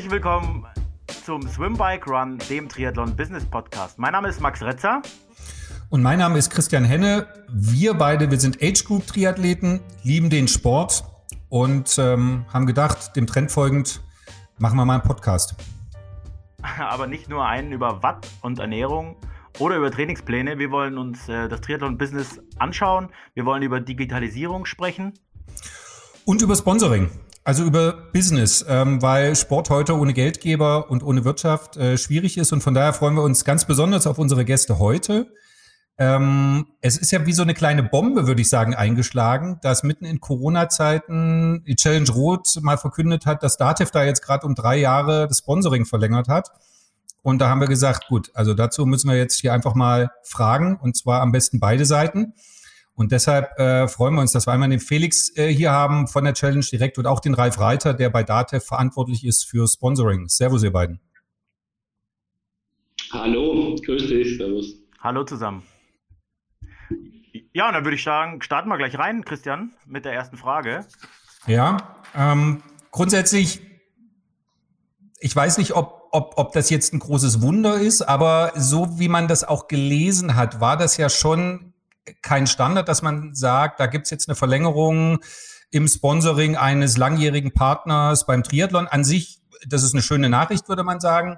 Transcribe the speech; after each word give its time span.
Herzlich 0.00 0.14
willkommen 0.14 0.66
zum 1.26 1.46
Swimbike 1.46 2.06
Run, 2.08 2.38
dem 2.48 2.70
Triathlon 2.70 3.14
Business 3.14 3.44
Podcast. 3.44 3.98
Mein 3.98 4.12
Name 4.12 4.30
ist 4.30 4.40
Max 4.40 4.62
Retzer. 4.62 5.02
Und 5.90 6.00
mein 6.00 6.18
Name 6.18 6.38
ist 6.38 6.48
Christian 6.48 6.84
Henne. 6.84 7.26
Wir 7.52 7.92
beide, 7.92 8.30
wir 8.30 8.40
sind 8.40 8.62
Age 8.62 8.82
Group 8.82 9.06
Triathleten, 9.06 9.80
lieben 10.02 10.30
den 10.30 10.48
Sport 10.48 11.04
und 11.50 11.98
ähm, 11.98 12.46
haben 12.50 12.64
gedacht, 12.64 13.14
dem 13.14 13.26
Trend 13.26 13.52
folgend 13.52 14.00
machen 14.56 14.78
wir 14.78 14.86
mal 14.86 14.94
einen 14.94 15.02
Podcast. 15.02 15.54
Aber 16.78 17.06
nicht 17.06 17.28
nur 17.28 17.44
einen 17.44 17.70
über 17.70 18.02
Watt 18.02 18.26
und 18.40 18.58
Ernährung 18.58 19.16
oder 19.58 19.76
über 19.76 19.90
Trainingspläne. 19.90 20.58
Wir 20.58 20.70
wollen 20.70 20.96
uns 20.96 21.28
äh, 21.28 21.46
das 21.46 21.60
Triathlon-Business 21.60 22.40
anschauen. 22.58 23.10
Wir 23.34 23.44
wollen 23.44 23.62
über 23.62 23.80
Digitalisierung 23.80 24.64
sprechen. 24.64 25.12
Und 26.24 26.40
über 26.40 26.56
Sponsoring. 26.56 27.10
Also 27.42 27.64
über 27.64 27.92
Business, 28.12 28.64
ähm, 28.68 29.00
weil 29.00 29.34
Sport 29.34 29.70
heute 29.70 29.96
ohne 29.96 30.12
Geldgeber 30.12 30.90
und 30.90 31.02
ohne 31.02 31.24
Wirtschaft 31.24 31.76
äh, 31.76 31.96
schwierig 31.96 32.36
ist. 32.36 32.52
Und 32.52 32.62
von 32.62 32.74
daher 32.74 32.92
freuen 32.92 33.14
wir 33.14 33.22
uns 33.22 33.44
ganz 33.44 33.64
besonders 33.64 34.06
auf 34.06 34.18
unsere 34.18 34.44
Gäste 34.44 34.78
heute. 34.78 35.32
Ähm, 35.96 36.66
es 36.80 36.96
ist 36.96 37.12
ja 37.12 37.26
wie 37.26 37.32
so 37.32 37.42
eine 37.42 37.54
kleine 37.54 37.82
Bombe, 37.82 38.26
würde 38.26 38.40
ich 38.42 38.48
sagen, 38.48 38.74
eingeschlagen, 38.74 39.58
dass 39.62 39.82
mitten 39.82 40.04
in 40.04 40.20
Corona-Zeiten 40.20 41.64
die 41.66 41.76
Challenge 41.76 42.10
Rot 42.10 42.58
mal 42.60 42.78
verkündet 42.78 43.26
hat, 43.26 43.42
dass 43.42 43.56
Datev 43.56 43.90
da 43.90 44.04
jetzt 44.04 44.22
gerade 44.22 44.46
um 44.46 44.54
drei 44.54 44.76
Jahre 44.76 45.26
das 45.26 45.38
Sponsoring 45.38 45.86
verlängert 45.86 46.28
hat. 46.28 46.50
Und 47.22 47.38
da 47.38 47.48
haben 47.48 47.60
wir 47.60 47.68
gesagt, 47.68 48.08
gut, 48.08 48.30
also 48.34 48.54
dazu 48.54 48.86
müssen 48.86 49.10
wir 49.10 49.16
jetzt 49.16 49.40
hier 49.40 49.52
einfach 49.52 49.74
mal 49.74 50.10
fragen, 50.22 50.78
und 50.80 50.96
zwar 50.96 51.20
am 51.20 51.32
besten 51.32 51.60
beide 51.60 51.84
Seiten. 51.84 52.34
Und 52.94 53.12
deshalb 53.12 53.58
äh, 53.58 53.88
freuen 53.88 54.14
wir 54.14 54.20
uns, 54.20 54.32
dass 54.32 54.46
wir 54.46 54.52
einmal 54.52 54.68
den 54.68 54.80
Felix 54.80 55.34
äh, 55.36 55.48
hier 55.48 55.70
haben 55.70 56.06
von 56.06 56.24
der 56.24 56.34
Challenge 56.34 56.64
direkt 56.70 56.98
und 56.98 57.06
auch 57.06 57.20
den 57.20 57.34
Ralf 57.34 57.58
Reiter, 57.58 57.94
der 57.94 58.10
bei 58.10 58.22
Datev 58.22 58.66
verantwortlich 58.66 59.24
ist 59.24 59.44
für 59.48 59.66
Sponsoring. 59.66 60.28
Servus, 60.28 60.62
ihr 60.62 60.72
beiden. 60.72 61.00
Hallo, 63.12 63.74
grüß 63.84 64.06
dich, 64.06 64.36
servus. 64.36 64.74
Hallo 65.00 65.24
zusammen. 65.24 65.62
Ja, 67.52 67.68
und 67.68 67.74
dann 67.74 67.84
würde 67.84 67.96
ich 67.96 68.04
sagen, 68.04 68.42
starten 68.42 68.68
wir 68.68 68.76
gleich 68.76 68.98
rein, 68.98 69.24
Christian, 69.24 69.72
mit 69.86 70.04
der 70.04 70.12
ersten 70.12 70.36
Frage. 70.36 70.86
Ja, 71.46 71.96
ähm, 72.14 72.62
grundsätzlich, 72.92 73.60
ich 75.18 75.34
weiß 75.34 75.58
nicht, 75.58 75.74
ob, 75.74 76.08
ob, 76.12 76.34
ob 76.36 76.52
das 76.52 76.70
jetzt 76.70 76.92
ein 76.92 77.00
großes 77.00 77.42
Wunder 77.42 77.80
ist, 77.80 78.02
aber 78.02 78.52
so 78.54 78.98
wie 79.00 79.08
man 79.08 79.26
das 79.26 79.42
auch 79.42 79.66
gelesen 79.66 80.36
hat, 80.36 80.60
war 80.60 80.76
das 80.76 80.96
ja 80.96 81.08
schon 81.08 81.69
kein 82.22 82.46
Standard, 82.46 82.88
dass 82.88 83.02
man 83.02 83.34
sagt, 83.34 83.80
da 83.80 83.86
gibt's 83.86 84.10
jetzt 84.10 84.28
eine 84.28 84.36
Verlängerung 84.36 85.20
im 85.70 85.86
Sponsoring 85.86 86.56
eines 86.56 86.96
langjährigen 86.96 87.52
Partners 87.52 88.26
beim 88.26 88.42
Triathlon. 88.42 88.88
An 88.88 89.04
sich, 89.04 89.40
das 89.66 89.82
ist 89.82 89.94
eine 89.94 90.02
schöne 90.02 90.28
Nachricht, 90.28 90.68
würde 90.68 90.82
man 90.82 91.00
sagen. 91.00 91.36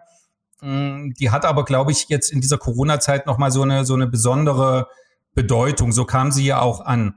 Mm, 0.60 1.10
die 1.18 1.30
hat 1.30 1.44
aber, 1.44 1.64
glaube 1.64 1.92
ich, 1.92 2.08
jetzt 2.08 2.30
in 2.30 2.40
dieser 2.40 2.58
Corona-Zeit 2.58 3.26
nochmal 3.26 3.50
so 3.50 3.62
eine, 3.62 3.84
so 3.84 3.94
eine 3.94 4.06
besondere 4.06 4.88
Bedeutung. 5.34 5.92
So 5.92 6.04
kam 6.04 6.32
sie 6.32 6.46
ja 6.46 6.60
auch 6.60 6.80
an. 6.80 7.16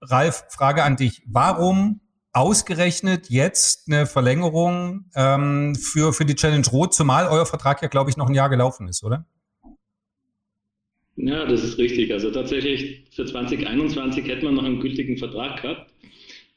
Ralf, 0.00 0.44
Frage 0.48 0.82
an 0.82 0.96
dich. 0.96 1.22
Warum 1.26 2.00
ausgerechnet 2.32 3.28
jetzt 3.28 3.88
eine 3.88 4.06
Verlängerung 4.06 5.10
ähm, 5.14 5.74
für, 5.74 6.12
für 6.12 6.24
die 6.24 6.34
Challenge 6.34 6.66
Rot, 6.66 6.94
zumal 6.94 7.28
euer 7.28 7.46
Vertrag 7.46 7.82
ja, 7.82 7.88
glaube 7.88 8.10
ich, 8.10 8.16
noch 8.16 8.28
ein 8.28 8.34
Jahr 8.34 8.48
gelaufen 8.48 8.88
ist, 8.88 9.04
oder? 9.04 9.26
Ja, 11.24 11.46
das 11.46 11.62
ist 11.62 11.78
richtig. 11.78 12.12
Also 12.12 12.32
tatsächlich 12.32 13.04
für 13.12 13.24
2021 13.24 14.26
hätte 14.26 14.44
man 14.44 14.54
noch 14.54 14.64
einen 14.64 14.80
gültigen 14.80 15.16
Vertrag 15.16 15.62
gehabt. 15.62 15.92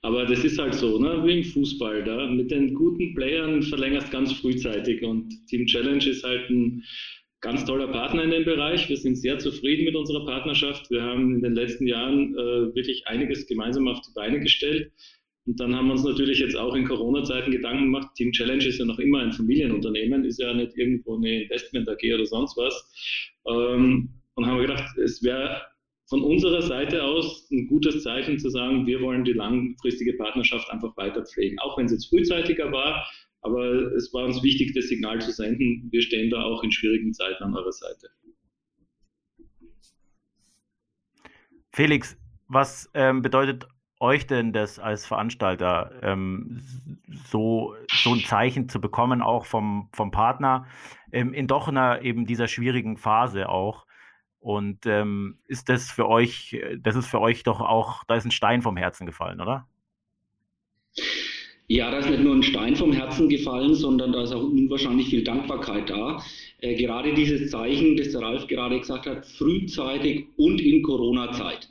Aber 0.01 0.25
das 0.25 0.43
ist 0.43 0.57
halt 0.57 0.73
so, 0.73 0.97
ne? 0.97 1.21
wie 1.23 1.37
im 1.37 1.43
Fußball. 1.43 2.03
Da 2.03 2.25
mit 2.27 2.49
den 2.49 2.73
guten 2.73 3.13
Playern 3.13 3.61
verlängerst 3.61 4.11
ganz 4.11 4.33
frühzeitig. 4.33 5.03
Und 5.03 5.29
Team 5.47 5.67
Challenge 5.67 6.03
ist 6.07 6.23
halt 6.23 6.49
ein 6.49 6.83
ganz 7.41 7.63
toller 7.65 7.89
Partner 7.89 8.23
in 8.23 8.31
dem 8.31 8.43
Bereich. 8.43 8.89
Wir 8.89 8.97
sind 8.97 9.17
sehr 9.17 9.37
zufrieden 9.37 9.85
mit 9.85 9.95
unserer 9.95 10.25
Partnerschaft. 10.25 10.89
Wir 10.89 11.03
haben 11.03 11.35
in 11.35 11.41
den 11.43 11.53
letzten 11.53 11.85
Jahren 11.85 12.33
äh, 12.33 12.75
wirklich 12.75 13.05
einiges 13.05 13.45
gemeinsam 13.45 13.87
auf 13.87 14.01
die 14.01 14.13
Beine 14.15 14.39
gestellt. 14.39 14.91
Und 15.45 15.59
dann 15.59 15.75
haben 15.75 15.85
wir 15.87 15.93
uns 15.93 16.03
natürlich 16.03 16.39
jetzt 16.39 16.55
auch 16.55 16.73
in 16.73 16.85
Corona-Zeiten 16.85 17.51
Gedanken 17.51 17.83
gemacht. 17.83 18.15
Team 18.15 18.31
Challenge 18.31 18.65
ist 18.65 18.79
ja 18.79 18.85
noch 18.85 18.97
immer 18.97 19.19
ein 19.19 19.31
Familienunternehmen, 19.31 20.25
ist 20.25 20.41
ja 20.41 20.55
nicht 20.55 20.75
irgendwo 20.75 21.17
eine 21.17 21.43
Investment 21.43 21.87
AG 21.87 22.01
oder 22.15 22.25
sonst 22.25 22.57
was. 22.57 23.43
Ähm, 23.47 24.14
und 24.35 24.45
haben 24.45 24.57
wir 24.57 24.67
gedacht, 24.67 24.97
es 24.97 25.23
wäre 25.23 25.61
von 26.07 26.21
unserer 26.21 26.61
Seite 26.61 27.03
aus 27.03 27.49
ein 27.51 27.67
gutes 27.67 28.03
Zeichen 28.03 28.37
zu 28.37 28.49
sagen, 28.49 28.85
wir 28.85 29.01
wollen 29.01 29.23
die 29.23 29.33
langfristige 29.33 30.13
Partnerschaft 30.13 30.69
einfach 30.69 30.95
weiter 30.97 31.25
pflegen. 31.25 31.57
Auch 31.59 31.77
wenn 31.77 31.85
es 31.85 31.93
jetzt 31.93 32.09
frühzeitiger 32.09 32.71
war, 32.71 33.07
aber 33.41 33.63
es 33.93 34.13
war 34.13 34.25
uns 34.25 34.43
wichtig, 34.43 34.73
das 34.75 34.85
Signal 34.85 35.19
zu 35.19 35.31
senden, 35.31 35.87
wir 35.91 36.01
stehen 36.01 36.29
da 36.29 36.43
auch 36.43 36.63
in 36.63 36.71
schwierigen 36.71 37.13
Zeiten 37.13 37.43
an 37.43 37.55
eurer 37.55 37.71
Seite. 37.71 38.09
Felix, 41.71 42.17
was 42.47 42.89
ähm, 42.93 43.21
bedeutet 43.21 43.67
euch 43.99 44.27
denn 44.27 44.53
das 44.53 44.77
als 44.79 45.05
Veranstalter, 45.05 45.91
ähm, 46.01 46.61
so, 47.27 47.75
so 47.87 48.13
ein 48.13 48.19
Zeichen 48.19 48.69
zu 48.69 48.79
bekommen, 48.79 49.21
auch 49.21 49.45
vom, 49.45 49.89
vom 49.93 50.11
Partner, 50.11 50.67
ähm, 51.11 51.33
in 51.33 51.47
doch 51.47 51.67
einer 51.67 52.01
eben 52.01 52.25
dieser 52.25 52.47
schwierigen 52.47 52.97
Phase 52.97 53.49
auch? 53.49 53.84
Und 54.45 54.85
ähm, 54.85 55.39
ist 55.47 55.69
das 55.69 55.89
für 55.89 56.07
euch, 56.07 56.55
das 56.79 56.95
ist 56.95 57.07
für 57.07 57.19
euch 57.19 57.41
doch 57.41 57.61
auch, 57.61 58.03
da 58.03 58.15
ist 58.15 58.25
ein 58.25 58.31
Stein 58.31 58.61
vom 58.61 58.77
Herzen 58.77 59.07
gefallen, 59.07 59.41
oder? 59.41 59.67
Ja, 61.67 61.89
da 61.89 61.97
ist 61.97 62.11
nicht 62.11 62.21
nur 62.21 62.35
ein 62.35 62.43
Stein 62.43 62.75
vom 62.75 62.93
Herzen 62.93 63.27
gefallen, 63.27 63.73
sondern 63.73 64.11
da 64.11 64.21
ist 64.21 64.33
auch 64.33 64.43
unwahrscheinlich 64.43 65.09
viel 65.09 65.23
Dankbarkeit 65.23 65.89
da. 65.89 66.23
Äh, 66.59 66.75
gerade 66.75 67.15
dieses 67.15 67.49
Zeichen, 67.49 67.97
das 67.97 68.11
der 68.11 68.21
Ralf 68.21 68.45
gerade 68.45 68.79
gesagt 68.79 69.07
hat, 69.07 69.25
frühzeitig 69.25 70.27
und 70.37 70.61
in 70.61 70.83
Corona-Zeiten. 70.83 71.67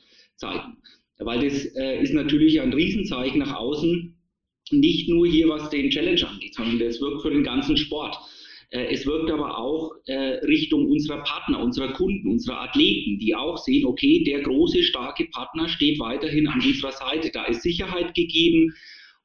Weil 1.21 1.49
das 1.49 1.65
äh, 1.77 2.03
ist 2.03 2.13
natürlich 2.13 2.61
ein 2.61 2.73
Riesenzeichen 2.73 3.39
nach 3.39 3.55
außen, 3.55 4.17
nicht 4.73 5.09
nur 5.09 5.29
hier, 5.29 5.49
was 5.49 5.71
den 5.71 5.91
Challenge 5.91 6.27
angeht, 6.27 6.57
sondern 6.57 6.81
das 6.81 7.01
wirkt 7.01 7.23
für 7.23 7.31
den 7.31 7.45
ganzen 7.45 7.77
Sport. 7.77 8.19
Äh, 8.75 8.93
es 8.93 9.07
wirkt 9.07 9.31
aber 9.31 9.57
auch 9.57 9.93
äh, 10.07 10.45
Richtung 10.45 10.91
unserer 10.91 11.23
Partner, 11.23 11.61
unserer 11.61 11.93
Kunden, 11.93 12.29
unserer 12.29 12.61
Athleten, 12.61 13.19
die 13.21 13.35
auch 13.35 13.57
sehen, 13.57 13.87
okay, 13.87 14.25
der 14.25 14.43
große, 14.43 14.83
starke 14.83 15.27
Partner 15.27 15.69
steht 15.69 16.01
weiterhin 16.01 16.49
an 16.49 16.61
unserer 16.61 16.93
Seite. 16.93 17.31
Da 17.33 17.45
ist 17.45 17.63
Sicherheit 17.63 18.15
gegeben 18.15 18.75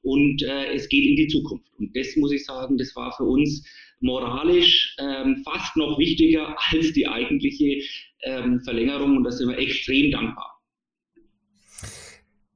und 0.03 0.43
äh, 0.43 0.73
es 0.73 0.87
geht 0.87 1.03
in 1.03 1.15
die 1.15 1.27
Zukunft. 1.27 1.67
Und 1.79 1.95
das 1.97 2.15
muss 2.15 2.31
ich 2.31 2.45
sagen, 2.45 2.77
das 2.77 2.95
war 2.95 3.11
für 3.17 3.23
uns 3.23 3.65
moralisch 4.01 4.95
ähm, 4.99 5.43
fast 5.43 5.75
noch 5.75 5.97
wichtiger 5.97 6.55
als 6.71 6.93
die 6.93 7.07
eigentliche 7.07 7.81
ähm, 8.23 8.61
Verlängerung 8.61 9.17
und 9.17 9.23
da 9.23 9.31
sind 9.31 9.49
wir 9.49 9.57
extrem 9.57 10.11
dankbar. 10.11 10.59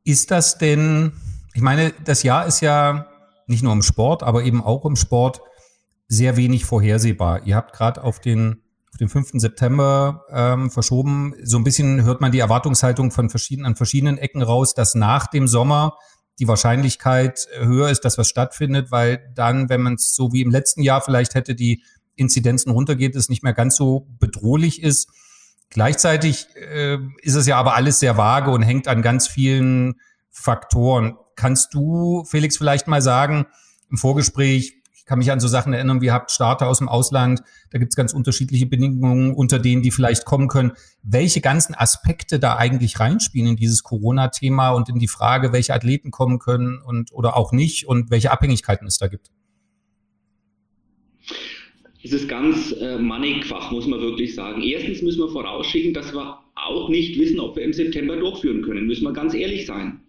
Ist 0.06 0.30
das 0.32 0.58
denn, 0.60 1.14
ich 1.56 1.62
meine, 1.62 1.94
das 2.06 2.22
Jahr 2.24 2.46
ist 2.46 2.62
ja 2.62 3.08
nicht 3.48 3.64
nur 3.64 3.74
im 3.74 3.82
Sport, 3.82 4.22
aber 4.22 4.44
eben 4.44 4.62
auch 4.62 4.86
im 4.86 4.96
Sport 4.96 5.42
sehr 6.14 6.38
wenig 6.38 6.66
vorhersehbar. 6.66 7.46
Ihr 7.46 7.56
habt 7.56 7.74
gerade 7.74 8.04
auf 8.04 8.20
den 8.20 8.64
auf 8.94 8.98
den 8.98 9.10
5. 9.10 9.32
September 9.42 10.24
ähm, 10.30 10.70
verschoben. 10.70 11.34
So 11.42 11.58
ein 11.58 11.64
bisschen 11.64 12.04
hört 12.04 12.22
man 12.22 12.32
die 12.32 12.38
Erwartungshaltung 12.38 13.10
von 13.10 13.32
verschiedenen, 13.32 13.66
an 13.66 13.76
verschiedenen 13.76 14.20
Ecken 14.20 14.44
raus, 14.44 14.76
dass 14.76 14.94
nach 14.94 15.26
dem 15.26 15.48
Sommer 15.48 15.98
die 16.38 16.48
Wahrscheinlichkeit 16.48 17.48
höher 17.58 17.90
ist, 17.90 18.06
dass 18.06 18.20
was 18.20 18.30
stattfindet, 18.30 18.92
weil 18.92 19.32
dann, 19.34 19.68
wenn 19.70 19.82
man 19.82 19.96
es 19.96 20.14
so 20.14 20.32
wie 20.32 20.44
im 20.44 20.52
letzten 20.52 20.84
Jahr 20.84 21.02
vielleicht 21.02 21.34
hätte, 21.34 21.56
die 21.56 21.82
Inzidenzen 22.16 22.72
runtergeht, 22.72 23.16
es 23.16 23.30
nicht 23.30 23.42
mehr 23.42 23.54
ganz 23.54 23.76
so 23.76 24.08
bedrohlich 24.20 24.84
ist. 24.84 25.10
Gleichzeitig 25.72 26.46
äh, 26.56 27.00
ist 27.24 27.34
es 27.34 27.48
ja 27.48 27.58
aber 27.58 27.74
alles 27.74 28.00
sehr 28.00 28.16
vage 28.16 28.52
und 28.52 28.62
hängt 28.62 28.88
an 28.88 29.02
ganz 29.02 29.28
vielen 29.28 29.96
Faktoren. 30.30 31.18
Kannst 31.36 31.74
du, 31.74 32.24
Felix, 32.26 32.58
vielleicht 32.58 32.88
mal 32.88 33.02
sagen, 33.02 33.48
im 33.90 33.98
Vorgespräch, 33.98 34.83
ich 35.04 35.08
kann 35.08 35.20
mich 35.20 35.34
an 35.34 35.42
so 35.42 35.50
Sachen 35.50 35.74
erinnern, 35.74 36.00
wie 36.00 36.12
habt 36.12 36.32
Starter 36.32 36.70
aus 36.70 36.78
dem 36.78 36.88
Ausland, 36.88 37.42
da 37.72 37.78
gibt 37.78 37.92
es 37.92 37.98
ganz 37.98 38.14
unterschiedliche 38.14 38.68
Bedingungen, 38.68 39.34
unter 39.34 39.60
denen 39.60 39.82
die 39.82 39.92
vielleicht 39.92 40.24
kommen 40.24 40.48
können. 40.48 40.72
Welche 41.02 41.42
ganzen 41.42 41.76
Aspekte 41.76 42.40
da 42.40 42.56
eigentlich 42.56 43.02
reinspielen 43.02 43.50
in 43.50 43.56
dieses 43.58 43.84
Corona-Thema 43.84 44.70
und 44.70 44.88
in 44.88 45.00
die 45.00 45.10
Frage, 45.10 45.52
welche 45.52 45.74
Athleten 45.74 46.10
kommen 46.10 46.40
können 46.40 46.82
und 46.82 47.12
oder 47.12 47.36
auch 47.36 47.52
nicht 47.52 47.86
und 47.86 48.12
welche 48.12 48.32
Abhängigkeiten 48.32 48.88
es 48.88 48.98
da 48.98 49.08
gibt? 49.08 49.30
Es 52.02 52.14
ist 52.14 52.30
ganz 52.30 52.72
äh, 52.72 52.98
mannigfach, 52.98 53.72
muss 53.72 53.86
man 53.86 54.00
wirklich 54.00 54.34
sagen. 54.34 54.62
Erstens 54.62 55.02
müssen 55.02 55.20
wir 55.20 55.30
vorausschicken, 55.30 55.94
dass 55.94 56.14
wir 56.14 56.40
auch 56.56 56.88
nicht 56.88 57.20
wissen, 57.20 57.42
ob 57.42 57.58
wir 57.58 57.64
im 57.64 57.74
September 57.74 58.16
durchführen 58.16 58.62
können. 58.62 58.88
Müssen 58.88 59.04
wir 59.04 59.12
ganz 59.12 59.34
ehrlich 59.34 59.66
sein. 59.66 60.00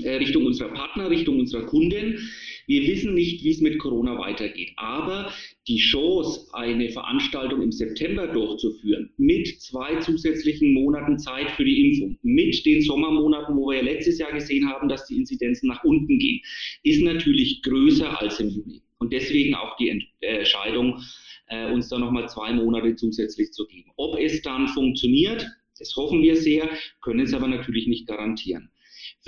Äh, 0.00 0.14
Richtung 0.14 0.46
unserer 0.46 0.68
Partner, 0.68 1.10
Richtung 1.10 1.40
unserer 1.40 1.66
Kunden. 1.66 2.20
Wir 2.68 2.86
wissen 2.86 3.14
nicht, 3.14 3.42
wie 3.42 3.50
es 3.50 3.62
mit 3.62 3.78
Corona 3.78 4.18
weitergeht, 4.18 4.72
aber 4.76 5.32
die 5.66 5.78
Chance, 5.78 6.48
eine 6.52 6.90
Veranstaltung 6.90 7.62
im 7.62 7.72
September 7.72 8.26
durchzuführen, 8.26 9.10
mit 9.16 9.46
zwei 9.62 9.98
zusätzlichen 10.00 10.74
Monaten 10.74 11.18
Zeit 11.18 11.50
für 11.52 11.64
die 11.64 11.80
Impfung, 11.88 12.18
mit 12.22 12.66
den 12.66 12.82
Sommermonaten, 12.82 13.56
wo 13.56 13.70
wir 13.70 13.78
ja 13.78 13.84
letztes 13.84 14.18
Jahr 14.18 14.34
gesehen 14.34 14.68
haben, 14.68 14.86
dass 14.90 15.06
die 15.06 15.16
Inzidenzen 15.16 15.68
nach 15.68 15.82
unten 15.82 16.18
gehen, 16.18 16.42
ist 16.82 17.02
natürlich 17.02 17.62
größer 17.62 18.20
als 18.20 18.38
im 18.38 18.50
Juni. 18.50 18.82
Und 18.98 19.14
deswegen 19.14 19.54
auch 19.54 19.78
die 19.78 20.06
Entscheidung, 20.20 21.00
äh, 21.46 21.72
uns 21.72 21.88
da 21.88 21.98
nochmal 21.98 22.28
zwei 22.28 22.52
Monate 22.52 22.94
zusätzlich 22.96 23.50
zu 23.52 23.66
geben. 23.66 23.90
Ob 23.96 24.18
es 24.18 24.42
dann 24.42 24.68
funktioniert, 24.68 25.46
das 25.78 25.96
hoffen 25.96 26.20
wir 26.20 26.36
sehr, 26.36 26.68
können 27.00 27.20
es 27.20 27.32
aber 27.32 27.48
natürlich 27.48 27.86
nicht 27.86 28.06
garantieren. 28.06 28.70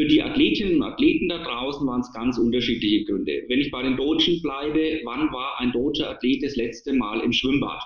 Für 0.00 0.06
die 0.06 0.22
Athletinnen 0.22 0.76
und 0.76 0.82
Athleten 0.82 1.28
da 1.28 1.44
draußen 1.44 1.86
waren 1.86 2.00
es 2.00 2.10
ganz 2.14 2.38
unterschiedliche 2.38 3.04
Gründe. 3.04 3.44
Wenn 3.48 3.60
ich 3.60 3.70
bei 3.70 3.82
den 3.82 3.98
Deutschen 3.98 4.40
bleibe, 4.40 4.98
wann 5.04 5.30
war 5.30 5.60
ein 5.60 5.72
deutscher 5.72 6.08
Athlet 6.08 6.42
das 6.42 6.56
letzte 6.56 6.94
Mal 6.94 7.20
im 7.20 7.34
Schwimmbad? 7.34 7.82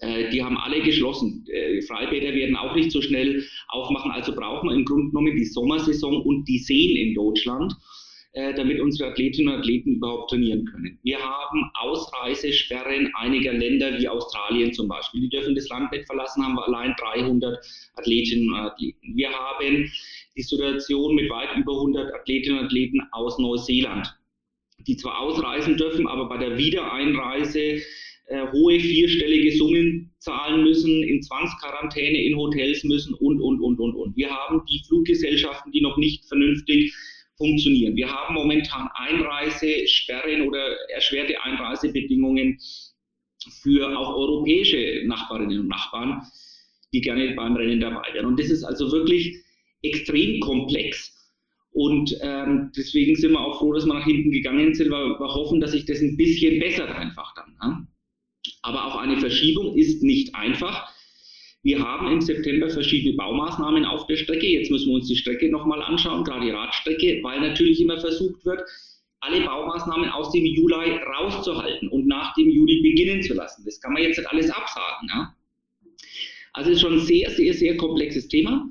Äh, 0.00 0.30
die 0.30 0.42
haben 0.42 0.56
alle 0.56 0.80
geschlossen. 0.80 1.44
Äh, 1.52 1.82
Freibäder 1.82 2.32
werden 2.32 2.56
auch 2.56 2.74
nicht 2.74 2.92
so 2.92 3.02
schnell 3.02 3.44
aufmachen. 3.68 4.10
Also 4.10 4.34
brauchen 4.34 4.70
wir 4.70 4.74
im 4.74 4.86
Grunde 4.86 5.10
genommen 5.10 5.36
die 5.36 5.44
Sommersaison 5.44 6.22
und 6.22 6.48
die 6.48 6.60
Seen 6.60 6.96
in 6.96 7.14
Deutschland, 7.14 7.74
äh, 8.32 8.54
damit 8.54 8.80
unsere 8.80 9.10
Athletinnen 9.10 9.52
und 9.52 9.60
Athleten 9.60 9.96
überhaupt 9.96 10.30
trainieren 10.30 10.64
können. 10.64 10.98
Wir 11.02 11.18
haben 11.18 11.70
Ausreisesperren 11.74 13.12
einiger 13.18 13.52
Länder 13.52 13.98
wie 13.98 14.08
Australien 14.08 14.72
zum 14.72 14.88
Beispiel. 14.88 15.20
Die 15.20 15.28
dürfen 15.28 15.54
das 15.54 15.68
Land 15.68 15.92
nicht 15.92 16.06
verlassen, 16.06 16.42
haben 16.42 16.54
wir 16.54 16.66
allein 16.66 16.94
300 16.98 17.58
Athletinnen 17.96 18.48
und 18.48 18.56
Athleten. 18.56 19.14
Wir 19.14 19.28
haben 19.28 19.90
die 20.38 20.42
Situation 20.42 21.16
mit 21.16 21.28
weit 21.28 21.56
über 21.56 21.72
100 21.72 22.14
Athletinnen 22.14 22.60
und 22.60 22.66
Athleten 22.66 23.00
aus 23.10 23.38
Neuseeland, 23.38 24.16
die 24.86 24.96
zwar 24.96 25.18
ausreisen 25.18 25.76
dürfen, 25.76 26.06
aber 26.06 26.28
bei 26.28 26.38
der 26.38 26.56
Wiedereinreise 26.56 27.82
äh, 28.28 28.52
hohe 28.52 28.78
vierstellige 28.78 29.56
Summen 29.56 30.14
zahlen 30.18 30.62
müssen, 30.62 31.02
in 31.02 31.22
Zwangsquarantäne 31.22 32.22
in 32.22 32.36
Hotels 32.36 32.84
müssen 32.84 33.14
und, 33.14 33.40
und, 33.40 33.60
und, 33.60 33.80
und, 33.80 33.94
und. 33.94 34.16
Wir 34.16 34.30
haben 34.30 34.62
die 34.70 34.80
Fluggesellschaften, 34.86 35.72
die 35.72 35.80
noch 35.80 35.96
nicht 35.96 36.24
vernünftig 36.26 36.94
funktionieren. 37.36 37.96
Wir 37.96 38.10
haben 38.10 38.34
momentan 38.34 38.88
Einreisesperren 38.94 40.46
oder 40.46 40.76
erschwerte 40.90 41.42
Einreisebedingungen 41.42 42.58
für 43.62 43.96
auch 43.96 44.14
europäische 44.14 45.02
Nachbarinnen 45.06 45.60
und 45.60 45.68
Nachbarn, 45.68 46.22
die 46.92 47.00
gerne 47.00 47.34
beim 47.34 47.56
Rennen 47.56 47.80
dabei 47.80 48.12
wären. 48.12 48.26
Und 48.26 48.38
das 48.38 48.50
ist 48.50 48.64
also 48.64 48.90
wirklich 48.92 49.42
extrem 49.82 50.40
komplex. 50.40 51.14
Und 51.70 52.16
ähm, 52.22 52.72
deswegen 52.76 53.14
sind 53.14 53.32
wir 53.32 53.40
auch 53.40 53.58
froh, 53.58 53.72
dass 53.72 53.86
wir 53.86 53.94
nach 53.94 54.04
hinten 54.04 54.32
gegangen 54.32 54.74
sind, 54.74 54.90
weil 54.90 55.10
wir 55.10 55.34
hoffen, 55.34 55.60
dass 55.60 55.72
sich 55.72 55.84
das 55.84 56.00
ein 56.00 56.16
bisschen 56.16 56.58
bessert 56.58 56.90
einfach 56.90 57.34
dann. 57.34 57.54
Ne? 57.62 57.86
Aber 58.62 58.86
auch 58.86 58.96
eine 58.96 59.18
Verschiebung 59.18 59.76
ist 59.76 60.02
nicht 60.02 60.34
einfach. 60.34 60.92
Wir 61.62 61.80
haben 61.80 62.10
im 62.10 62.20
September 62.20 62.70
verschiedene 62.70 63.16
Baumaßnahmen 63.16 63.84
auf 63.84 64.06
der 64.06 64.16
Strecke. 64.16 64.46
Jetzt 64.46 64.70
müssen 64.70 64.88
wir 64.88 64.94
uns 64.94 65.08
die 65.08 65.16
Strecke 65.16 65.50
nochmal 65.50 65.82
anschauen, 65.82 66.24
gerade 66.24 66.46
die 66.46 66.52
Radstrecke, 66.52 67.20
weil 67.22 67.40
natürlich 67.40 67.80
immer 67.80 68.00
versucht 68.00 68.44
wird, 68.44 68.62
alle 69.20 69.40
Baumaßnahmen 69.44 70.08
aus 70.10 70.32
dem 70.32 70.46
Juli 70.46 70.98
rauszuhalten 71.18 71.88
und 71.88 72.06
nach 72.06 72.34
dem 72.34 72.48
Juli 72.48 72.80
beginnen 72.82 73.22
zu 73.22 73.34
lassen. 73.34 73.64
Das 73.64 73.80
kann 73.80 73.92
man 73.92 74.02
jetzt 74.02 74.18
nicht 74.18 74.30
alles 74.30 74.50
absagen. 74.50 75.08
Ja? 75.08 75.34
Also 76.52 76.70
es 76.70 76.76
ist 76.76 76.82
schon 76.82 76.94
ein 76.94 77.00
sehr, 77.00 77.30
sehr, 77.30 77.54
sehr 77.54 77.76
komplexes 77.76 78.28
Thema. 78.28 78.70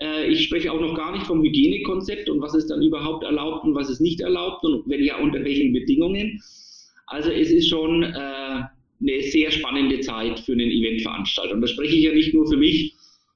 Äh, 0.00 0.28
ich 0.28 0.44
spreche 0.44 0.72
auch 0.72 0.80
noch 0.80 0.94
gar 0.94 1.12
nicht 1.12 1.26
vom 1.26 1.42
Hygienekonzept 1.42 2.28
und 2.28 2.40
was 2.40 2.54
ist 2.54 2.68
dann 2.68 2.82
überhaupt 2.82 3.24
erlaubt 3.24 3.64
und 3.64 3.74
was 3.74 3.90
ist 3.90 4.00
nicht 4.00 4.20
erlaubt 4.20 4.64
und 4.64 4.88
wenn 4.88 5.02
ja, 5.02 5.18
unter 5.18 5.44
welchen 5.44 5.72
Bedingungen. 5.72 6.40
Also 7.06 7.30
es 7.30 7.50
ist 7.50 7.68
schon 7.68 8.02
äh, 8.02 8.62
eine 9.00 9.22
sehr 9.22 9.50
spannende 9.50 10.00
Zeit 10.00 10.40
für 10.40 10.52
einen 10.52 10.70
Eventveranstalter. 10.70 11.54
Und 11.54 11.62
da 11.62 11.66
spreche 11.66 11.96
ich 11.96 12.04
ja 12.04 12.12
nicht 12.12 12.34
nur 12.34 12.46
für 12.46 12.56
mich, 12.56 12.94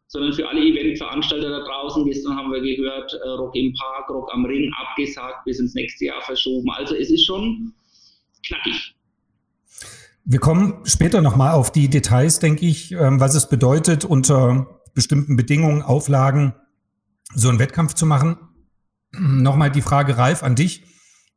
sondern 0.09 0.32
für 0.32 0.49
alle 0.49 0.61
Eventveranstalter 0.61 1.49
da 1.49 1.61
draußen. 1.61 2.05
Gestern 2.05 2.37
haben 2.37 2.53
wir 2.53 2.61
gehört, 2.61 3.12
äh, 3.12 3.29
Rock 3.29 3.55
im 3.56 3.73
Park, 3.73 4.11
Rock 4.11 4.29
am 4.32 4.44
Ring 4.44 4.70
abgesagt, 4.76 5.44
bis 5.44 5.59
ins 5.59 5.75
nächste 5.75 6.06
Jahr 6.06 6.20
verschoben. 6.23 6.70
Also 6.70 6.94
es 6.94 7.11
ist 7.11 7.25
schon 7.25 7.73
knackig. 8.47 8.94
Wir 10.25 10.38
kommen 10.38 10.82
später 10.85 11.20
nochmal 11.20 11.55
auf 11.55 11.73
die 11.73 11.88
Details, 11.88 12.38
denke 12.38 12.67
ich, 12.67 12.93
ähm, 12.93 13.19
was 13.20 13.35
es 13.35 13.49
bedeutet, 13.49 14.05
unter 14.05 14.81
bestimmten 14.94 15.37
Bedingungen, 15.37 15.83
Auflagen 15.83 16.55
so 17.35 17.49
einen 17.49 17.59
Wettkampf 17.59 17.94
zu 17.94 18.06
machen. 18.06 18.37
Nochmal 19.12 19.71
die 19.71 19.83
Frage, 19.83 20.17
Ralf, 20.17 20.43
an 20.43 20.55
dich. 20.55 20.85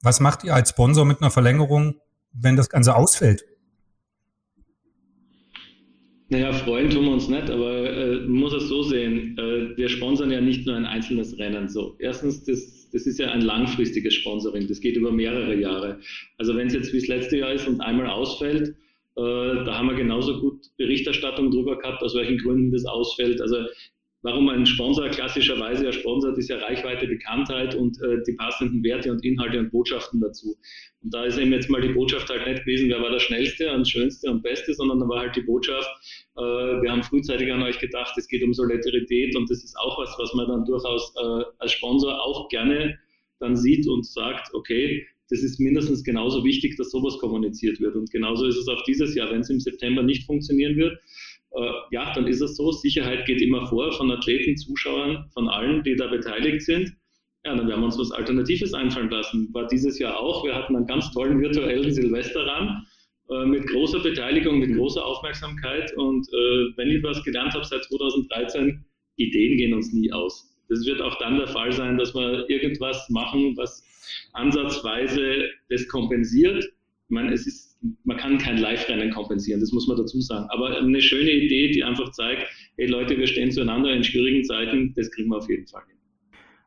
Was 0.01 0.19
macht 0.19 0.43
ihr 0.43 0.53
als 0.53 0.69
Sponsor 0.69 1.05
mit 1.05 1.21
einer 1.21 1.31
Verlängerung, 1.31 1.95
wenn 2.33 2.55
das 2.55 2.69
Ganze 2.69 2.95
ausfällt? 2.95 3.45
Naja, 6.29 6.53
freuen 6.53 6.89
tun 6.89 7.05
wir 7.05 7.11
uns 7.11 7.27
nicht, 7.27 7.51
aber 7.51 7.87
äh, 7.87 8.15
man 8.21 8.39
muss 8.39 8.53
es 8.53 8.67
so 8.67 8.81
sehen, 8.81 9.37
äh, 9.37 9.77
wir 9.77 9.89
sponsern 9.89 10.31
ja 10.31 10.41
nicht 10.41 10.65
nur 10.65 10.75
ein 10.75 10.85
einzelnes 10.85 11.37
Rennen. 11.37 11.69
So, 11.69 11.95
erstens, 11.99 12.43
das, 12.43 12.89
das 12.91 13.05
ist 13.05 13.19
ja 13.19 13.29
ein 13.29 13.41
langfristiges 13.41 14.15
Sponsoring, 14.15 14.67
das 14.67 14.79
geht 14.79 14.95
über 14.95 15.11
mehrere 15.11 15.55
Jahre. 15.55 15.99
Also 16.39 16.55
wenn 16.55 16.67
es 16.67 16.73
jetzt 16.73 16.93
wie 16.93 16.99
das 16.99 17.07
letzte 17.07 17.37
Jahr 17.37 17.53
ist 17.53 17.67
und 17.67 17.79
einmal 17.79 18.07
ausfällt, 18.07 18.75
da 19.15 19.77
haben 19.77 19.87
wir 19.87 19.95
genauso 19.95 20.41
gut 20.41 20.65
Berichterstattung 20.77 21.49
drüber 21.49 21.77
gehabt, 21.77 22.03
aus 22.03 22.15
welchen 22.15 22.37
Gründen 22.37 22.71
das 22.71 22.85
ausfällt. 22.85 23.41
Also 23.41 23.57
warum 24.25 24.49
ein 24.49 24.65
Sponsor 24.65 25.07
klassischerweise 25.09 25.85
ja 25.85 25.91
sponsert, 25.91 26.37
ist 26.37 26.49
ja 26.49 26.57
Reichweite, 26.57 27.07
Bekanntheit 27.07 27.75
und 27.75 28.01
äh, 28.01 28.23
die 28.27 28.33
passenden 28.33 28.83
Werte 28.83 29.11
und 29.11 29.23
Inhalte 29.23 29.59
und 29.59 29.71
Botschaften 29.71 30.19
dazu. 30.19 30.57
Und 31.03 31.13
da 31.13 31.25
ist 31.25 31.37
eben 31.37 31.53
jetzt 31.53 31.69
mal 31.69 31.79
die 31.79 31.93
Botschaft 31.93 32.27
halt 32.29 32.47
nicht 32.47 32.65
gewesen, 32.65 32.89
wer 32.89 33.01
war 33.01 33.11
der 33.11 33.19
Schnellste 33.19 33.71
und 33.71 33.87
Schönste 33.87 34.31
und 34.31 34.41
Beste, 34.41 34.73
sondern 34.73 34.99
da 34.99 35.07
war 35.07 35.19
halt 35.19 35.35
die 35.35 35.43
Botschaft, 35.43 35.89
äh, 36.37 36.41
wir 36.41 36.91
haben 36.91 37.03
frühzeitig 37.03 37.53
an 37.53 37.61
euch 37.61 37.77
gedacht, 37.77 38.17
es 38.17 38.27
geht 38.27 38.43
um 38.43 38.51
Solidarität 38.51 39.35
und 39.35 39.49
das 39.49 39.63
ist 39.63 39.77
auch 39.77 39.99
was, 39.99 40.15
was 40.17 40.33
man 40.33 40.47
dann 40.47 40.65
durchaus 40.65 41.13
äh, 41.21 41.43
als 41.59 41.73
Sponsor 41.73 42.19
auch 42.19 42.49
gerne 42.49 42.97
dann 43.39 43.55
sieht 43.55 43.87
und 43.87 44.07
sagt, 44.07 44.53
okay, 44.55 45.05
das 45.29 45.41
ist 45.41 45.59
mindestens 45.59 46.03
genauso 46.03 46.43
wichtig, 46.43 46.75
dass 46.77 46.91
sowas 46.91 47.17
kommuniziert 47.19 47.79
wird. 47.79 47.95
Und 47.95 48.11
genauso 48.11 48.45
ist 48.45 48.57
es 48.57 48.67
auch 48.67 48.83
dieses 48.83 49.15
Jahr, 49.15 49.31
wenn 49.31 49.41
es 49.41 49.49
im 49.49 49.59
September 49.59 50.03
nicht 50.03 50.25
funktionieren 50.25 50.75
wird, 50.77 50.97
äh, 51.55 51.71
ja, 51.91 52.13
dann 52.13 52.27
ist 52.27 52.41
es 52.41 52.57
so, 52.57 52.71
Sicherheit 52.71 53.25
geht 53.25 53.41
immer 53.41 53.65
vor 53.67 53.91
von 53.93 54.11
Athleten, 54.11 54.57
Zuschauern, 54.57 55.25
von 55.33 55.47
allen, 55.47 55.83
die 55.83 55.95
da 55.95 56.07
beteiligt 56.07 56.63
sind. 56.63 56.95
Ja, 57.45 57.55
dann 57.55 57.67
werden 57.67 57.81
wir 57.81 57.85
uns 57.85 57.97
was 57.97 58.11
Alternatives 58.11 58.73
einfallen 58.73 59.09
lassen. 59.09 59.49
War 59.53 59.67
dieses 59.67 59.99
Jahr 59.99 60.19
auch. 60.19 60.43
Wir 60.43 60.55
hatten 60.55 60.75
einen 60.75 60.87
ganz 60.87 61.11
tollen 61.11 61.39
virtuellen 61.39 61.91
Silvesterrand 61.91 62.85
äh, 63.29 63.45
mit 63.45 63.67
großer 63.67 63.99
Beteiligung, 63.99 64.59
mit 64.59 64.75
großer 64.75 65.03
Aufmerksamkeit. 65.03 65.95
Und 65.95 66.27
äh, 66.27 66.77
wenn 66.77 66.89
ich 66.89 67.03
was 67.03 67.23
gelernt 67.23 67.53
habe 67.53 67.63
seit 67.63 67.83
2013, 67.85 68.83
Ideen 69.17 69.57
gehen 69.57 69.73
uns 69.73 69.93
nie 69.93 70.11
aus. 70.11 70.51
Das 70.69 70.85
wird 70.85 71.01
auch 71.01 71.17
dann 71.19 71.37
der 71.37 71.47
Fall 71.47 71.71
sein, 71.71 71.97
dass 71.97 72.13
wir 72.13 72.49
irgendwas 72.49 73.07
machen, 73.09 73.55
was 73.55 73.83
ansatzweise 74.33 75.49
das 75.69 75.87
kompensiert. 75.87 76.63
Ich 76.63 77.09
meine, 77.09 77.33
es 77.33 77.45
ist, 77.45 77.77
man 78.03 78.17
kann 78.17 78.37
kein 78.37 78.57
Live-Rennen 78.57 79.11
kompensieren, 79.11 79.59
das 79.59 79.71
muss 79.71 79.87
man 79.87 79.97
dazu 79.97 80.19
sagen. 80.21 80.47
Aber 80.49 80.77
eine 80.77 81.01
schöne 81.01 81.31
Idee, 81.31 81.71
die 81.71 81.83
einfach 81.83 82.11
zeigt, 82.11 82.47
hey 82.77 82.87
Leute, 82.87 83.17
wir 83.17 83.27
stehen 83.27 83.51
zueinander 83.51 83.93
in 83.93 84.03
schwierigen 84.03 84.43
Zeiten, 84.43 84.93
das 84.95 85.11
kriegen 85.11 85.29
wir 85.29 85.37
auf 85.37 85.49
jeden 85.49 85.67
Fall 85.67 85.83
hin. 85.87 85.97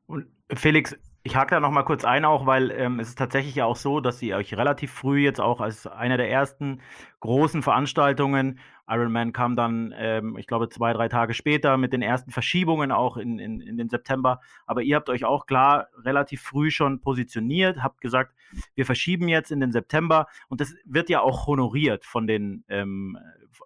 Und 0.06 0.26
Felix, 0.54 0.96
ich 1.24 1.36
hake 1.36 1.50
da 1.50 1.60
noch 1.60 1.70
mal 1.70 1.82
kurz 1.82 2.04
ein, 2.04 2.24
auch 2.24 2.46
weil 2.46 2.70
ähm, 2.70 3.00
es 3.00 3.10
ist 3.10 3.18
tatsächlich 3.18 3.54
ja 3.54 3.66
auch 3.66 3.76
so, 3.76 4.00
dass 4.00 4.18
sie 4.18 4.34
euch 4.34 4.56
relativ 4.56 4.90
früh 4.92 5.24
jetzt 5.24 5.40
auch 5.40 5.60
als 5.60 5.86
einer 5.86 6.16
der 6.16 6.30
ersten 6.30 6.80
großen 7.20 7.62
Veranstaltungen, 7.62 8.58
Ironman 8.88 9.32
kam 9.32 9.56
dann, 9.56 9.94
ähm, 9.96 10.36
ich 10.38 10.46
glaube, 10.46 10.68
zwei, 10.68 10.92
drei 10.92 11.08
Tage 11.08 11.34
später 11.34 11.76
mit 11.76 11.92
den 11.92 12.02
ersten 12.02 12.30
Verschiebungen 12.30 12.90
auch 12.90 13.16
in, 13.16 13.38
in, 13.38 13.60
in 13.60 13.76
den 13.76 13.88
September. 13.88 14.40
Aber 14.66 14.82
ihr 14.82 14.96
habt 14.96 15.10
euch 15.10 15.24
auch 15.24 15.46
klar 15.46 15.88
relativ 16.04 16.42
früh 16.42 16.70
schon 16.70 17.00
positioniert, 17.00 17.82
habt 17.82 18.00
gesagt, 18.00 18.34
wir 18.74 18.86
verschieben 18.86 19.28
jetzt 19.28 19.50
in 19.50 19.60
den 19.60 19.72
September 19.72 20.26
und 20.48 20.60
das 20.60 20.74
wird 20.84 21.10
ja 21.10 21.20
auch 21.20 21.46
honoriert 21.46 22.04
von 22.04 22.26
den, 22.26 22.64
ähm, 22.68 23.18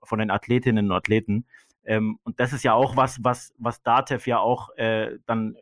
von 0.03 0.19
den 0.19 0.31
Athletinnen 0.31 0.87
und 0.91 0.97
Athleten. 0.97 1.47
Ähm, 1.85 2.19
und 2.25 2.41
das 2.41 2.53
ist 2.53 2.65
ja 2.65 2.75
auch 2.75 2.97
was, 2.97 3.23
was, 3.23 3.55
was 3.59 3.83
DATEV 3.83 4.27
ja 4.27 4.39
auch 4.39 4.71
äh, 4.77 5.19
dann 5.27 5.57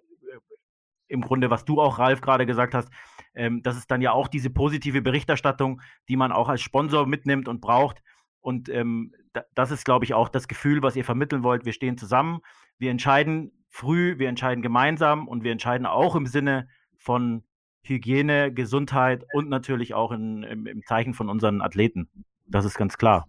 im 1.11 1.21
Grunde, 1.23 1.51
was 1.51 1.65
du 1.65 1.81
auch, 1.81 1.99
Ralf, 1.99 2.21
gerade 2.21 2.47
gesagt 2.47 2.75
hast, 2.75 2.89
ähm, 3.35 3.63
das 3.63 3.77
ist 3.77 3.91
dann 3.91 4.01
ja 4.01 4.13
auch 4.13 4.29
diese 4.29 4.51
positive 4.51 5.03
Berichterstattung, 5.03 5.81
die 6.09 6.17
man 6.17 6.33
auch 6.33 6.49
als 6.49 6.63
Sponsor 6.63 7.07
mitnimmt 7.07 7.49
und 7.49 7.61
braucht. 7.61 8.03
Und 8.41 8.69
ähm, 8.69 9.13
das 9.55 9.71
ist, 9.71 9.85
glaube 9.85 10.05
ich, 10.05 10.15
auch 10.15 10.29
das 10.29 10.49
Gefühl, 10.49 10.83
was 10.83 10.97
ihr 10.97 11.05
vermitteln 11.05 11.43
wollt. 11.43 11.65
Wir 11.65 11.73
stehen 11.73 11.99
zusammen, 11.99 12.41
wir 12.79 12.91
entscheiden 12.91 13.53
früh, 13.69 14.19
wir 14.19 14.29
entscheiden 14.29 14.63
gemeinsam 14.63 15.29
und 15.29 15.45
wir 15.45 15.53
entscheiden 15.53 15.87
auch 15.87 16.17
im 16.17 16.27
Sinne 16.27 16.69
von 16.97 17.45
Hygiene, 17.83 18.53
Gesundheit 18.53 19.25
und 19.33 19.49
natürlich 19.49 19.95
auch 19.95 20.13
in, 20.13 20.43
im, 20.43 20.67
im 20.67 20.83
Zeichen 20.85 21.15
von 21.15 21.29
unseren 21.29 21.63
Athleten. 21.63 22.09
Das 22.47 22.65
ist 22.65 22.77
ganz 22.77 22.99
klar. 22.99 23.27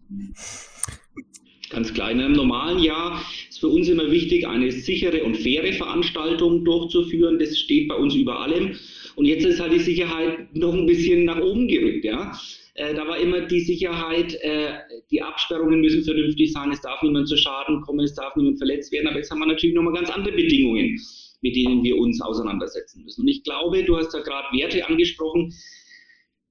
Ganz 1.70 1.94
klar. 1.94 2.12
In 2.12 2.20
einem 2.20 2.34
normalen 2.34 2.80
Jahr 2.80 3.22
ist 3.50 3.60
für 3.60 3.70
uns 3.70 3.88
immer 3.88 4.12
wichtig, 4.12 4.48
eine 4.48 4.72
sichere 4.72 5.24
und 5.24 5.38
faire 5.38 5.72
Veranstaltung 5.72 6.66
durchzuführen. 6.66 7.40
Das 7.40 7.58
steht 7.58 7.88
bei 7.88 7.96
uns 7.96 8.14
über 8.16 8.40
allem. 8.40 8.76
Und 9.16 9.26
jetzt 9.26 9.46
ist 9.46 9.60
halt 9.60 9.72
die 9.72 9.80
Sicherheit 9.80 10.54
noch 10.56 10.74
ein 10.74 10.86
bisschen 10.86 11.24
nach 11.26 11.40
oben 11.40 11.68
gerückt. 11.68 12.04
Ja? 12.04 12.38
Äh, 12.74 12.94
da 12.94 13.08
war 13.08 13.18
immer 13.18 13.42
die 13.42 13.60
Sicherheit, 13.60 14.34
äh, 14.42 14.74
die 15.10 15.22
Absperrungen 15.22 15.82
müssen 15.82 16.04
vernünftig 16.04 16.54
sein, 16.54 16.72
es 16.72 16.82
darf 16.82 17.02
niemand 17.02 17.28
zu 17.28 17.38
Schaden 17.38 17.82
kommen, 17.82 18.02
es 18.02 18.16
darf 18.16 18.36
niemand 18.36 18.58
verletzt 18.58 18.92
werden. 18.92 19.08
Aber 19.08 19.18
jetzt 19.18 19.32
haben 19.32 19.40
wir 19.40 19.48
natürlich 19.48 19.76
nochmal 19.76 19.94
ganz 19.94 20.10
andere 20.10 20.36
Bedingungen, 20.36 21.00
mit 21.42 21.56
denen 21.56 21.84
wir 21.84 21.98
uns 21.98 22.22
auseinandersetzen 22.22 23.04
müssen. 23.04 23.22
Und 23.22 23.28
ich 23.28 23.44
glaube, 23.44 23.84
du 23.84 23.98
hast 23.98 24.14
da 24.14 24.20
gerade 24.20 24.48
Werte 24.58 24.88
angesprochen 24.88 25.54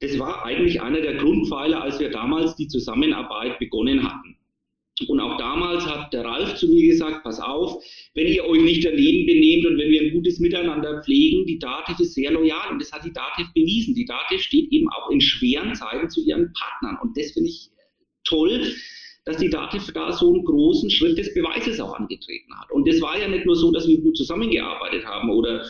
das 0.01 0.19
war 0.19 0.45
eigentlich 0.45 0.81
einer 0.81 1.03
der 1.03 1.17
Grundpfeiler, 1.17 1.83
als 1.83 2.01
wir 2.01 2.11
damals 2.11 2.57
die 2.57 2.69
Zusammenarbeit 2.69 3.59
begonnen 3.59 4.03
hatten. 4.03 4.37
Und 5.09 5.21
auch 5.21 5.39
damals 5.39 5.87
hat 5.87 6.13
der 6.13 6.25
Ralf 6.25 6.57
zu 6.57 6.69
mir 6.69 6.87
gesagt, 6.87 7.23
pass 7.23 7.41
auf, 7.41 7.83
wenn 8.15 8.27
ihr 8.27 8.45
euch 8.45 8.63
nicht 8.63 8.85
daneben 8.85 9.27
benehmt 9.27 9.67
und 9.67 9.79
wenn 9.79 9.91
wir 9.91 10.03
ein 10.03 10.13
gutes 10.13 10.39
Miteinander 10.41 11.03
pflegen, 11.03 11.47
die 11.47 11.59
DATEV 11.59 12.01
ist 12.01 12.15
sehr 12.15 12.31
loyal 12.33 12.71
und 12.71 12.81
das 12.81 12.93
hat 12.93 13.05
die 13.05 13.13
DATEV 13.13 13.53
bewiesen. 13.55 13.95
Die 13.95 14.05
DATEV 14.05 14.43
steht 14.43 14.71
eben 14.71 14.89
auch 14.91 15.11
in 15.11 15.21
schweren 15.21 15.75
Zeiten 15.75 16.11
zu 16.11 16.23
ihren 16.25 16.53
Partnern 16.53 16.99
und 17.03 17.17
das 17.17 17.33
finde 17.33 17.49
ich 17.49 17.71
toll, 18.25 18.75
dass 19.25 19.39
die 19.39 19.51
DATEV 19.51 19.93
da 19.93 20.13
so 20.13 20.33
einen 20.33 20.45
großen 20.45 20.91
Schritt 20.91 21.19
des 21.19 21.33
Beweises 21.35 21.81
auch 21.81 21.95
angetreten 21.95 22.53
hat. 22.59 22.71
Und 22.71 22.89
das 22.89 23.01
war 23.01 23.19
ja 23.19 23.29
nicht 23.29 23.47
nur 23.47 23.57
so, 23.57 23.71
dass 23.71 23.87
wir 23.87 24.01
gut 24.01 24.17
zusammengearbeitet 24.17 25.05
haben 25.05 25.31
oder 25.31 25.65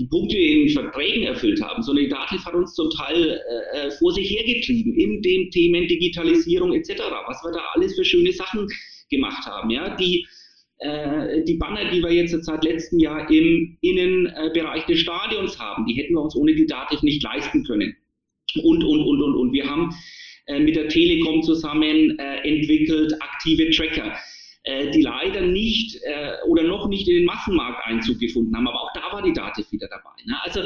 die 0.00 0.06
Punkte 0.06 0.38
in 0.38 0.70
Verträgen 0.70 1.24
erfüllt 1.24 1.60
haben, 1.62 1.82
sondern 1.82 2.04
die 2.04 2.10
DATEV 2.10 2.44
hat 2.44 2.54
uns 2.54 2.74
zum 2.74 2.88
Teil 2.90 3.38
äh, 3.74 3.86
äh, 3.86 3.90
vor 3.92 4.12
sich 4.12 4.30
hergetrieben 4.30 4.94
in 4.94 5.20
den 5.20 5.50
Themen 5.50 5.86
Digitalisierung 5.88 6.72
etc., 6.72 7.02
was 7.26 7.42
wir 7.44 7.52
da 7.52 7.60
alles 7.74 7.94
für 7.94 8.04
schöne 8.04 8.32
Sachen 8.32 8.66
gemacht 9.10 9.44
haben. 9.44 9.68
Ja? 9.68 9.94
Die, 9.96 10.26
äh, 10.78 11.44
die 11.44 11.54
Banner, 11.54 11.90
die 11.90 12.02
wir 12.02 12.12
jetzt 12.12 12.34
seit 12.44 12.64
letztem 12.64 12.98
Jahr 12.98 13.30
im 13.30 13.76
Innenbereich 13.82 14.86
des 14.86 15.00
Stadions 15.00 15.58
haben, 15.58 15.84
die 15.84 15.94
hätten 15.94 16.14
wir 16.14 16.22
uns 16.22 16.34
ohne 16.34 16.54
die 16.54 16.66
DATEV 16.66 17.02
nicht 17.02 17.22
leisten 17.22 17.62
können. 17.64 17.94
Und, 18.62 18.82
und, 18.82 19.02
und, 19.02 19.22
und, 19.22 19.34
und. 19.34 19.52
Wir 19.52 19.68
haben 19.68 19.94
äh, 20.46 20.60
mit 20.60 20.76
der 20.76 20.88
Telekom 20.88 21.42
zusammen 21.42 22.18
äh, 22.18 22.48
entwickelt 22.48 23.12
aktive 23.20 23.68
Tracker 23.70 24.14
äh, 24.14 24.29
die 24.92 25.02
leider 25.02 25.40
nicht 25.40 25.98
äh, 26.02 26.34
oder 26.46 26.62
noch 26.62 26.88
nicht 26.88 27.08
in 27.08 27.16
den 27.16 27.24
Massenmarkt 27.24 27.84
Einzug 27.86 28.18
gefunden 28.18 28.54
haben. 28.56 28.68
Aber 28.68 28.82
auch 28.82 28.92
da 28.94 29.12
war 29.12 29.22
die 29.22 29.32
Dativ 29.32 29.70
wieder 29.72 29.88
dabei. 29.88 30.10
Ne? 30.26 30.36
Also 30.42 30.62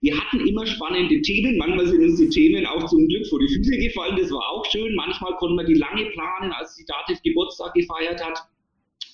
wir 0.00 0.18
hatten 0.18 0.46
immer 0.46 0.66
spannende 0.66 1.20
Themen. 1.22 1.56
Manchmal 1.56 1.86
sind 1.86 2.02
uns 2.02 2.18
die 2.18 2.28
Themen 2.28 2.66
auch 2.66 2.84
zum 2.90 3.08
Glück 3.08 3.26
vor 3.26 3.40
die 3.40 3.48
Füße 3.48 3.78
gefallen. 3.78 4.16
Das 4.18 4.30
war 4.30 4.48
auch 4.50 4.64
schön. 4.70 4.94
Manchmal 4.94 5.34
konnten 5.36 5.56
wir 5.56 5.64
die 5.64 5.74
lange 5.74 6.04
planen, 6.10 6.52
als 6.52 6.76
die 6.76 6.84
Dativ 6.84 7.22
Geburtstag 7.22 7.72
gefeiert 7.74 8.22
hat. 8.22 8.38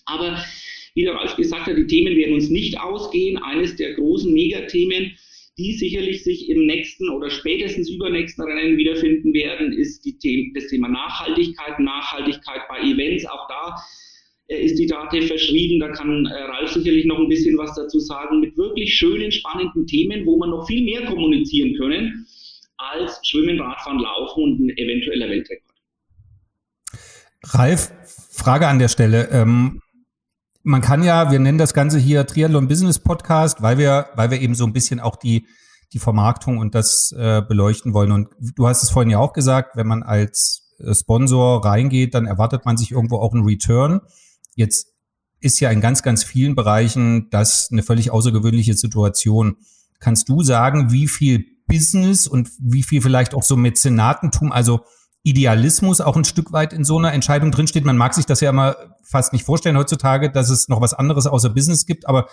Aber 0.06 0.42
wie 0.94 1.02
der 1.02 1.14
Ralf 1.14 1.36
gesagt 1.36 1.66
hat, 1.66 1.76
die 1.76 1.86
Themen 1.86 2.16
werden 2.16 2.34
uns 2.34 2.50
nicht 2.50 2.80
ausgehen. 2.80 3.38
Eines 3.38 3.76
der 3.76 3.94
großen 3.94 4.32
Megathemen, 4.32 5.16
die 5.58 5.74
sicherlich 5.74 6.24
sich 6.24 6.48
im 6.48 6.66
nächsten 6.66 7.08
oder 7.08 7.30
spätestens 7.30 7.88
übernächsten 7.88 8.44
Rennen 8.44 8.76
wiederfinden 8.76 9.32
werden, 9.32 9.72
ist 9.72 10.02
The 10.02 10.52
das 10.54 10.66
Thema 10.68 10.88
Nachhaltigkeit, 10.88 11.78
Nachhaltigkeit 11.78 12.62
bei 12.68 12.80
Events. 12.80 13.26
Auch 13.26 13.46
da 13.48 13.76
ist 14.56 14.78
die 14.78 14.86
Date 14.86 15.24
verschrieben. 15.24 15.80
Da 15.80 15.88
kann 15.88 16.26
äh, 16.26 16.32
Ralf 16.32 16.72
sicherlich 16.72 17.06
noch 17.06 17.18
ein 17.18 17.28
bisschen 17.28 17.56
was 17.56 17.74
dazu 17.74 18.00
sagen, 18.00 18.40
mit 18.40 18.56
wirklich 18.56 18.94
schönen, 18.94 19.30
spannenden 19.30 19.86
Themen, 19.86 20.26
wo 20.26 20.36
man 20.38 20.50
noch 20.50 20.66
viel 20.66 20.84
mehr 20.84 21.06
kommunizieren 21.06 21.76
können 21.76 22.26
als 22.76 23.20
Schwimmen, 23.24 23.60
Radfahren, 23.60 24.00
Laufen 24.00 24.42
und 24.42 24.60
ein 24.60 24.70
eventueller 24.70 25.28
Weltrekord. 25.28 25.70
Ralf, 27.44 27.92
Frage 28.30 28.66
an 28.66 28.78
der 28.78 28.88
Stelle. 28.88 29.28
Ähm, 29.30 29.80
man 30.62 30.80
kann 30.80 31.02
ja, 31.02 31.30
wir 31.30 31.38
nennen 31.38 31.58
das 31.58 31.72
Ganze 31.72 31.98
hier 31.98 32.26
Triathlon 32.26 32.68
Business 32.68 32.98
Podcast, 32.98 33.62
weil 33.62 33.78
wir, 33.78 34.08
weil 34.14 34.30
wir 34.30 34.40
eben 34.40 34.54
so 34.54 34.64
ein 34.64 34.72
bisschen 34.72 35.00
auch 35.00 35.16
die, 35.16 35.46
die 35.92 35.98
Vermarktung 35.98 36.58
und 36.58 36.74
das 36.74 37.12
äh, 37.16 37.42
beleuchten 37.42 37.94
wollen. 37.94 38.12
Und 38.12 38.28
du 38.56 38.66
hast 38.66 38.82
es 38.82 38.90
vorhin 38.90 39.10
ja 39.10 39.18
auch 39.18 39.32
gesagt, 39.32 39.76
wenn 39.76 39.86
man 39.86 40.02
als 40.02 40.74
äh, 40.78 40.94
Sponsor 40.94 41.64
reingeht, 41.64 42.14
dann 42.14 42.26
erwartet 42.26 42.64
man 42.64 42.76
sich 42.76 42.90
irgendwo 42.90 43.18
auch 43.18 43.32
einen 43.32 43.44
Return. 43.44 44.00
Jetzt 44.54 44.94
ist 45.40 45.60
ja 45.60 45.70
in 45.70 45.80
ganz, 45.80 46.02
ganz 46.02 46.22
vielen 46.24 46.54
Bereichen 46.54 47.28
das 47.30 47.68
eine 47.72 47.82
völlig 47.82 48.10
außergewöhnliche 48.10 48.74
Situation. 48.74 49.56
Kannst 49.98 50.28
du 50.28 50.42
sagen, 50.42 50.92
wie 50.92 51.08
viel 51.08 51.44
Business 51.66 52.26
und 52.26 52.50
wie 52.58 52.82
viel 52.82 53.00
vielleicht 53.00 53.34
auch 53.34 53.42
so 53.42 53.56
Mäzenatentum, 53.56 54.52
also 54.52 54.80
Idealismus 55.22 56.00
auch 56.00 56.16
ein 56.16 56.24
Stück 56.24 56.52
weit 56.52 56.72
in 56.72 56.84
so 56.84 56.98
einer 56.98 57.12
Entscheidung 57.12 57.50
drinsteht? 57.50 57.84
Man 57.84 57.96
mag 57.96 58.14
sich 58.14 58.26
das 58.26 58.40
ja 58.40 58.50
immer 58.50 58.76
fast 59.02 59.32
nicht 59.32 59.44
vorstellen 59.44 59.76
heutzutage, 59.76 60.30
dass 60.30 60.50
es 60.50 60.68
noch 60.68 60.80
was 60.80 60.94
anderes 60.94 61.26
außer 61.26 61.50
Business 61.50 61.86
gibt, 61.86 62.08
aber 62.08 62.28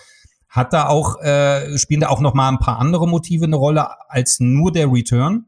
hat 0.50 0.74
da 0.74 0.88
auch, 0.88 1.22
äh, 1.22 1.78
spielen 1.78 2.02
da 2.02 2.10
auch 2.10 2.22
noch 2.22 2.34
mal 2.34 2.50
ein 2.50 2.60
paar 2.60 2.80
andere 2.80 3.08
Motive 3.08 3.46
eine 3.46 3.58
Rolle 3.58 3.88
als 4.10 4.40
nur 4.40 4.72
der 4.72 4.92
Return? 4.92 5.46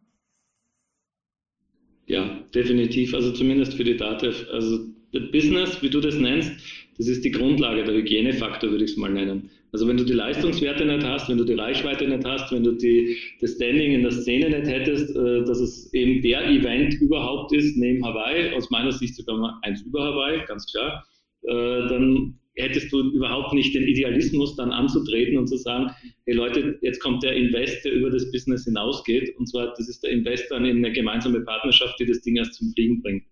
Ja, 2.05 2.25
definitiv. 2.53 3.13
Also 3.13 3.31
zumindest 3.31 3.75
für 3.75 3.83
die 3.83 3.95
DATEV. 3.95 4.47
Also 4.51 4.79
Business, 5.11 5.81
wie 5.81 5.89
du 5.89 5.99
das 5.99 6.15
nennst, 6.15 6.51
das 6.97 7.07
ist 7.07 7.23
die 7.23 7.31
Grundlage, 7.31 7.83
der 7.83 7.95
Hygienefaktor, 7.95 8.71
würde 8.71 8.83
ich 8.83 8.91
es 8.91 8.97
mal 8.97 9.11
nennen. 9.11 9.49
Also 9.71 9.87
wenn 9.87 9.97
du 9.97 10.03
die 10.03 10.13
Leistungswerte 10.13 10.85
nicht 10.85 11.03
hast, 11.05 11.29
wenn 11.29 11.37
du 11.37 11.43
die 11.43 11.53
Reichweite 11.53 12.07
nicht 12.07 12.25
hast, 12.25 12.51
wenn 12.51 12.63
du 12.63 12.71
die, 12.71 13.17
das 13.39 13.53
Standing 13.53 13.93
in 13.93 14.01
der 14.01 14.11
Szene 14.11 14.49
nicht 14.49 14.67
hättest, 14.69 15.15
äh, 15.15 15.43
dass 15.43 15.59
es 15.59 15.93
eben 15.93 16.21
der 16.21 16.49
Event 16.49 16.95
überhaupt 16.95 17.53
ist, 17.53 17.77
neben 17.77 18.03
Hawaii, 18.03 18.53
aus 18.53 18.69
meiner 18.71 18.91
Sicht 18.91 19.15
sogar 19.15 19.37
mal 19.37 19.59
eins 19.61 19.81
über 19.83 20.03
Hawaii, 20.03 20.41
ganz 20.47 20.65
klar, 20.71 21.05
äh, 21.43 21.87
dann 21.87 22.39
hättest 22.55 22.91
du 22.91 22.99
überhaupt 23.11 23.53
nicht 23.53 23.73
den 23.73 23.87
Idealismus 23.87 24.55
dann 24.55 24.71
anzutreten 24.71 25.37
und 25.37 25.47
zu 25.47 25.57
sagen, 25.57 25.91
hey 26.25 26.35
Leute, 26.35 26.77
jetzt 26.81 26.99
kommt 26.99 27.23
der 27.23 27.33
Invest, 27.33 27.85
der 27.85 27.93
über 27.93 28.09
das 28.09 28.29
Business 28.31 28.65
hinausgeht. 28.65 29.33
Und 29.37 29.47
zwar, 29.47 29.73
das 29.77 29.87
ist 29.87 30.03
der 30.03 30.11
Investor 30.11 30.57
in 30.57 30.65
eine 30.65 30.91
gemeinsame 30.91 31.41
Partnerschaft, 31.41 31.99
die 31.99 32.05
das 32.05 32.21
Ding 32.21 32.35
erst 32.35 32.55
zum 32.55 32.73
Fliegen 32.73 33.01
bringt. 33.01 33.23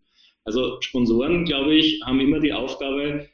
Also 0.48 0.80
Sponsoren, 0.80 1.44
glaube 1.44 1.76
ich, 1.76 2.00
haben 2.06 2.22
immer 2.22 2.40
die 2.40 2.54
Aufgabe, 2.54 3.28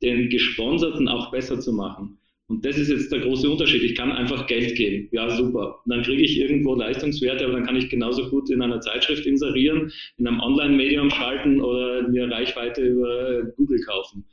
den 0.00 0.30
Gesponserten 0.30 1.08
auch 1.08 1.32
besser 1.32 1.58
zu 1.58 1.72
machen. 1.72 2.20
Und 2.48 2.64
das 2.64 2.78
ist 2.78 2.88
jetzt 2.88 3.10
der 3.10 3.18
große 3.18 3.50
Unterschied. 3.50 3.82
Ich 3.82 3.96
kann 3.96 4.12
einfach 4.12 4.46
Geld 4.46 4.76
geben. 4.76 5.08
Ja, 5.10 5.28
super. 5.28 5.80
Und 5.84 5.90
dann 5.90 6.04
kriege 6.04 6.22
ich 6.22 6.38
irgendwo 6.38 6.76
Leistungswerte, 6.76 7.44
aber 7.44 7.54
dann 7.54 7.66
kann 7.66 7.74
ich 7.74 7.88
genauso 7.88 8.30
gut 8.30 8.48
in 8.50 8.62
einer 8.62 8.80
Zeitschrift 8.80 9.26
inserieren, 9.26 9.90
in 10.18 10.28
einem 10.28 10.38
Online-Medium 10.38 11.10
schalten 11.10 11.60
oder 11.60 12.06
mir 12.06 12.30
Reichweite 12.30 12.80
über 12.82 13.42
Google 13.56 13.80
kaufen. 13.80 14.24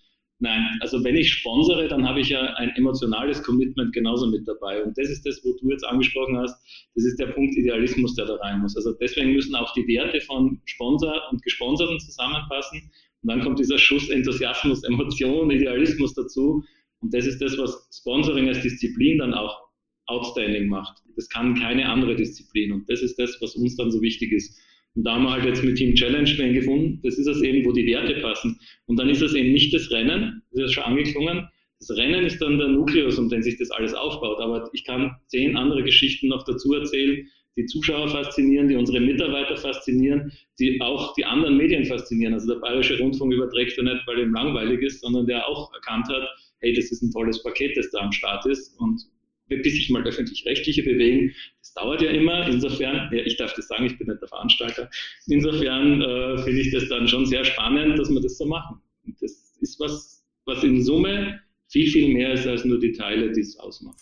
Nein, 0.43 0.77
also 0.81 1.01
wenn 1.05 1.15
ich 1.15 1.31
sponsere, 1.31 1.87
dann 1.87 2.05
habe 2.05 2.19
ich 2.19 2.27
ja 2.27 2.41
ein 2.55 2.71
emotionales 2.75 3.41
Commitment 3.43 3.93
genauso 3.93 4.27
mit 4.27 4.45
dabei. 4.45 4.83
Und 4.83 4.97
das 4.97 5.07
ist 5.09 5.25
das, 5.25 5.39
wo 5.45 5.53
du 5.57 5.69
jetzt 5.69 5.85
angesprochen 5.85 6.37
hast. 6.37 6.61
Das 6.95 7.05
ist 7.05 7.17
der 7.17 7.27
Punkt 7.27 7.55
Idealismus, 7.55 8.13
der 8.15 8.25
da 8.25 8.35
rein 8.35 8.59
muss. 8.59 8.75
Also 8.75 8.91
deswegen 8.91 9.31
müssen 9.31 9.55
auch 9.55 9.73
die 9.73 9.87
Werte 9.87 10.19
von 10.19 10.59
Sponsor 10.65 11.21
und 11.31 11.41
Gesponserten 11.43 11.97
zusammenpassen. 11.97 12.91
Und 13.21 13.29
dann 13.29 13.39
kommt 13.39 13.57
dieser 13.57 13.77
Schuss 13.77 14.09
Enthusiasmus, 14.09 14.83
Emotion, 14.83 15.49
Idealismus 15.49 16.13
dazu. 16.13 16.61
Und 16.99 17.13
das 17.13 17.25
ist 17.25 17.41
das, 17.41 17.57
was 17.57 17.87
Sponsoring 17.93 18.49
als 18.49 18.61
Disziplin 18.61 19.19
dann 19.19 19.33
auch 19.33 19.69
outstanding 20.07 20.67
macht. 20.67 20.97
Das 21.15 21.29
kann 21.29 21.55
keine 21.55 21.87
andere 21.87 22.17
Disziplin. 22.17 22.73
Und 22.73 22.89
das 22.89 23.01
ist 23.01 23.17
das, 23.17 23.37
was 23.39 23.55
uns 23.55 23.77
dann 23.77 23.91
so 23.91 24.01
wichtig 24.01 24.33
ist. 24.33 24.59
Und 24.95 25.05
da 25.05 25.15
haben 25.15 25.23
wir 25.23 25.31
halt 25.31 25.45
jetzt 25.45 25.63
mit 25.63 25.77
Team 25.77 25.95
Challenge 25.95 26.29
wen 26.37 26.53
gefunden. 26.53 26.99
Das 27.03 27.17
ist 27.17 27.27
es 27.27 27.41
eben, 27.41 27.65
wo 27.65 27.71
die 27.71 27.87
Werte 27.87 28.15
passen. 28.21 28.59
Und 28.85 28.99
dann 28.99 29.09
ist 29.09 29.21
es 29.21 29.33
eben 29.33 29.51
nicht 29.51 29.73
das 29.73 29.89
Rennen, 29.91 30.43
das 30.51 30.65
ist 30.65 30.73
schon 30.73 30.83
angeklungen. 30.83 31.47
Das 31.79 31.97
Rennen 31.97 32.25
ist 32.25 32.39
dann 32.41 32.57
der 32.57 32.69
Nukleus, 32.69 33.17
um 33.17 33.27
den 33.29 33.43
sich 33.43 33.57
das 33.57 33.71
alles 33.71 33.93
aufbaut. 33.93 34.39
Aber 34.39 34.69
ich 34.73 34.85
kann 34.85 35.15
zehn 35.27 35.57
andere 35.57 35.83
Geschichten 35.83 36.27
noch 36.27 36.45
dazu 36.45 36.73
erzählen, 36.73 37.27
die 37.55 37.65
Zuschauer 37.65 38.07
faszinieren, 38.07 38.67
die 38.67 38.75
unsere 38.75 38.99
Mitarbeiter 38.99 39.57
faszinieren, 39.57 40.31
die 40.59 40.79
auch 40.81 41.13
die 41.15 41.25
anderen 41.25 41.57
Medien 41.57 41.85
faszinieren. 41.85 42.33
Also 42.33 42.53
der 42.53 42.59
Bayerische 42.61 42.97
Rundfunk 42.97 43.33
überträgt 43.33 43.77
ja 43.77 43.83
nicht, 43.83 44.07
weil 44.07 44.19
ihm 44.19 44.33
langweilig 44.33 44.81
ist, 44.81 45.01
sondern 45.01 45.27
der 45.27 45.47
auch 45.47 45.73
erkannt 45.73 46.07
hat, 46.07 46.27
hey, 46.59 46.73
das 46.73 46.91
ist 46.91 47.01
ein 47.01 47.11
tolles 47.11 47.43
Paket, 47.43 47.75
das 47.77 47.89
da 47.91 47.99
am 47.99 48.11
Start 48.11 48.45
ist. 48.45 48.79
Und 48.79 49.01
bis 49.49 49.73
sich 49.73 49.89
mal 49.89 50.03
öffentlich-rechtliche 50.03 50.83
bewegen. 50.83 51.33
Dauert 51.75 52.01
ja 52.01 52.11
immer. 52.11 52.47
Insofern, 52.47 53.09
ja, 53.11 53.23
ich 53.25 53.37
darf 53.37 53.53
das 53.53 53.67
sagen, 53.67 53.85
ich 53.85 53.97
bin 53.97 54.07
nicht 54.07 54.21
der 54.21 54.27
Veranstalter. 54.27 54.89
Insofern 55.27 56.01
äh, 56.01 56.37
finde 56.43 56.61
ich 56.61 56.71
das 56.71 56.87
dann 56.89 57.07
schon 57.07 57.25
sehr 57.25 57.43
spannend, 57.43 57.97
dass 57.97 58.09
wir 58.09 58.21
das 58.21 58.37
so 58.37 58.45
machen. 58.45 58.81
Und 59.05 59.15
das 59.21 59.31
ist 59.61 59.79
was, 59.79 60.23
was 60.45 60.63
in 60.63 60.83
Summe 60.83 61.39
viel, 61.69 61.89
viel 61.89 62.13
mehr 62.13 62.33
ist 62.33 62.47
als 62.47 62.65
nur 62.65 62.79
die 62.79 62.91
Teile, 62.91 63.31
die 63.31 63.41
es 63.41 63.57
ausmachen. 63.59 63.97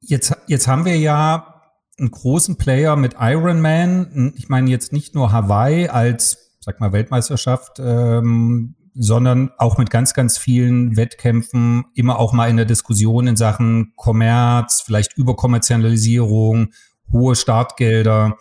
Jetzt, 0.00 0.36
jetzt 0.46 0.68
haben 0.68 0.84
wir 0.84 0.96
ja 0.96 1.72
einen 1.98 2.10
großen 2.10 2.56
Player 2.56 2.96
mit 2.96 3.14
Ironman. 3.18 4.34
Ich 4.36 4.48
meine 4.48 4.70
jetzt 4.70 4.92
nicht 4.92 5.14
nur 5.14 5.32
Hawaii 5.32 5.88
als, 5.88 6.56
sag 6.60 6.80
mal, 6.80 6.92
Weltmeisterschaft 6.92 7.78
ähm, 7.78 8.76
sondern 8.94 9.50
auch 9.58 9.78
mit 9.78 9.90
ganz, 9.90 10.14
ganz 10.14 10.38
vielen 10.38 10.96
Wettkämpfen, 10.96 11.84
immer 11.94 12.18
auch 12.18 12.32
mal 12.32 12.48
in 12.50 12.56
der 12.56 12.66
Diskussion 12.66 13.26
in 13.26 13.36
Sachen 13.36 13.92
Kommerz, 13.96 14.82
vielleicht 14.84 15.16
Überkommerzialisierung, 15.16 16.72
hohe 17.12 17.36
Startgelder. 17.36 18.36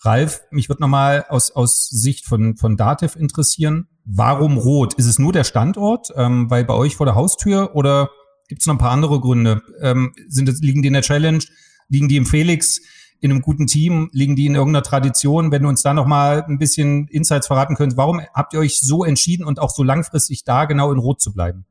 Ralf, 0.00 0.42
mich 0.50 0.68
wird 0.68 0.80
nochmal 0.80 1.24
aus, 1.28 1.50
aus 1.50 1.88
Sicht 1.88 2.26
von, 2.26 2.56
von 2.56 2.76
Dativ 2.76 3.16
interessieren. 3.16 3.88
Warum 4.04 4.56
rot? 4.56 4.94
Ist 4.94 5.06
es 5.06 5.18
nur 5.18 5.32
der 5.32 5.44
Standort, 5.44 6.12
ähm, 6.16 6.50
weil 6.50 6.64
bei 6.64 6.74
euch 6.74 6.96
vor 6.96 7.06
der 7.06 7.14
Haustür 7.14 7.74
oder 7.74 8.10
gibt 8.48 8.62
es 8.62 8.66
noch 8.66 8.74
ein 8.74 8.78
paar 8.78 8.90
andere 8.90 9.20
Gründe? 9.20 9.62
Ähm, 9.80 10.12
sind 10.28 10.48
es, 10.48 10.60
liegen 10.60 10.82
die 10.82 10.88
in 10.88 10.94
der 10.94 11.02
Challenge? 11.02 11.42
Liegen 11.88 12.08
die 12.08 12.16
im 12.16 12.26
Felix? 12.26 12.80
in 13.22 13.30
einem 13.30 13.40
guten 13.40 13.66
Team? 13.66 14.10
Liegen 14.12 14.36
die 14.36 14.46
in 14.46 14.56
irgendeiner 14.56 14.82
Tradition? 14.82 15.52
Wenn 15.52 15.62
du 15.62 15.68
uns 15.68 15.82
da 15.82 15.94
nochmal 15.94 16.44
ein 16.46 16.58
bisschen 16.58 17.06
Insights 17.06 17.46
verraten 17.46 17.76
könntest, 17.76 17.96
warum 17.96 18.20
habt 18.34 18.52
ihr 18.52 18.60
euch 18.60 18.80
so 18.80 19.04
entschieden 19.04 19.44
und 19.44 19.60
auch 19.60 19.70
so 19.70 19.84
langfristig 19.84 20.44
da 20.44 20.64
genau 20.64 20.92
in 20.92 20.98
Rot 20.98 21.20
zu 21.20 21.32
bleiben? 21.32 21.64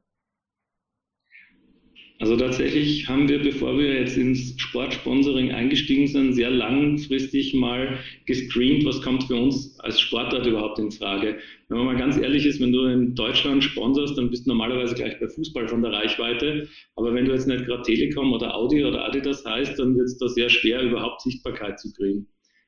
Also 2.22 2.38
tatsächlich 2.38 3.08
haben 3.10 3.28
wir, 3.28 3.42
bevor 3.42 3.80
wir 3.80 3.96
jetzt 3.96 4.16
ins 4.16 4.54
Sportsponsoring 4.62 5.52
eingestiegen 5.54 6.06
sind, 6.06 6.34
sehr 6.34 6.52
langfristig 6.52 7.56
mal 7.56 7.98
gescreent, 8.28 8.86
was 8.86 9.02
kommt 9.02 9.24
für 9.24 9.38
uns 9.38 9.80
als 9.80 10.00
Sportart 10.00 10.46
überhaupt 10.46 10.78
in 10.78 10.92
Frage. 10.92 11.40
Wenn 11.68 11.78
man 11.80 11.88
mal 11.88 11.98
ganz 11.98 12.18
ehrlich 12.18 12.46
ist, 12.46 12.62
wenn 12.62 12.74
du 12.74 12.86
in 12.86 13.16
Deutschland 13.16 13.64
sponsorst, 13.64 14.20
dann 14.20 14.30
bist 14.30 14.46
du 14.46 14.52
normalerweise 14.52 14.94
gleich 14.94 15.20
bei 15.20 15.30
Fußball 15.30 15.68
von 15.68 15.82
der 15.82 15.94
Reichweite. 15.94 16.70
Aber 16.96 17.12
wenn 17.16 17.26
du 17.26 17.32
jetzt 17.32 17.48
nicht 17.48 17.66
gerade 17.66 17.82
Telekom 17.82 18.34
oder 18.34 18.56
Audi 18.56 18.86
oder 18.86 19.04
Adidas 19.04 19.44
heißt, 19.44 19.80
dann 19.80 19.96
wird 19.96 20.06
es 20.06 20.20
da 20.20 20.28
sehr 20.28 20.50
schwer, 20.50 20.84
überhaupt 20.84 21.22
Sichtbarkeit 21.22 21.80
zu 21.80 21.92
kriegen. 21.92 22.28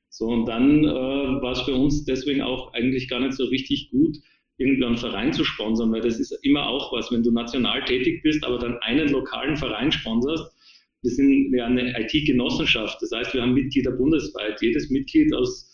So, 0.09 0.25
und 0.25 0.47
dann 0.47 0.83
äh, 0.83 0.87
war 0.87 1.51
es 1.51 1.61
für 1.61 1.75
uns 1.75 2.05
deswegen 2.05 2.41
auch 2.41 2.73
eigentlich 2.73 3.07
gar 3.07 3.19
nicht 3.19 3.33
so 3.33 3.45
richtig 3.45 3.91
gut, 3.91 4.17
irgendwie 4.63 4.85
einen 4.85 4.97
Verein 4.97 5.33
zu 5.33 5.43
sponsern, 5.43 5.91
weil 5.91 6.01
das 6.01 6.19
ist 6.19 6.31
immer 6.43 6.67
auch 6.67 6.93
was, 6.93 7.11
wenn 7.11 7.23
du 7.23 7.31
national 7.31 7.83
tätig 7.85 8.23
bist, 8.23 8.43
aber 8.43 8.57
dann 8.57 8.77
einen 8.79 9.09
lokalen 9.09 9.57
Verein 9.57 9.91
sponserst. 9.91 10.51
Wir 11.01 11.11
sind 11.11 11.53
ja 11.53 11.65
eine 11.65 11.99
IT-Genossenschaft, 11.99 13.01
das 13.01 13.11
heißt, 13.11 13.33
wir 13.33 13.41
haben 13.41 13.53
Mitglieder 13.53 13.91
bundesweit. 13.91 14.61
Jedes 14.61 14.89
Mitglied 14.89 15.33
aus 15.33 15.69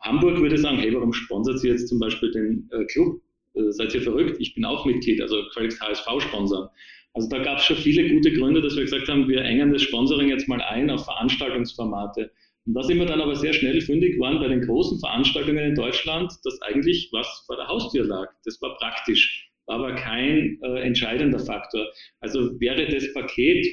Hamburg 0.00 0.40
würde 0.40 0.56
sagen, 0.56 0.78
hey, 0.78 0.94
warum 0.94 1.12
sponsert 1.12 1.58
sie 1.58 1.68
jetzt 1.68 1.88
zum 1.88 1.98
Beispiel 1.98 2.30
den 2.30 2.68
äh, 2.70 2.84
Club? 2.84 3.20
Äh, 3.54 3.72
seid 3.72 3.94
ihr 3.94 4.02
verrückt? 4.02 4.36
Ich 4.38 4.54
bin 4.54 4.64
auch 4.64 4.86
Mitglied, 4.86 5.20
also 5.20 5.42
Quelix 5.52 5.80
HSV 5.80 6.06
sponsern. 6.20 6.68
Also 7.14 7.28
da 7.28 7.42
gab 7.42 7.58
es 7.58 7.64
schon 7.64 7.76
viele 7.76 8.08
gute 8.08 8.32
Gründe, 8.32 8.62
dass 8.62 8.76
wir 8.76 8.84
gesagt 8.84 9.08
haben, 9.08 9.28
wir 9.28 9.42
engen 9.42 9.72
das 9.72 9.82
Sponsoring 9.82 10.28
jetzt 10.28 10.48
mal 10.48 10.60
ein 10.62 10.88
auf 10.90 11.04
Veranstaltungsformate. 11.04 12.30
Und 12.68 12.74
da 12.74 12.82
sind 12.82 12.98
wir 12.98 13.06
dann 13.06 13.22
aber 13.22 13.34
sehr 13.34 13.54
schnell 13.54 13.80
fündig 13.80 14.20
waren 14.20 14.40
bei 14.40 14.48
den 14.48 14.60
großen 14.60 15.00
Veranstaltungen 15.00 15.70
in 15.70 15.74
Deutschland, 15.74 16.30
dass 16.44 16.60
eigentlich 16.60 17.08
was 17.12 17.42
vor 17.46 17.56
der 17.56 17.66
Haustür 17.66 18.04
lag. 18.04 18.28
Das 18.44 18.60
war 18.60 18.76
praktisch, 18.76 19.50
war 19.64 19.76
aber 19.76 19.94
kein 19.94 20.60
äh, 20.62 20.82
entscheidender 20.82 21.38
Faktor. 21.38 21.86
Also 22.20 22.60
wäre 22.60 22.86
das 22.86 23.10
Paket 23.14 23.66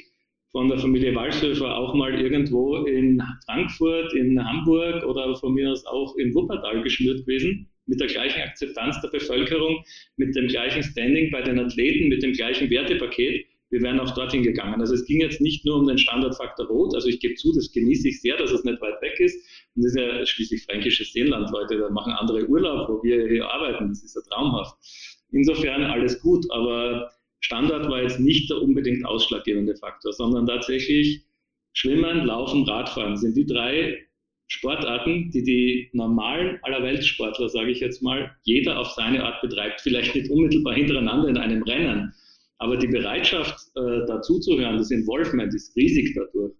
von 0.50 0.68
der 0.68 0.78
Familie 0.78 1.14
Walshöfer 1.14 1.76
auch 1.76 1.92
mal 1.92 2.18
irgendwo 2.18 2.86
in 2.86 3.22
Frankfurt, 3.44 4.14
in 4.14 4.42
Hamburg 4.42 5.04
oder 5.04 5.36
von 5.36 5.52
mir 5.52 5.72
aus 5.72 5.84
auch 5.84 6.16
in 6.16 6.34
Wuppertal 6.34 6.82
geschnürt 6.82 7.26
gewesen, 7.26 7.68
mit 7.84 8.00
der 8.00 8.06
gleichen 8.06 8.40
Akzeptanz 8.40 8.98
der 9.02 9.08
Bevölkerung, 9.08 9.84
mit 10.16 10.34
dem 10.34 10.48
gleichen 10.48 10.82
Standing 10.82 11.30
bei 11.30 11.42
den 11.42 11.58
Athleten, 11.58 12.08
mit 12.08 12.22
dem 12.22 12.32
gleichen 12.32 12.70
Wertepaket, 12.70 13.44
wir 13.70 13.80
wären 13.82 13.98
auch 13.98 14.14
dorthin 14.14 14.42
gegangen. 14.42 14.80
Also 14.80 14.94
es 14.94 15.04
ging 15.06 15.20
jetzt 15.20 15.40
nicht 15.40 15.64
nur 15.64 15.76
um 15.76 15.86
den 15.86 15.98
Standardfaktor 15.98 16.66
Rot, 16.66 16.94
also 16.94 17.08
ich 17.08 17.20
gebe 17.20 17.34
zu, 17.34 17.52
das 17.52 17.72
genieße 17.72 18.08
ich 18.08 18.20
sehr, 18.20 18.36
dass 18.36 18.52
es 18.52 18.64
nicht 18.64 18.80
weit 18.80 19.00
weg 19.02 19.18
ist. 19.18 19.36
Und 19.74 19.84
das 19.84 19.92
ist 19.92 19.98
ja 19.98 20.26
schließlich 20.26 20.64
fränkisches 20.64 21.12
Seenland, 21.12 21.50
Leute, 21.50 21.78
da 21.78 21.90
machen 21.90 22.12
andere 22.12 22.46
Urlaub, 22.48 22.88
wo 22.88 23.02
wir 23.02 23.28
hier 23.28 23.50
arbeiten, 23.50 23.88
das 23.88 24.04
ist 24.04 24.14
ja 24.14 24.22
traumhaft. 24.30 24.76
Insofern 25.32 25.84
alles 25.84 26.20
gut, 26.20 26.46
aber 26.50 27.10
Standard 27.40 27.88
war 27.88 28.02
jetzt 28.02 28.20
nicht 28.20 28.50
der 28.50 28.62
unbedingt 28.62 29.04
ausschlaggebende 29.04 29.76
Faktor, 29.76 30.12
sondern 30.12 30.46
tatsächlich 30.46 31.24
Schwimmen, 31.72 32.24
Laufen, 32.24 32.64
Radfahren 32.64 33.16
sind 33.16 33.36
die 33.36 33.46
drei 33.46 33.98
Sportarten, 34.48 35.30
die 35.30 35.42
die 35.42 35.90
normalen 35.92 36.58
Allerweltssportler, 36.62 37.48
sage 37.48 37.70
ich 37.72 37.80
jetzt 37.80 38.02
mal, 38.02 38.34
jeder 38.44 38.78
auf 38.78 38.88
seine 38.92 39.24
Art 39.24 39.42
betreibt. 39.42 39.80
Vielleicht 39.80 40.14
nicht 40.14 40.30
unmittelbar 40.30 40.74
hintereinander 40.74 41.28
in 41.28 41.36
einem 41.36 41.62
Rennen, 41.64 42.14
aber 42.58 42.76
die 42.76 42.86
Bereitschaft, 42.86 43.58
äh, 43.74 44.06
dazuzuhören, 44.06 44.78
das 44.78 44.90
Involvement 44.90 45.54
ist 45.54 45.76
riesig 45.76 46.14
dadurch. 46.14 46.54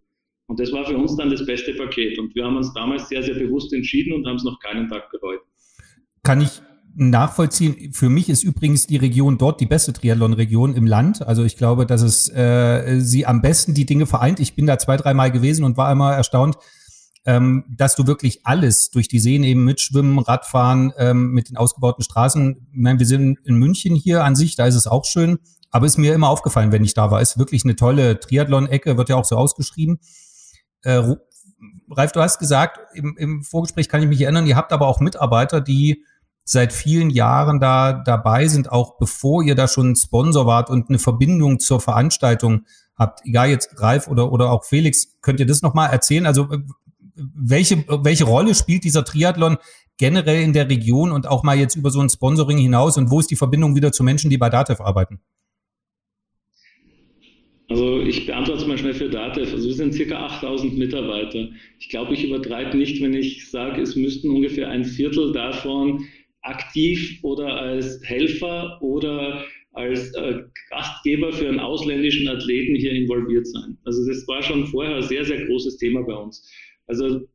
Und 0.48 0.60
das 0.60 0.72
war 0.72 0.84
für 0.84 0.96
uns 0.96 1.16
dann 1.16 1.30
das 1.30 1.44
beste 1.44 1.74
Paket. 1.74 2.18
Und 2.18 2.34
wir 2.34 2.44
haben 2.44 2.56
uns 2.56 2.72
damals 2.72 3.08
sehr, 3.08 3.22
sehr 3.22 3.34
bewusst 3.34 3.72
entschieden 3.72 4.12
und 4.12 4.26
haben 4.26 4.36
es 4.36 4.44
noch 4.44 4.60
keinen 4.60 4.88
Tag 4.88 5.10
bereut. 5.10 5.40
Kann 6.22 6.40
ich 6.40 6.62
nachvollziehen. 6.96 7.92
Für 7.92 8.08
mich 8.08 8.28
ist 8.28 8.42
übrigens 8.42 8.86
die 8.86 8.96
Region 8.96 9.38
dort 9.38 9.60
die 9.60 9.66
beste 9.66 9.92
Triathlon-Region 9.92 10.74
im 10.74 10.86
Land. 10.86 11.26
Also 11.26 11.44
ich 11.44 11.56
glaube, 11.56 11.84
dass 11.84 12.02
es 12.02 12.28
äh, 12.30 13.00
sie 13.00 13.26
am 13.26 13.42
besten 13.42 13.74
die 13.74 13.86
Dinge 13.86 14.06
vereint. 14.06 14.40
Ich 14.40 14.54
bin 14.54 14.66
da 14.66 14.78
zwei, 14.78 14.96
dreimal 14.96 15.30
gewesen 15.30 15.64
und 15.64 15.76
war 15.76 15.92
immer 15.92 16.14
erstaunt, 16.14 16.56
ähm, 17.26 17.64
dass 17.68 17.96
du 17.96 18.06
wirklich 18.06 18.46
alles 18.46 18.90
durch 18.90 19.08
die 19.08 19.18
Seen 19.18 19.44
eben 19.44 19.64
mit 19.64 19.80
Schwimmen, 19.80 20.18
Radfahren, 20.18 20.92
ähm, 20.96 21.32
mit 21.32 21.50
den 21.50 21.56
ausgebauten 21.56 22.02
Straßen. 22.02 22.68
Ich 22.72 22.78
meine, 22.78 22.98
wir 22.98 23.06
sind 23.06 23.38
in 23.44 23.56
München 23.56 23.94
hier 23.94 24.24
an 24.24 24.36
sich, 24.36 24.56
da 24.56 24.66
ist 24.66 24.76
es 24.76 24.86
auch 24.86 25.04
schön. 25.04 25.38
Aber 25.70 25.86
ist 25.86 25.98
mir 25.98 26.14
immer 26.14 26.28
aufgefallen, 26.28 26.72
wenn 26.72 26.84
ich 26.84 26.94
da 26.94 27.10
war. 27.10 27.20
Ist 27.20 27.38
wirklich 27.38 27.64
eine 27.64 27.76
tolle 27.76 28.20
Triathlon-Ecke, 28.20 28.96
wird 28.96 29.08
ja 29.08 29.16
auch 29.16 29.24
so 29.24 29.36
ausgeschrieben. 29.36 29.98
Äh, 30.82 31.02
Ralf, 31.90 32.12
du 32.12 32.20
hast 32.20 32.38
gesagt, 32.38 32.78
im, 32.94 33.16
im 33.16 33.42
Vorgespräch 33.42 33.88
kann 33.88 34.02
ich 34.02 34.08
mich 34.08 34.20
erinnern, 34.20 34.46
ihr 34.46 34.56
habt 34.56 34.72
aber 34.72 34.86
auch 34.86 35.00
Mitarbeiter, 35.00 35.60
die 35.60 36.04
seit 36.44 36.72
vielen 36.72 37.10
Jahren 37.10 37.58
da 37.58 37.92
dabei 37.92 38.46
sind, 38.46 38.70
auch 38.70 38.98
bevor 38.98 39.42
ihr 39.42 39.56
da 39.56 39.66
schon 39.66 39.96
Sponsor 39.96 40.46
wart 40.46 40.70
und 40.70 40.88
eine 40.88 40.98
Verbindung 40.98 41.58
zur 41.58 41.80
Veranstaltung 41.80 42.62
habt. 42.96 43.20
Egal 43.24 43.50
jetzt 43.50 43.80
Ralf 43.80 44.06
oder, 44.06 44.30
oder 44.30 44.50
auch 44.50 44.64
Felix, 44.64 45.18
könnt 45.22 45.40
ihr 45.40 45.46
das 45.46 45.62
nochmal 45.62 45.90
erzählen? 45.90 46.24
Also 46.24 46.50
äh, 46.50 46.60
welche, 47.14 47.84
welche 47.88 48.24
Rolle 48.24 48.54
spielt 48.54 48.84
dieser 48.84 49.04
Triathlon 49.04 49.58
generell 49.98 50.42
in 50.42 50.52
der 50.52 50.68
Region 50.68 51.10
und 51.10 51.26
auch 51.26 51.42
mal 51.42 51.56
jetzt 51.56 51.74
über 51.74 51.90
so 51.90 52.00
ein 52.00 52.10
Sponsoring 52.10 52.58
hinaus 52.58 52.96
und 52.96 53.10
wo 53.10 53.18
ist 53.18 53.30
die 53.30 53.36
Verbindung 53.36 53.74
wieder 53.74 53.92
zu 53.92 54.04
Menschen, 54.04 54.30
die 54.30 54.38
bei 54.38 54.50
DATEV 54.50 54.80
arbeiten? 54.80 55.20
Also 57.68 58.00
ich 58.00 58.26
beantworte 58.26 58.60
es 58.62 58.66
mal 58.66 58.78
schnell 58.78 58.94
für 58.94 59.08
Datev. 59.08 59.52
Also 59.52 59.66
wir 59.66 59.74
sind 59.74 59.92
circa 59.92 60.26
8000 60.26 60.78
Mitarbeiter. 60.78 61.48
Ich 61.78 61.88
glaube, 61.88 62.14
ich 62.14 62.24
übertreibe 62.24 62.76
nicht, 62.76 63.02
wenn 63.02 63.14
ich 63.14 63.50
sage, 63.50 63.82
es 63.82 63.96
müssten 63.96 64.30
ungefähr 64.30 64.68
ein 64.68 64.84
Viertel 64.84 65.32
davon 65.32 66.04
aktiv 66.42 67.18
oder 67.22 67.56
als 67.56 68.00
Helfer 68.04 68.80
oder 68.80 69.44
als 69.72 70.14
äh, 70.14 70.42
Gastgeber 70.70 71.32
für 71.32 71.48
einen 71.48 71.60
ausländischen 71.60 72.28
Athleten 72.28 72.76
hier 72.76 72.92
involviert 72.92 73.46
sein. 73.46 73.76
Also 73.84 74.06
das 74.06 74.26
war 74.28 74.42
schon 74.42 74.66
vorher 74.66 74.96
ein 74.96 75.02
sehr, 75.02 75.24
sehr 75.24 75.44
großes 75.44 75.76
Thema 75.76 76.02
bei 76.02 76.14
uns. 76.14 76.48
Also 76.86 77.26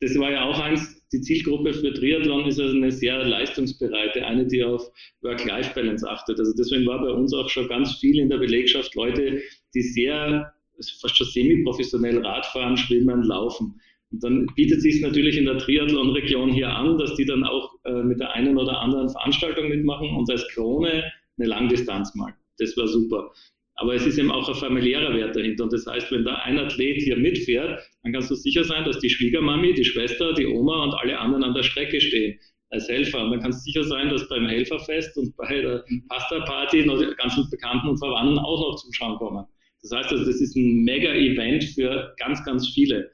das 0.00 0.18
war 0.18 0.30
ja 0.30 0.44
auch 0.44 0.58
eins, 0.58 1.05
die 1.12 1.20
Zielgruppe 1.20 1.72
für 1.72 1.92
Triathlon 1.92 2.46
ist 2.46 2.58
also 2.58 2.76
eine 2.76 2.90
sehr 2.90 3.24
leistungsbereite, 3.24 4.24
eine, 4.24 4.46
die 4.46 4.64
auf 4.64 4.90
Work-Life-Balance 5.22 6.08
achtet. 6.08 6.38
Also 6.38 6.52
deswegen 6.58 6.86
war 6.86 7.00
bei 7.00 7.10
uns 7.10 7.32
auch 7.32 7.48
schon 7.48 7.68
ganz 7.68 7.96
viel 7.96 8.18
in 8.18 8.28
der 8.28 8.38
Belegschaft 8.38 8.94
Leute, 8.94 9.40
die 9.74 9.82
sehr, 9.82 10.52
fast 11.00 11.16
schon 11.16 11.26
semi-professionell 11.26 12.24
Radfahren, 12.24 12.76
Schwimmen, 12.76 13.22
Laufen. 13.22 13.80
Und 14.10 14.22
dann 14.22 14.46
bietet 14.54 14.82
sich 14.82 15.00
natürlich 15.00 15.36
in 15.36 15.44
der 15.44 15.58
Triathlon-Region 15.58 16.52
hier 16.52 16.70
an, 16.70 16.98
dass 16.98 17.14
die 17.16 17.24
dann 17.24 17.44
auch 17.44 17.74
äh, 17.84 18.02
mit 18.02 18.20
der 18.20 18.32
einen 18.32 18.56
oder 18.56 18.80
anderen 18.80 19.08
Veranstaltung 19.08 19.68
mitmachen 19.68 20.10
und 20.10 20.30
als 20.30 20.46
Krone 20.48 21.04
eine 21.38 21.48
Langdistanz 21.48 22.14
mal. 22.14 22.34
Das 22.58 22.76
war 22.76 22.86
super. 22.86 23.32
Aber 23.76 23.94
es 23.94 24.06
ist 24.06 24.18
eben 24.18 24.30
auch 24.30 24.48
ein 24.48 24.54
familiärer 24.54 25.14
Wert 25.14 25.36
dahinter. 25.36 25.64
Und 25.64 25.72
das 25.72 25.86
heißt, 25.86 26.10
wenn 26.10 26.24
da 26.24 26.36
ein 26.36 26.58
Athlet 26.58 27.02
hier 27.02 27.16
mitfährt, 27.16 27.82
dann 28.02 28.12
kannst 28.12 28.30
du 28.30 28.34
sicher 28.34 28.64
sein, 28.64 28.84
dass 28.84 28.98
die 29.00 29.10
Schwiegermami, 29.10 29.74
die 29.74 29.84
Schwester, 29.84 30.32
die 30.32 30.46
Oma 30.46 30.84
und 30.84 30.94
alle 30.94 31.18
anderen 31.18 31.44
an 31.44 31.54
der 31.54 31.62
Strecke 31.62 32.00
stehen 32.00 32.38
als 32.70 32.88
Helfer. 32.88 33.24
Und 33.24 33.32
dann 33.32 33.40
kannst 33.40 33.60
du 33.60 33.70
sicher 33.70 33.84
sein, 33.84 34.08
dass 34.08 34.28
beim 34.28 34.46
Helferfest 34.46 35.16
und 35.18 35.36
bei 35.36 35.60
der 35.60 35.84
Pasta-Party 36.08 36.86
noch 36.86 36.98
die 36.98 37.14
ganzen 37.16 37.48
Bekannten 37.50 37.88
und 37.88 37.98
Verwandten 37.98 38.38
auch 38.38 38.60
noch 38.60 38.76
zuschauen 38.76 39.18
kommen. 39.18 39.44
Das 39.82 39.92
heißt 39.92 40.10
also, 40.10 40.24
das 40.24 40.40
ist 40.40 40.56
ein 40.56 40.82
Mega-Event 40.84 41.64
für 41.64 42.14
ganz, 42.18 42.42
ganz 42.44 42.68
viele. 42.70 43.10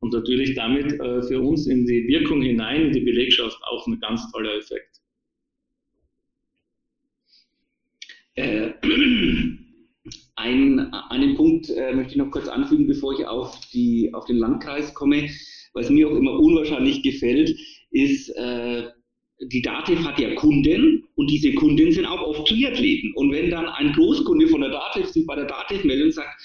Und 0.00 0.12
natürlich 0.12 0.54
damit 0.54 0.92
äh, 1.00 1.22
für 1.22 1.40
uns 1.40 1.66
in 1.66 1.86
die 1.86 2.06
Wirkung 2.08 2.42
hinein, 2.42 2.86
in 2.86 2.92
die 2.92 3.00
Belegschaft 3.00 3.58
auch 3.62 3.86
ein 3.86 3.98
ganz 4.00 4.30
toller 4.32 4.56
Effekt. 4.56 5.00
Äh, 8.34 8.72
ein, 10.36 10.92
einen 11.10 11.36
Punkt 11.36 11.70
äh, 11.70 11.94
möchte 11.94 12.12
ich 12.12 12.18
noch 12.18 12.30
kurz 12.30 12.48
anfügen, 12.48 12.86
bevor 12.86 13.18
ich 13.18 13.26
auf, 13.26 13.58
die, 13.72 14.12
auf 14.12 14.24
den 14.24 14.38
Landkreis 14.38 14.94
komme, 14.94 15.28
was 15.74 15.90
mir 15.90 16.08
auch 16.08 16.16
immer 16.16 16.38
unwahrscheinlich 16.38 17.02
gefällt, 17.02 17.56
ist, 17.90 18.28
äh, 18.30 18.88
die 19.40 19.62
Dativ 19.62 20.04
hat 20.04 20.18
ja 20.18 20.34
Kunden 20.34 21.04
und 21.16 21.30
diese 21.30 21.52
Kunden 21.54 21.92
sind 21.92 22.06
auch 22.06 22.22
oft 22.22 22.48
Triathleten. 22.48 23.12
Und 23.14 23.32
wenn 23.32 23.50
dann 23.50 23.66
ein 23.66 23.92
Großkunde 23.92 24.48
von 24.48 24.60
der 24.60 24.70
Dativ 24.70 25.06
sich 25.08 25.26
bei 25.26 25.34
der 25.34 25.46
Dativ 25.46 25.84
meldet 25.84 26.06
und 26.06 26.12
sagt, 26.12 26.40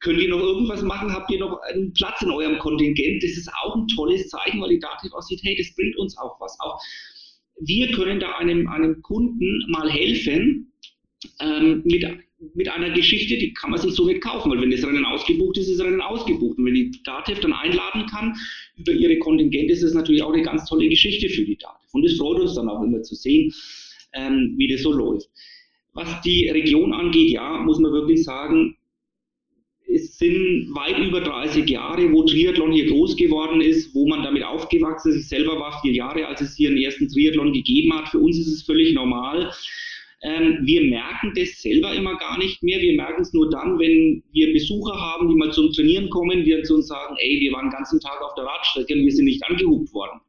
könnt 0.00 0.20
ihr 0.20 0.28
noch 0.28 0.40
irgendwas 0.40 0.82
machen, 0.82 1.12
habt 1.12 1.30
ihr 1.30 1.40
noch 1.40 1.58
einen 1.62 1.92
Platz 1.94 2.22
in 2.22 2.30
eurem 2.30 2.58
Kontingent, 2.58 3.22
das 3.22 3.32
ist 3.32 3.50
auch 3.62 3.74
ein 3.74 3.88
tolles 3.88 4.28
Zeichen, 4.28 4.60
weil 4.60 4.70
die 4.70 4.78
Dativ 4.78 5.12
auch 5.12 5.22
sieht, 5.22 5.40
hey, 5.42 5.56
das 5.56 5.74
bringt 5.74 5.96
uns 5.96 6.16
auch 6.18 6.38
was. 6.40 6.56
Auch 6.60 6.80
wir 7.60 7.90
können 7.92 8.20
da 8.20 8.36
einem, 8.36 8.68
einem 8.68 9.00
Kunden 9.02 9.64
mal 9.68 9.90
helfen 9.90 10.72
ähm, 11.40 11.82
mit 11.84 12.04
mit 12.54 12.68
einer 12.68 12.90
Geschichte, 12.90 13.38
die 13.38 13.54
kann 13.54 13.70
man 13.70 13.80
sich 13.80 13.94
so 13.94 14.06
nicht 14.06 14.20
kaufen, 14.20 14.50
weil 14.50 14.60
wenn 14.60 14.70
das 14.70 14.84
Rennen 14.84 15.04
ausgebucht 15.04 15.56
ist, 15.56 15.68
ist 15.68 15.78
das 15.78 15.86
Rennen 15.86 16.00
ausgebucht. 16.00 16.58
Und 16.58 16.66
wenn 16.66 16.74
die 16.74 16.90
DATEV 17.02 17.40
dann 17.40 17.52
einladen 17.52 18.06
kann 18.06 18.36
über 18.76 18.92
ihre 18.92 19.18
Kontingente, 19.18 19.72
ist 19.72 19.82
das 19.82 19.94
natürlich 19.94 20.22
auch 20.22 20.32
eine 20.32 20.42
ganz 20.42 20.68
tolle 20.68 20.88
Geschichte 20.88 21.28
für 21.28 21.44
die 21.44 21.56
DATEV. 21.56 21.94
Und 21.94 22.04
es 22.04 22.18
freut 22.18 22.40
uns 22.40 22.54
dann 22.54 22.68
auch 22.68 22.82
immer 22.82 23.02
zu 23.02 23.14
sehen, 23.14 23.52
ähm, 24.12 24.54
wie 24.58 24.68
das 24.68 24.82
so 24.82 24.92
läuft. 24.92 25.30
Was 25.94 26.20
die 26.22 26.48
Region 26.48 26.92
angeht, 26.92 27.30
ja, 27.30 27.58
muss 27.58 27.78
man 27.78 27.92
wirklich 27.92 28.22
sagen, 28.22 28.76
es 29.88 30.18
sind 30.18 30.74
weit 30.74 30.98
über 30.98 31.22
30 31.22 31.68
Jahre, 31.70 32.12
wo 32.12 32.22
Triathlon 32.24 32.72
hier 32.72 32.86
groß 32.86 33.16
geworden 33.16 33.62
ist, 33.62 33.94
wo 33.94 34.06
man 34.06 34.22
damit 34.22 34.42
aufgewachsen 34.42 35.12
ist. 35.12 35.16
Ich 35.16 35.28
selber 35.28 35.58
war 35.58 35.80
vier 35.80 35.92
Jahre, 35.92 36.26
als 36.26 36.42
es 36.42 36.54
hier 36.54 36.68
einen 36.68 36.78
ersten 36.78 37.08
Triathlon 37.08 37.54
gegeben 37.54 37.94
hat. 37.94 38.08
Für 38.08 38.18
uns 38.18 38.36
ist 38.38 38.48
es 38.48 38.62
völlig 38.62 38.94
normal 38.94 39.50
Ähm, 40.22 40.60
wir 40.62 40.82
merken 40.88 41.32
das 41.36 41.60
selber 41.60 41.92
immer 41.94 42.16
gar 42.16 42.38
nicht 42.38 42.62
mehr. 42.62 42.80
Wir 42.80 42.96
merken 42.96 43.22
es 43.22 43.32
nur 43.32 43.50
dann, 43.50 43.78
wenn 43.78 44.22
wir 44.32 44.52
Besucher 44.52 44.94
haben, 44.98 45.28
die 45.28 45.34
mal 45.34 45.52
zum 45.52 45.70
Trainieren 45.72 46.08
kommen, 46.08 46.44
die 46.44 46.60
zu 46.62 46.76
uns 46.76 46.88
sagen, 46.88 47.16
ey, 47.18 47.38
wir 47.40 47.52
waren 47.52 47.66
den 47.66 47.72
ganzen 47.72 48.00
Tag 48.00 48.20
auf 48.22 48.34
der 48.34 48.44
Radstrecke 48.44 48.94
und 48.94 49.04
wir 49.04 49.12
sind 49.12 49.26
nicht 49.26 49.42
angehupt 49.48 49.92
worden. 49.92 50.20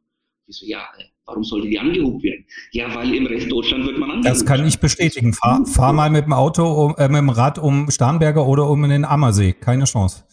Ich 0.47 0.57
so, 0.57 0.65
ja, 0.65 0.79
äh, 0.97 1.03
warum 1.25 1.43
sollte 1.43 1.67
die 1.67 1.79
angehupt 1.79 2.23
werden? 2.23 2.45
Ja, 2.71 2.93
weil 2.95 3.13
im 3.13 3.25
Rest 3.27 3.51
Deutschland 3.51 3.85
wird 3.85 3.97
man 3.97 4.11
angehupt. 4.11 4.29
Das 4.29 4.45
kann 4.45 4.65
ich 4.65 4.79
bestätigen. 4.79 5.33
Fahr, 5.33 5.65
fahr 5.65 5.93
mal 5.93 6.09
mit 6.09 6.25
dem 6.25 6.33
Auto, 6.33 6.65
um, 6.65 6.95
äh, 6.97 7.07
mit 7.07 7.17
dem 7.17 7.29
Rad 7.29 7.57
um 7.57 7.89
Starnberger 7.89 8.45
oder 8.45 8.69
um 8.69 8.87
den 8.87 9.05
Ammersee. 9.05 9.53
Keine 9.53 9.85
Chance. 9.85 10.23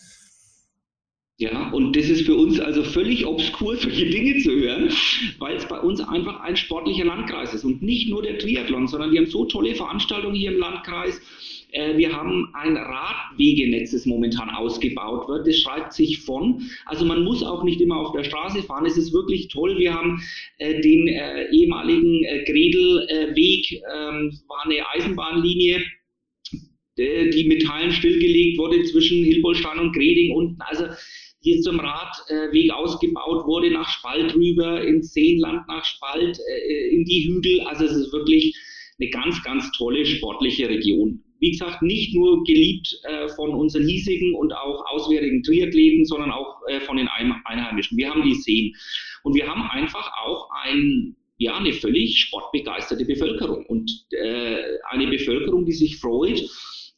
Ja, 1.37 1.70
und 1.73 1.97
das 1.97 2.09
ist 2.09 2.27
für 2.27 2.37
uns 2.37 2.61
also 2.61 2.85
völlig 2.85 3.27
obskur, 3.27 3.75
solche 3.77 4.07
Dinge 4.07 4.40
zu 4.40 4.53
hören, 4.53 4.88
weil 5.40 5.57
es 5.57 5.66
bei 5.66 5.81
uns 5.81 6.01
einfach 6.01 6.38
ein 6.40 6.57
sportlicher 6.57 7.05
Landkreis 7.05 7.53
ist 7.53 7.64
und 7.64 7.83
nicht 7.83 8.09
nur 8.09 8.23
der 8.23 8.38
Triathlon, 8.38 8.87
sondern 8.87 9.11
wir 9.11 9.18
haben 9.18 9.27
so 9.27 9.44
tolle 9.44 9.75
Veranstaltungen 9.75 10.37
hier 10.37 10.53
im 10.53 10.61
Landkreis. 10.61 11.20
Äh, 11.73 11.97
wir 11.97 12.12
haben 12.12 12.51
ein 12.55 12.77
Radwegenetz, 12.77 13.90
das 13.90 14.07
momentan 14.07 14.49
ausgebaut 14.49 15.29
wird. 15.29 15.49
Das 15.49 15.59
schreibt 15.59 15.92
sich 15.92 16.20
von. 16.20 16.62
Also 16.87 17.05
man 17.05 17.25
muss 17.25 17.42
auch 17.42 17.64
nicht 17.64 17.81
immer 17.81 17.97
auf 17.97 18.12
der 18.12 18.23
Straße 18.23 18.62
fahren. 18.62 18.87
Es 18.87 18.97
ist 18.97 19.12
wirklich 19.12 19.49
toll. 19.49 19.77
Wir 19.77 19.92
haben 19.92 20.23
äh, 20.59 20.81
den 20.81 21.09
äh, 21.09 21.51
ehemaligen 21.51 22.23
Gredelweg, 22.47 23.73
ähm, 23.73 24.38
war 24.47 24.64
eine 24.64 24.88
Eisenbahnlinie 24.94 25.83
die 26.97 27.47
mit 27.49 27.66
Teilen 27.66 27.90
stillgelegt 27.90 28.57
wurde 28.57 28.85
zwischen 28.85 29.25
Hilbolstein 29.25 29.81
und 29.81 29.97
Greding 29.97 30.31
unten. 30.31 30.61
Also 30.61 30.85
hier 31.44 31.61
zum 31.61 31.78
Radweg 31.78 32.72
ausgebaut 32.72 33.46
wurde, 33.46 33.70
nach 33.70 33.88
Spalt 33.88 34.35
rüber, 34.35 34.83
ins 34.83 35.12
Seenland 35.12 35.68
nach 35.68 35.85
Spalt, 35.85 36.38
äh, 36.38 36.88
in 36.88 37.04
die 37.04 37.28
Hügel. 37.28 37.61
Also 37.66 37.85
es 37.85 37.92
ist 37.92 38.12
wirklich 38.14 38.57
eine 38.98 39.11
ganz, 39.11 39.42
ganz 39.44 39.70
tolle 39.72 40.07
sportliche 40.07 40.70
Region. 40.70 41.22
Wie 41.40 41.50
gesagt, 41.50 41.83
nicht 41.83 42.14
nur 42.14 42.42
geliebt 42.44 42.98
äh, 43.02 43.28
von 43.28 43.50
unseren 43.50 43.87
hiesigen 43.87 44.35
und 44.35 44.54
auch 44.54 44.87
auswärtigen 44.87 45.42
Triathleten, 45.42 46.07
sondern 46.07 46.30
auch 46.30 46.62
äh, 46.66 46.80
von 46.80 46.96
den 46.96 47.09
Einheimischen. 47.09 47.98
Wir 47.98 48.09
haben 48.09 48.22
die 48.22 48.35
Seen. 48.35 48.74
Und 49.22 49.35
wir 49.35 49.46
haben 49.46 49.68
einfach 49.70 50.11
auch 50.24 50.48
ein, 50.64 51.14
ja, 51.37 51.59
eine 51.59 51.74
völlig 51.74 52.20
sportbegeisterte 52.20 53.04
Bevölkerung 53.04 53.66
und 53.66 53.90
eine 54.90 55.09
Bevölkerung, 55.09 55.64
die 55.66 55.72
sich 55.72 55.98
freut, 55.98 56.42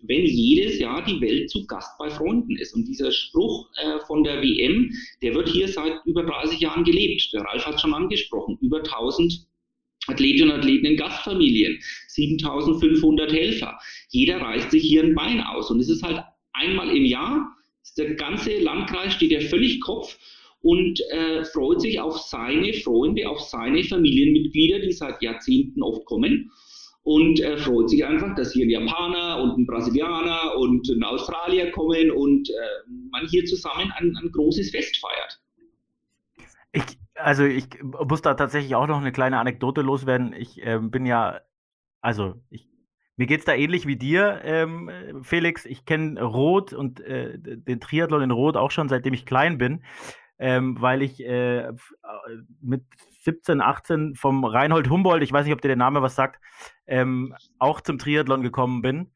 wenn 0.01 0.25
jedes 0.25 0.79
Jahr 0.79 1.05
die 1.05 1.21
Welt 1.21 1.51
zu 1.51 1.67
Gast 1.67 1.97
bei 1.99 2.11
Freunden 2.11 2.57
ist. 2.57 2.75
Und 2.75 2.87
dieser 2.87 3.13
Spruch 3.13 3.69
äh, 3.77 3.99
von 4.07 4.25
der 4.25 4.43
WM, 4.43 4.93
der 5.23 5.35
wird 5.35 5.49
hier 5.49 5.69
seit 5.69 5.95
über 6.05 6.23
30 6.23 6.61
Jahren 6.61 6.85
gelebt. 6.85 7.33
Der 7.33 7.43
Ralf 7.43 7.67
hat 7.67 7.81
schon 7.81 7.95
angesprochen, 7.95 8.59
über 8.61 8.79
1000 8.79 9.47
Athletinnen 10.09 10.53
und 10.53 10.59
Athleten 10.59 10.87
in 10.87 10.97
Gastfamilien, 10.97 11.81
7500 12.09 13.33
Helfer. 13.33 13.77
Jeder 14.11 14.41
reißt 14.41 14.71
sich 14.71 14.85
hier 14.85 15.03
ein 15.03 15.15
Bein 15.15 15.41
aus. 15.41 15.71
Und 15.71 15.81
es 15.81 15.89
ist 15.89 16.03
halt 16.03 16.23
einmal 16.53 16.95
im 16.95 17.05
Jahr, 17.05 17.53
der 17.97 18.15
ganze 18.15 18.59
Landkreis 18.59 19.15
steht 19.15 19.33
ja 19.33 19.41
völlig 19.41 19.81
Kopf 19.81 20.19
und 20.61 21.01
äh, 21.11 21.45
freut 21.45 21.81
sich 21.81 21.99
auf 21.99 22.19
seine 22.19 22.73
Freunde, 22.75 23.29
auf 23.29 23.41
seine 23.41 23.83
Familienmitglieder, 23.83 24.81
die 24.81 24.93
seit 24.93 25.23
Jahrzehnten 25.23 25.83
oft 25.83 26.05
kommen 26.05 26.51
und 27.07 27.39
er 27.39 27.57
freut 27.57 27.89
sich 27.89 28.05
einfach, 28.05 28.35
dass 28.35 28.53
hier 28.53 28.67
ein 28.67 28.71
Japaner 28.71 29.41
und 29.41 29.57
ein 29.57 29.65
Brasilianer 29.65 30.57
und 30.57 30.89
ein 30.89 31.05
Australier 31.05 31.71
kommen 31.71 32.11
und 32.11 32.51
äh, 32.51 32.91
man 33.13 33.25
hier 33.29 33.45
zusammen 33.45 33.93
ein, 33.97 34.17
ein 34.17 34.33
großes 34.33 34.73
Fest 34.73 34.99
feiert. 34.99 35.41
Ich, 36.73 36.99
also 37.15 37.45
ich 37.45 37.69
muss 37.83 38.23
da 38.23 38.35
tatsächlich 38.35 38.75
auch 38.75 38.89
noch 38.89 39.01
eine 39.01 39.13
kleine 39.13 39.39
Anekdote 39.39 39.83
loswerden. 39.83 40.33
Ich 40.33 40.61
äh, 40.67 40.81
bin 40.83 41.07
ja, 41.07 41.43
also 42.01 42.35
ich, 42.51 42.67
mir 43.15 43.29
geht 43.29 43.39
es 43.39 43.47
da 43.47 43.55
ähnlich 43.55 43.87
wie 43.87 43.97
dir, 43.97 44.41
ähm, 44.43 44.91
Felix. 45.23 45.65
Ich 45.65 45.85
kenne 45.85 46.21
Rot 46.21 46.73
und 46.73 46.99
äh, 47.03 47.39
den 47.39 47.79
Triathlon 47.79 48.23
in 48.23 48.33
Rot 48.33 48.57
auch 48.57 48.73
schon 48.73 48.89
seitdem 48.89 49.15
ich 49.15 49.27
klein 49.27 49.59
bin 49.59 49.85
ähm, 50.39 50.77
weil 50.81 51.03
ich 51.03 51.25
äh, 51.25 51.73
mit 52.61 52.85
17, 53.23 53.61
18 53.61 54.15
vom 54.15 54.45
Reinhold 54.45 54.91
Humboldt, 54.91 55.23
ich 55.23 55.33
weiß 55.33 55.45
nicht, 55.45 55.55
ob 55.55 55.61
dir 55.61 55.69
der 55.69 55.77
Name 55.77 56.03
was 56.03 56.15
sagt, 56.15 56.41
ähm, 56.87 57.35
auch 57.59 57.81
zum 57.81 57.99
Triathlon 57.99 58.43
gekommen 58.43 58.83
bin. 58.83 59.11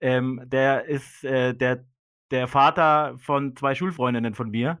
Ähm, 0.00 0.42
der 0.46 0.86
ist 0.86 1.24
äh, 1.24 1.54
der, 1.54 1.84
der 2.30 2.48
Vater 2.48 3.16
von 3.18 3.56
zwei 3.56 3.74
Schulfreundinnen 3.74 4.34
von 4.34 4.50
mir. 4.50 4.78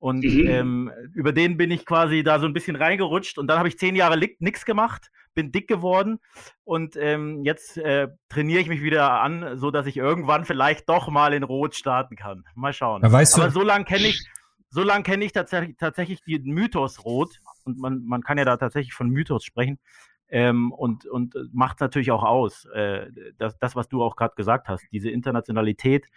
Und 0.00 0.22
mhm. 0.22 0.46
ähm, 0.46 0.92
über 1.14 1.32
den 1.32 1.56
bin 1.56 1.70
ich 1.70 1.84
quasi 1.84 2.22
da 2.22 2.38
so 2.38 2.46
ein 2.46 2.52
bisschen 2.52 2.76
reingerutscht. 2.76 3.38
Und 3.38 3.48
dann 3.48 3.58
habe 3.58 3.68
ich 3.68 3.78
zehn 3.78 3.96
Jahre 3.96 4.18
nichts 4.38 4.64
gemacht, 4.64 5.10
bin 5.34 5.50
dick 5.50 5.66
geworden. 5.66 6.20
Und 6.64 6.96
ähm, 6.96 7.42
jetzt 7.44 7.78
äh, 7.78 8.08
trainiere 8.28 8.60
ich 8.60 8.68
mich 8.68 8.82
wieder 8.82 9.20
an, 9.20 9.58
so 9.58 9.70
dass 9.70 9.86
ich 9.86 9.96
irgendwann 9.96 10.44
vielleicht 10.44 10.88
doch 10.88 11.08
mal 11.08 11.32
in 11.32 11.42
Rot 11.42 11.74
starten 11.74 12.14
kann. 12.14 12.44
Mal 12.54 12.72
schauen. 12.72 13.02
Ja, 13.02 13.10
weißt 13.10 13.40
Aber 13.40 13.50
so 13.50 13.62
lange 13.62 13.86
kenne 13.86 14.06
ich, 14.06 14.24
so 14.70 14.82
lange 14.82 15.02
kenne 15.02 15.24
ich 15.24 15.32
tatsächlich, 15.32 15.76
tatsächlich 15.78 16.20
den 16.24 16.52
Mythos 16.52 17.04
Rot 17.04 17.40
und 17.64 17.78
man, 17.78 18.04
man 18.04 18.22
kann 18.22 18.38
ja 18.38 18.44
da 18.44 18.56
tatsächlich 18.56 18.94
von 18.94 19.08
Mythos 19.08 19.44
sprechen 19.44 19.80
ähm, 20.28 20.72
und, 20.72 21.06
und 21.06 21.34
macht 21.52 21.80
natürlich 21.80 22.10
auch 22.10 22.22
aus, 22.22 22.66
äh, 22.66 23.06
das, 23.38 23.58
das, 23.58 23.76
was 23.76 23.88
du 23.88 24.02
auch 24.02 24.16
gerade 24.16 24.34
gesagt 24.34 24.68
hast, 24.68 24.84
diese 24.92 25.10
Internationalität, 25.10 26.08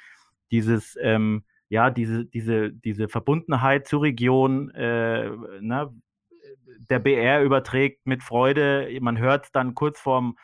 dieses, 0.51 0.97
ähm, 1.01 1.43
ja, 1.69 1.89
diese, 1.89 2.25
diese, 2.25 2.71
diese 2.71 3.07
Verbundenheit 3.07 3.87
zur 3.87 4.01
Region, 4.01 4.69
äh, 4.71 5.29
ne? 5.61 5.93
der 6.89 6.99
BR 6.99 7.43
überträgt 7.43 8.05
mit 8.05 8.23
Freude, 8.23 8.89
man 8.99 9.17
hört 9.17 9.55
dann 9.55 9.75
kurz 9.75 9.99
vorm 9.99 10.37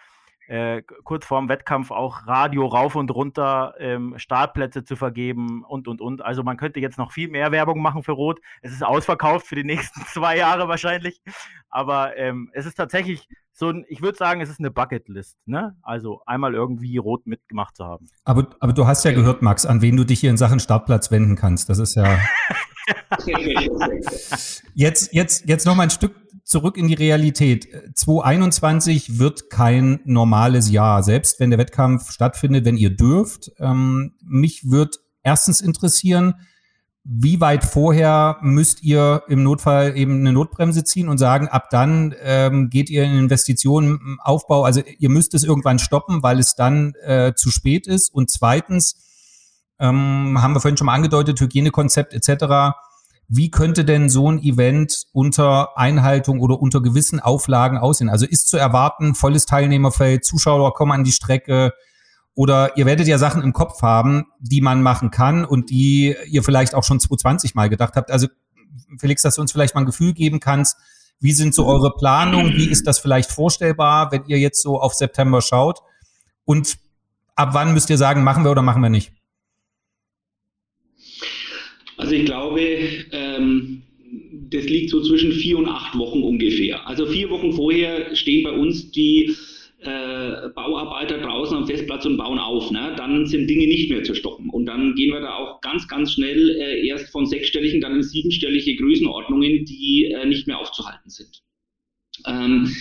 äh, 0.48 0.82
kurz 1.04 1.26
vorm 1.26 1.50
Wettkampf 1.50 1.92
auch 1.92 2.26
Radio 2.26 2.66
rauf 2.66 2.96
und 2.96 3.12
runter, 3.12 3.76
ähm, 3.80 4.14
Startplätze 4.18 4.84
zu 4.84 4.96
vergeben 4.96 5.64
und, 5.64 5.88
und, 5.88 6.02
und. 6.02 6.24
Also 6.24 6.44
man 6.44 6.58
könnte 6.58 6.80
jetzt 6.80 6.98
noch 6.98 7.12
viel 7.12 7.30
mehr 7.30 7.52
Werbung 7.52 7.82
machen 7.82 8.04
für 8.04 8.14
Rot. 8.14 8.40
Es 8.62 8.72
ist 8.72 8.84
ausverkauft 8.84 9.46
für 9.46 9.56
die 9.56 9.64
nächsten 9.64 10.02
zwei 10.14 10.38
Jahre 10.38 10.68
wahrscheinlich. 10.68 11.22
Aber 11.70 12.16
ähm, 12.18 12.50
es 12.54 12.66
ist 12.66 12.76
tatsächlich 12.76 13.28
so 13.52 13.70
ein, 13.70 13.86
ich 13.90 14.02
würde 14.02 14.18
sagen, 14.18 14.40
es 14.40 14.50
ist 14.50 14.60
eine 14.60 14.72
Bucketlist, 14.72 15.38
ne? 15.46 15.76
Also 15.82 16.22
einmal 16.26 16.54
irgendwie 16.54 16.98
Rot 16.98 17.26
mitgemacht 17.26 17.76
zu 17.76 17.86
haben. 17.86 18.08
Aber, 18.24 18.48
aber 18.60 18.72
du 18.72 18.86
hast 18.88 19.04
ja 19.04 19.12
gehört, 19.12 19.42
Max, 19.42 19.66
an 19.66 19.82
wen 19.82 19.98
du 19.98 20.04
dich 20.04 20.20
hier 20.20 20.30
in 20.30 20.38
Sachen 20.38 20.60
Startplatz 20.60 21.12
wenden 21.12 21.36
kannst. 21.36 21.68
Das 21.70 21.80
ist 21.80 21.96
ja. 21.96 22.20
jetzt, 24.76 25.14
jetzt, 25.14 25.46
jetzt 25.48 25.66
noch 25.66 25.76
mal 25.76 25.84
ein 25.84 25.90
Stück 25.90 26.16
zurück 26.48 26.78
in 26.78 26.88
die 26.88 26.94
Realität. 26.94 27.68
2021 27.94 29.20
wird 29.20 29.50
kein 29.50 30.00
normales 30.06 30.72
Jahr, 30.72 31.04
selbst 31.04 31.42
wenn 31.42 31.50
der 31.50 31.60
Wettkampf 31.60 32.10
stattfindet, 32.10 32.64
wenn 32.64 32.78
ihr 32.78 32.96
dürft. 32.96 33.52
Ähm, 33.60 34.14
mich 34.24 34.72
wird 34.72 35.00
erstens 35.24 35.60
interessieren, 35.60 36.36
wie 37.04 37.42
weit 37.42 37.66
vorher 37.66 38.38
müsst 38.42 38.82
ihr 38.82 39.24
im 39.28 39.44
Notfall 39.44 39.98
eben 39.98 40.20
eine 40.20 40.32
Notbremse 40.32 40.86
ziehen 40.86 41.10
und 41.10 41.18
sagen, 41.18 41.50
ab 41.50 41.70
dann 41.70 42.16
ähm, 42.22 42.70
geht 42.70 42.90
ihr 42.90 43.04
in 43.04 43.18
Investitionen, 43.18 44.18
Aufbau, 44.24 44.64
also 44.64 44.82
ihr 45.00 45.10
müsst 45.10 45.34
es 45.34 45.44
irgendwann 45.44 45.80
stoppen, 45.80 46.24
weil 46.24 46.40
es 46.40 46.56
dann 46.56 46.94
äh, 47.04 47.34
zu 47.36 47.52
spät 47.52 47.88
ist. 47.88 48.14
Und 48.14 48.32
zweitens, 48.32 48.96
ähm, 49.80 50.42
haben 50.42 50.54
wir 50.54 50.62
vorhin 50.62 50.78
schon 50.78 50.86
mal 50.86 50.96
angedeutet, 50.96 51.40
Hygienekonzept 51.42 52.14
etc 52.14 52.74
wie 53.30 53.52
könnte 53.52 53.84
denn 53.84 54.10
so 54.10 54.32
ein 54.32 54.40
Event 54.40 55.06
unter 55.12 55.78
Einhaltung 55.78 56.40
oder 56.40 56.60
unter 56.60 56.82
gewissen 56.82 57.20
Auflagen 57.20 57.78
aussehen? 57.78 58.10
Also 58.10 58.26
ist 58.26 58.48
zu 58.48 58.58
erwarten, 58.58 59.16
volles 59.16 59.46
Teilnehmerfeld, 59.46 60.24
Zuschauer 60.24 60.74
kommen 60.74 60.94
an 60.94 61.04
die 61.04 61.12
Strecke 61.12 61.74
oder 62.36 62.78
ihr 62.78 62.86
werdet 62.86 63.08
ja 63.08 63.18
Sachen 63.18 63.42
im 63.42 63.52
Kopf 63.52 63.82
haben, 63.82 64.28
die 64.40 64.62
man 64.62 64.82
machen 64.82 65.12
kann 65.12 65.44
und 65.44 65.70
die 65.70 66.16
ihr 66.28 66.44
vielleicht 66.44 66.74
auch 66.74 66.84
schon 66.84 67.00
2020 67.00 67.56
mal 67.56 67.68
gedacht 67.68 67.96
habt. 67.96 68.12
Also 68.12 68.28
Felix, 68.98 69.24
dass 69.24 69.36
du 69.36 69.42
uns 69.42 69.52
vielleicht 69.52 69.76
mal 69.76 69.82
ein 69.82 69.88
Gefühl 69.88 70.14
geben 70.14 70.40
kannst, 70.40 70.78
wie 71.20 71.34
sind 71.34 71.54
so 71.54 71.66
eure 71.66 71.96
Planungen? 71.96 72.54
Wie 72.54 72.70
ist 72.70 72.86
das 72.86 73.00
vielleicht 73.00 73.32
vorstellbar, 73.32 74.12
wenn 74.12 74.26
ihr 74.28 74.38
jetzt 74.38 74.62
so 74.62 74.80
auf 74.80 74.94
September 74.94 75.42
schaut? 75.42 75.80
Und 76.46 76.78
ab 77.36 77.50
wann 77.54 77.74
müsst 77.74 77.90
ihr 77.90 77.98
sagen, 77.98 78.24
machen 78.24 78.44
wir 78.44 78.52
oder 78.52 78.62
machen 78.62 78.84
wir 78.84 78.90
nicht? 78.90 79.17
Also 81.98 82.14
ich 82.14 82.26
glaube, 82.26 82.62
ähm, 83.12 83.82
das 84.50 84.66
liegt 84.66 84.92
so 84.92 85.02
zwischen 85.02 85.32
vier 85.32 85.58
und 85.58 85.68
acht 85.68 85.98
Wochen 85.98 86.24
ungefähr. 86.24 86.88
Also 86.88 87.06
vier 87.06 87.30
Wochen 87.30 87.54
vorher 87.54 88.16
stehen 88.16 88.44
bei 88.44 88.52
uns 88.52 88.92
die 88.92 89.36
äh, 89.80 90.50
Bauarbeiter 90.56 91.20
draußen 91.20 91.56
am 91.56 91.68
Festplatz 91.68 92.06
und 92.06 92.18
bauen 92.18 92.40
auf. 92.40 92.72
Ne? 92.72 92.96
Dann 92.98 93.26
sind 93.26 93.48
Dinge 93.48 93.68
nicht 93.68 93.90
mehr 93.90 94.04
zu 94.04 94.16
stoppen. 94.16 94.50
Und 94.50 94.66
dann 94.66 94.96
gehen 94.96 95.12
wir 95.14 95.22
da 95.22 95.36
auch 95.36 95.62
ganz, 95.62 95.88
ganz 95.88 96.14
schnell 96.14 96.50
äh, 96.50 96.88
erst 96.88 97.10
von 97.10 97.26
sechsstelligen, 97.26 97.82
dann 97.82 97.96
in 97.96 98.04
siebenstellige 98.04 98.76
Größenordnungen, 98.78 99.66
die 99.66 100.06
äh, 100.06 100.26
nicht 100.26 100.48
mehr 100.48 100.60
aufzuhalten 100.60 101.10
sind. 101.10 101.44
Ähm, 102.26 102.74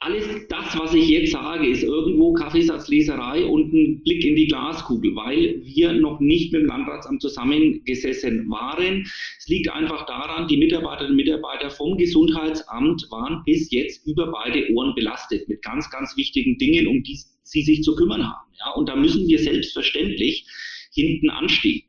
alles 0.00 0.46
das, 0.48 0.78
was 0.78 0.94
ich 0.94 1.08
jetzt 1.08 1.32
sage, 1.32 1.66
ist 1.66 1.82
irgendwo 1.82 2.32
Kaffeesatzleserei 2.32 3.44
und 3.44 3.72
ein 3.72 4.02
Blick 4.04 4.24
in 4.24 4.36
die 4.36 4.46
Glaskugel, 4.46 5.14
weil 5.16 5.60
wir 5.64 5.92
noch 5.92 6.20
nicht 6.20 6.52
mit 6.52 6.62
dem 6.62 6.68
Landratsamt 6.68 7.20
zusammengesessen 7.20 8.48
waren. 8.48 9.10
Es 9.38 9.48
liegt 9.48 9.68
einfach 9.70 10.06
daran, 10.06 10.46
die 10.46 10.56
Mitarbeiterinnen 10.56 11.18
und 11.18 11.24
Mitarbeiter 11.24 11.70
vom 11.70 11.98
Gesundheitsamt 11.98 13.08
waren 13.10 13.42
bis 13.44 13.72
jetzt 13.72 14.06
über 14.06 14.30
beide 14.30 14.72
Ohren 14.72 14.94
belastet 14.94 15.48
mit 15.48 15.62
ganz, 15.62 15.90
ganz 15.90 16.16
wichtigen 16.16 16.58
Dingen, 16.58 16.86
um 16.86 17.02
die 17.02 17.18
sie 17.42 17.62
sich 17.62 17.82
zu 17.82 17.96
kümmern 17.96 18.22
haben. 18.22 18.52
Ja, 18.60 18.72
und 18.74 18.88
da 18.88 18.94
müssen 18.94 19.26
wir 19.26 19.38
selbstverständlich 19.38 20.46
hinten 20.92 21.30
anstehen. 21.30 21.82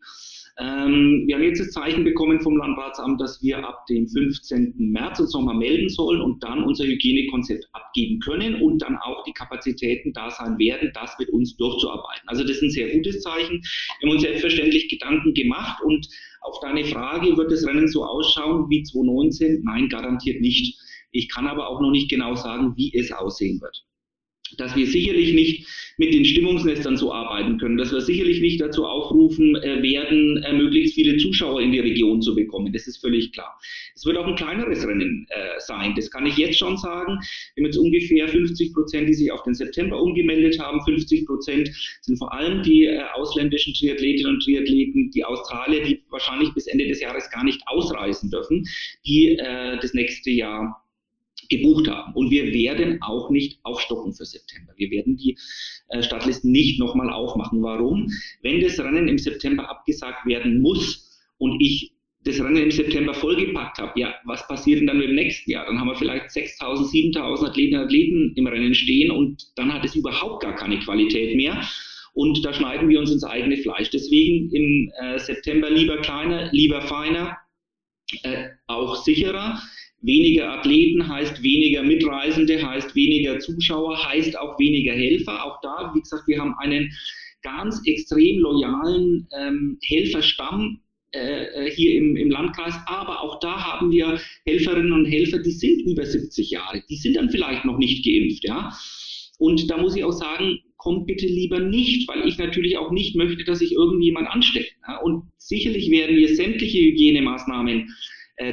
Ähm, 0.60 1.24
wir 1.26 1.36
haben 1.36 1.44
jetzt 1.44 1.62
das 1.62 1.72
Zeichen 1.72 2.04
bekommen 2.04 2.42
vom 2.42 2.58
Landratsamt, 2.58 3.22
dass 3.22 3.42
wir 3.42 3.66
ab 3.66 3.86
dem 3.88 4.08
15. 4.10 4.74
März 4.78 5.22
uns 5.22 5.34
nochmal 5.34 5.56
melden 5.56 5.88
sollen 5.88 6.20
und 6.20 6.44
dann 6.44 6.66
unser 6.66 6.84
Hygienekonzept 6.84 7.66
abgeben 7.72 8.20
können 8.20 8.62
und 8.62 8.82
dann 8.82 8.98
auch 8.98 9.24
die 9.24 9.32
Kapazitäten 9.32 10.12
da 10.12 10.30
sein 10.30 10.60
werden, 10.60 10.92
das 10.94 11.16
mit 11.18 11.30
uns 11.30 11.56
durchzuarbeiten. 11.56 12.28
Also 12.28 12.44
das 12.44 12.58
ist 12.58 12.64
ein 12.64 12.72
sehr 12.72 12.90
gutes 12.90 13.22
Zeichen. 13.22 13.64
Wir 14.00 14.10
haben 14.10 14.16
uns 14.16 14.22
selbstverständlich 14.22 14.90
Gedanken 14.90 15.34
gemacht 15.34 15.82
und 15.84 16.06
auf 16.42 16.60
deine 16.60 16.84
Frage, 16.84 17.38
wird 17.38 17.52
das 17.52 17.66
Rennen 17.66 17.88
so 17.88 18.04
ausschauen 18.04 18.70
wie 18.70 18.84
2019? 18.84 19.62
Nein, 19.64 19.88
garantiert 19.88 20.42
nicht. 20.42 20.78
Ich 21.12 21.30
kann 21.30 21.48
aber 21.48 21.70
auch 21.70 21.80
noch 21.80 21.92
nicht 21.92 22.10
genau 22.10 22.36
sagen, 22.36 22.74
wie 22.76 22.94
es 22.94 23.12
aussehen 23.12 23.62
wird 23.62 23.89
dass 24.58 24.76
wir 24.76 24.88
sicherlich 24.88 25.34
nicht 25.34 25.68
mit 26.00 26.14
den 26.14 26.24
Stimmungsnestern 26.24 26.96
so 26.96 27.12
arbeiten 27.12 27.58
können, 27.58 27.78
dass 27.78 27.92
wir 27.92 28.00
sicherlich 28.00 28.40
nicht 28.40 28.62
dazu 28.62 28.86
aufrufen 28.86 29.58
äh, 29.58 29.84
werden, 29.84 30.38
äh, 30.44 30.54
möglichst 30.54 30.96
viele 30.96 31.18
Zuschauer 31.18 31.62
in 31.62 31.74
die 31.74 31.80
Region 31.80 32.22
zu 32.22 32.34
bekommen. 32.34 32.72
Das 32.72 32.88
ist 32.88 33.02
völlig 33.02 33.34
klar. 33.34 33.60
Es 33.96 34.06
wird 34.06 34.18
auch 34.18 34.26
ein 34.26 34.36
kleineres 34.36 34.88
Rennen 34.88 35.28
äh, 35.30 35.60
sein. 35.60 35.94
Das 35.96 36.10
kann 36.10 36.26
ich 36.26 36.38
jetzt 36.38 36.58
schon 36.58 36.78
sagen. 36.78 37.20
Wir 37.56 37.64
haben 37.64 37.66
jetzt 37.66 37.78
ungefähr 37.78 38.30
50 38.30 38.74
Prozent, 38.74 39.10
die 39.10 39.14
sich 39.14 39.30
auf 39.30 39.44
den 39.44 39.54
September 39.54 40.02
umgemeldet 40.02 40.58
haben. 40.58 40.82
50 40.86 41.26
Prozent 41.26 41.70
sind 42.02 42.18
vor 42.18 42.34
allem 42.34 42.64
die 42.64 42.90
ausländischen 43.16 43.74
Triathletinnen 43.74 44.36
und 44.36 44.44
Triathleten, 44.44 45.12
die 45.12 45.26
Australier, 45.26 45.84
die 45.84 46.02
wahrscheinlich 46.10 46.54
bis 46.54 46.68
Ende 46.68 46.88
des 46.88 47.02
Jahres 47.02 47.30
gar 47.30 47.44
nicht 47.44 47.62
ausreisen 47.66 48.32
dürfen, 48.32 48.66
die 49.06 49.38
das 49.38 49.94
nächste 49.94 50.32
Jahr 50.32 50.82
gebucht 51.50 51.88
haben. 51.88 52.14
Und 52.14 52.32
wir 52.32 52.54
werden 52.54 53.02
auch 53.02 53.30
nicht 53.30 53.60
aufstocken 53.64 54.14
für 54.14 54.26
September. 54.26 54.74
Wir 54.78 54.92
werden 54.92 55.18
die 55.18 55.38
äh, 55.90 56.02
Startlisten 56.02 56.52
nicht 56.52 56.80
nochmal 56.80 57.10
aufmachen. 57.10 57.62
Warum? 57.62 58.08
Wenn 58.42 58.62
das 58.62 58.80
Rennen 58.80 59.08
im 59.08 59.18
September 59.18 59.70
abgesagt 59.70 60.26
werden 60.26 60.62
muss 60.62 61.20
und 61.38 61.60
ich 61.62 61.94
das 62.24 62.40
Rennen 62.40 62.58
im 62.58 62.72
September 62.72 63.14
vollgepackt 63.14 63.78
habe, 63.78 63.98
ja, 64.00 64.14
was 64.26 64.46
passiert 64.48 64.82
denn 64.82 64.88
dann 64.88 65.02
im 65.02 65.16
nächsten 65.16 65.52
Jahr? 65.52 65.66
Dann 65.66 65.80
haben 65.80 65.88
wir 65.88 65.96
vielleicht 65.96 66.26
6.000, 66.26 67.16
7.000 67.16 67.48
Athleten 67.48 67.76
Athleten 67.76 68.34
im 68.36 68.48
Rennen 68.48 68.74
stehen 68.74 69.10
und 69.12 69.48
dann 69.56 69.74
hat 69.74 69.86
es 69.86 69.96
überhaupt 69.96 70.44
gar 70.44 70.56
keine 70.56 70.80
Qualität 70.80 71.36
mehr. 71.36 71.62
Und 72.14 72.44
da 72.44 72.54
schneiden 72.54 72.90
wir 72.90 73.00
uns 73.00 73.12
ins 73.12 73.24
eigene 73.24 73.58
Fleisch. 73.58 73.90
Deswegen 73.92 74.52
im 74.52 74.92
äh, 75.00 75.20
September 75.20 75.70
lieber 75.70 75.98
kleiner, 76.00 76.52
lieber 76.52 76.82
feiner, 76.82 77.38
äh, 78.24 78.50
auch 78.68 78.96
sicherer. 78.96 79.62
Weniger 80.02 80.54
Athleten 80.54 81.08
heißt 81.08 81.44
weniger 81.44 81.84
Mitreisende, 81.84 82.66
heißt 82.66 82.96
weniger 82.96 83.40
Zuschauer, 83.40 83.98
heißt 84.10 84.38
auch 84.38 84.58
weniger 84.60 84.94
Helfer. 84.94 85.46
Auch 85.46 85.60
da, 85.62 85.92
wie 85.94 86.00
gesagt, 86.00 86.28
wir 86.28 86.40
haben 86.40 86.56
einen 86.60 86.92
ganz 87.42 87.82
extrem 87.86 88.40
loyalen 88.40 89.28
ähm, 89.38 89.78
Helferstamm 89.84 90.80
äh, 91.14 91.44
äh, 91.44 91.72
hier 91.72 91.96
im, 91.96 92.16
im 92.16 92.30
Landkreis, 92.30 92.76
aber 92.86 93.22
auch 93.22 93.40
da 93.40 93.58
haben 93.64 93.92
wir 93.92 94.20
Helferinnen 94.46 94.92
und 94.92 95.06
Helfer, 95.06 95.40
die 95.40 95.52
sind 95.52 95.82
über 95.82 96.06
70 96.06 96.52
Jahre, 96.52 96.84
die 96.90 96.98
sind 96.98 97.16
dann 97.16 97.30
vielleicht 97.30 97.66
noch 97.66 97.78
nicht 97.78 98.06
geimpft, 98.06 98.44
ja. 98.44 98.72
Und 99.40 99.70
da 99.72 99.78
muss 99.78 99.96
ich 99.96 100.04
auch 100.04 100.12
sagen, 100.12 100.60
kommt 100.78 101.08
bitte 101.08 101.26
lieber 101.26 101.60
nicht, 101.60 102.08
weil 102.08 102.28
ich 102.28 102.38
natürlich 102.38 102.78
auch 102.78 102.92
nicht 102.92 103.16
möchte, 103.16 103.44
dass 103.44 103.60
sich 103.60 103.74
irgendjemand 103.74 104.28
ansteckt. 104.30 104.76
Ja? 104.88 104.98
Und 105.02 105.24
sicherlich 105.38 105.90
werden 105.92 106.16
wir 106.16 106.36
sämtliche 106.36 106.80
Hygienemaßnahmen 106.80 107.90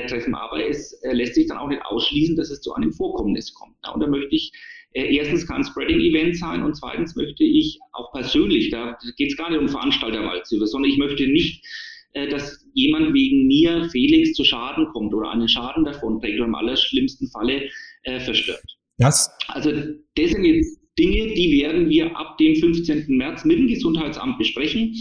treffen. 0.07 0.35
Aber 0.35 0.67
es 0.67 0.93
äh, 1.03 1.13
lässt 1.13 1.35
sich 1.35 1.47
dann 1.47 1.59
auch 1.59 1.69
nicht 1.69 1.83
ausschließen, 1.85 2.37
dass 2.37 2.51
es 2.51 2.61
zu 2.61 2.75
einem 2.75 2.93
Vorkommnis 2.93 3.55
kommt. 3.55 3.77
Und 3.93 4.01
da 4.01 4.07
möchte 4.07 4.35
ich 4.35 4.53
äh, 4.93 5.15
erstens 5.15 5.47
kein 5.47 5.65
Spreading-Event 5.65 6.39
sein 6.39 6.63
und 6.63 6.75
zweitens 6.75 7.17
möchte 7.17 7.45
ich 7.45 7.79
auch 7.93 8.13
persönlich, 8.13 8.71
da 8.71 8.97
geht 9.17 9.31
es 9.31 9.37
gar 9.37 9.51
nicht 9.51 9.61
um 9.61 9.69
Veranstalterwahlzüge, 9.69 10.67
sondern 10.67 10.91
ich 10.91 10.99
möchte 10.99 11.27
nicht, 11.27 11.65
äh, 12.13 12.29
dass 12.29 12.67
jemand 12.73 13.13
wegen 13.13 13.47
mir, 13.47 13.89
Felix, 13.91 14.33
zu 14.33 14.43
Schaden 14.43 14.89
kommt 14.93 15.13
oder 15.13 15.31
einen 15.31 15.49
Schaden 15.49 15.85
davon 15.85 16.21
trägt 16.21 16.39
oder 16.39 16.47
im 16.47 16.55
allerschlimmsten 16.55 17.29
Falle 17.29 17.69
äh, 18.05 18.21
verstört. 18.21 18.65
Das? 18.99 19.31
Also 19.49 19.71
das 19.71 20.31
sind 20.31 20.45
jetzt 20.45 20.81
Dinge, 20.99 21.35
die 21.35 21.61
werden 21.63 21.91
wir 21.91 22.17
ab 22.17 22.39
dem 22.39 22.57
15. 22.57 23.05
März 23.09 23.45
mit 23.45 23.59
dem 23.59 23.69
Gesundheitsamt 23.69 24.39
besprechen. 24.39 24.95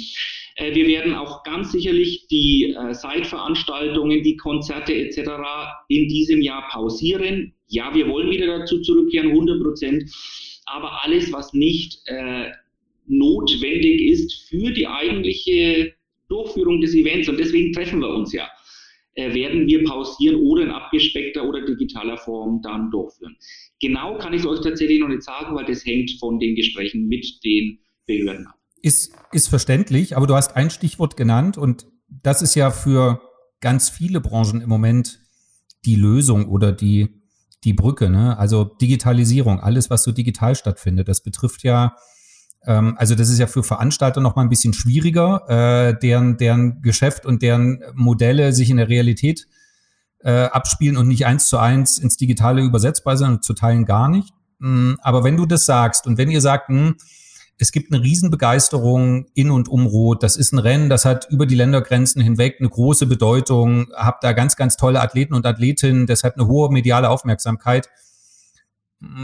Äh, 0.56 0.74
wir 0.74 0.88
werden 0.88 1.14
auch 1.14 1.44
ganz 1.44 1.72
sicherlich 1.72 2.28
die 2.28 2.76
äh, 2.78 2.94
Seitveranstaltungen, 2.94 4.24
die 4.24 4.38
Konzerte 4.38 4.94
etc. 4.94 5.32
in 5.88 6.08
diesem 6.08 6.42
Jahr 6.42 6.68
pausieren. 6.70 7.54
Ja, 7.68 7.94
wir 7.94 8.08
wollen 8.08 8.32
wieder 8.32 8.60
dazu 8.60 8.82
zurückkehren, 8.82 9.30
100 9.30 9.62
Prozent. 9.62 10.12
Aber 10.66 11.04
alles, 11.04 11.32
was 11.32 11.54
nicht 11.54 12.02
äh, 12.08 12.50
notwendig 13.08 14.02
ist 14.02 14.50
für 14.50 14.72
die 14.72 14.88
eigentliche 14.88 15.94
Durchführung 16.28 16.82
des 16.82 16.96
Events, 16.96 17.30
und 17.30 17.40
deswegen 17.40 17.72
treffen 17.72 18.00
wir 18.00 18.10
uns 18.10 18.34
ja, 18.34 18.50
äh, 19.14 19.34
werden 19.34 19.68
wir 19.68 19.84
pausieren 19.84 20.38
oder 20.38 20.64
in 20.64 20.72
abgespeckter 20.72 21.48
oder 21.48 21.62
digitaler 21.66 22.18
Form 22.18 22.62
dann 22.64 22.90
durchführen. 22.90 23.38
Genau 23.80 24.18
kann 24.18 24.34
ich 24.34 24.40
es 24.40 24.48
euch 24.48 24.62
tatsächlich 24.62 25.00
noch 25.00 25.10
nicht 25.10 25.22
sagen, 25.22 25.56
weil 25.56 25.66
das 25.66 25.86
hängt 25.86 26.12
von 26.20 26.40
den 26.40 26.56
Gesprächen 26.56 27.08
mit 27.08 27.26
den 27.44 27.80
Behörden 28.08 28.48
ab. 28.48 28.56
Ist, 28.86 29.14
ist 29.32 29.48
verständlich, 29.48 30.16
aber 30.16 30.28
du 30.28 30.36
hast 30.36 30.56
ein 30.56 30.70
Stichwort 30.70 31.18
genannt 31.18 31.58
und 31.58 31.88
das 32.08 32.44
ist 32.44 32.54
ja 32.54 32.70
für 32.70 33.20
ganz 33.60 33.90
viele 33.90 34.22
Branchen 34.22 34.62
im 34.62 34.70
Moment 34.70 35.22
die 35.86 35.96
Lösung 35.96 36.48
oder 36.48 36.72
die, 36.72 37.24
die 37.64 37.74
Brücke. 37.74 38.12
Ne? 38.12 38.38
Also 38.38 38.64
Digitalisierung, 38.64 39.60
alles, 39.60 39.90
was 39.90 40.04
so 40.04 40.12
digital 40.12 40.54
stattfindet, 40.54 41.08
das 41.08 41.22
betrifft 41.22 41.64
ja, 41.64 41.96
ähm, 42.64 42.96
also 43.00 43.16
das 43.16 43.30
ist 43.30 43.40
ja 43.40 43.48
für 43.48 43.64
Veranstalter 43.64 44.22
noch 44.22 44.36
mal 44.36 44.44
ein 44.44 44.50
bisschen 44.50 44.74
schwieriger, 44.74 45.50
äh, 45.50 46.00
deren, 46.00 46.38
deren 46.38 46.84
Geschäft 46.84 47.26
und 47.26 47.42
deren 47.42 47.82
Modelle 47.96 48.54
sich 48.54 48.70
in 48.70 48.78
der 48.78 48.90
Realität 48.90 49.48
äh, 50.20 50.44
abspielen 50.44 50.96
und 50.96 51.08
nicht 51.08 51.26
eins 51.26 51.48
zu 51.48 51.58
eins 51.58 51.98
ins 51.98 52.18
Digitale 52.18 52.62
übersetzbar 52.62 53.18
sind 53.18 53.30
und 53.30 53.44
zu 53.44 53.56
teilen 53.56 53.86
gar 53.86 54.10
nicht. 54.10 54.32
Mhm, 54.60 55.00
aber 55.02 55.24
wenn 55.24 55.38
du 55.38 55.48
das 55.48 55.66
sagst 55.66 56.06
und 56.06 56.20
wenn 56.20 56.30
ihr 56.30 56.42
sagt, 56.42 56.70
mh, 56.70 56.78
hm, 56.78 56.96
es 57.58 57.72
gibt 57.72 57.94
eine 57.94 58.04
Riesenbegeisterung 58.04 59.28
in 59.34 59.50
und 59.50 59.70
um 59.70 59.86
Rot. 59.86 60.24
Das 60.24 60.36
ist 60.36 60.52
ein 60.52 60.60
Rennen, 60.60 60.90
das 60.90 61.06
hat 61.06 61.28
über 61.30 61.46
die 61.46 61.56
Ländergrenzen 61.56 62.22
hinweg 62.22 62.58
eine 62.60 62.70
große 62.70 63.06
Bedeutung. 63.06 63.88
Habt 63.96 64.24
da 64.24 64.34
ganz, 64.34 64.56
ganz 64.58 64.76
tolle 64.76 65.00
Athleten 65.00 65.34
und 65.34 65.46
Athletinnen, 65.46 66.06
deshalb 66.06 66.36
eine 66.36 66.48
hohe 66.48 66.70
mediale 66.70 67.10
Aufmerksamkeit. 67.10 67.90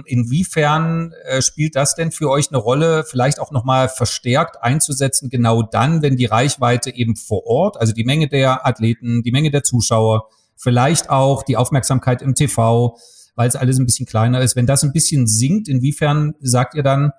Inwiefern 0.05 1.13
äh, 1.25 1.41
spielt 1.41 1.75
das 1.75 1.95
denn 1.95 2.11
für 2.11 2.29
euch 2.29 2.49
eine 2.49 2.57
Rolle, 2.57 3.03
vielleicht 3.03 3.39
auch 3.39 3.51
nochmal 3.51 3.89
verstärkt 3.89 4.61
einzusetzen, 4.61 5.29
genau 5.29 5.63
dann, 5.63 6.01
wenn 6.01 6.17
die 6.17 6.25
Reichweite 6.25 6.93
eben 6.93 7.15
vor 7.15 7.45
Ort, 7.47 7.77
also 7.79 7.91
die 7.91 8.03
Menge 8.03 8.27
der 8.27 8.65
Athleten, 8.65 9.23
die 9.23 9.31
Menge 9.31 9.49
der 9.49 9.63
Zuschauer, 9.63 10.27
vielleicht 10.55 11.09
auch 11.09 11.43
die 11.43 11.57
Aufmerksamkeit 11.57 12.21
im 12.21 12.35
TV, 12.35 12.97
weil 13.35 13.47
es 13.47 13.55
alles 13.55 13.79
ein 13.79 13.85
bisschen 13.85 14.05
kleiner 14.05 14.41
ist, 14.41 14.55
wenn 14.55 14.67
das 14.67 14.83
ein 14.83 14.93
bisschen 14.93 15.25
sinkt, 15.25 15.67
inwiefern 15.67 16.35
sagt 16.41 16.75
ihr 16.75 16.83
dann, 16.83 17.11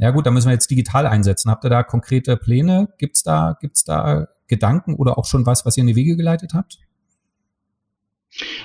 ja 0.00 0.10
gut, 0.10 0.26
da 0.26 0.30
müssen 0.30 0.48
wir 0.48 0.54
jetzt 0.54 0.70
digital 0.70 1.06
einsetzen. 1.06 1.50
Habt 1.50 1.64
ihr 1.64 1.70
da 1.70 1.82
konkrete 1.82 2.36
Pläne? 2.36 2.88
Gibt's 2.98 3.22
da, 3.22 3.58
gibt's 3.60 3.84
da 3.84 4.28
Gedanken 4.48 4.94
oder 4.94 5.18
auch 5.18 5.26
schon 5.26 5.46
was, 5.46 5.66
was 5.66 5.76
ihr 5.76 5.82
in 5.82 5.88
die 5.88 5.96
Wege 5.96 6.16
geleitet 6.16 6.52
habt? 6.54 6.78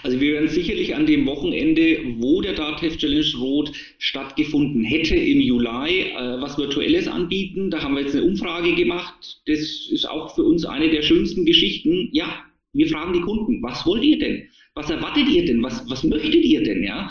Also 0.04 0.20
wir 0.22 0.34
werden 0.34 0.48
sicherlich 0.48 0.96
an 0.96 1.08
dem 1.08 1.26
Wochenende, 1.26 2.00
wo 2.20 2.40
der 2.42 2.54
DATEV 2.54 2.98
Challenge 2.98 3.38
Rot 3.40 3.72
stattgefunden 3.98 4.84
hätte 4.84 5.16
im 5.16 5.42
Juli, 5.42 6.12
äh, 6.12 6.40
was 6.40 6.58
Virtuelles 6.58 7.08
anbieten. 7.08 7.72
Da 7.72 7.82
haben 7.82 7.96
wir 7.96 8.02
jetzt 8.02 8.16
eine 8.16 8.26
Umfrage 8.26 8.76
gemacht. 8.76 9.42
Das 9.48 9.60
ist 9.60 10.08
auch 10.08 10.36
für 10.36 10.44
uns 10.44 10.66
eine 10.66 10.90
der 10.90 11.02
schönsten 11.02 11.46
Geschichten. 11.46 12.10
Ja, 12.12 12.44
wir 12.74 12.88
fragen 12.88 13.14
die 13.14 13.22
Kunden, 13.22 13.62
was 13.64 13.86
wollt 13.86 14.04
ihr 14.04 14.20
denn? 14.20 14.44
Was 14.76 14.90
erwartet 14.90 15.28
ihr 15.30 15.46
denn? 15.46 15.64
Was, 15.64 15.84
was 15.90 16.04
möchtet 16.04 16.44
ihr 16.44 16.64
denn? 16.64 16.84
Ja, 16.84 17.10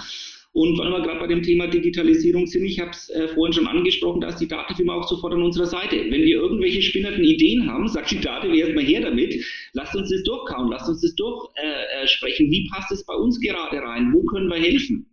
und 0.55 0.79
weil 0.79 0.89
wir 0.89 1.03
gerade 1.03 1.19
bei 1.19 1.27
dem 1.27 1.43
Thema 1.43 1.67
Digitalisierung 1.67 2.47
sind, 2.47 2.65
ich 2.65 2.79
habe 2.79 2.93
es 2.93 3.11
äh, 3.11 3.27
vorhin 3.27 3.53
schon 3.53 3.67
angesprochen, 3.67 4.21
da 4.21 4.29
ist 4.29 4.39
die 4.39 4.47
Datenfirma 4.47 4.95
auch 4.95 5.09
sofort 5.09 5.35
an 5.35 5.43
unserer 5.43 5.67
Seite. 5.67 5.97
Wenn 5.97 6.23
wir 6.23 6.37
irgendwelche 6.37 6.81
spinnerten 6.81 7.25
Ideen 7.25 7.69
haben, 7.69 7.89
sagt 7.89 8.13
die 8.13 8.21
Daten 8.21 8.55
erstmal 8.55 8.85
her 8.85 9.01
damit, 9.01 9.45
lasst 9.73 9.97
uns 9.97 10.11
das 10.11 10.23
durchkauen, 10.23 10.71
lasst 10.71 10.89
uns 10.89 11.01
das 11.01 11.13
durchsprechen. 11.17 12.47
Äh, 12.47 12.49
äh 12.49 12.53
Wie 12.53 12.69
passt 12.69 12.93
es 12.93 13.05
bei 13.05 13.15
uns 13.15 13.41
gerade 13.41 13.79
rein? 13.79 14.13
Wo 14.13 14.23
können 14.23 14.47
wir 14.47 14.59
helfen? 14.59 15.07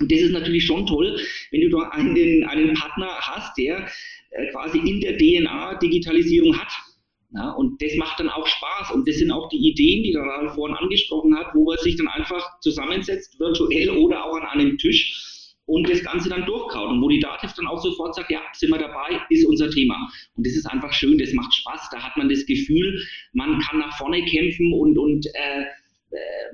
Und 0.00 0.10
das 0.10 0.22
ist 0.22 0.32
natürlich 0.32 0.64
schon 0.64 0.84
toll, 0.86 1.20
wenn 1.52 1.60
du 1.60 1.68
da 1.68 1.90
einen, 1.90 2.42
einen 2.44 2.74
Partner 2.74 3.10
hast, 3.20 3.56
der 3.58 3.86
äh, 4.30 4.50
quasi 4.50 4.78
in 4.78 5.00
der 5.00 5.16
DNA 5.16 5.78
Digitalisierung 5.78 6.58
hat. 6.58 6.72
Ja, 7.32 7.52
und 7.52 7.80
das 7.80 7.94
macht 7.96 8.18
dann 8.18 8.28
auch 8.28 8.46
Spaß. 8.46 8.90
Und 8.92 9.06
das 9.06 9.16
sind 9.16 9.30
auch 9.30 9.48
die 9.50 9.70
Ideen, 9.70 10.02
die 10.02 10.12
der 10.12 10.52
vorhin 10.54 10.76
angesprochen 10.76 11.36
hat, 11.36 11.54
wo 11.54 11.64
man 11.64 11.78
sich 11.78 11.96
dann 11.96 12.08
einfach 12.08 12.58
zusammensetzt, 12.60 13.38
virtuell 13.38 13.90
oder 13.90 14.24
auch 14.24 14.36
an 14.36 14.46
einem 14.46 14.78
Tisch 14.78 15.54
und 15.66 15.88
das 15.88 16.02
Ganze 16.02 16.28
dann 16.28 16.44
durchkaut. 16.44 16.90
Und 16.90 17.00
wo 17.00 17.08
die 17.08 17.20
Dativ 17.20 17.52
dann 17.52 17.68
auch 17.68 17.80
sofort 17.80 18.16
sagt, 18.16 18.30
ja, 18.32 18.40
sind 18.52 18.70
wir 18.70 18.78
dabei, 18.78 19.20
ist 19.30 19.46
unser 19.46 19.70
Thema. 19.70 19.94
Und 20.34 20.44
das 20.44 20.54
ist 20.54 20.66
einfach 20.66 20.92
schön, 20.92 21.18
das 21.18 21.32
macht 21.32 21.54
Spaß. 21.54 21.90
Da 21.92 22.02
hat 22.02 22.16
man 22.16 22.28
das 22.28 22.44
Gefühl, 22.46 23.00
man 23.32 23.60
kann 23.60 23.78
nach 23.78 23.96
vorne 23.96 24.24
kämpfen 24.24 24.72
und, 24.72 24.98
und 24.98 25.26
äh 25.26 25.64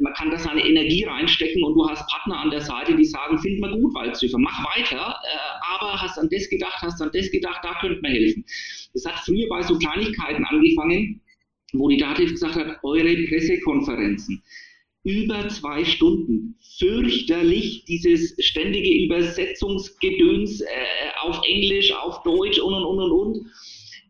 man 0.01 0.13
kann 0.15 0.31
da 0.31 0.39
seine 0.39 0.65
Energie 0.65 1.05
reinstecken 1.05 1.63
und 1.63 1.75
du 1.75 1.89
hast 1.89 2.07
Partner 2.09 2.41
an 2.41 2.51
der 2.51 2.61
Seite, 2.61 2.95
die 2.95 3.05
sagen, 3.05 3.39
find 3.39 3.61
mal 3.61 3.73
gut, 3.73 3.95
Waldzüfer, 3.95 4.39
mach 4.39 4.65
weiter, 4.77 5.17
äh, 5.25 5.75
aber 5.75 6.01
hast 6.01 6.19
an 6.19 6.29
das 6.31 6.49
gedacht, 6.49 6.81
hast 6.83 7.01
an 7.01 7.11
das 7.13 7.31
gedacht, 7.31 7.61
da 7.63 7.79
könnte 7.81 8.01
man 8.03 8.13
helfen. 8.13 8.45
Das 8.93 9.05
hat 9.07 9.19
früher 9.25 9.49
bei 9.49 9.63
so 9.63 9.79
Kleinigkeiten 9.79 10.45
angefangen, 10.45 11.23
wo 11.73 11.89
die 11.89 11.97
Dativ 11.97 12.33
gesagt 12.33 12.57
hat, 12.57 12.79
eure 12.83 13.17
Pressekonferenzen, 13.29 14.43
über 15.05 15.49
zwei 15.49 15.85
Stunden. 15.85 16.59
Fürchterlich, 16.79 17.85
dieses 17.87 18.37
ständige 18.45 19.05
Übersetzungsgedöns 19.05 20.61
äh, 20.61 20.67
auf 21.21 21.41
Englisch, 21.49 21.93
auf 21.93 22.23
Deutsch 22.23 22.59
und 22.59 22.75
und 22.75 22.85
und 22.85 22.99
und 22.99 23.13
und. 23.13 23.47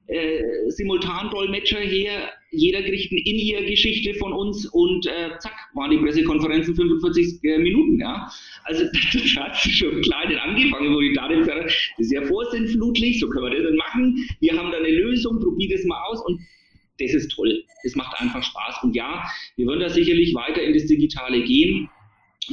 Äh, 0.08 0.42
Simultandolmetscher 0.68 1.80
her, 1.80 2.32
jeder 2.56 2.82
kriegt 2.82 3.12
eine 3.12 3.20
In-Ear-Geschichte 3.20 4.14
von 4.14 4.32
uns 4.32 4.66
und 4.66 5.06
äh, 5.06 5.38
zack, 5.38 5.54
waren 5.74 5.90
die 5.90 5.98
Pressekonferenzen 5.98 6.74
45 6.74 7.44
äh, 7.44 7.58
Minuten. 7.58 8.00
Ja? 8.00 8.28
Also 8.64 8.84
das 9.12 9.36
hat 9.36 9.56
schon 9.56 10.00
klein 10.02 10.36
angefangen, 10.38 10.94
wo 10.94 11.00
ich 11.00 11.14
da 11.14 11.28
gesagt 11.28 11.50
habe, 11.50 11.66
das 11.66 12.06
ist 12.06 12.12
ja 12.12 12.22
vorsinnflutlich, 12.22 13.20
so 13.20 13.28
können 13.28 13.44
wir 13.46 13.56
das 13.56 13.64
dann 13.64 13.76
machen. 13.76 14.28
Wir 14.40 14.56
haben 14.56 14.70
da 14.70 14.78
eine 14.78 14.90
Lösung, 14.90 15.40
probier 15.40 15.68
das 15.70 15.84
mal 15.84 16.02
aus 16.04 16.24
und 16.26 16.40
das 16.98 17.12
ist 17.12 17.30
toll. 17.30 17.62
Das 17.84 17.94
macht 17.94 18.18
einfach 18.20 18.42
Spaß. 18.42 18.82
Und 18.82 18.96
ja, 18.96 19.24
wir 19.56 19.66
wollen 19.66 19.80
da 19.80 19.88
sicherlich 19.88 20.34
weiter 20.34 20.62
in 20.62 20.72
das 20.72 20.86
Digitale 20.86 21.42
gehen. 21.44 21.88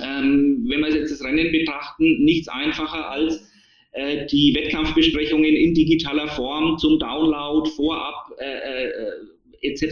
Ähm, 0.04 0.66
wenn 0.68 0.82
wir 0.82 0.90
jetzt 0.90 1.12
das 1.12 1.24
Rennen 1.24 1.52
betrachten, 1.52 2.24
nichts 2.24 2.48
einfacher 2.48 3.10
als 3.10 3.50
äh, 3.92 4.26
die 4.26 4.54
Wettkampfbesprechungen 4.56 5.56
in 5.56 5.74
digitaler 5.74 6.28
Form 6.28 6.78
zum 6.78 7.00
Download, 7.00 7.70
vorab 7.70 8.32
äh, 8.40 8.46
äh, 8.46 8.92
etc. 9.64 9.84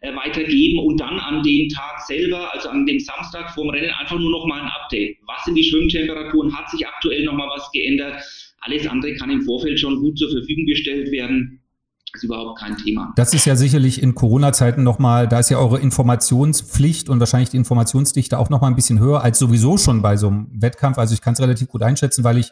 Äh, 0.00 0.14
weitergeben 0.14 0.78
und 0.80 1.00
dann 1.00 1.18
an 1.18 1.42
den 1.42 1.68
Tag 1.68 2.00
selber, 2.06 2.52
also 2.52 2.68
an 2.68 2.86
dem 2.86 3.00
Samstag 3.00 3.50
vorm 3.54 3.70
Rennen, 3.70 3.90
einfach 3.90 4.18
nur 4.18 4.30
noch 4.30 4.46
mal 4.46 4.60
ein 4.60 4.68
Update. 4.68 5.18
Was 5.26 5.44
sind 5.44 5.54
die 5.54 5.64
Schwimmtemperaturen? 5.64 6.56
Hat 6.56 6.70
sich 6.70 6.86
aktuell 6.86 7.24
noch 7.24 7.34
mal 7.34 7.48
was 7.48 7.70
geändert? 7.72 8.22
Alles 8.60 8.86
andere 8.86 9.14
kann 9.14 9.30
im 9.30 9.42
Vorfeld 9.42 9.80
schon 9.80 10.00
gut 10.00 10.18
zur 10.18 10.30
Verfügung 10.30 10.66
gestellt 10.66 11.10
werden 11.10 11.60
ist 12.14 12.24
überhaupt 12.24 12.58
kein 12.58 12.76
Thema. 12.76 13.12
Das 13.16 13.32
ist 13.34 13.44
ja 13.44 13.56
sicherlich 13.56 14.02
in 14.02 14.14
Corona-Zeiten 14.14 14.82
nochmal, 14.82 15.28
da 15.28 15.38
ist 15.38 15.50
ja 15.50 15.58
eure 15.58 15.78
Informationspflicht 15.78 17.08
und 17.08 17.20
wahrscheinlich 17.20 17.50
die 17.50 17.56
Informationsdichte 17.56 18.38
auch 18.38 18.50
nochmal 18.50 18.70
ein 18.70 18.76
bisschen 18.76 18.98
höher 18.98 19.22
als 19.22 19.38
sowieso 19.38 19.78
schon 19.78 20.02
bei 20.02 20.16
so 20.16 20.28
einem 20.28 20.48
Wettkampf. 20.52 20.98
Also 20.98 21.14
ich 21.14 21.20
kann 21.20 21.34
es 21.34 21.40
relativ 21.40 21.68
gut 21.68 21.82
einschätzen, 21.82 22.24
weil 22.24 22.38
ich 22.38 22.50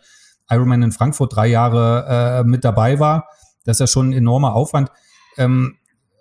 Ironman 0.49 0.83
in 0.83 0.93
Frankfurt 0.93 1.35
drei 1.35 1.49
Jahre 1.49 2.43
äh, 2.45 2.49
mit 2.49 2.65
dabei 2.65 3.01
war. 3.01 3.29
Das 3.65 3.77
ist 3.77 3.81
ja 3.81 3.87
schon 3.87 4.11
ein 4.11 4.13
enormer 4.13 4.55
Aufwand. 4.55 4.91
Ähm, 5.37 5.77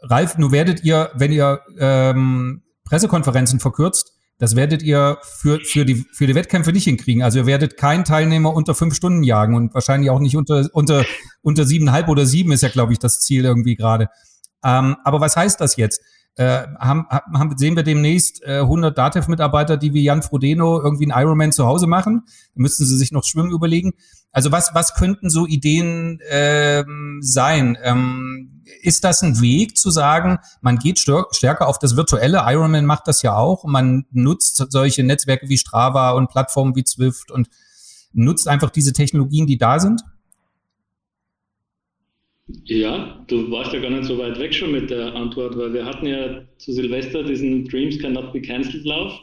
Ralf, 0.09 0.37
nur 0.37 0.51
werdet 0.51 0.83
ihr, 0.83 1.11
wenn 1.15 1.31
ihr 1.31 1.61
ähm, 1.79 2.63
Pressekonferenzen 2.85 3.59
verkürzt, 3.59 4.13
das 4.39 4.55
werdet 4.55 4.83
ihr 4.83 5.17
für, 5.23 5.59
für, 5.61 5.83
die, 5.83 6.05
für 6.13 6.27
die 6.27 6.35
Wettkämpfe 6.35 6.71
nicht 6.71 6.83
hinkriegen. 6.83 7.23
Also 7.23 7.39
ihr 7.39 7.45
werdet 7.47 7.75
keinen 7.75 8.03
Teilnehmer 8.03 8.53
unter 8.53 8.75
fünf 8.75 8.95
Stunden 8.95 9.23
jagen 9.23 9.55
und 9.55 9.73
wahrscheinlich 9.73 10.11
auch 10.11 10.19
nicht 10.19 10.37
unter, 10.37 10.69
unter, 10.73 11.05
unter 11.41 11.65
siebeneinhalb 11.65 12.07
oder 12.07 12.25
sieben 12.25 12.51
ist 12.51 12.61
ja, 12.61 12.69
glaube 12.69 12.93
ich, 12.93 12.99
das 12.99 13.19
Ziel 13.19 13.45
irgendwie 13.45 13.75
gerade. 13.75 14.09
Ähm, 14.63 14.95
aber 15.03 15.19
was 15.21 15.35
heißt 15.35 15.59
das 15.59 15.75
jetzt? 15.75 16.01
Äh, 16.35 16.67
haben, 16.77 17.07
haben, 17.09 17.57
sehen 17.57 17.75
wir 17.75 17.81
demnächst 17.81 18.43
äh, 18.43 18.59
100 18.59 18.95
DATEV-Mitarbeiter, 18.95 19.75
die 19.75 19.95
wie 19.95 20.03
Jan 20.03 20.21
Frodeno 20.21 20.79
irgendwie 20.79 21.11
einen 21.11 21.19
Ironman 21.19 21.51
zu 21.51 21.65
Hause 21.65 21.87
machen? 21.87 22.25
Da 22.53 22.61
müssten 22.61 22.85
sie 22.85 22.95
sich 22.95 23.11
noch 23.11 23.23
Schwimmen 23.23 23.49
überlegen. 23.49 23.93
Also 24.31 24.51
was, 24.51 24.75
was 24.75 24.93
könnten 24.93 25.31
so 25.31 25.47
Ideen 25.47 26.19
ähm, 26.29 27.21
sein? 27.23 27.75
Ähm, 27.81 28.56
ist 28.81 29.03
das 29.03 29.21
ein 29.21 29.41
Weg 29.41 29.77
zu 29.77 29.89
sagen, 29.89 30.39
man 30.61 30.77
geht 30.77 30.99
stärker 30.99 31.67
auf 31.67 31.79
das 31.79 31.95
virtuelle? 31.95 32.43
Ironman 32.45 32.85
macht 32.85 33.07
das 33.07 33.21
ja 33.21 33.35
auch. 33.35 33.63
Man 33.63 34.05
nutzt 34.11 34.71
solche 34.71 35.03
Netzwerke 35.03 35.49
wie 35.49 35.57
Strava 35.57 36.11
und 36.11 36.29
Plattformen 36.29 36.75
wie 36.75 36.83
Zwift 36.83 37.31
und 37.31 37.49
nutzt 38.13 38.47
einfach 38.47 38.69
diese 38.69 38.93
Technologien, 38.93 39.47
die 39.47 39.57
da 39.57 39.79
sind? 39.79 40.01
Ja, 42.63 43.23
du 43.27 43.51
warst 43.51 43.73
ja 43.73 43.81
gar 43.81 43.89
nicht 43.89 44.05
so 44.05 44.17
weit 44.17 44.39
weg 44.39 44.53
schon 44.53 44.71
mit 44.71 44.89
der 44.89 45.13
Antwort, 45.13 45.57
weil 45.57 45.73
wir 45.73 45.85
hatten 45.85 46.05
ja 46.05 46.43
zu 46.57 46.71
Silvester 46.71 47.23
diesen 47.23 47.65
Dreams 47.65 47.99
Cannot 47.99 48.31
Be 48.31 48.41
Cancelled 48.41 48.85
Lauf. 48.85 49.13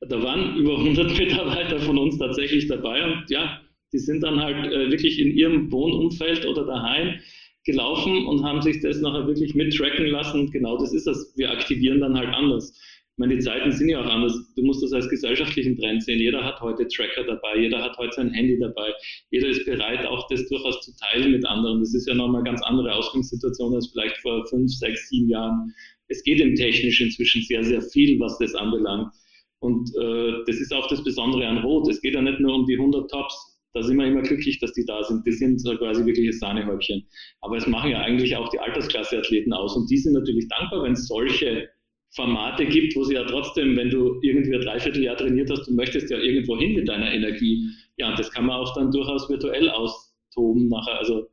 Da 0.00 0.20
waren 0.22 0.56
über 0.56 0.76
100 0.76 1.16
Mitarbeiter 1.18 1.78
von 1.80 1.98
uns 1.98 2.18
tatsächlich 2.18 2.66
dabei 2.66 3.04
und 3.04 3.30
ja, 3.30 3.60
die 3.92 3.98
sind 4.00 4.22
dann 4.22 4.40
halt 4.40 4.72
äh, 4.72 4.90
wirklich 4.90 5.20
in 5.20 5.30
ihrem 5.30 5.70
Wohnumfeld 5.70 6.44
oder 6.46 6.66
daheim 6.66 7.20
gelaufen 7.64 8.26
und 8.26 8.44
haben 8.44 8.62
sich 8.62 8.80
das 8.80 9.00
nachher 9.00 9.26
wirklich 9.26 9.54
mittracken 9.54 10.06
lassen. 10.06 10.50
Genau 10.50 10.78
das 10.78 10.92
ist 10.92 11.06
das. 11.06 11.32
Wir 11.36 11.50
aktivieren 11.50 12.00
dann 12.00 12.16
halt 12.16 12.28
anders. 12.28 12.72
Ich 13.14 13.18
meine, 13.18 13.36
die 13.36 13.42
Zeiten 13.42 13.70
sind 13.70 13.88
ja 13.88 14.00
auch 14.00 14.10
anders. 14.10 14.34
Du 14.56 14.62
musst 14.64 14.82
das 14.82 14.92
als 14.92 15.08
gesellschaftlichen 15.08 15.76
Trend 15.76 16.02
sehen. 16.02 16.18
Jeder 16.18 16.42
hat 16.42 16.60
heute 16.60 16.88
Tracker 16.88 17.22
dabei, 17.22 17.58
jeder 17.58 17.80
hat 17.80 17.96
heute 17.96 18.12
sein 18.12 18.32
Handy 18.32 18.58
dabei, 18.58 18.92
jeder 19.30 19.48
ist 19.48 19.64
bereit, 19.66 20.04
auch 20.04 20.26
das 20.28 20.48
durchaus 20.48 20.80
zu 20.80 20.92
teilen 20.96 21.30
mit 21.30 21.46
anderen. 21.46 21.78
Das 21.78 21.94
ist 21.94 22.08
ja 22.08 22.14
nochmal 22.14 22.40
eine 22.40 22.50
ganz 22.50 22.62
andere 22.64 22.92
Ausgangssituation 22.92 23.72
als 23.72 23.88
vielleicht 23.92 24.16
vor 24.18 24.44
fünf, 24.48 24.68
sechs, 24.72 25.08
sieben 25.10 25.28
Jahren. 25.28 25.72
Es 26.08 26.24
geht 26.24 26.40
im 26.40 26.56
Technisch 26.56 27.00
inzwischen 27.00 27.42
sehr, 27.42 27.62
sehr 27.62 27.82
viel, 27.82 28.18
was 28.18 28.36
das 28.38 28.52
anbelangt. 28.56 29.12
Und 29.60 29.88
äh, 29.96 30.42
das 30.46 30.56
ist 30.56 30.74
auch 30.74 30.88
das 30.88 31.04
Besondere 31.04 31.46
an 31.46 31.58
Rot. 31.58 31.88
Es 31.88 32.02
geht 32.02 32.14
ja 32.14 32.20
nicht 32.20 32.40
nur 32.40 32.52
um 32.52 32.66
die 32.66 32.76
100 32.76 33.08
Tops. 33.08 33.53
Da 33.74 33.82
sind 33.82 33.96
wir 33.96 34.06
immer 34.06 34.22
glücklich, 34.22 34.60
dass 34.60 34.72
die 34.72 34.84
da 34.86 35.02
sind. 35.02 35.26
Die 35.26 35.32
sind 35.32 35.60
quasi 35.78 36.06
wirkliche 36.06 36.32
Sahnehäubchen. 36.32 37.04
Aber 37.40 37.56
es 37.56 37.66
machen 37.66 37.90
ja 37.90 38.00
eigentlich 38.00 38.36
auch 38.36 38.48
die 38.48 38.60
Altersklasse-Athleten 38.60 39.52
aus. 39.52 39.76
Und 39.76 39.90
die 39.90 39.98
sind 39.98 40.12
natürlich 40.12 40.46
dankbar, 40.48 40.84
wenn 40.84 40.92
es 40.92 41.08
solche 41.08 41.68
Formate 42.14 42.66
gibt, 42.66 42.94
wo 42.94 43.02
sie 43.02 43.14
ja 43.14 43.24
trotzdem, 43.24 43.76
wenn 43.76 43.90
du 43.90 44.20
irgendwie 44.22 44.54
ein 44.54 44.60
Dreivierteljahr 44.60 45.16
trainiert 45.16 45.50
hast, 45.50 45.66
du 45.66 45.74
möchtest 45.74 46.10
ja 46.10 46.18
irgendwo 46.18 46.56
hin 46.56 46.74
mit 46.74 46.88
deiner 46.88 47.12
Energie. 47.12 47.68
Ja, 47.96 48.10
und 48.10 48.18
das 48.18 48.30
kann 48.30 48.46
man 48.46 48.60
auch 48.60 48.72
dann 48.76 48.92
durchaus 48.92 49.28
virtuell 49.28 49.68
austoben 49.68 50.68
nachher, 50.68 50.98
also 50.98 51.26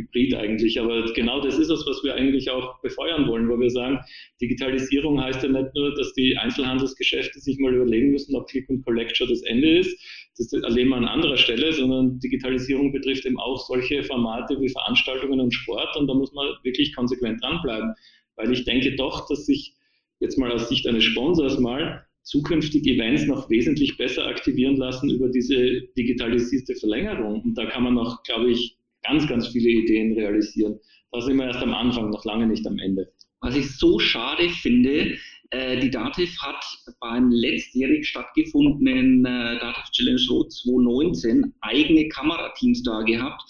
hybrid 0.00 0.34
eigentlich. 0.34 0.80
Aber 0.80 1.12
genau 1.12 1.40
das 1.40 1.58
ist 1.58 1.70
es, 1.70 1.86
was 1.86 2.02
wir 2.04 2.14
eigentlich 2.14 2.50
auch 2.50 2.80
befeuern 2.80 3.26
wollen, 3.28 3.48
wo 3.48 3.58
wir 3.58 3.70
sagen, 3.70 3.98
Digitalisierung 4.40 5.20
heißt 5.20 5.42
ja 5.42 5.48
nicht 5.48 5.74
nur, 5.74 5.94
dass 5.94 6.12
die 6.14 6.36
Einzelhandelsgeschäfte 6.36 7.40
sich 7.40 7.58
mal 7.58 7.74
überlegen 7.74 8.10
müssen, 8.10 8.34
ob 8.34 8.48
Click 8.48 8.68
und 8.68 8.84
Collect 8.84 9.16
schon 9.16 9.28
das 9.28 9.42
Ende 9.42 9.78
ist. 9.78 9.98
Das 10.36 10.52
erleben 10.52 10.90
wir 10.90 10.96
an 10.96 11.04
anderer 11.04 11.36
Stelle, 11.36 11.72
sondern 11.72 12.18
Digitalisierung 12.20 12.92
betrifft 12.92 13.26
eben 13.26 13.38
auch 13.38 13.58
solche 13.66 14.02
Formate 14.04 14.60
wie 14.60 14.68
Veranstaltungen 14.68 15.40
und 15.40 15.52
Sport 15.52 15.96
und 15.96 16.06
da 16.06 16.14
muss 16.14 16.32
man 16.32 16.48
wirklich 16.62 16.94
konsequent 16.94 17.42
dranbleiben. 17.42 17.94
Weil 18.36 18.52
ich 18.52 18.64
denke 18.64 18.96
doch, 18.96 19.28
dass 19.28 19.46
sich 19.46 19.74
jetzt 20.20 20.38
mal 20.38 20.50
aus 20.50 20.68
Sicht 20.68 20.86
eines 20.86 21.04
Sponsors 21.04 21.58
mal, 21.58 22.06
zukünftige 22.22 22.92
Events 22.92 23.26
noch 23.26 23.50
wesentlich 23.50 23.96
besser 23.96 24.26
aktivieren 24.26 24.76
lassen 24.76 25.10
über 25.10 25.28
diese 25.28 25.82
digitalisierte 25.96 26.74
Verlängerung. 26.76 27.42
Und 27.42 27.54
da 27.58 27.66
kann 27.66 27.82
man 27.82 27.94
noch, 27.94 28.22
glaube 28.22 28.50
ich, 28.50 28.76
ganz, 29.02 29.26
ganz 29.28 29.48
viele 29.48 29.68
Ideen 29.68 30.14
realisieren. 30.14 30.78
Da 31.12 31.20
sind 31.20 31.36
wir 31.36 31.46
erst 31.46 31.62
am 31.62 31.74
Anfang, 31.74 32.10
noch 32.10 32.24
lange 32.24 32.46
nicht 32.46 32.66
am 32.66 32.78
Ende. 32.78 33.12
Was 33.40 33.56
ich 33.56 33.76
so 33.76 33.98
schade 33.98 34.48
finde, 34.50 35.16
äh, 35.50 35.80
die 35.80 35.90
DATEV 35.90 36.30
hat 36.42 36.64
beim 37.00 37.30
letztjährig 37.30 38.06
stattgefundenen 38.06 39.24
äh, 39.24 39.58
DATEV 39.58 39.90
Challenge 39.92 40.20
Road 40.30 40.52
2019 40.52 41.54
eigene 41.62 42.08
Kamerateams 42.08 42.82
da 42.82 43.02
gehabt, 43.02 43.42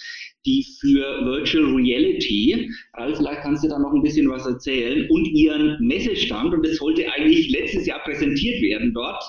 die 0.47 0.65
für 0.81 1.27
Virtual 1.27 1.75
Reality, 1.75 2.71
Ralf, 2.95 3.19
vielleicht 3.19 3.43
kannst 3.43 3.65
du 3.65 3.69
da 3.69 3.79
noch 3.79 3.93
ein 3.93 4.03
bisschen 4.03 4.31
was 4.31 4.47
erzählen, 4.47 5.11
und 5.11 5.27
ihren 5.27 5.77
Messestand, 5.81 6.55
und 6.55 6.65
das 6.65 6.77
sollte 6.77 7.13
eigentlich 7.13 7.51
letztes 7.51 7.87
Jahr 7.87 8.03
präsentiert 8.03 8.63
werden 8.63 8.95
dort, 8.95 9.23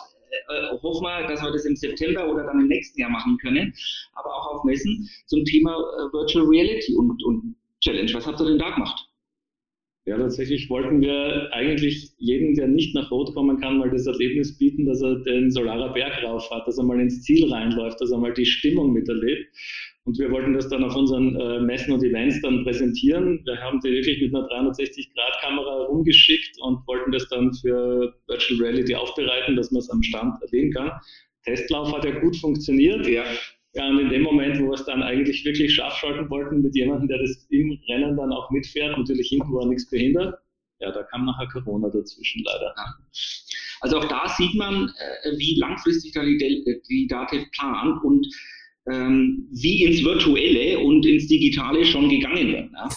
äh, 0.52 0.78
hoffen 0.82 1.04
wir, 1.04 1.28
dass 1.28 1.42
wir 1.42 1.52
das 1.52 1.66
im 1.66 1.76
September 1.76 2.32
oder 2.32 2.44
dann 2.44 2.60
im 2.60 2.68
nächsten 2.68 3.00
Jahr 3.00 3.10
machen 3.10 3.38
können, 3.38 3.74
aber 4.14 4.30
auch 4.30 4.56
auf 4.56 4.64
Messen 4.64 5.10
zum 5.26 5.44
Thema 5.46 5.72
äh, 5.72 6.14
Virtual 6.14 6.46
Reality 6.46 6.96
und, 6.96 7.24
und 7.24 7.56
Challenge. 7.82 8.14
Was 8.14 8.28
habt 8.28 8.40
ihr 8.40 8.46
denn 8.46 8.60
da 8.60 8.70
gemacht? 8.72 9.08
Ja, 10.06 10.18
tatsächlich 10.18 10.68
wollten 10.70 11.00
wir 11.00 11.50
eigentlich 11.54 12.12
jeden, 12.18 12.56
der 12.56 12.68
nicht 12.68 12.96
nach 12.96 13.12
Rot 13.12 13.36
kommen 13.36 13.60
kann, 13.60 13.78
mal 13.78 13.92
das 13.92 14.08
Erlebnis 14.08 14.58
bieten, 14.58 14.86
dass 14.86 15.00
er 15.02 15.20
den 15.20 15.52
Solarer 15.52 15.94
Berg 15.94 16.24
rauf 16.24 16.50
hat, 16.50 16.68
dass 16.68 16.80
er 16.80 16.86
mal 16.86 17.00
ins 17.00 17.22
Ziel 17.22 17.52
reinläuft, 17.54 18.02
dass 18.02 18.12
er 18.12 18.18
mal 18.18 18.34
die 18.34 18.46
Stimmung 18.46 18.94
miterlebt. 18.94 19.48
Und 20.12 20.20
wir 20.20 20.30
wollten 20.30 20.54
das 20.54 20.68
dann 20.68 20.84
auf 20.84 20.94
unseren 20.94 21.40
äh, 21.40 21.62
Messen 21.62 21.94
und 21.94 22.04
Events 22.04 22.42
dann 22.42 22.66
präsentieren. 22.66 23.42
Wir 23.46 23.56
haben 23.62 23.80
die 23.80 23.92
wirklich 23.92 24.22
mit 24.22 24.36
einer 24.36 24.46
360-Grad-Kamera 24.46 25.86
rumgeschickt 25.86 26.60
und 26.60 26.86
wollten 26.86 27.14
das 27.14 27.30
dann 27.30 27.54
für 27.54 28.14
Virtual 28.28 28.60
Reality 28.60 28.94
aufbereiten, 28.94 29.56
dass 29.56 29.72
man 29.72 29.80
es 29.80 29.90
am 29.90 30.04
Stand 30.04 30.34
erleben 30.42 30.74
kann. 30.74 30.92
Testlauf 31.46 31.94
hat 31.96 32.04
ja 32.04 32.20
gut 32.20 32.36
funktioniert. 32.36 33.08
Ja. 33.08 33.24
Ja, 33.74 33.88
und 33.88 34.00
in 34.00 34.10
dem 34.10 34.24
Moment, 34.24 34.60
wo 34.60 34.66
wir 34.66 34.74
es 34.74 34.84
dann 34.84 35.02
eigentlich 35.02 35.46
wirklich 35.46 35.74
scharf 35.74 35.96
schalten 35.96 36.30
wollten 36.30 36.62
mit 36.62 36.76
jemandem, 36.76 37.08
der 37.08 37.20
das 37.20 37.48
im 37.50 37.80
Rennen 37.88 38.18
dann 38.18 38.34
auch 38.34 38.52
mitfährt, 38.52 38.98
natürlich 38.98 39.30
hinten 39.30 39.54
war 39.54 39.66
nichts 39.66 39.90
behindert, 39.90 40.36
ja, 40.80 40.92
da 40.92 41.04
kam 41.04 41.26
nachher 41.26 41.48
Corona 41.48 41.88
dazwischen 41.88 42.44
leider. 42.44 42.76
Also 43.80 43.98
auch 44.00 44.10
da 44.10 44.28
sieht 44.28 44.56
man, 44.56 44.90
äh, 45.24 45.38
wie 45.38 45.58
langfristig 45.58 46.12
da 46.12 46.26
die, 46.26 46.82
die 46.90 47.08
Dativ 47.08 47.50
plant 47.52 48.04
und 48.04 48.28
ähm, 48.90 49.48
wie 49.52 49.84
ins 49.84 50.04
Virtuelle 50.04 50.80
und 50.80 51.06
ins 51.06 51.28
Digitale 51.28 51.86
schon 51.86 52.10
gegangen 52.10 52.52
wird. 52.52 52.70
Ja? 52.74 52.90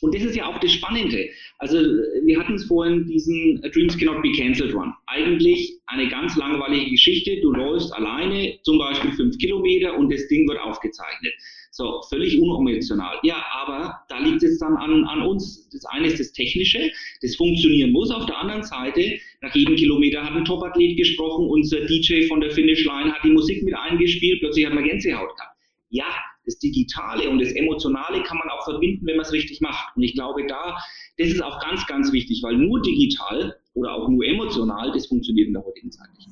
Und 0.00 0.14
das 0.14 0.22
ist 0.22 0.36
ja 0.36 0.46
auch 0.46 0.58
das 0.60 0.72
Spannende. 0.72 1.28
Also 1.58 1.78
wir 2.24 2.38
hatten 2.38 2.54
es 2.54 2.64
vorhin, 2.64 3.06
diesen 3.06 3.60
Dreams 3.72 3.96
Cannot 3.96 4.22
Be 4.22 4.32
Cancelled 4.32 4.74
Run. 4.74 4.92
Eigentlich 5.06 5.78
eine 5.86 6.08
ganz 6.08 6.36
langweilige 6.36 6.90
Geschichte. 6.90 7.40
Du 7.40 7.52
läufst 7.52 7.92
alleine, 7.94 8.58
zum 8.62 8.78
Beispiel 8.78 9.12
fünf 9.12 9.38
Kilometer 9.38 9.96
und 9.96 10.12
das 10.12 10.26
Ding 10.28 10.46
wird 10.48 10.60
aufgezeichnet. 10.60 11.32
So, 11.70 12.00
völlig 12.08 12.40
unemotional. 12.40 13.18
Ja, 13.22 13.44
aber 13.52 13.94
da 14.08 14.18
liegt 14.18 14.42
es 14.42 14.58
dann 14.58 14.76
an, 14.76 15.04
an 15.04 15.22
uns. 15.22 15.68
Das 15.70 15.84
eine 15.86 16.06
ist 16.06 16.18
das 16.18 16.32
Technische, 16.32 16.90
das 17.20 17.36
funktionieren 17.36 17.92
muss. 17.92 18.10
Auf 18.10 18.26
der 18.26 18.38
anderen 18.38 18.62
Seite, 18.62 19.18
nach 19.42 19.54
jedem 19.54 19.76
Kilometer 19.76 20.24
hat 20.24 20.32
ein 20.32 20.44
Topathlet 20.44 20.96
gesprochen, 20.96 21.46
unser 21.48 21.80
DJ 21.86 22.26
von 22.26 22.40
der 22.40 22.50
Finish 22.50 22.84
Line 22.84 23.12
hat 23.12 23.22
die 23.24 23.30
Musik 23.30 23.62
mit 23.62 23.74
eingespielt, 23.74 24.40
plötzlich 24.40 24.66
hat 24.66 24.74
man 24.74 24.84
Gänsehaut 24.84 25.36
gehabt. 25.36 25.56
Ja, 25.90 26.06
das 26.44 26.58
Digitale 26.58 27.28
und 27.28 27.40
das 27.40 27.52
Emotionale 27.52 28.22
kann 28.22 28.38
man 28.38 28.48
auch 28.48 28.64
verbinden, 28.64 29.06
wenn 29.06 29.16
man 29.16 29.26
es 29.26 29.32
richtig 29.32 29.60
macht. 29.60 29.96
Und 29.96 30.02
ich 30.02 30.14
glaube, 30.14 30.46
da, 30.46 30.76
das 31.18 31.28
ist 31.28 31.42
auch 31.42 31.60
ganz, 31.60 31.86
ganz 31.86 32.12
wichtig, 32.12 32.40
weil 32.42 32.56
nur 32.56 32.80
digital 32.80 33.56
oder 33.74 33.92
auch 33.92 34.08
nur 34.08 34.24
emotional, 34.24 34.92
das 34.92 35.06
funktioniert 35.06 35.48
in 35.48 35.54
der 35.54 35.64
heutigen 35.64 35.90
Zeit 35.90 36.08
nicht. 36.16 36.28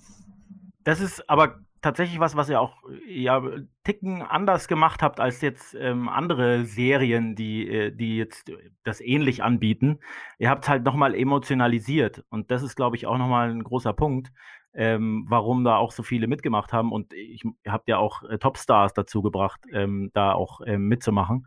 Das 0.85 1.01
ist 1.01 1.29
aber 1.29 1.64
tatsächlich 1.85 2.18
was, 2.18 2.35
was 2.35 2.49
ihr 2.49 2.61
auch 2.61 2.82
ja 3.07 3.43
Ticken 3.85 4.22
anders 4.22 4.68
gemacht 4.68 5.03
habt 5.03 5.20
als 5.20 5.43
jetzt 5.43 5.74
ähm, 5.74 6.09
andere 6.09 6.64
Serien, 6.64 7.37
die, 7.37 7.68
äh, 7.68 7.91
die 7.95 8.16
jetzt 8.16 8.51
das 8.85 9.03
ähnlich 9.03 9.43
anbieten. 9.43 10.01
Ihr 10.39 10.49
habt 10.49 10.66
halt 10.66 10.82
nochmal 10.82 11.14
emotionalisiert 11.14 12.24
und 12.30 12.51
das 12.51 12.62
ist, 12.62 12.74
glaube 12.74 12.97
ich, 12.97 13.07
auch 13.07 13.18
nochmal 13.18 13.51
ein 13.51 13.62
großer 13.62 13.93
Punkt, 13.93 14.32
ähm, 14.72 15.26
warum 15.28 15.62
da 15.62 15.76
auch 15.76 15.93
so 15.93 16.03
viele 16.03 16.26
mitgemacht 16.26 16.72
haben 16.72 16.91
und 16.91 17.12
ich, 17.12 17.45
ihr 17.45 17.72
habt 17.72 17.87
ja 17.89 17.99
auch 17.99 18.22
äh, 18.24 18.39
Topstars 18.39 18.95
dazu 18.95 19.20
gebracht, 19.20 19.61
ähm, 19.70 20.11
da 20.14 20.32
auch 20.32 20.62
ähm, 20.64 20.89
mitzumachen, 20.89 21.47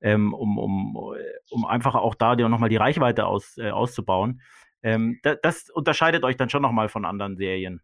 ähm, 0.00 0.32
um, 0.32 0.58
um, 0.58 0.96
um 1.50 1.66
einfach 1.66 1.94
auch 1.94 2.14
da 2.14 2.34
nochmal 2.36 2.70
die 2.70 2.76
Reichweite 2.76 3.26
aus, 3.26 3.58
äh, 3.58 3.70
auszubauen. 3.70 4.40
Ähm, 4.82 5.20
da, 5.22 5.34
das 5.34 5.68
unterscheidet 5.68 6.24
euch 6.24 6.36
dann 6.36 6.48
schon 6.48 6.62
nochmal 6.62 6.88
von 6.88 7.04
anderen 7.04 7.36
Serien. 7.36 7.82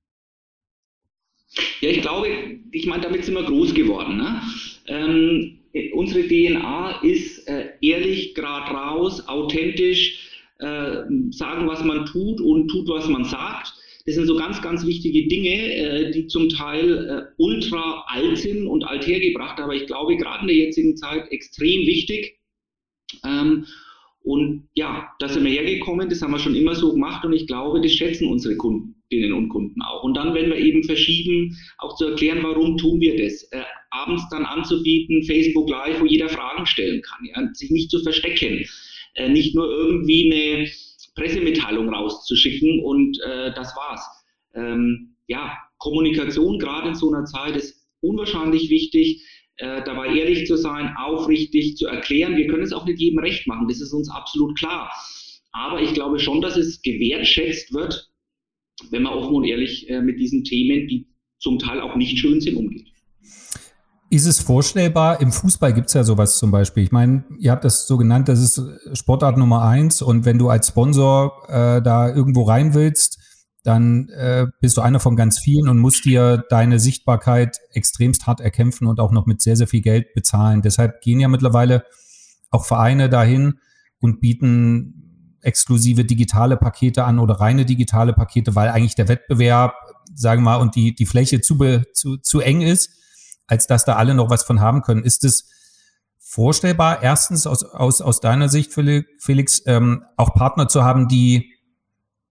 Ja, 1.81 1.91
ich 1.91 2.01
glaube, 2.01 2.29
ich 2.71 2.87
meine, 2.87 3.03
damit 3.03 3.25
sind 3.25 3.35
wir 3.35 3.43
groß 3.43 3.75
geworden. 3.75 4.17
Ne? 4.17 4.41
Ähm, 4.87 5.59
unsere 5.95 6.27
DNA 6.27 7.01
ist 7.03 7.47
äh, 7.49 7.71
ehrlich, 7.81 8.35
gerade 8.35 8.73
raus, 8.73 9.27
authentisch, 9.29 10.31
äh, 10.59 11.03
sagen, 11.31 11.67
was 11.67 11.83
man 11.85 12.07
tut 12.07 12.41
und 12.41 12.69
tut, 12.69 12.89
was 12.89 13.09
man 13.09 13.25
sagt. 13.25 13.75
Das 14.07 14.15
sind 14.15 14.27
so 14.27 14.37
ganz, 14.37 14.63
ganz 14.63 14.87
wichtige 14.87 15.29
Dinge, 15.29 15.75
äh, 15.75 16.11
die 16.11 16.27
zum 16.27 16.49
Teil 16.49 17.07
äh, 17.07 17.43
ultra 17.43 18.05
alt 18.09 18.39
sind 18.39 18.67
und 18.67 18.85
althergebracht, 18.85 19.61
aber 19.61 19.75
ich 19.75 19.87
glaube, 19.87 20.17
gerade 20.17 20.43
in 20.43 20.49
der 20.49 20.57
jetzigen 20.57 20.97
Zeit 20.97 21.31
extrem 21.31 21.87
wichtig. 21.87 22.39
Ähm, 23.25 23.67
und 24.23 24.69
ja, 24.75 25.09
da 25.19 25.29
sind 25.29 25.45
wir 25.45 25.51
hergekommen, 25.51 26.09
das 26.09 26.21
haben 26.21 26.33
wir 26.33 26.39
schon 26.39 26.55
immer 26.55 26.75
so 26.75 26.93
gemacht 26.93 27.25
und 27.25 27.33
ich 27.33 27.47
glaube, 27.47 27.81
das 27.81 27.93
schätzen 27.93 28.29
unsere 28.29 28.57
Kundinnen 28.57 29.33
und 29.33 29.49
Kunden 29.49 29.81
auch. 29.83 30.05
Und 30.05 30.15
dann, 30.15 30.35
wenn 30.35 30.51
wir 30.51 30.57
eben 30.57 30.85
verschieben, 30.85 31.57
auch 31.79 31.97
zu 31.97 32.07
erklären, 32.07 32.43
warum 32.43 32.77
tun 32.77 33.01
wir 33.01 33.17
das, 33.17 33.45
äh, 33.53 33.63
abends 33.91 34.23
dann 34.31 34.45
anzubieten, 34.45 35.23
Facebook 35.25 35.71
Live, 35.71 36.01
wo 36.01 36.07
jeder 36.07 36.29
Fragen 36.29 36.67
stellen 36.67 37.01
kann, 37.03 37.25
ja, 37.25 37.49
sich 37.55 37.71
nicht 37.71 37.91
zu 37.91 38.03
verstecken, 38.03 38.67
äh, 39.15 39.29
nicht 39.29 39.55
nur 39.55 39.71
irgendwie 39.71 40.33
eine 40.33 40.69
Pressemitteilung 41.15 41.89
rauszuschicken 41.89 42.81
und 42.85 43.19
äh, 43.23 43.53
das 43.55 43.75
war's. 43.75 44.07
Ähm, 44.55 45.17
ja, 45.29 45.57
Kommunikation 45.79 46.59
gerade 46.59 46.89
in 46.89 46.95
so 46.95 47.13
einer 47.13 47.25
Zeit 47.25 47.57
ist 47.57 47.87
unwahrscheinlich 48.01 48.69
wichtig 48.69 49.25
äh, 49.61 49.83
dabei 49.85 50.09
ehrlich 50.09 50.47
zu 50.47 50.57
sein, 50.57 50.95
aufrichtig 50.99 51.77
zu 51.77 51.87
erklären. 51.87 52.37
Wir 52.37 52.49
können 52.49 52.63
es 52.63 52.73
auch 52.73 52.87
nicht 52.87 52.99
jedem 52.99 53.19
recht 53.19 53.47
machen, 53.47 53.69
das 53.69 53.81
ist 53.81 53.93
uns 53.93 54.11
absolut 54.11 54.59
klar. 54.59 54.91
Aber 55.53 55.81
ich 55.81 55.95
glaube 55.95 56.19
schon, 56.19 56.41
dass 56.41 56.57
es 56.57 56.81
gewertschätzt 56.83 57.73
wird, 57.73 58.09
wenn 58.91 59.03
man 59.03 59.13
offen 59.13 59.35
und 59.35 59.45
ehrlich 59.45 59.89
äh, 59.91 60.01
mit 60.01 60.19
diesen 60.19 60.45
Themen, 60.45 60.89
die 60.89 61.07
zum 61.39 61.59
Teil 61.59 61.81
auch 61.81 61.97
nicht 61.97 62.19
schön 62.19 62.41
sind, 62.41 62.57
umgeht. 62.57 62.87
Ist 64.13 64.27
es 64.27 64.41
vorstellbar? 64.41 65.21
Im 65.21 65.31
Fußball 65.31 65.73
gibt 65.73 65.87
es 65.87 65.95
ja 65.95 66.03
sowas 66.03 66.39
zum 66.39 66.51
Beispiel. 66.51 66.83
Ich 66.83 66.91
meine, 66.91 67.25
ihr 67.39 67.53
habt 67.53 67.65
das 67.65 67.87
so 67.87 67.97
genannt, 67.97 68.29
das 68.29 68.41
ist 68.41 68.61
Sportart 68.99 69.37
Nummer 69.37 69.63
eins. 69.63 70.03
Und 70.03 70.25
wenn 70.25 70.37
du 70.37 70.49
als 70.49 70.69
Sponsor 70.69 71.45
äh, 71.49 71.81
da 71.81 72.13
irgendwo 72.13 72.43
rein 72.43 72.75
willst, 72.75 73.20
dann 73.63 74.09
äh, 74.09 74.47
bist 74.61 74.77
du 74.77 74.81
einer 74.81 75.01
von 75.01 75.17
ganz 75.17 75.39
vielen 75.39 75.69
und 75.69 75.79
musst 75.79 76.05
dir 76.05 76.45
deine 76.49 76.79
Sichtbarkeit 76.79 77.59
extremst 77.73 78.27
hart 78.27 78.41
erkämpfen 78.41 78.87
und 78.87 79.01
auch 79.01 79.13
noch 79.13 79.27
mit 79.27 79.43
sehr, 79.43 79.57
sehr 79.57 79.67
viel 79.67 79.83
Geld 79.83 80.15
bezahlen. 80.15 80.63
Deshalb 80.63 81.03
gehen 81.03 81.21
ja 81.21 81.29
mittlerweile 81.29 81.85
auch 82.51 82.65
Vereine 82.65 83.09
dahin 83.09 83.59
und 84.01 84.21
bieten 84.21 85.37
exklusive 85.43 86.05
digitale 86.05 86.57
Pakete 86.57 87.05
an 87.05 87.19
oder 87.19 87.35
reine 87.35 87.65
digitale 87.65 88.13
Pakete, 88.13 88.55
weil 88.55 88.69
eigentlich 88.69 88.95
der 88.95 89.09
Wettbewerb, 89.09 89.75
sagen 90.15 90.43
wir 90.43 90.53
mal, 90.53 90.57
und 90.57 90.75
die, 90.75 90.95
die 90.95 91.07
Fläche 91.07 91.41
zu, 91.41 91.59
zu, 91.93 92.17
zu 92.17 92.41
eng 92.41 92.63
ist, 92.63 92.91
als 93.47 93.67
dass 93.67 93.85
da 93.85 93.97
alle 93.97 94.15
noch 94.15 94.31
was 94.31 94.43
von 94.43 94.61
haben 94.61 94.83
können. 94.83 95.05
Ist 95.05 95.25
es 95.25 95.49
vorstellbar, 96.19 97.03
erstens 97.03 97.47
aus, 97.47 97.65
aus, 97.65 98.01
aus 98.01 98.21
deiner 98.21 98.49
Sicht, 98.49 98.73
Felix, 98.73 99.63
ähm, 99.67 100.05
auch 100.17 100.35
Partner 100.35 100.69
zu 100.69 100.85
haben, 100.85 101.09
die 101.09 101.53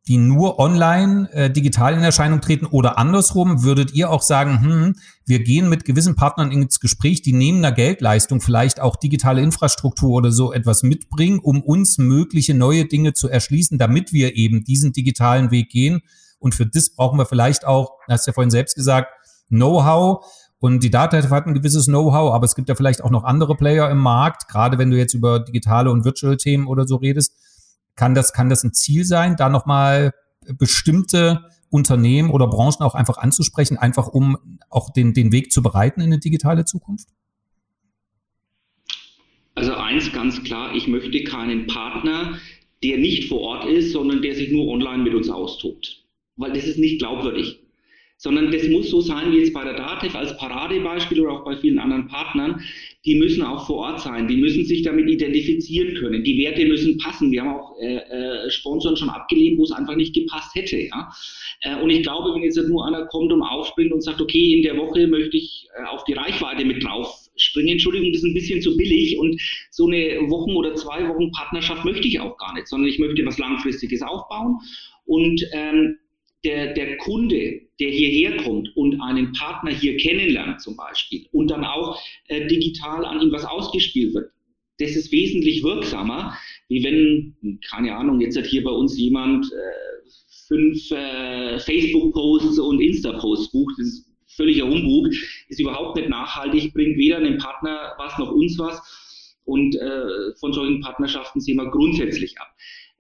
die 0.10 0.18
nur 0.18 0.58
online 0.58 1.32
äh, 1.34 1.52
digital 1.52 1.94
in 1.94 2.02
Erscheinung 2.02 2.42
treten 2.42 2.66
oder 2.66 2.98
andersrum, 2.98 3.64
würdet 3.64 3.94
ihr 3.94 4.10
auch 4.10 4.24
sagen, 4.24 4.60
hm, 4.60 4.96
wir 5.28 5.44
gehen 5.44 5.70
mit 5.70 5.86
gewissen 5.86 6.16
Partnern 6.16 6.52
ins 6.52 6.80
Gespräch, 6.80 7.22
die 7.22 7.32
neben 7.32 7.60
einer 7.60 7.72
Geldleistung 7.72 8.42
vielleicht 8.42 8.80
auch 8.80 8.96
digitale 8.96 9.44
Infrastruktur 9.44 10.10
oder 10.10 10.32
so 10.32 10.52
etwas 10.52 10.82
mitbringen, 10.82 11.38
um 11.38 11.62
uns 11.62 12.00
mögliche 12.00 12.56
neue 12.56 12.86
Dinge 12.86 13.14
zu 13.14 13.30
erschließen, 13.30 13.78
damit 13.78 14.12
wir 14.12 14.36
eben 14.36 14.64
diesen 14.64 14.94
digitalen 14.94 15.52
Weg 15.52 15.70
gehen. 15.70 16.02
Und 16.40 16.56
für 16.56 16.66
das 16.66 16.90
brauchen 16.90 17.20
wir 17.20 17.28
vielleicht 17.28 17.68
auch, 17.68 17.92
hast 18.08 18.26
du 18.26 18.32
ja 18.32 18.34
vorhin 18.34 18.52
selbst 18.52 18.76
gesagt, 18.76 19.10
Know-how. 19.50 20.26
Und 20.58 20.84
die 20.84 20.90
Data 20.90 21.22
hat 21.22 21.46
ein 21.46 21.54
gewisses 21.54 21.86
Know-how, 21.86 22.34
aber 22.34 22.46
es 22.46 22.56
gibt 22.56 22.68
ja 22.68 22.74
vielleicht 22.74 23.04
auch 23.04 23.12
noch 23.12 23.26
andere 23.26 23.56
Player 23.56 23.92
im 23.92 24.00
Markt, 24.00 24.48
gerade 24.48 24.80
wenn 24.80 24.90
du 24.90 24.98
jetzt 24.98 25.14
über 25.14 25.40
digitale 25.40 25.92
und 25.92 26.04
Virtual-Themen 26.04 26.66
oder 26.66 26.88
so 26.88 26.96
redest 26.96 27.36
kann 28.00 28.16
das, 28.16 28.32
kann 28.32 28.50
das 28.50 28.64
ein 28.64 28.74
Ziel 28.74 29.04
sein, 29.04 29.36
da 29.36 29.50
nochmal 29.50 30.14
bestimmte 30.58 31.44
Unternehmen 31.70 32.32
oder 32.32 32.48
Branchen 32.48 32.82
auch 32.82 32.96
einfach 32.96 33.18
anzusprechen, 33.18 33.78
einfach 33.78 34.08
um 34.08 34.38
auch 34.70 34.92
den, 34.92 35.14
den 35.14 35.34
Weg 35.34 35.52
zu 35.52 35.62
bereiten 35.62 36.00
in 36.00 36.08
eine 36.08 36.20
digitale 36.20 36.64
Zukunft? 36.64 37.10
Also 39.56 39.74
eins 39.76 40.14
ganz 40.14 40.42
klar, 40.44 40.74
ich 40.74 40.88
möchte 40.88 41.24
keinen 41.26 41.68
Partner, 41.68 42.38
der 42.82 42.98
nicht 42.98 43.28
vor 43.28 43.42
Ort 43.42 43.66
ist, 43.66 43.92
sondern 43.92 44.22
der 44.22 44.34
sich 44.34 44.50
nur 44.50 44.70
online 44.70 45.04
mit 45.04 45.14
uns 45.14 45.30
austobt. 45.30 46.06
Weil 46.38 46.54
das 46.54 46.64
ist 46.64 46.80
nicht 46.80 47.00
glaubwürdig 47.00 47.60
sondern 48.20 48.52
das 48.52 48.68
muss 48.68 48.90
so 48.90 49.00
sein 49.00 49.32
wie 49.32 49.38
jetzt 49.38 49.54
bei 49.54 49.64
der 49.64 49.76
DATEV 49.76 50.14
als 50.14 50.38
Paradebeispiel 50.38 51.22
oder 51.22 51.32
auch 51.32 51.46
bei 51.46 51.56
vielen 51.56 51.80
anderen 51.80 52.08
Partnern. 52.08 52.62
Die 53.06 53.16
müssen 53.16 53.42
auch 53.44 53.66
vor 53.66 53.78
Ort 53.78 54.02
sein, 54.02 54.28
die 54.28 54.36
müssen 54.36 54.66
sich 54.66 54.82
damit 54.82 55.10
identifizieren 55.10 55.96
können, 55.96 56.24
die 56.24 56.38
Werte 56.38 56.66
müssen 56.66 56.98
passen. 56.98 57.32
Wir 57.32 57.42
haben 57.42 57.56
auch 57.58 57.80
äh, 57.80 57.96
äh, 57.96 58.50
Sponsoren 58.50 58.98
schon 58.98 59.10
abgelehnt, 59.10 59.58
wo 59.58 59.64
es 59.64 59.72
einfach 59.72 59.96
nicht 59.96 60.14
gepasst 60.14 60.54
hätte. 60.54 60.78
Ja? 60.78 61.10
Äh, 61.62 61.82
und 61.82 61.90
ich 61.92 62.04
glaube, 62.04 62.34
wenn 62.34 62.44
jetzt 62.44 62.58
nur 62.58 62.86
einer 62.86 63.06
kommt 63.06 63.32
und 63.32 63.42
aufspringt 63.42 63.94
und 63.94 64.02
sagt, 64.02 64.20
okay, 64.20 64.54
in 64.54 64.64
der 64.64 64.76
Woche 64.78 65.08
möchte 65.08 65.38
ich 65.38 65.68
äh, 65.78 65.86
auf 65.86 66.04
die 66.04 66.14
Reichweite 66.14 66.66
mit 66.66 66.84
drauf 66.84 67.30
springen, 67.38 67.70
Entschuldigung, 67.70 68.12
das 68.12 68.22
ist 68.22 68.28
ein 68.28 68.34
bisschen 68.34 68.62
zu 68.62 68.76
billig 68.76 69.18
und 69.18 69.42
so 69.72 69.88
eine 69.88 70.30
Wochen- 70.30 70.56
oder 70.56 70.76
zwei 70.76 71.08
Wochen 71.08 71.32
Partnerschaft 71.32 71.86
möchte 71.86 72.08
ich 72.08 72.20
auch 72.20 72.38
gar 72.38 72.54
nicht, 72.54 72.68
sondern 72.68 72.90
ich 72.90 73.00
möchte 73.00 73.26
was 73.26 73.38
Langfristiges 73.38 74.02
aufbauen. 74.02 74.58
Und 75.06 75.42
ähm, 75.54 75.98
der, 76.44 76.74
der 76.74 76.98
Kunde, 76.98 77.62
der 77.80 77.90
hierher 77.90 78.38
kommt 78.38 78.76
und 78.76 79.02
einen 79.02 79.34
Partner 79.34 79.72
hier 79.72 79.98
kennenlernt 79.98 80.62
zum 80.62 80.78
Beispiel 80.78 81.28
und 81.32 81.52
dann 81.52 81.66
auch 81.66 82.02
äh, 82.28 82.48
digital 82.48 83.06
an 83.06 83.22
ihm 83.22 83.32
was 83.32 83.46
ausgespielt 83.46 84.14
wird, 84.14 84.32
das 84.80 84.96
ist 84.96 85.12
wesentlich 85.12 85.64
wirksamer, 85.64 86.38
wie 86.70 86.84
wenn, 86.84 87.60
keine 87.70 87.96
Ahnung, 87.96 88.22
jetzt 88.22 88.38
hat 88.38 88.46
hier 88.46 88.64
bei 88.64 88.72
uns 88.72 88.98
jemand 88.98 89.46
äh, 89.46 89.90
fünf 90.48 90.92
äh, 90.92 91.60
Facebook-Posts 91.60 92.60
und 92.60 92.80
Insta-Posts 92.80 93.52
bucht. 93.52 93.76
Das 93.78 93.88
ist 93.88 94.10
völliger 94.36 94.68
Humbug, 94.68 95.08
ist 95.50 95.60
überhaupt 95.60 95.98
nicht 95.98 96.10
nachhaltig, 96.10 96.74
bringt 96.74 96.98
weder 96.98 97.18
einem 97.18 97.38
Partner 97.38 97.94
was 97.98 98.18
noch 98.18 98.32
uns 98.32 98.58
was. 98.58 99.36
Und 99.44 99.76
äh, 99.76 100.36
von 100.40 100.54
solchen 100.54 100.80
Partnerschaften 100.80 101.42
sehen 101.42 101.58
wir 101.58 101.70
grundsätzlich 101.72 102.40
ab. 102.40 102.48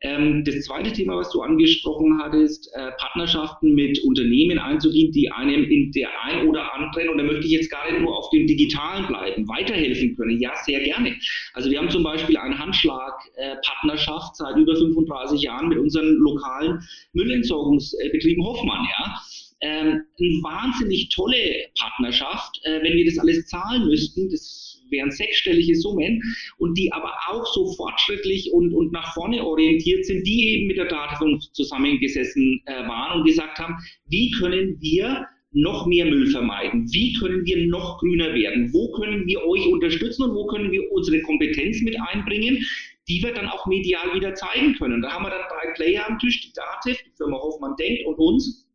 Ähm, 0.01 0.45
das 0.45 0.61
zweite 0.61 0.93
Thema, 0.93 1.17
was 1.17 1.29
du 1.31 1.41
angesprochen 1.41 2.19
hattest, 2.21 2.71
äh, 2.73 2.91
Partnerschaften 2.99 3.73
mit 3.73 3.99
Unternehmen 4.03 4.57
einzugehen, 4.57 5.11
die 5.11 5.29
einem 5.29 5.65
in 5.65 5.91
der 5.91 6.09
ein 6.23 6.47
oder 6.47 6.73
anderen, 6.73 7.09
und 7.09 7.17
da 7.17 7.23
möchte 7.23 7.45
ich 7.45 7.51
jetzt 7.51 7.69
gar 7.69 7.89
nicht 7.91 8.01
nur 8.01 8.15
auf 8.17 8.29
dem 8.29 8.47
Digitalen 8.47 9.07
bleiben, 9.07 9.47
weiterhelfen 9.49 10.15
können. 10.15 10.39
Ja, 10.39 10.53
sehr 10.63 10.79
gerne. 10.81 11.15
Also 11.53 11.69
wir 11.69 11.79
haben 11.79 11.89
zum 11.89 12.03
Beispiel 12.03 12.37
eine 12.37 12.57
Handschlag-Partnerschaft 12.57 14.37
seit 14.37 14.55
über 14.55 14.75
35 14.75 15.41
Jahren 15.41 15.67
mit 15.67 15.77
unseren 15.77 16.15
lokalen 16.15 16.79
Müllentsorgungsbetrieben 17.13 18.43
Hoffmann. 18.45 18.87
Ja. 18.97 19.21
ähm, 19.61 20.03
eine 20.17 20.29
wahnsinnig 20.41 21.09
tolle 21.09 21.65
Partnerschaft, 21.77 22.61
äh, 22.63 22.81
wenn 22.81 22.93
wir 22.93 23.05
das 23.05 23.19
alles 23.19 23.45
zahlen 23.47 23.87
müssten. 23.87 24.29
Das 24.29 24.78
wären 24.91 25.11
sechsstellige 25.11 25.75
Summen 25.75 26.21
und 26.57 26.77
die 26.77 26.91
aber 26.91 27.13
auch 27.27 27.45
so 27.53 27.73
fortschrittlich 27.73 28.51
und, 28.53 28.73
und 28.73 28.91
nach 28.91 29.13
vorne 29.13 29.43
orientiert 29.43 30.05
sind, 30.05 30.25
die 30.25 30.49
eben 30.49 30.67
mit 30.67 30.77
der 30.77 30.85
Datenbank 30.85 31.41
zusammengesessen 31.53 32.61
äh, 32.65 32.87
waren 32.87 33.19
und 33.19 33.25
gesagt 33.25 33.59
haben, 33.59 33.75
wie 34.07 34.31
können 34.31 34.77
wir 34.79 35.27
noch 35.51 35.87
mehr 35.87 36.05
Müll 36.05 36.27
vermeiden? 36.27 36.87
Wie 36.91 37.13
können 37.13 37.43
wir 37.45 37.67
noch 37.67 37.99
grüner 37.99 38.33
werden? 38.33 38.71
Wo 38.71 38.91
können 38.91 39.25
wir 39.25 39.43
euch 39.45 39.65
unterstützen 39.67 40.23
und 40.23 40.35
wo 40.35 40.45
können 40.47 40.71
wir 40.71 40.91
unsere 40.91 41.21
Kompetenz 41.21 41.81
mit 41.81 41.99
einbringen, 41.99 42.63
die 43.07 43.23
wir 43.23 43.33
dann 43.33 43.47
auch 43.47 43.65
medial 43.65 44.13
wieder 44.13 44.35
zeigen 44.35 44.75
können? 44.75 45.01
Da 45.01 45.11
haben 45.11 45.23
wir 45.23 45.31
dann 45.31 45.47
drei 45.49 45.73
Player 45.73 46.07
am 46.07 46.19
Tisch, 46.19 46.41
die 46.41 46.53
Dativ, 46.53 47.01
die 47.03 47.15
Firma 47.17 47.37
Hoffmann 47.37 47.75
Denkt 47.77 48.05
und 48.05 48.15
uns 48.15 48.68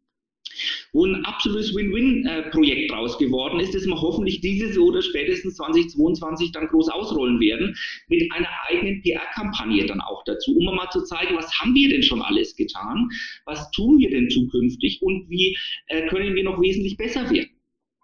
wo 0.92 1.06
ein 1.06 1.24
absolutes 1.24 1.74
Win-Win-Projekt 1.74 2.90
draus 2.90 3.18
geworden 3.18 3.60
ist, 3.60 3.74
das 3.74 3.86
wir 3.86 4.00
hoffentlich 4.00 4.40
dieses 4.40 4.78
oder 4.78 5.02
spätestens 5.02 5.56
2022 5.56 6.52
dann 6.52 6.68
groß 6.68 6.88
ausrollen 6.88 7.40
werden, 7.40 7.76
mit 8.08 8.30
einer 8.32 8.48
eigenen 8.68 9.02
PR-Kampagne 9.02 9.86
dann 9.86 10.00
auch 10.00 10.22
dazu, 10.24 10.56
um 10.56 10.64
mal 10.74 10.90
zu 10.90 11.02
zeigen, 11.04 11.36
was 11.36 11.52
haben 11.58 11.74
wir 11.74 11.88
denn 11.88 12.02
schon 12.02 12.22
alles 12.22 12.56
getan, 12.56 13.08
was 13.44 13.70
tun 13.70 13.98
wir 13.98 14.10
denn 14.10 14.30
zukünftig 14.30 15.00
und 15.02 15.28
wie 15.28 15.56
äh, 15.86 16.06
können 16.08 16.34
wir 16.34 16.44
noch 16.44 16.60
wesentlich 16.60 16.96
besser 16.96 17.30
werden. 17.30 17.50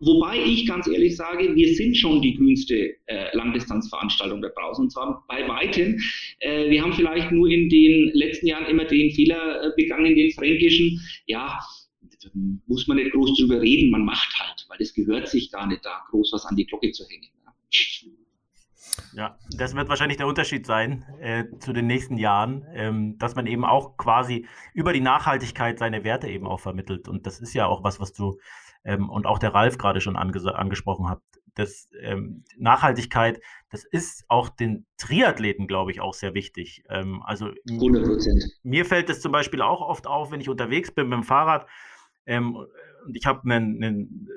Wobei 0.02 0.42
ich 0.42 0.66
ganz 0.66 0.86
ehrlich 0.86 1.14
sage, 1.16 1.54
wir 1.54 1.74
sind 1.74 1.94
schon 1.94 2.22
die 2.22 2.34
grünste 2.34 2.96
äh, 3.06 3.36
Langdistanzveranstaltung 3.36 4.40
da 4.40 4.48
draußen. 4.48 4.84
Und 4.84 4.90
zwar 4.90 5.24
bei 5.28 5.46
weitem. 5.46 6.00
Äh, 6.38 6.70
wir 6.70 6.82
haben 6.82 6.94
vielleicht 6.94 7.30
nur 7.32 7.48
in 7.50 7.68
den 7.68 8.10
letzten 8.14 8.46
Jahren 8.46 8.64
immer 8.66 8.86
den 8.86 9.10
Fehler 9.10 9.62
äh, 9.62 9.70
begangen, 9.76 10.14
den 10.16 10.30
fränkischen, 10.32 11.00
ja, 11.26 11.58
muss 12.66 12.86
man 12.86 12.96
nicht 12.96 13.12
groß 13.12 13.38
drüber 13.38 13.60
reden, 13.60 13.90
man 13.90 14.04
macht 14.04 14.38
halt, 14.38 14.66
weil 14.68 14.78
es 14.80 14.94
gehört 14.94 15.28
sich 15.28 15.50
gar 15.50 15.66
nicht 15.66 15.84
da 15.84 16.04
groß 16.10 16.32
was 16.32 16.44
an 16.44 16.56
die 16.56 16.66
Glocke 16.66 16.90
zu 16.92 17.04
hängen. 17.08 17.28
Ja, 19.12 19.38
das 19.56 19.74
wird 19.74 19.88
wahrscheinlich 19.88 20.18
der 20.18 20.26
Unterschied 20.26 20.66
sein 20.66 21.04
äh, 21.20 21.44
zu 21.58 21.72
den 21.72 21.86
nächsten 21.86 22.16
Jahren, 22.16 22.66
ähm, 22.74 23.18
dass 23.18 23.34
man 23.34 23.46
eben 23.46 23.64
auch 23.64 23.96
quasi 23.96 24.46
über 24.74 24.92
die 24.92 25.00
Nachhaltigkeit 25.00 25.78
seine 25.78 26.04
Werte 26.04 26.28
eben 26.28 26.46
auch 26.46 26.60
vermittelt. 26.60 27.08
Und 27.08 27.26
das 27.26 27.40
ist 27.40 27.54
ja 27.54 27.66
auch 27.66 27.82
was, 27.82 28.00
was 28.00 28.12
du 28.12 28.38
ähm, 28.84 29.08
und 29.10 29.26
auch 29.26 29.38
der 29.38 29.54
Ralf 29.54 29.78
gerade 29.78 30.00
schon 30.00 30.16
angesprochen 30.16 31.08
hat. 31.08 31.20
Das, 31.54 31.88
ähm, 32.00 32.44
Nachhaltigkeit, 32.56 33.40
das 33.70 33.84
ist 33.84 34.24
auch 34.28 34.48
den 34.48 34.86
Triathleten, 34.96 35.66
glaube 35.66 35.90
ich, 35.90 36.00
auch 36.00 36.14
sehr 36.14 36.34
wichtig. 36.34 36.84
Ähm, 36.88 37.22
also 37.24 37.46
100%. 37.68 38.52
mir 38.62 38.84
fällt 38.84 39.10
es 39.10 39.20
zum 39.20 39.32
Beispiel 39.32 39.60
auch 39.60 39.80
oft 39.80 40.06
auf, 40.06 40.30
wenn 40.30 40.40
ich 40.40 40.48
unterwegs 40.48 40.92
bin 40.92 41.08
mit 41.08 41.18
dem 41.18 41.24
Fahrrad 41.24 41.66
ähm, 42.26 42.56
und 42.56 43.16
ich 43.16 43.26
habe 43.26 43.42
einen, 43.44 43.82
einen, 43.82 44.28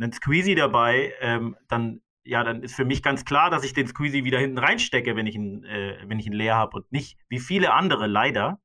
einen 0.00 0.12
Squeezy 0.12 0.54
dabei, 0.54 1.12
ähm, 1.20 1.56
dann 1.68 2.00
ja, 2.24 2.44
dann 2.44 2.62
ist 2.62 2.74
für 2.74 2.84
mich 2.84 3.02
ganz 3.02 3.24
klar, 3.24 3.50
dass 3.50 3.64
ich 3.64 3.72
den 3.72 3.88
Squeezy 3.88 4.24
wieder 4.24 4.38
hinten 4.38 4.58
reinstecke, 4.58 5.16
wenn 5.16 5.26
ich 5.26 5.34
ihn, 5.34 5.64
äh, 5.64 5.96
wenn 6.06 6.20
ich 6.20 6.26
ihn 6.26 6.32
leer 6.32 6.54
habe 6.54 6.76
und 6.76 6.92
nicht 6.92 7.18
wie 7.28 7.40
viele 7.40 7.72
andere 7.72 8.06
leider 8.06 8.60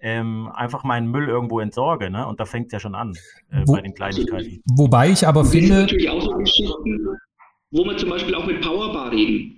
ähm, 0.00 0.48
einfach 0.54 0.84
meinen 0.84 1.10
Müll 1.10 1.28
irgendwo 1.28 1.60
entsorge. 1.60 2.08
Ne? 2.08 2.26
Und 2.26 2.40
da 2.40 2.44
fängt 2.44 2.66
es 2.66 2.72
ja 2.72 2.80
schon 2.80 2.94
an 2.94 3.12
äh, 3.50 3.62
Wo, 3.66 3.74
bei 3.74 3.82
den 3.82 3.94
Kleinigkeiten. 3.94 4.62
Wobei 4.74 5.10
ich 5.10 5.26
aber 5.26 5.44
finde. 5.44 5.68
Das 5.68 5.80
natürlich 5.82 6.08
auch 6.08 6.22
so 6.22 6.30
Geschichten, 6.30 7.08
wo 7.72 7.84
wir 7.84 7.96
zum 7.96 8.08
Beispiel 8.10 8.34
auch 8.34 8.46
mit 8.46 8.62
Powerbar 8.62 9.12
reden 9.12 9.57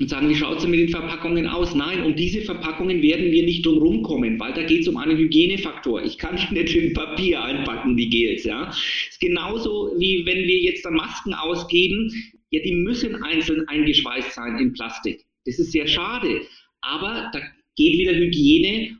und 0.00 0.08
sagen, 0.08 0.28
wie 0.28 0.34
schaut 0.34 0.58
es 0.58 0.66
mit 0.66 0.80
den 0.80 0.88
Verpackungen 0.88 1.46
aus? 1.46 1.74
Nein, 1.74 2.04
um 2.04 2.14
diese 2.14 2.42
Verpackungen 2.42 3.02
werden 3.02 3.30
wir 3.30 3.42
nicht 3.44 3.66
drum 3.66 3.78
rumkommen, 3.78 4.38
weil 4.38 4.52
da 4.52 4.62
geht 4.62 4.82
es 4.82 4.88
um 4.88 4.96
einen 4.96 5.16
Hygienefaktor. 5.16 6.02
Ich 6.04 6.18
kann 6.18 6.34
nicht 6.50 6.74
in 6.74 6.92
Papier 6.92 7.42
einpacken, 7.42 7.96
die 7.96 8.08
Gels. 8.08 8.44
Ja? 8.44 8.70
ist 8.70 9.20
genauso 9.20 9.92
wie 9.98 10.24
wenn 10.24 10.46
wir 10.46 10.58
jetzt 10.58 10.84
dann 10.84 10.94
Masken 10.94 11.34
ausgeben, 11.34 12.12
ja, 12.50 12.60
die 12.62 12.72
müssen 12.72 13.22
einzeln 13.22 13.66
eingeschweißt 13.68 14.32
sein 14.32 14.58
in 14.58 14.72
Plastik. 14.72 15.24
Das 15.44 15.58
ist 15.58 15.72
sehr 15.72 15.86
schade. 15.86 16.42
Aber 16.80 17.30
da 17.32 17.40
geht 17.76 17.98
wieder 17.98 18.14
Hygiene 18.14 18.98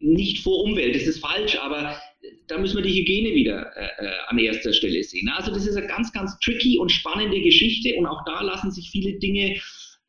nicht 0.00 0.38
vor 0.38 0.64
Umwelt. 0.64 0.94
Das 0.94 1.02
ist 1.02 1.18
falsch, 1.18 1.58
aber 1.58 2.00
da 2.46 2.58
müssen 2.58 2.76
wir 2.76 2.82
die 2.82 3.00
Hygiene 3.00 3.34
wieder 3.34 3.72
äh, 3.76 4.04
äh 4.04 4.10
an 4.28 4.38
erster 4.38 4.72
Stelle 4.72 5.02
sehen. 5.02 5.28
Also 5.28 5.52
das 5.52 5.66
ist 5.66 5.76
eine 5.76 5.86
ganz, 5.86 6.12
ganz 6.12 6.38
tricky 6.40 6.78
und 6.78 6.90
spannende 6.90 7.40
Geschichte 7.40 7.94
und 7.96 8.06
auch 8.06 8.24
da 8.24 8.42
lassen 8.42 8.70
sich 8.70 8.90
viele 8.90 9.18
Dinge 9.18 9.60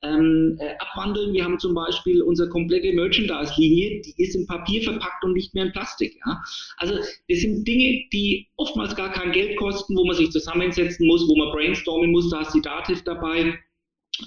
ähm, 0.01 0.57
äh, 0.59 0.75
abwandeln. 0.79 1.33
Wir 1.33 1.43
haben 1.43 1.59
zum 1.59 1.73
Beispiel 1.73 2.21
unsere 2.21 2.49
komplette 2.49 2.93
Merchandise-Linie, 2.93 4.01
die 4.01 4.13
ist 4.17 4.35
in 4.35 4.47
Papier 4.47 4.81
verpackt 4.81 5.23
und 5.23 5.33
nicht 5.33 5.53
mehr 5.53 5.65
in 5.65 5.71
Plastik. 5.71 6.17
Ja? 6.25 6.41
Also 6.77 6.95
das 6.95 7.39
sind 7.39 7.67
Dinge, 7.67 8.03
die 8.13 8.47
oftmals 8.55 8.95
gar 8.95 9.11
kein 9.11 9.31
Geld 9.31 9.57
kosten, 9.57 9.95
wo 9.95 10.05
man 10.05 10.15
sich 10.15 10.31
zusammensetzen 10.31 11.07
muss, 11.07 11.27
wo 11.27 11.35
man 11.35 11.51
brainstormen 11.51 12.11
muss, 12.11 12.29
da 12.29 12.41
ist 12.41 12.53
die 12.53 12.61
Dativ 12.61 13.03
dabei. 13.03 13.59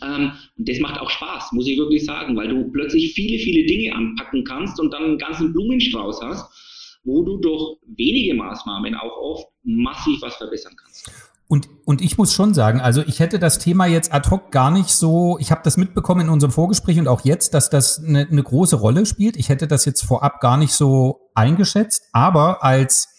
Ähm, 0.03 0.33
und 0.57 0.69
das 0.69 0.79
macht 0.79 1.01
auch 1.01 1.11
Spaß, 1.11 1.53
muss 1.53 1.67
ich 1.67 1.79
wirklich 1.79 2.05
sagen, 2.05 2.37
weil 2.37 2.49
du 2.49 2.71
plötzlich 2.71 3.13
viele, 3.15 3.39
viele 3.39 3.67
Dinge 3.67 3.95
anpacken 3.95 4.45
kannst 4.45 4.81
und 4.81 4.93
dann 4.93 5.05
einen 5.05 5.19
ganzen 5.19 5.53
Blumenstrauß 5.53 6.21
hast, 6.23 7.01
wo 7.05 7.23
du 7.23 7.39
durch 7.39 7.79
wenige 7.87 8.35
Maßnahmen 8.35 8.95
auch 8.95 9.17
oft 9.17 9.49
massiv 9.65 10.23
was 10.23 10.37
verbessern 10.37 10.75
kannst. 10.83 11.32
Und, 11.53 11.69
und 11.85 12.01
ich 12.01 12.17
muss 12.17 12.33
schon 12.33 12.55
sagen, 12.55 12.81
also 12.81 13.03
ich 13.03 13.21
hätte 13.21 13.39
das 13.39 13.59
Thema 13.59 13.85
jetzt 13.85 14.15
ad 14.15 14.31
hoc 14.31 14.51
gar 14.53 14.71
nicht 14.71 14.89
so, 14.89 15.37
ich 15.39 15.51
habe 15.51 15.61
das 15.63 15.77
mitbekommen 15.77 16.23
in 16.23 16.29
unserem 16.31 16.51
Vorgespräch 16.51 16.99
und 16.99 17.09
auch 17.09 17.27
jetzt, 17.27 17.53
dass 17.53 17.69
das 17.69 18.03
eine, 18.03 18.27
eine 18.27 18.43
große 18.43 18.77
Rolle 18.77 19.05
spielt. 19.05 19.37
Ich 19.37 19.51
hätte 19.51 19.69
das 19.69 19.85
jetzt 19.85 20.03
vorab 20.03 20.41
gar 20.41 20.57
nicht 20.57 20.73
so 20.73 21.29
eingeschätzt, 21.35 22.05
aber 22.13 22.65
als 22.65 23.11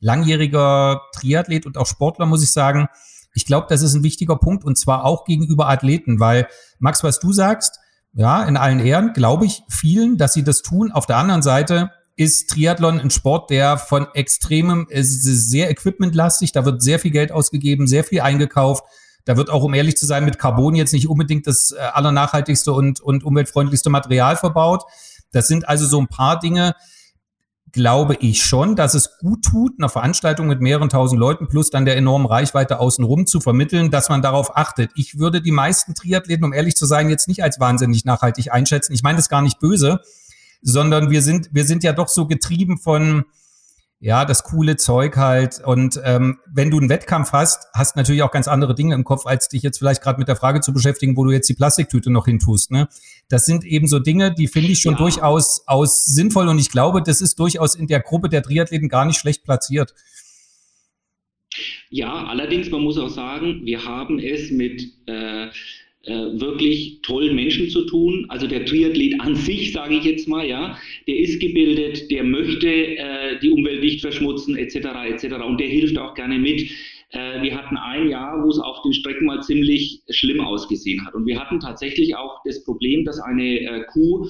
langjähriger 0.00 1.02
Triathlet 1.14 1.66
und 1.66 1.76
auch 1.76 1.84
Sportler 1.84 2.24
muss 2.24 2.42
ich 2.42 2.54
sagen, 2.54 2.88
ich 3.34 3.44
glaube, 3.44 3.66
das 3.68 3.82
ist 3.82 3.92
ein 3.92 4.02
wichtiger 4.02 4.36
Punkt 4.36 4.64
und 4.64 4.78
zwar 4.78 5.04
auch 5.04 5.26
gegenüber 5.26 5.68
Athleten, 5.68 6.18
weil 6.18 6.48
Max, 6.78 7.04
was 7.04 7.20
du 7.20 7.30
sagst, 7.30 7.78
ja, 8.14 8.42
in 8.44 8.56
allen 8.56 8.80
Ehren, 8.80 9.12
glaube 9.12 9.44
ich 9.44 9.64
vielen, 9.68 10.16
dass 10.16 10.32
sie 10.32 10.44
das 10.44 10.62
tun. 10.62 10.92
Auf 10.92 11.04
der 11.04 11.18
anderen 11.18 11.42
Seite 11.42 11.90
ist 12.16 12.50
Triathlon 12.50 13.00
ein 13.00 13.10
Sport, 13.10 13.50
der 13.50 13.78
von 13.78 14.06
extremem, 14.14 14.86
sehr 14.90 15.70
equipmentlastig, 15.70 16.52
da 16.52 16.64
wird 16.64 16.82
sehr 16.82 16.98
viel 16.98 17.10
Geld 17.10 17.32
ausgegeben, 17.32 17.86
sehr 17.86 18.04
viel 18.04 18.20
eingekauft. 18.20 18.84
Da 19.24 19.36
wird 19.36 19.50
auch, 19.50 19.62
um 19.62 19.72
ehrlich 19.72 19.96
zu 19.96 20.04
sein, 20.04 20.24
mit 20.24 20.38
Carbon 20.38 20.74
jetzt 20.74 20.92
nicht 20.92 21.08
unbedingt 21.08 21.46
das 21.46 21.70
äh, 21.70 21.80
allernachhaltigste 21.80 22.72
und, 22.72 23.00
und 23.00 23.22
umweltfreundlichste 23.22 23.88
Material 23.88 24.36
verbaut. 24.36 24.82
Das 25.30 25.46
sind 25.46 25.68
also 25.68 25.86
so 25.86 26.00
ein 26.00 26.08
paar 26.08 26.40
Dinge, 26.40 26.74
glaube 27.70 28.16
ich 28.20 28.42
schon, 28.44 28.76
dass 28.76 28.94
es 28.94 29.18
gut 29.18 29.44
tut, 29.44 29.72
eine 29.78 29.88
Veranstaltung 29.88 30.46
mit 30.46 30.60
mehreren 30.60 30.90
tausend 30.90 31.18
Leuten 31.18 31.48
plus 31.48 31.70
dann 31.70 31.86
der 31.86 31.96
enormen 31.96 32.26
Reichweite 32.26 32.80
außenrum 32.80 33.26
zu 33.26 33.40
vermitteln, 33.40 33.90
dass 33.90 34.08
man 34.08 34.20
darauf 34.20 34.56
achtet. 34.56 34.90
Ich 34.94 35.18
würde 35.18 35.40
die 35.40 35.52
meisten 35.52 35.94
Triathleten, 35.94 36.44
um 36.44 36.52
ehrlich 36.52 36.76
zu 36.76 36.84
sein, 36.84 37.08
jetzt 37.08 37.28
nicht 37.28 37.42
als 37.42 37.60
wahnsinnig 37.60 38.04
nachhaltig 38.04 38.52
einschätzen. 38.52 38.92
Ich 38.92 39.02
meine 39.02 39.16
das 39.16 39.30
gar 39.30 39.40
nicht 39.40 39.58
böse 39.58 40.00
sondern 40.62 41.10
wir 41.10 41.22
sind, 41.22 41.50
wir 41.52 41.64
sind 41.64 41.84
ja 41.84 41.92
doch 41.92 42.08
so 42.08 42.26
getrieben 42.26 42.78
von, 42.78 43.24
ja, 44.02 44.24
das 44.24 44.42
coole 44.42 44.76
Zeug 44.76 45.16
halt. 45.16 45.60
Und 45.64 46.00
ähm, 46.04 46.38
wenn 46.52 46.70
du 46.70 46.78
einen 46.78 46.88
Wettkampf 46.88 47.32
hast, 47.32 47.68
hast 47.72 47.94
natürlich 47.94 48.22
auch 48.22 48.32
ganz 48.32 48.48
andere 48.48 48.74
Dinge 48.74 48.96
im 48.96 49.04
Kopf, 49.04 49.26
als 49.26 49.48
dich 49.48 49.62
jetzt 49.62 49.78
vielleicht 49.78 50.02
gerade 50.02 50.18
mit 50.18 50.26
der 50.26 50.34
Frage 50.34 50.60
zu 50.60 50.72
beschäftigen, 50.72 51.16
wo 51.16 51.24
du 51.24 51.30
jetzt 51.30 51.48
die 51.48 51.54
Plastiktüte 51.54 52.10
noch 52.10 52.24
hintust. 52.24 52.72
Ne? 52.72 52.88
Das 53.28 53.44
sind 53.44 53.64
eben 53.64 53.86
so 53.86 54.00
Dinge, 54.00 54.34
die 54.34 54.48
finde 54.48 54.72
ich 54.72 54.80
schon 54.80 54.94
ja. 54.94 54.98
durchaus 54.98 55.68
aus 55.68 56.04
sinnvoll 56.04 56.48
und 56.48 56.58
ich 56.58 56.70
glaube, 56.70 57.00
das 57.00 57.20
ist 57.20 57.38
durchaus 57.38 57.76
in 57.76 57.86
der 57.86 58.00
Gruppe 58.00 58.28
der 58.28 58.42
Triathleten 58.42 58.88
gar 58.88 59.04
nicht 59.04 59.18
schlecht 59.18 59.44
platziert. 59.44 59.94
Ja, 61.90 62.24
allerdings, 62.26 62.70
man 62.70 62.82
muss 62.82 62.98
auch 62.98 63.10
sagen, 63.10 63.60
wir 63.64 63.84
haben 63.84 64.18
es 64.18 64.50
mit 64.50 64.82
äh, 65.06 65.48
äh, 66.04 66.40
wirklich 66.40 67.00
tollen 67.02 67.36
Menschen 67.36 67.68
zu 67.70 67.84
tun. 67.86 68.26
Also 68.28 68.46
der 68.46 68.64
Triathlet 68.64 69.20
an 69.20 69.36
sich, 69.36 69.72
sage 69.72 69.96
ich 69.96 70.04
jetzt 70.04 70.26
mal, 70.28 70.46
ja, 70.46 70.76
der 71.06 71.16
ist 71.16 71.40
gebildet, 71.40 72.10
der 72.10 72.24
möchte 72.24 72.68
äh, 72.68 73.38
die 73.40 73.50
Umwelt 73.50 73.82
nicht 73.82 74.00
verschmutzen, 74.00 74.56
etc., 74.56 74.76
etc. 75.08 75.34
Und 75.46 75.60
der 75.60 75.68
hilft 75.68 75.96
auch 75.98 76.14
gerne 76.14 76.38
mit. 76.38 76.62
Äh, 77.10 77.42
wir 77.42 77.56
hatten 77.56 77.76
ein 77.76 78.08
Jahr, 78.08 78.42
wo 78.44 78.48
es 78.48 78.58
auf 78.58 78.82
den 78.82 78.92
Strecken 78.92 79.26
mal 79.26 79.42
ziemlich 79.42 80.02
schlimm 80.10 80.40
ausgesehen 80.40 81.06
hat. 81.06 81.14
Und 81.14 81.26
wir 81.26 81.38
hatten 81.38 81.60
tatsächlich 81.60 82.16
auch 82.16 82.40
das 82.44 82.64
Problem, 82.64 83.04
dass 83.04 83.20
eine 83.20 83.60
äh, 83.60 83.84
Kuh 83.92 84.26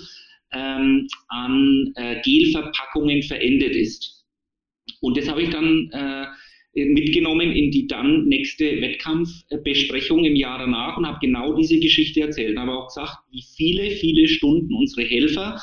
ähm, 0.53 1.07
an 1.29 1.93
äh, 1.97 2.21
Gelverpackungen 2.23 3.23
verendet 3.23 3.75
ist. 3.75 4.25
Und 5.01 5.17
das 5.17 5.29
habe 5.29 5.43
ich 5.43 5.51
dann 5.51 5.89
äh, 5.93 6.27
mitgenommen 6.75 7.53
in 7.53 7.71
die 7.71 7.87
dann 7.87 8.25
nächste 8.29 8.81
Wettkampfbesprechung 8.81 10.25
im 10.25 10.37
Jahr 10.37 10.59
danach 10.59 10.97
und 10.97 11.07
habe 11.07 11.19
genau 11.21 11.55
diese 11.55 11.79
Geschichte 11.79 12.21
erzählt. 12.21 12.57
Aber 12.57 12.79
auch 12.79 12.89
gesagt, 12.89 13.19
wie 13.31 13.45
viele, 13.57 13.91
viele 13.91 14.27
Stunden 14.27 14.75
unsere 14.75 15.07
Helfer 15.07 15.61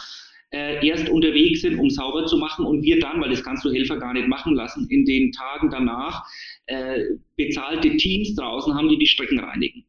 äh, 0.51 0.85
erst 0.85 1.09
unterwegs 1.09 1.61
sind, 1.61 1.79
um 1.79 1.89
sauber 1.89 2.25
zu 2.25 2.37
machen 2.37 2.65
und 2.65 2.83
wir 2.83 2.99
dann, 2.99 3.21
weil 3.21 3.29
das 3.29 3.43
kannst 3.43 3.65
du 3.65 3.71
Helfer 3.71 3.97
gar 3.97 4.13
nicht 4.13 4.27
machen 4.27 4.55
lassen, 4.55 4.87
in 4.89 5.05
den 5.05 5.31
Tagen 5.31 5.69
danach 5.71 6.23
äh, 6.67 7.01
bezahlte 7.35 7.95
Teams 7.97 8.35
draußen 8.35 8.73
haben, 8.73 8.89
die 8.89 8.97
die 8.97 9.07
Strecken 9.07 9.39
reinigen. 9.39 9.85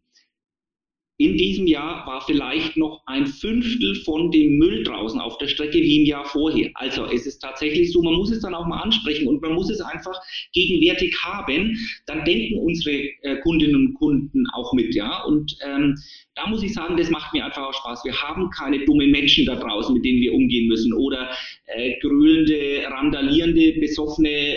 In 1.21 1.37
diesem 1.37 1.67
Jahr 1.67 2.07
war 2.07 2.23
vielleicht 2.23 2.79
noch 2.79 3.03
ein 3.05 3.27
Fünftel 3.27 3.95
von 4.07 4.31
dem 4.31 4.57
Müll 4.57 4.85
draußen 4.85 5.21
auf 5.21 5.37
der 5.37 5.49
Strecke 5.49 5.77
wie 5.77 5.99
im 5.99 6.07
Jahr 6.07 6.25
vorher. 6.25 6.71
Also 6.73 7.05
es 7.05 7.27
ist 7.27 7.41
tatsächlich 7.41 7.93
so, 7.93 8.03
man 8.03 8.15
muss 8.15 8.31
es 8.31 8.41
dann 8.41 8.55
auch 8.55 8.67
mal 8.67 8.81
ansprechen 8.81 9.29
und 9.29 9.43
man 9.43 9.53
muss 9.53 9.69
es 9.69 9.83
einfach 9.83 10.19
gegenwärtig 10.55 11.15
haben. 11.23 11.77
Dann 12.07 12.25
denken 12.25 12.59
unsere 12.59 12.97
äh, 13.21 13.37
Kundinnen 13.43 13.77
und 13.77 13.95
Kunden 13.95 14.47
auch 14.55 14.73
mit, 14.73 14.95
ja. 14.95 15.23
Und 15.25 15.59
ähm, 15.63 15.95
da 16.37 16.47
muss 16.47 16.63
ich 16.63 16.73
sagen, 16.73 16.97
das 16.97 17.11
macht 17.11 17.35
mir 17.35 17.45
einfach 17.45 17.69
auch 17.69 17.75
Spaß. 17.75 18.03
Wir 18.07 18.15
haben 18.15 18.49
keine 18.49 18.83
dummen 18.87 19.11
Menschen 19.11 19.45
da 19.45 19.57
draußen, 19.57 19.93
mit 19.93 20.07
denen 20.07 20.23
wir 20.23 20.33
umgehen 20.33 20.69
müssen 20.69 20.95
oder 20.95 21.37
äh, 21.67 21.99
grölende, 22.01 22.83
randalierende, 22.89 23.79
besoffene. 23.79 24.57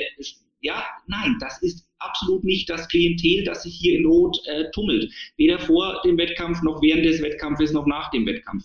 Ja, 0.64 0.86
nein, 1.08 1.36
das 1.42 1.62
ist 1.62 1.86
absolut 2.00 2.46
nicht 2.46 2.70
das 2.70 2.88
Klientel, 2.88 3.44
das 3.44 3.64
sich 3.64 3.76
hier 3.76 4.00
in 4.00 4.06
Rot 4.06 4.38
äh, 4.48 4.72
tummelt. 4.72 5.12
Weder 5.36 5.60
vor 5.60 6.02
dem 6.06 6.18
Wettkampf 6.18 6.62
noch 6.64 6.82
während 6.82 7.06
des 7.06 7.22
Wettkampfes 7.22 7.74
noch 7.74 7.86
nach 7.86 8.12
dem 8.12 8.26
Wettkampf. 8.26 8.64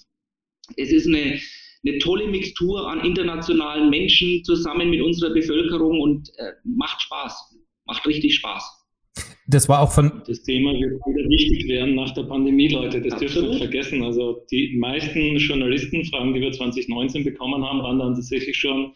Es 0.77 0.93
ist 0.93 1.09
eine, 1.09 1.41
eine 1.85 1.99
tolle 1.99 2.29
Mixtur 2.29 2.89
an 2.89 3.05
internationalen 3.05 3.91
Menschen 3.91 4.45
zusammen 4.45 4.91
mit 4.91 5.01
unserer 5.03 5.35
Bevölkerung 5.35 6.01
und 6.01 6.29
äh, 6.39 6.53
macht 6.63 7.03
Spaß. 7.03 7.57
Macht 7.87 8.07
richtig 8.07 8.37
Spaß. 8.37 8.79
Das 9.49 9.69
war 9.69 9.81
auch 9.81 9.91
von. 9.91 10.23
Das 10.27 10.43
Thema 10.43 10.73
wird 10.73 10.93
wieder 10.93 11.29
wichtig 11.29 11.67
werden 11.69 11.97
nach 11.97 12.13
der 12.13 12.25
Pandemie, 12.25 12.69
Leute. 12.69 13.01
Das 13.01 13.19
dürft 13.19 13.35
ihr 13.35 13.43
nicht 13.43 13.59
vergessen. 13.59 14.05
Also 14.05 14.45
die 14.53 14.77
meisten 14.79 15.37
Journalistenfragen, 15.37 16.33
die 16.35 16.41
wir 16.43 16.53
2019 16.53 17.25
bekommen 17.25 17.65
haben, 17.65 17.83
waren 17.83 17.99
dann 17.99 18.15
tatsächlich 18.15 18.57
schon, 18.57 18.95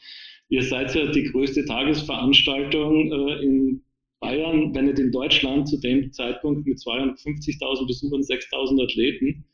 ihr 0.53 0.63
seid 0.63 0.95
ja 0.95 1.07
die 1.11 1.25
größte 1.25 1.65
Tagesveranstaltung 1.65 3.11
äh, 3.11 3.43
in 3.43 3.83
Bayern, 4.21 4.75
wenn 4.75 4.85
nicht 4.85 4.99
in 4.99 5.11
Deutschland 5.11 5.67
zu 5.67 5.81
dem 5.81 6.13
Zeitpunkt 6.13 6.67
mit 6.67 6.77
250.000 6.79 7.87
Besuchern, 7.87 8.21
6.000 8.21 8.85
Athleten, 8.85 9.47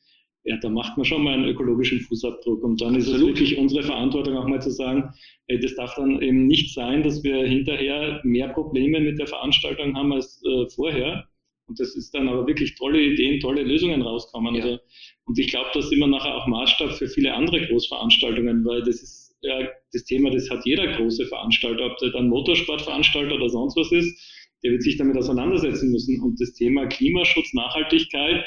ja, 0.42 0.56
da 0.56 0.68
macht 0.68 0.96
man 0.96 1.04
schon 1.04 1.22
mal 1.22 1.34
einen 1.34 1.48
ökologischen 1.48 2.00
Fußabdruck. 2.00 2.64
Und 2.64 2.80
dann 2.80 2.96
ist 2.96 3.06
es 3.06 3.20
wirklich 3.20 3.56
unsere 3.56 3.84
Verantwortung 3.84 4.36
auch 4.36 4.48
mal 4.48 4.60
zu 4.60 4.70
sagen, 4.70 5.10
ey, 5.46 5.60
das 5.60 5.76
darf 5.76 5.94
dann 5.94 6.20
eben 6.20 6.48
nicht 6.48 6.74
sein, 6.74 7.04
dass 7.04 7.22
wir 7.22 7.46
hinterher 7.46 8.20
mehr 8.24 8.48
Probleme 8.48 9.00
mit 9.00 9.20
der 9.20 9.28
Veranstaltung 9.28 9.96
haben 9.96 10.12
als 10.12 10.42
äh, 10.44 10.68
vorher. 10.68 11.28
Und 11.66 11.78
das 11.78 11.94
ist 11.94 12.12
dann 12.12 12.28
aber 12.28 12.46
wirklich 12.46 12.74
tolle 12.74 13.00
Ideen, 13.00 13.38
tolle 13.38 13.62
Lösungen 13.62 14.02
rauskommen. 14.02 14.56
Ja. 14.56 14.64
Also, 14.64 14.78
und 15.26 15.38
ich 15.38 15.48
glaube, 15.48 15.70
das 15.74 15.84
ist 15.84 15.92
immer 15.92 16.08
nachher 16.08 16.34
auch 16.34 16.48
Maßstab 16.48 16.92
für 16.94 17.06
viele 17.06 17.34
andere 17.34 17.64
Großveranstaltungen, 17.68 18.64
weil 18.64 18.82
das 18.82 19.02
ist 19.02 19.27
ja 19.42 19.68
das 19.92 20.04
Thema, 20.04 20.30
das 20.30 20.48
hat 20.50 20.64
jeder 20.64 20.96
große 20.96 21.26
Veranstalter, 21.26 21.86
ob 21.86 21.98
der 21.98 22.10
dann 22.10 22.28
Motorsportveranstalter 22.28 23.34
oder 23.34 23.48
sonst 23.48 23.76
was 23.76 23.92
ist 23.92 24.18
der 24.62 24.72
wird 24.72 24.82
sich 24.82 24.96
damit 24.96 25.16
auseinandersetzen 25.16 25.90
müssen. 25.92 26.20
Und 26.20 26.40
das 26.40 26.52
Thema 26.54 26.86
Klimaschutz, 26.86 27.52
Nachhaltigkeit, 27.54 28.44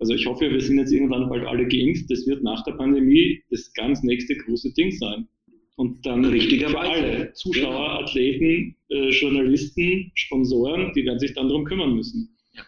also 0.00 0.12
ich 0.12 0.26
hoffe, 0.26 0.50
wir 0.50 0.60
sind 0.60 0.78
jetzt 0.78 0.92
irgendwann 0.92 1.28
bald 1.28 1.46
alle 1.46 1.66
geimpft, 1.68 2.10
das 2.10 2.26
wird 2.26 2.42
nach 2.42 2.64
der 2.64 2.72
Pandemie 2.72 3.42
das 3.50 3.72
ganz 3.74 4.02
nächste 4.02 4.36
große 4.36 4.72
Ding 4.74 4.90
sein. 4.92 5.28
Und 5.76 6.04
dann 6.06 6.24
für 6.24 6.78
alle 6.78 7.32
Zuschauer, 7.32 8.00
Athleten, 8.00 8.76
äh, 8.90 9.08
Journalisten, 9.10 10.12
Sponsoren, 10.14 10.92
die 10.94 11.04
werden 11.04 11.18
sich 11.18 11.34
dann 11.34 11.48
darum 11.48 11.64
kümmern 11.64 11.94
müssen. 11.94 12.36
Ja. 12.52 12.62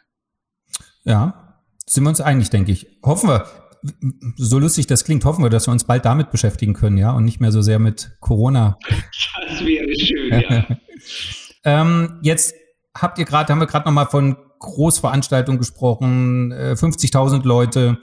ja, 1.05 1.63
sind 1.87 2.03
wir 2.03 2.11
uns 2.11 2.21
einig, 2.21 2.51
denke 2.51 2.73
ich. 2.73 2.87
Hoffen 3.05 3.29
wir, 3.29 3.47
so 4.37 4.59
lustig 4.59 4.87
das 4.87 5.05
klingt, 5.05 5.25
hoffen 5.25 5.43
wir, 5.43 5.51
dass 5.51 5.67
wir 5.67 5.73
uns 5.73 5.85
bald 5.85 6.05
damit 6.05 6.31
beschäftigen 6.31 6.75
können, 6.75 6.99
ja, 6.99 7.13
und 7.13 7.25
nicht 7.25 7.41
mehr 7.41 7.53
so 7.53 7.63
sehr 7.63 7.79
mit 7.79 8.17
Corona. 8.21 8.79
Das 9.49 9.65
wäre 9.65 9.95
schön, 9.99 10.41
ja. 10.41 10.67
ähm, 11.65 12.19
jetzt 12.23 12.55
habt 12.95 13.19
ihr 13.19 13.25
gerade, 13.25 13.53
haben 13.53 13.61
wir 13.61 13.67
gerade 13.67 13.87
nochmal 13.87 14.07
von 14.07 14.37
Großveranstaltungen 14.59 15.59
gesprochen, 15.59 16.53
50.000 16.53 17.41
äh, 17.41 17.47
Leute. 17.47 17.99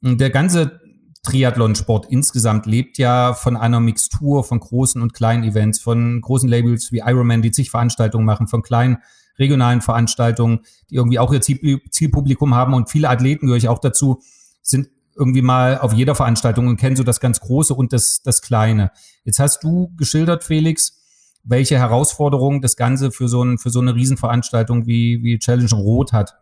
Der 0.00 0.30
ganze 0.30 0.80
Triathlonsport 1.22 2.06
insgesamt 2.10 2.66
lebt 2.66 2.98
ja 2.98 3.34
von 3.34 3.56
einer 3.56 3.78
Mixtur 3.78 4.42
von 4.42 4.58
großen 4.58 5.00
und 5.00 5.14
kleinen 5.14 5.44
Events, 5.44 5.78
von 5.78 6.20
großen 6.20 6.48
Labels 6.48 6.90
wie 6.90 6.98
Ironman, 6.98 7.42
die 7.42 7.52
zig 7.52 7.70
Veranstaltungen 7.70 8.24
machen, 8.24 8.48
von 8.48 8.62
kleinen 8.62 8.98
regionalen 9.38 9.80
Veranstaltungen, 9.80 10.60
die 10.90 10.96
irgendwie 10.96 11.18
auch 11.18 11.32
ihr 11.32 11.40
Zielpublikum 11.40 12.54
haben 12.54 12.74
und 12.74 12.90
viele 12.90 13.08
Athleten 13.08 13.46
gehöre 13.46 13.58
ich 13.58 13.68
auch 13.68 13.78
dazu, 13.78 14.20
sind 14.62 14.88
irgendwie 15.16 15.42
mal 15.42 15.78
auf 15.78 15.92
jeder 15.92 16.14
Veranstaltung 16.14 16.68
und 16.68 16.76
kennen 16.76 16.96
so 16.96 17.02
das 17.02 17.20
ganz 17.20 17.40
Große 17.40 17.74
und 17.74 17.92
das, 17.92 18.22
das 18.22 18.42
Kleine. 18.42 18.90
Jetzt 19.24 19.38
hast 19.38 19.62
du 19.62 19.92
geschildert, 19.96 20.44
Felix, 20.44 21.02
welche 21.44 21.78
Herausforderungen 21.78 22.60
das 22.60 22.76
Ganze 22.76 23.10
für 23.10 23.28
so, 23.28 23.42
ein, 23.42 23.58
für 23.58 23.70
so 23.70 23.80
eine 23.80 23.94
Riesenveranstaltung 23.94 24.86
wie, 24.86 25.22
wie 25.22 25.38
Challenge 25.38 25.74
Rot 25.74 26.12
hat. 26.12 26.34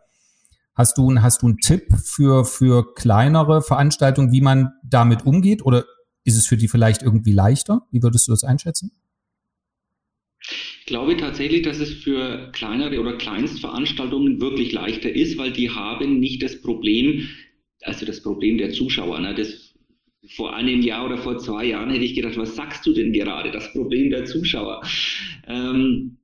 Hast 0.75 0.97
du, 0.97 1.13
hast 1.21 1.41
du 1.41 1.47
einen 1.47 1.57
Tipp 1.57 1.93
für, 2.03 2.45
für 2.45 2.93
kleinere 2.95 3.61
Veranstaltungen, 3.61 4.31
wie 4.31 4.41
man 4.41 4.71
damit 4.83 5.25
umgeht? 5.25 5.65
Oder 5.65 5.85
ist 6.23 6.37
es 6.37 6.47
für 6.47 6.57
die 6.57 6.67
vielleicht 6.67 7.01
irgendwie 7.01 7.33
leichter? 7.33 7.81
Wie 7.91 8.01
würdest 8.01 8.27
du 8.27 8.31
das 8.31 8.43
einschätzen? 8.43 8.91
Ich 10.39 10.85
glaube 10.85 11.17
tatsächlich, 11.17 11.61
dass 11.61 11.79
es 11.79 11.91
für 11.91 12.49
kleinere 12.51 12.99
oder 12.99 13.17
Kleinstveranstaltungen 13.17 14.41
wirklich 14.41 14.71
leichter 14.71 15.13
ist, 15.13 15.37
weil 15.37 15.51
die 15.51 15.69
haben 15.69 16.19
nicht 16.19 16.41
das 16.41 16.61
Problem, 16.61 17.27
also 17.83 18.05
das 18.05 18.21
Problem 18.21 18.57
der 18.57 18.71
Zuschauer. 18.71 19.19
Ne? 19.19 19.35
Das 19.35 19.71
vor 20.35 20.55
einem 20.55 20.81
Jahr 20.81 21.05
oder 21.05 21.17
vor 21.17 21.37
zwei 21.39 21.65
Jahren 21.65 21.89
hätte 21.89 22.05
ich 22.05 22.13
gedacht, 22.13 22.37
was 22.37 22.55
sagst 22.55 22.85
du 22.85 22.93
denn 22.93 23.11
gerade? 23.11 23.51
Das 23.51 23.71
Problem 23.73 24.11
der 24.11 24.25
Zuschauer. 24.25 24.81
Ähm, 25.47 26.17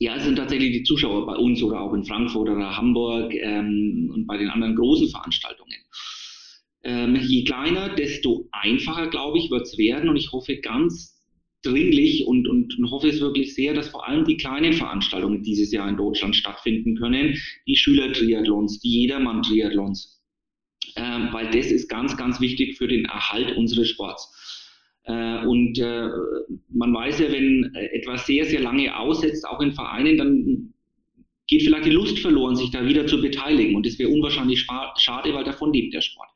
ja, 0.00 0.16
es 0.16 0.24
sind 0.24 0.36
tatsächlich 0.36 0.72
die 0.72 0.82
Zuschauer 0.82 1.26
bei 1.26 1.36
uns 1.36 1.62
oder 1.62 1.80
auch 1.80 1.92
in 1.94 2.04
Frankfurt 2.04 2.48
oder 2.48 2.76
Hamburg 2.76 3.32
ähm, 3.34 4.10
und 4.12 4.26
bei 4.26 4.36
den 4.36 4.48
anderen 4.48 4.76
großen 4.76 5.08
Veranstaltungen. 5.08 5.76
Ähm, 6.84 7.16
je 7.16 7.44
kleiner, 7.44 7.94
desto 7.94 8.48
einfacher, 8.52 9.08
glaube 9.08 9.38
ich, 9.38 9.50
wird 9.50 9.62
es 9.62 9.76
werden. 9.78 10.08
Und 10.08 10.16
ich 10.16 10.30
hoffe 10.32 10.56
ganz 10.58 11.16
dringlich 11.62 12.26
und, 12.26 12.46
und, 12.48 12.78
und 12.78 12.90
hoffe 12.90 13.08
es 13.08 13.20
wirklich 13.20 13.54
sehr, 13.54 13.74
dass 13.74 13.88
vor 13.88 14.06
allem 14.06 14.24
die 14.24 14.36
kleinen 14.36 14.72
Veranstaltungen 14.72 15.42
dieses 15.42 15.72
Jahr 15.72 15.88
in 15.88 15.96
Deutschland 15.96 16.36
stattfinden 16.36 16.96
können. 16.96 17.36
Die 17.66 17.76
Schüler-Triathlons, 17.76 18.80
die 18.80 19.00
Jedermann-Triathlons 19.00 20.17
äh, 20.98 21.32
weil 21.32 21.46
das 21.50 21.70
ist 21.70 21.88
ganz, 21.88 22.16
ganz 22.16 22.40
wichtig 22.40 22.76
für 22.76 22.88
den 22.88 23.04
Erhalt 23.04 23.56
unseres 23.56 23.88
Sports. 23.88 24.98
Äh, 25.04 25.46
und 25.46 25.78
äh, 25.78 26.08
man 26.70 26.92
weiß 26.92 27.20
ja, 27.20 27.32
wenn 27.32 27.72
etwas 27.74 28.26
sehr, 28.26 28.44
sehr 28.44 28.60
lange 28.60 28.96
aussetzt, 28.96 29.46
auch 29.46 29.60
in 29.60 29.72
Vereinen, 29.72 30.18
dann 30.18 30.74
geht 31.46 31.62
vielleicht 31.62 31.86
die 31.86 31.90
Lust 31.90 32.18
verloren, 32.18 32.56
sich 32.56 32.70
da 32.70 32.86
wieder 32.86 33.06
zu 33.06 33.20
beteiligen. 33.20 33.74
Und 33.74 33.86
das 33.86 33.98
wäre 33.98 34.10
unwahrscheinlich 34.10 34.66
schade, 34.96 35.32
weil 35.32 35.44
davon 35.44 35.72
lebt 35.72 35.94
der 35.94 36.02
Sport. 36.02 36.28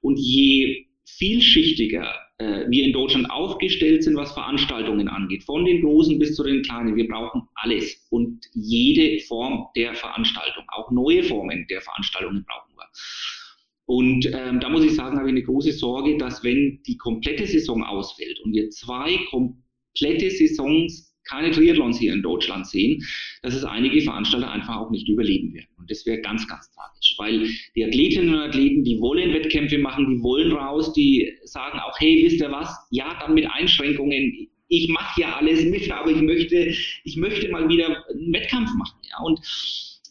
Und 0.00 0.18
je 0.18 0.86
vielschichtiger 1.04 2.14
äh, 2.38 2.64
wir 2.68 2.84
in 2.84 2.92
Deutschland 2.92 3.30
aufgestellt 3.30 4.04
sind, 4.04 4.16
was 4.16 4.32
Veranstaltungen 4.32 5.08
angeht, 5.08 5.44
von 5.44 5.64
den 5.64 5.82
großen 5.82 6.18
bis 6.18 6.34
zu 6.36 6.44
den 6.44 6.62
kleinen, 6.62 6.96
wir 6.96 7.08
brauchen 7.08 7.42
alles 7.54 8.06
und 8.10 8.44
jede 8.54 9.20
Form 9.20 9.66
der 9.74 9.94
Veranstaltung, 9.94 10.64
auch 10.68 10.90
neue 10.90 11.22
Formen 11.22 11.66
der 11.68 11.80
Veranstaltungen 11.80 12.44
brauchen 12.46 12.76
wir. 12.76 12.86
Und 13.86 14.26
ähm, 14.26 14.60
da 14.60 14.68
muss 14.68 14.84
ich 14.84 14.94
sagen, 14.94 15.16
habe 15.16 15.28
ich 15.28 15.32
eine 15.32 15.44
große 15.44 15.72
Sorge, 15.72 16.18
dass 16.18 16.42
wenn 16.42 16.80
die 16.86 16.96
komplette 16.96 17.46
Saison 17.46 17.84
ausfällt 17.84 18.40
und 18.40 18.52
wir 18.52 18.68
zwei 18.70 19.16
komplette 19.30 20.30
Saisons 20.30 21.06
keine 21.28 21.50
Triathlons 21.50 21.98
hier 21.98 22.12
in 22.12 22.22
Deutschland 22.22 22.66
sehen, 22.66 23.04
dass 23.42 23.54
es 23.54 23.64
einige 23.64 24.00
Veranstalter 24.00 24.50
einfach 24.50 24.76
auch 24.76 24.90
nicht 24.90 25.08
überleben 25.08 25.52
werden. 25.54 25.68
Und 25.76 25.90
das 25.90 26.06
wäre 26.06 26.20
ganz, 26.20 26.46
ganz 26.48 26.70
tragisch, 26.70 27.14
weil 27.18 27.48
die 27.74 27.84
Athletinnen 27.84 28.34
und 28.34 28.40
Athleten, 28.40 28.84
die 28.84 29.00
wollen 29.00 29.32
Wettkämpfe 29.32 29.78
machen, 29.78 30.08
die 30.08 30.22
wollen 30.22 30.52
raus, 30.52 30.92
die 30.92 31.32
sagen 31.44 31.78
auch, 31.78 31.98
hey, 31.98 32.22
wisst 32.24 32.40
ihr 32.40 32.50
was? 32.50 32.74
Ja, 32.90 33.18
dann 33.20 33.34
mit 33.34 33.46
Einschränkungen. 33.50 34.48
Ich 34.68 34.88
mache 34.88 35.20
ja 35.20 35.36
alles 35.36 35.64
mit, 35.64 35.90
aber 35.90 36.10
ich 36.10 36.22
möchte, 36.22 36.72
ich 37.04 37.16
möchte 37.16 37.48
mal 37.50 37.68
wieder 37.68 38.04
einen 38.08 38.32
Wettkampf 38.32 38.70
machen. 38.76 38.98
Ja, 39.10 39.24
und 39.24 39.40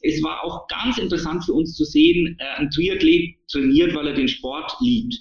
es 0.05 0.21
war 0.21 0.43
auch 0.43 0.67
ganz 0.67 0.97
interessant 0.97 1.43
für 1.45 1.53
uns 1.53 1.75
zu 1.75 1.83
sehen, 1.83 2.37
äh, 2.39 2.61
ein 2.61 2.69
Triathlet 2.69 3.35
trainiert, 3.49 3.95
weil 3.95 4.07
er 4.07 4.13
den 4.13 4.27
Sport 4.27 4.71
liebt. 4.81 5.15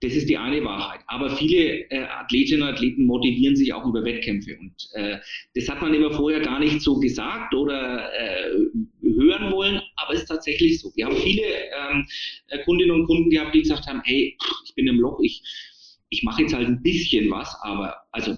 Das 0.00 0.12
ist 0.12 0.28
die 0.28 0.36
eine 0.36 0.62
Wahrheit. 0.62 1.00
Aber 1.06 1.34
viele 1.36 1.90
äh, 1.90 2.04
Athletinnen 2.04 2.62
und 2.62 2.68
Athleten 2.68 3.06
motivieren 3.06 3.56
sich 3.56 3.72
auch 3.72 3.84
über 3.86 4.04
Wettkämpfe. 4.04 4.56
Und 4.60 4.74
äh, 4.92 5.18
das 5.54 5.68
hat 5.68 5.80
man 5.80 5.94
immer 5.94 6.12
vorher 6.12 6.40
gar 6.40 6.60
nicht 6.60 6.82
so 6.82 7.00
gesagt 7.00 7.54
oder 7.54 8.12
äh, 8.12 8.50
hören 9.02 9.50
wollen, 9.52 9.80
aber 9.96 10.14
es 10.14 10.20
ist 10.20 10.28
tatsächlich 10.28 10.80
so. 10.80 10.92
Wir 10.94 11.06
haben 11.06 11.16
viele 11.16 11.42
ähm, 11.42 12.06
äh, 12.48 12.62
Kundinnen 12.64 12.94
und 12.94 13.06
Kunden 13.06 13.30
gehabt, 13.30 13.54
die 13.54 13.62
gesagt 13.62 13.86
haben, 13.86 14.02
hey, 14.04 14.36
ich 14.64 14.74
bin 14.74 14.86
im 14.86 15.00
Loch, 15.00 15.18
ich, 15.20 15.42
ich 16.10 16.22
mache 16.22 16.42
jetzt 16.42 16.54
halt 16.54 16.68
ein 16.68 16.82
bisschen 16.82 17.30
was, 17.30 17.56
aber 17.62 17.96
also 18.12 18.36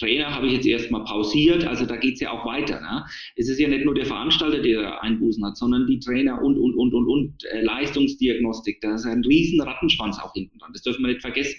Trainer 0.00 0.34
habe 0.34 0.46
ich 0.46 0.54
jetzt 0.54 0.66
erstmal 0.66 1.04
pausiert, 1.04 1.64
also 1.64 1.84
da 1.84 1.96
geht 1.96 2.14
es 2.14 2.20
ja 2.20 2.30
auch 2.30 2.44
weiter. 2.46 2.80
Ne? 2.80 3.04
Es 3.36 3.48
ist 3.48 3.60
ja 3.60 3.68
nicht 3.68 3.84
nur 3.84 3.94
der 3.94 4.06
Veranstalter, 4.06 4.62
der 4.62 5.02
Einbußen 5.02 5.44
hat, 5.44 5.56
sondern 5.56 5.86
die 5.86 6.00
Trainer 6.00 6.42
und, 6.42 6.56
und, 6.56 6.74
und, 6.74 6.94
und, 6.94 7.06
und 7.06 7.44
äh, 7.52 7.60
Leistungsdiagnostik. 7.62 8.80
Da 8.80 8.94
ist 8.94 9.04
ein 9.04 9.22
riesen 9.24 9.60
Rattenschwanz 9.60 10.18
auch 10.18 10.32
hinten 10.32 10.58
dran. 10.58 10.70
Das 10.72 10.82
dürfen 10.82 11.02
wir 11.02 11.08
nicht 11.08 11.20
vergessen. 11.20 11.56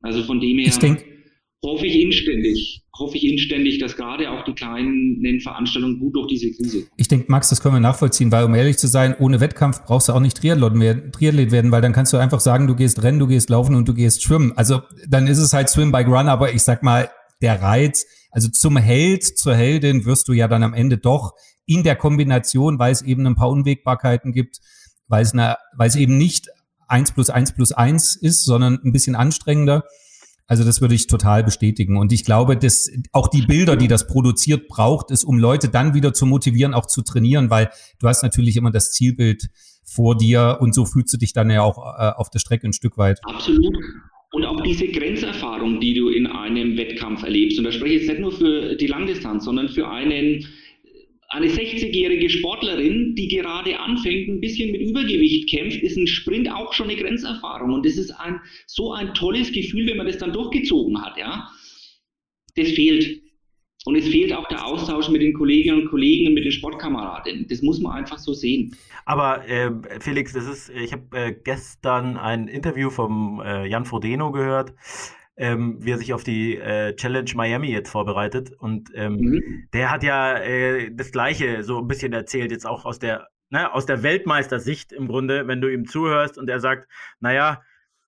Also 0.00 0.22
von 0.24 0.40
dem 0.40 0.58
her. 0.58 0.66
Ich 0.66 0.74
hoffe 1.64 1.86
ich 1.86 2.00
inständig, 2.00 2.84
hoffe 2.96 3.16
ich 3.16 3.24
inständig, 3.24 3.78
dass 3.78 3.96
gerade 3.96 4.30
auch 4.30 4.44
die 4.44 4.52
kleinen 4.52 5.40
Veranstaltungen 5.40 5.98
gut 5.98 6.14
durch 6.14 6.28
diese 6.28 6.52
Krise 6.52 6.82
kommen. 6.82 6.92
Ich 6.96 7.08
denke, 7.08 7.26
Max, 7.28 7.48
das 7.48 7.60
können 7.60 7.74
wir 7.74 7.80
nachvollziehen, 7.80 8.30
weil 8.30 8.44
um 8.44 8.54
ehrlich 8.54 8.78
zu 8.78 8.86
sein, 8.86 9.16
ohne 9.18 9.40
Wettkampf 9.40 9.84
brauchst 9.84 10.08
du 10.08 10.12
auch 10.12 10.20
nicht 10.20 10.36
Triathlon 10.36 10.80
werden, 10.80 11.10
Triathlet 11.10 11.50
werden, 11.50 11.72
weil 11.72 11.82
dann 11.82 11.92
kannst 11.92 12.12
du 12.12 12.16
einfach 12.16 12.38
sagen, 12.40 12.68
du 12.68 12.76
gehst 12.76 13.02
rennen, 13.02 13.18
du 13.18 13.26
gehst 13.26 13.50
laufen 13.50 13.74
und 13.74 13.88
du 13.88 13.94
gehst 13.94 14.22
schwimmen. 14.22 14.52
Also 14.54 14.82
dann 15.08 15.26
ist 15.26 15.38
es 15.38 15.52
halt 15.52 15.68
Swim, 15.68 15.90
Bike, 15.90 16.06
Run, 16.06 16.28
aber 16.28 16.54
ich 16.54 16.62
sag 16.62 16.84
mal, 16.84 17.10
der 17.40 17.62
Reiz, 17.62 18.06
also 18.30 18.48
zum 18.48 18.76
Held, 18.76 19.24
zur 19.24 19.54
Heldin 19.54 20.04
wirst 20.04 20.28
du 20.28 20.32
ja 20.32 20.48
dann 20.48 20.62
am 20.62 20.74
Ende 20.74 20.98
doch 20.98 21.32
in 21.66 21.82
der 21.82 21.96
Kombination, 21.96 22.78
weil 22.78 22.92
es 22.92 23.02
eben 23.02 23.26
ein 23.26 23.34
paar 23.36 23.50
Unwägbarkeiten 23.50 24.32
gibt, 24.32 24.58
weil 25.06 25.22
es, 25.22 25.32
eine, 25.32 25.56
weil 25.76 25.88
es 25.88 25.96
eben 25.96 26.16
nicht 26.18 26.48
eins 26.86 27.12
plus 27.12 27.30
eins 27.30 27.52
plus 27.52 27.72
eins 27.72 28.16
ist, 28.16 28.44
sondern 28.44 28.78
ein 28.84 28.92
bisschen 28.92 29.16
anstrengender 29.16 29.84
also 30.48 30.64
das 30.64 30.80
würde 30.80 30.94
ich 30.94 31.06
total 31.06 31.44
bestätigen. 31.44 31.98
Und 31.98 32.10
ich 32.10 32.24
glaube, 32.24 32.56
dass 32.56 32.90
auch 33.12 33.28
die 33.28 33.42
Bilder, 33.42 33.76
die 33.76 33.86
das 33.86 34.06
produziert, 34.06 34.66
braucht 34.66 35.10
es, 35.10 35.22
um 35.22 35.38
Leute 35.38 35.68
dann 35.68 35.92
wieder 35.92 36.14
zu 36.14 36.24
motivieren, 36.24 36.72
auch 36.72 36.86
zu 36.86 37.02
trainieren, 37.02 37.50
weil 37.50 37.70
du 37.98 38.08
hast 38.08 38.22
natürlich 38.22 38.56
immer 38.56 38.70
das 38.70 38.90
Zielbild 38.92 39.50
vor 39.84 40.16
dir 40.16 40.56
und 40.60 40.74
so 40.74 40.86
fühlst 40.86 41.12
du 41.12 41.18
dich 41.18 41.34
dann 41.34 41.50
ja 41.50 41.60
auch 41.60 41.78
äh, 41.78 42.12
auf 42.16 42.30
der 42.30 42.38
Strecke 42.38 42.66
ein 42.66 42.72
Stück 42.72 42.96
weit. 42.96 43.20
Absolut. 43.24 43.76
Und 44.30 44.44
auch 44.44 44.60
diese 44.62 44.88
Grenzerfahrung, 44.88 45.80
die 45.80 45.94
du 45.94 46.08
in 46.10 46.26
einem 46.26 46.76
Wettkampf 46.76 47.22
erlebst. 47.22 47.58
Und 47.58 47.64
da 47.64 47.72
spreche 47.72 47.94
ich 47.94 48.00
jetzt 48.02 48.10
nicht 48.10 48.20
nur 48.20 48.32
für 48.32 48.76
die 48.76 48.86
Langdistanz, 48.86 49.44
sondern 49.44 49.68
für 49.68 49.88
einen 49.88 50.46
eine 51.30 51.48
60-jährige 51.48 52.30
Sportlerin, 52.30 53.14
die 53.14 53.28
gerade 53.28 53.78
anfängt, 53.78 54.28
ein 54.28 54.40
bisschen 54.40 54.72
mit 54.72 54.80
Übergewicht 54.80 55.50
kämpft, 55.50 55.82
ist 55.82 55.96
ein 55.96 56.06
Sprint 56.06 56.50
auch 56.50 56.72
schon 56.72 56.88
eine 56.88 56.98
Grenzerfahrung. 56.98 57.72
Und 57.72 57.84
das 57.84 57.98
ist 57.98 58.10
ein, 58.12 58.40
so 58.66 58.92
ein 58.92 59.12
tolles 59.12 59.52
Gefühl, 59.52 59.86
wenn 59.86 59.98
man 59.98 60.06
das 60.06 60.18
dann 60.18 60.32
durchgezogen 60.32 61.02
hat, 61.02 61.18
ja. 61.18 61.50
Das 62.56 62.70
fehlt. 62.70 63.20
Und 63.84 63.96
es 63.96 64.08
fehlt 64.08 64.32
auch 64.32 64.46
der 64.48 64.64
Austausch 64.64 65.08
mit 65.08 65.22
den 65.22 65.32
Kolleginnen 65.34 65.82
und 65.82 65.88
Kollegen 65.88 66.28
und 66.28 66.34
mit 66.34 66.44
den 66.44 66.52
Sportkameraden. 66.52 67.46
Das 67.48 67.62
muss 67.62 67.80
man 67.80 67.92
einfach 67.92 68.18
so 68.18 68.34
sehen. 68.34 68.76
Aber 69.04 69.48
äh, 69.48 69.70
Felix, 70.00 70.32
das 70.32 70.46
ist, 70.46 70.70
ich 70.70 70.92
habe 70.92 71.16
äh, 71.16 71.32
gestern 71.32 72.16
ein 72.16 72.48
Interview 72.48 72.90
vom 72.90 73.40
äh, 73.44 73.66
Jan 73.66 73.84
Frodeno 73.84 74.32
gehört 74.32 74.74
ähm, 75.38 75.76
wie 75.80 75.92
er 75.92 75.98
sich 75.98 76.12
auf 76.12 76.24
die 76.24 76.56
äh, 76.56 76.94
Challenge 76.96 77.30
Miami 77.34 77.70
jetzt 77.70 77.90
vorbereitet. 77.90 78.52
Und 78.58 78.90
ähm, 78.94 79.14
mhm. 79.14 79.68
der 79.72 79.90
hat 79.90 80.02
ja 80.02 80.36
äh, 80.36 80.90
das 80.92 81.12
Gleiche 81.12 81.62
so 81.62 81.78
ein 81.78 81.86
bisschen 81.86 82.12
erzählt, 82.12 82.50
jetzt 82.50 82.66
auch 82.66 82.84
aus 82.84 82.98
der, 82.98 83.28
ne, 83.48 83.72
aus 83.72 83.86
der 83.86 84.02
Weltmeistersicht 84.02 84.92
im 84.92 85.06
Grunde, 85.06 85.46
wenn 85.46 85.60
du 85.60 85.72
ihm 85.72 85.86
zuhörst 85.86 86.38
und 86.38 86.50
er 86.50 86.60
sagt, 86.60 86.88
naja, 87.20 87.62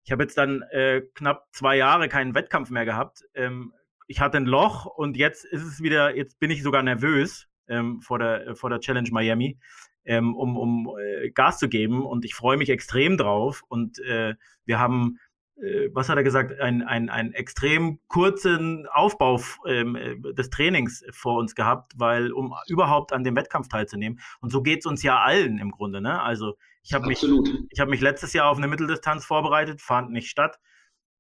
ich 0.05 0.11
habe 0.11 0.25
jetzt 0.25 0.37
dann 0.37 0.63
äh, 0.73 1.03
knapp 1.15 1.47
zwei 1.53 1.77
Jahre 1.77 2.09
keinen 2.09 2.35
Wettkampf 2.35 2.71
mehr 2.71 2.85
gehabt. 2.85 3.23
Ähm, 3.35 3.73
ich 4.11 4.21
hatte 4.21 4.39
ein 4.39 4.45
Loch 4.45 4.87
und 4.87 5.17
jetzt 5.17 5.45
ist 5.45 5.63
es 5.63 5.81
wieder, 5.81 6.17
jetzt 6.17 6.41
bin 6.41 6.51
ich 6.51 6.65
sogar 6.65 6.83
nervös 6.83 7.47
ähm, 7.69 8.01
vor, 8.01 8.19
der, 8.19 8.57
vor 8.57 8.69
der 8.69 8.81
Challenge 8.81 9.09
Miami, 9.13 9.57
ähm, 10.05 10.35
um, 10.35 10.57
um 10.57 10.91
äh, 10.99 11.31
Gas 11.31 11.61
zu 11.61 11.69
geben 11.69 12.05
und 12.05 12.25
ich 12.25 12.35
freue 12.35 12.57
mich 12.57 12.71
extrem 12.71 13.17
drauf. 13.17 13.63
Und 13.69 14.01
äh, 14.01 14.35
wir 14.65 14.81
haben 14.81 15.21
äh, 15.63 15.91
was 15.93 16.09
hat 16.09 16.17
er 16.17 16.25
gesagt, 16.25 16.59
einen, 16.61 16.83
einen 16.83 17.33
extrem 17.35 18.01
kurzen 18.09 18.89
Aufbau 18.89 19.41
ähm, 19.65 19.95
äh, 19.95 20.17
des 20.35 20.51
Trainings 20.51 21.05
vor 21.13 21.39
uns 21.39 21.55
gehabt, 21.55 21.93
weil 21.97 22.33
um 22.33 22.53
überhaupt 22.67 23.13
an 23.13 23.23
dem 23.23 23.37
Wettkampf 23.37 23.69
teilzunehmen. 23.69 24.19
Und 24.41 24.51
so 24.51 24.61
geht 24.61 24.81
es 24.81 24.87
uns 24.87 25.05
ja 25.05 25.21
allen 25.21 25.59
im 25.59 25.71
Grunde. 25.71 26.01
Ne? 26.01 26.21
Also 26.21 26.57
ich 26.83 26.95
habe 26.95 27.07
mich, 27.07 27.25
ich 27.69 27.79
hab 27.79 27.89
mich 27.89 28.01
letztes 28.01 28.33
Jahr 28.33 28.49
auf 28.49 28.59
eine 28.59 28.67
Mitteldistanz 28.67 29.25
vorbereitet, 29.25 29.81
fand 29.81 30.11
nicht 30.11 30.31
statt. 30.31 30.59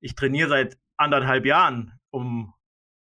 Ich 0.00 0.16
trainiere 0.16 0.48
seit 0.48 0.76
anderthalb 0.96 1.46
Jahren, 1.46 1.92
um 2.10 2.52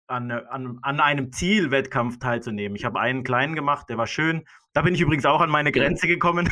an, 0.10 0.32
an, 0.32 0.80
an 0.82 0.99
einem 0.99 1.32
Zielwettkampf 1.32 2.20
teilzunehmen. 2.20 2.76
Ich 2.76 2.86
habe 2.86 2.99
einen 2.99 3.24
kleinen 3.24 3.55
gemacht, 3.55 3.89
der 3.89 3.97
war 3.97 4.07
schön. 4.07 4.45
Da 4.74 4.82
bin 4.82 4.95
ich 4.95 5.01
übrigens 5.01 5.26
auch 5.26 5.41
an 5.41 5.49
meine 5.49 5.72
Grenze 5.72 6.07
gekommen. 6.07 6.49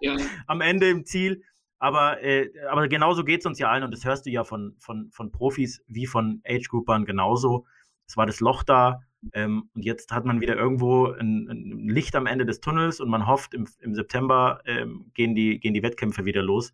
ja. 0.00 0.16
Am 0.46 0.60
Ende 0.60 0.88
im 0.88 1.04
Ziel. 1.04 1.42
Aber, 1.78 2.22
äh, 2.22 2.48
aber 2.70 2.88
genauso 2.88 3.24
geht 3.24 3.40
es 3.40 3.46
uns 3.46 3.58
ja 3.58 3.68
allen 3.68 3.82
und 3.82 3.90
das 3.92 4.04
hörst 4.04 4.26
du 4.26 4.30
ja 4.30 4.44
von, 4.44 4.76
von, 4.78 5.10
von 5.10 5.32
Profis 5.32 5.82
wie 5.88 6.06
von 6.06 6.40
Age-Groupern 6.46 7.04
genauso. 7.04 7.66
Es 8.06 8.16
war 8.16 8.24
das 8.24 8.38
Loch 8.38 8.62
da 8.62 9.00
ähm, 9.32 9.68
und 9.74 9.84
jetzt 9.84 10.12
hat 10.12 10.24
man 10.24 10.40
wieder 10.40 10.56
irgendwo 10.56 11.06
ein, 11.06 11.48
ein, 11.48 11.88
Licht 11.88 12.14
am 12.14 12.26
Ende 12.26 12.46
des 12.46 12.60
Tunnels 12.60 13.00
und 13.00 13.08
man 13.08 13.26
hofft, 13.26 13.54
im, 13.54 13.66
im 13.80 13.94
September 13.94 14.60
ähm, 14.64 15.10
gehen, 15.14 15.34
die, 15.34 15.58
gehen 15.58 15.74
die 15.74 15.82
Wettkämpfe 15.82 16.24
wieder 16.24 16.42
los. 16.42 16.72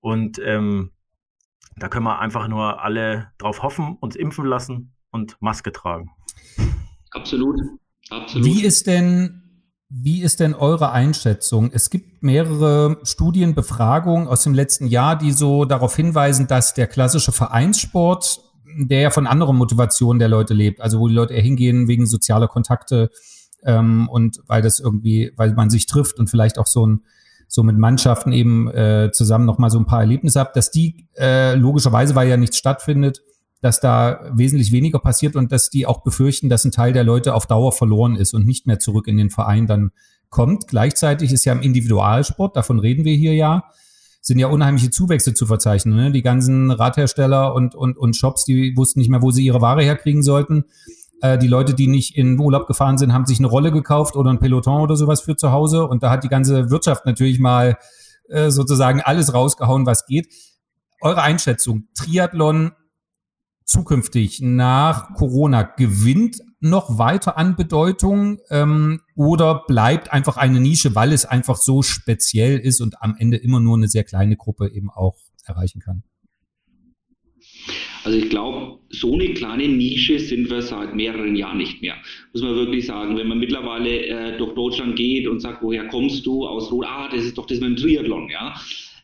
Und 0.00 0.40
ähm, 0.42 0.92
da 1.76 1.88
können 1.88 2.04
wir 2.04 2.18
einfach 2.18 2.48
nur 2.48 2.82
alle 2.82 3.28
drauf 3.38 3.62
hoffen, 3.62 3.96
uns 4.00 4.16
impfen 4.16 4.46
lassen 4.46 4.94
und 5.10 5.36
Maske 5.40 5.72
tragen. 5.72 6.10
Absolut. 7.10 7.60
Absolut. 8.10 8.46
Wie 8.46 8.64
ist 8.64 8.86
denn 8.86 9.42
wie 9.94 10.22
ist 10.22 10.40
denn 10.40 10.54
eure 10.54 10.90
Einschätzung? 10.92 11.70
Es 11.70 11.90
gibt 11.90 12.22
mehrere 12.22 12.96
Studienbefragungen 13.02 14.26
aus 14.26 14.42
dem 14.42 14.54
letzten 14.54 14.86
Jahr, 14.86 15.16
die 15.16 15.32
so 15.32 15.66
darauf 15.66 15.94
hinweisen, 15.94 16.46
dass 16.46 16.72
der 16.72 16.86
klassische 16.86 17.30
Vereinssport, 17.30 18.40
der 18.74 19.00
ja 19.00 19.10
von 19.10 19.26
anderen 19.26 19.58
Motivationen 19.58 20.18
der 20.18 20.28
Leute 20.28 20.54
lebt, 20.54 20.80
also 20.80 20.98
wo 20.98 21.08
die 21.08 21.14
Leute 21.14 21.34
eher 21.34 21.42
hingehen 21.42 21.88
wegen 21.88 22.06
sozialer 22.06 22.48
Kontakte 22.48 23.10
ähm, 23.64 24.08
und 24.08 24.40
weil 24.46 24.62
das 24.62 24.80
irgendwie, 24.80 25.32
weil 25.36 25.52
man 25.52 25.68
sich 25.68 25.84
trifft 25.84 26.18
und 26.18 26.30
vielleicht 26.30 26.58
auch 26.58 26.66
so 26.66 26.86
ein 26.86 27.02
so 27.54 27.62
mit 27.62 27.76
Mannschaften 27.76 28.32
eben 28.32 28.70
äh, 28.70 29.10
zusammen 29.12 29.44
nochmal 29.44 29.68
so 29.68 29.78
ein 29.78 29.84
paar 29.84 30.00
Erlebnisse 30.00 30.40
habt, 30.40 30.56
dass 30.56 30.70
die 30.70 31.06
äh, 31.18 31.54
logischerweise, 31.54 32.14
weil 32.14 32.26
ja 32.26 32.38
nichts 32.38 32.56
stattfindet, 32.56 33.20
dass 33.60 33.78
da 33.78 34.20
wesentlich 34.32 34.72
weniger 34.72 34.98
passiert 34.98 35.36
und 35.36 35.52
dass 35.52 35.68
die 35.68 35.84
auch 35.84 36.02
befürchten, 36.02 36.48
dass 36.48 36.64
ein 36.64 36.70
Teil 36.70 36.94
der 36.94 37.04
Leute 37.04 37.34
auf 37.34 37.46
Dauer 37.46 37.72
verloren 37.72 38.16
ist 38.16 38.32
und 38.32 38.46
nicht 38.46 38.66
mehr 38.66 38.78
zurück 38.78 39.06
in 39.06 39.18
den 39.18 39.28
Verein 39.28 39.66
dann 39.66 39.90
kommt. 40.30 40.66
Gleichzeitig 40.66 41.30
ist 41.30 41.44
ja 41.44 41.52
im 41.52 41.60
Individualsport, 41.60 42.56
davon 42.56 42.78
reden 42.78 43.04
wir 43.04 43.14
hier 43.14 43.34
ja, 43.34 43.64
sind 44.22 44.38
ja 44.38 44.46
unheimliche 44.46 44.88
Zuwächse 44.88 45.34
zu 45.34 45.44
verzeichnen. 45.44 45.94
Ne? 45.94 46.10
Die 46.10 46.22
ganzen 46.22 46.70
Radhersteller 46.70 47.54
und, 47.54 47.74
und, 47.74 47.98
und 47.98 48.16
Shops, 48.16 48.46
die 48.46 48.74
wussten 48.78 49.00
nicht 49.00 49.10
mehr, 49.10 49.20
wo 49.20 49.30
sie 49.30 49.44
ihre 49.44 49.60
Ware 49.60 49.82
herkriegen 49.82 50.22
sollten. 50.22 50.64
Äh, 51.22 51.38
die 51.38 51.46
Leute, 51.46 51.72
die 51.72 51.86
nicht 51.86 52.16
in 52.16 52.38
Urlaub 52.38 52.66
gefahren 52.66 52.98
sind, 52.98 53.12
haben 53.12 53.26
sich 53.26 53.38
eine 53.38 53.46
Rolle 53.46 53.70
gekauft 53.70 54.16
oder 54.16 54.30
ein 54.30 54.40
Peloton 54.40 54.82
oder 54.82 54.96
sowas 54.96 55.22
für 55.22 55.36
zu 55.36 55.52
Hause. 55.52 55.86
Und 55.86 56.02
da 56.02 56.10
hat 56.10 56.24
die 56.24 56.28
ganze 56.28 56.68
Wirtschaft 56.70 57.06
natürlich 57.06 57.38
mal 57.38 57.78
äh, 58.28 58.50
sozusagen 58.50 59.00
alles 59.00 59.32
rausgehauen, 59.32 59.86
was 59.86 60.04
geht. 60.04 60.26
Eure 61.00 61.22
Einschätzung, 61.22 61.88
Triathlon 61.94 62.72
zukünftig 63.64 64.40
nach 64.42 65.14
Corona 65.14 65.62
gewinnt 65.62 66.42
noch 66.58 66.98
weiter 66.98 67.38
an 67.38 67.54
Bedeutung 67.54 68.38
ähm, 68.50 69.00
oder 69.14 69.62
bleibt 69.66 70.12
einfach 70.12 70.36
eine 70.36 70.60
Nische, 70.60 70.94
weil 70.96 71.12
es 71.12 71.24
einfach 71.24 71.56
so 71.56 71.82
speziell 71.82 72.58
ist 72.58 72.80
und 72.80 73.00
am 73.00 73.14
Ende 73.16 73.36
immer 73.36 73.60
nur 73.60 73.76
eine 73.76 73.88
sehr 73.88 74.04
kleine 74.04 74.36
Gruppe 74.36 74.68
eben 74.68 74.90
auch 74.90 75.16
erreichen 75.44 75.80
kann? 75.80 76.02
Also 78.04 78.18
ich 78.18 78.28
glaube, 78.30 78.78
so 78.90 79.14
eine 79.14 79.32
kleine 79.32 79.68
Nische 79.68 80.18
sind 80.18 80.50
wir 80.50 80.62
seit 80.62 80.94
mehreren 80.94 81.36
Jahren 81.36 81.58
nicht 81.58 81.82
mehr. 81.82 81.96
Muss 82.32 82.42
man 82.42 82.54
wirklich 82.56 82.86
sagen. 82.86 83.16
Wenn 83.16 83.28
man 83.28 83.38
mittlerweile 83.38 84.06
äh, 84.06 84.38
durch 84.38 84.54
Deutschland 84.54 84.96
geht 84.96 85.26
und 85.26 85.40
sagt, 85.40 85.62
woher 85.62 85.86
kommst 85.88 86.26
du 86.26 86.46
aus 86.46 86.70
Rot? 86.72 86.86
Ah, 86.86 87.08
das 87.08 87.24
ist 87.24 87.38
doch 87.38 87.46
das 87.46 87.60
mit 87.60 87.70
dem 87.70 87.76
Triathlon, 87.76 88.28
ja. 88.28 88.54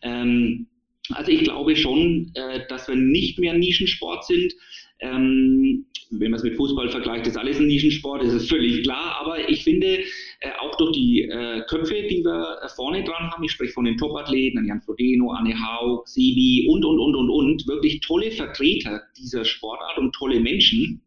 Ähm, 0.02 0.66
also 1.10 1.30
ich 1.30 1.42
glaube 1.42 1.76
schon, 1.76 2.32
äh, 2.34 2.60
dass 2.68 2.88
wir 2.88 2.96
nicht 2.96 3.38
mehr 3.38 3.54
Nischensport 3.54 4.24
sind. 4.24 4.52
Ähm, 5.00 5.86
wenn 6.10 6.30
man 6.30 6.38
es 6.38 6.44
mit 6.44 6.56
Fußball 6.56 6.90
vergleicht, 6.90 7.26
ist 7.26 7.36
alles 7.36 7.58
ein 7.58 7.66
Nischensport, 7.66 8.22
das 8.22 8.32
ist 8.32 8.48
völlig 8.48 8.82
klar. 8.82 9.16
Aber 9.20 9.48
ich 9.48 9.62
finde, 9.62 10.00
äh, 10.40 10.50
auch 10.60 10.76
durch 10.76 10.92
die 10.92 11.22
äh, 11.22 11.62
Köpfe, 11.68 12.06
die 12.08 12.22
wir 12.24 12.60
vorne 12.74 13.02
dran 13.02 13.30
haben, 13.30 13.42
ich 13.42 13.52
spreche 13.52 13.72
von 13.72 13.84
den 13.84 13.96
Topathleten, 13.96 14.66
Jan 14.66 14.80
Frodeno, 14.82 15.32
Anne 15.32 15.54
Haug, 15.54 16.06
Sebi 16.06 16.68
und, 16.68 16.84
und, 16.84 16.98
und, 16.98 17.16
und, 17.16 17.30
und, 17.30 17.66
wirklich 17.66 18.00
tolle 18.00 18.30
Vertreter 18.30 19.02
dieser 19.16 19.44
Sportart 19.44 19.98
und 19.98 20.14
tolle 20.14 20.38
Menschen, 20.38 21.00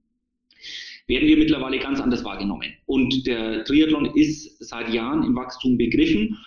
werden 1.07 1.27
wir 1.27 1.37
mittlerweile 1.37 1.79
ganz 1.79 1.99
anders 1.99 2.23
wahrgenommen. 2.23 2.73
Und 2.85 3.25
der 3.25 3.63
Triathlon 3.63 4.05
ist 4.15 4.63
seit 4.63 4.93
Jahren 4.93 5.23
im 5.23 5.35
Wachstum 5.35 5.77
begriffen 5.77 6.37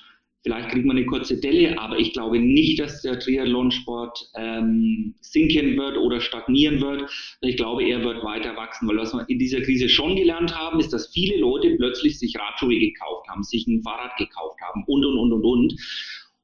Vielleicht 0.45 0.69
kriegt 0.69 0.85
man 0.85 0.99
eine 0.99 1.07
kurze 1.07 1.41
Delle, 1.41 1.79
aber 1.79 1.99
ich 1.99 2.13
glaube 2.13 2.39
nicht, 2.39 2.79
dass 2.79 3.01
der 3.01 3.19
Triathlonsport 3.19 4.29
ähm, 4.37 5.15
sinken 5.23 5.79
wird 5.79 5.97
oder 5.97 6.21
stagnieren 6.21 6.83
wird. 6.83 7.11
Ich 7.41 7.57
glaube, 7.57 7.83
er 7.83 8.05
wird 8.05 8.23
weiter 8.23 8.55
wachsen, 8.55 8.87
weil 8.87 8.99
was 8.99 9.15
wir 9.15 9.25
in 9.31 9.39
dieser 9.39 9.63
Krise 9.63 9.89
schon 9.89 10.17
gelernt 10.17 10.55
haben, 10.55 10.81
ist, 10.81 10.93
dass 10.93 11.11
viele 11.15 11.39
Leute 11.39 11.75
plötzlich 11.77 12.19
sich 12.19 12.37
Radschuhe 12.39 12.79
gekauft 12.79 13.27
haben, 13.27 13.43
sich 13.43 13.67
ein 13.67 13.83
Fahrrad 13.83 14.19
gekauft 14.19 14.61
haben 14.61 14.85
und, 14.87 15.07
und, 15.07 15.17
und, 15.17 15.33
und, 15.33 15.45
und. 15.45 15.75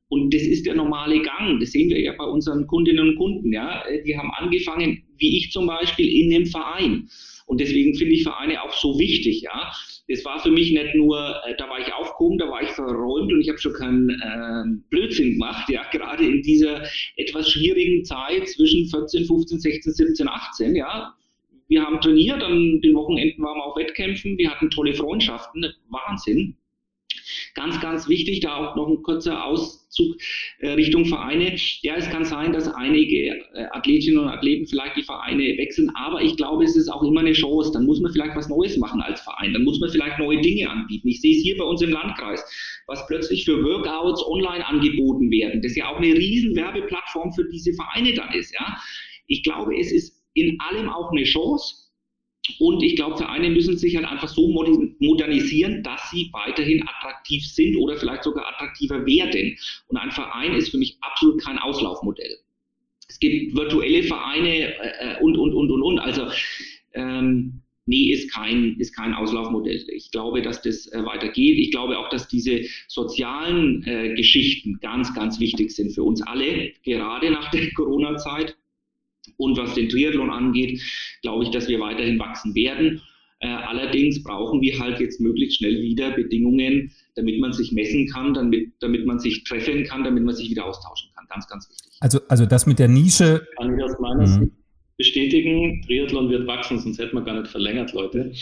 Und 0.08 0.34
das 0.34 0.42
ist 0.42 0.64
der 0.64 0.74
normale 0.74 1.20
Gang. 1.20 1.60
Das 1.60 1.72
sehen 1.72 1.90
wir 1.90 2.00
ja 2.00 2.14
bei 2.16 2.24
unseren 2.24 2.66
Kundinnen 2.66 3.10
und 3.10 3.16
Kunden. 3.16 3.52
Ja, 3.52 3.84
die 4.06 4.16
haben 4.16 4.30
angefangen, 4.32 5.04
wie 5.18 5.36
ich 5.36 5.52
zum 5.52 5.66
Beispiel, 5.66 6.08
in 6.08 6.30
dem 6.30 6.46
Verein. 6.46 7.08
Und 7.50 7.60
deswegen 7.60 7.96
finde 7.96 8.14
ich 8.14 8.22
Vereine 8.22 8.62
auch 8.62 8.72
so 8.72 8.96
wichtig, 9.00 9.40
ja. 9.40 9.72
Das 10.06 10.24
war 10.24 10.38
für 10.38 10.52
mich 10.52 10.70
nicht 10.70 10.94
nur, 10.94 11.18
äh, 11.44 11.56
da 11.56 11.68
war 11.68 11.80
ich 11.80 11.92
aufgehoben, 11.92 12.38
da 12.38 12.48
war 12.48 12.62
ich 12.62 12.70
verräumt 12.70 13.32
und 13.32 13.40
ich 13.40 13.48
habe 13.48 13.58
schon 13.58 13.72
keinen 13.72 14.08
äh, 14.08 14.80
Blödsinn 14.88 15.32
gemacht, 15.32 15.68
ja, 15.68 15.82
gerade 15.90 16.24
in 16.24 16.42
dieser 16.42 16.84
etwas 17.16 17.50
schwierigen 17.50 18.04
Zeit 18.04 18.48
zwischen 18.50 18.86
14, 18.86 19.24
15, 19.24 19.58
16, 19.58 19.92
17, 19.92 20.28
18, 20.28 20.76
ja. 20.76 21.12
Wir 21.66 21.82
haben 21.82 22.00
trainiert, 22.00 22.40
an 22.40 22.80
den 22.82 22.94
Wochenenden 22.94 23.42
waren 23.42 23.58
wir 23.58 23.64
auf 23.64 23.76
Wettkämpfen, 23.76 24.38
wir 24.38 24.48
hatten 24.48 24.70
tolle 24.70 24.94
Freundschaften, 24.94 25.66
Wahnsinn. 25.88 26.56
Ganz, 27.54 27.80
ganz 27.80 28.08
wichtig, 28.08 28.40
da 28.40 28.56
auch 28.56 28.76
noch 28.76 28.88
ein 28.88 29.02
kurzer 29.02 29.44
Auszug 29.44 30.16
äh, 30.58 30.70
Richtung 30.70 31.06
Vereine. 31.06 31.56
Ja, 31.82 31.96
es 31.96 32.08
kann 32.10 32.24
sein, 32.24 32.52
dass 32.52 32.68
einige 32.68 33.28
äh, 33.54 33.66
Athletinnen 33.72 34.18
und 34.18 34.28
Athleten 34.28 34.66
vielleicht 34.66 34.96
die 34.96 35.02
Vereine 35.02 35.42
wechseln, 35.58 35.90
aber 35.94 36.22
ich 36.22 36.36
glaube, 36.36 36.64
es 36.64 36.76
ist 36.76 36.88
auch 36.88 37.02
immer 37.02 37.20
eine 37.20 37.32
Chance. 37.32 37.72
Dann 37.72 37.86
muss 37.86 38.00
man 38.00 38.12
vielleicht 38.12 38.36
was 38.36 38.48
Neues 38.48 38.76
machen 38.76 39.00
als 39.00 39.20
Verein. 39.20 39.52
Dann 39.52 39.64
muss 39.64 39.80
man 39.80 39.90
vielleicht 39.90 40.18
neue 40.18 40.40
Dinge 40.40 40.68
anbieten. 40.68 41.08
Ich 41.08 41.20
sehe 41.20 41.36
es 41.36 41.42
hier 41.42 41.56
bei 41.56 41.64
uns 41.64 41.82
im 41.82 41.90
Landkreis, 41.90 42.44
was 42.86 43.06
plötzlich 43.06 43.44
für 43.44 43.62
Workouts 43.62 44.24
online 44.26 44.66
angeboten 44.66 45.30
werden. 45.30 45.62
Das 45.62 45.76
ja 45.76 45.88
auch 45.88 45.96
eine 45.96 46.14
riesen 46.14 46.54
Werbeplattform 46.54 47.32
für 47.32 47.48
diese 47.50 47.72
Vereine 47.74 48.14
dann 48.14 48.32
ist. 48.34 48.52
Ja, 48.54 48.76
ich 49.26 49.42
glaube, 49.42 49.78
es 49.78 49.92
ist 49.92 50.20
in 50.34 50.58
allem 50.60 50.88
auch 50.88 51.10
eine 51.10 51.24
Chance. 51.24 51.89
Und 52.58 52.82
ich 52.82 52.96
glaube, 52.96 53.16
Vereine 53.16 53.50
müssen 53.50 53.76
sich 53.76 53.96
halt 53.96 54.06
einfach 54.06 54.28
so 54.28 54.48
modernisieren, 54.48 55.82
dass 55.82 56.10
sie 56.10 56.30
weiterhin 56.32 56.82
attraktiv 56.86 57.46
sind 57.46 57.76
oder 57.76 57.96
vielleicht 57.96 58.24
sogar 58.24 58.48
attraktiver 58.48 59.06
werden. 59.06 59.56
Und 59.88 59.96
ein 59.96 60.10
Verein 60.10 60.54
ist 60.54 60.70
für 60.70 60.78
mich 60.78 60.96
absolut 61.00 61.42
kein 61.42 61.58
Auslaufmodell. 61.58 62.38
Es 63.08 63.18
gibt 63.18 63.56
virtuelle 63.56 64.04
Vereine 64.04 64.74
äh, 64.74 65.20
und, 65.20 65.36
und, 65.36 65.52
und, 65.52 65.70
und, 65.70 65.82
und. 65.82 65.98
Also, 65.98 66.28
ähm, 66.94 67.62
nee, 67.86 68.12
ist 68.12 68.32
kein, 68.32 68.76
ist 68.78 68.94
kein 68.94 69.14
Auslaufmodell. 69.14 69.84
Ich 69.88 70.10
glaube, 70.12 70.42
dass 70.42 70.62
das 70.62 70.86
äh, 70.92 71.04
weitergeht. 71.04 71.58
Ich 71.58 71.72
glaube 71.72 71.98
auch, 71.98 72.08
dass 72.08 72.28
diese 72.28 72.62
sozialen 72.86 73.82
äh, 73.84 74.14
Geschichten 74.14 74.78
ganz, 74.80 75.12
ganz 75.14 75.40
wichtig 75.40 75.72
sind 75.72 75.92
für 75.92 76.04
uns 76.04 76.22
alle, 76.22 76.72
gerade 76.84 77.30
nach 77.30 77.50
der 77.50 77.70
Corona-Zeit. 77.74 78.56
Und 79.36 79.56
was 79.56 79.74
den 79.74 79.88
Triathlon 79.88 80.30
angeht, 80.30 80.80
glaube 81.22 81.44
ich, 81.44 81.50
dass 81.50 81.68
wir 81.68 81.80
weiterhin 81.80 82.18
wachsen 82.18 82.54
werden. 82.54 83.00
Äh, 83.42 83.48
allerdings 83.48 84.22
brauchen 84.22 84.60
wir 84.60 84.78
halt 84.78 85.00
jetzt 85.00 85.20
möglichst 85.20 85.58
schnell 85.58 85.80
wieder 85.80 86.10
Bedingungen, 86.10 86.92
damit 87.14 87.40
man 87.40 87.52
sich 87.52 87.72
messen 87.72 88.06
kann, 88.08 88.34
damit, 88.34 88.70
damit 88.80 89.06
man 89.06 89.18
sich 89.18 89.44
treffen 89.44 89.84
kann, 89.84 90.04
damit 90.04 90.24
man 90.24 90.34
sich 90.34 90.50
wieder 90.50 90.66
austauschen 90.66 91.10
kann. 91.14 91.26
Ganz, 91.30 91.48
ganz 91.48 91.68
wichtig. 91.70 91.90
Also, 92.00 92.20
also 92.28 92.44
das 92.44 92.66
mit 92.66 92.78
der 92.78 92.88
Nische. 92.88 93.46
Kann 93.56 93.78
ich 93.78 93.82
aus 93.82 93.98
meiner 93.98 94.26
mhm. 94.26 94.40
Sicht 94.40 94.52
bestätigen, 94.98 95.82
Triathlon 95.86 96.28
wird 96.28 96.46
wachsen, 96.46 96.78
sonst 96.78 96.98
hätten 96.98 97.16
wir 97.16 97.22
gar 97.22 97.40
nicht 97.40 97.50
verlängert, 97.50 97.94
Leute. 97.94 98.32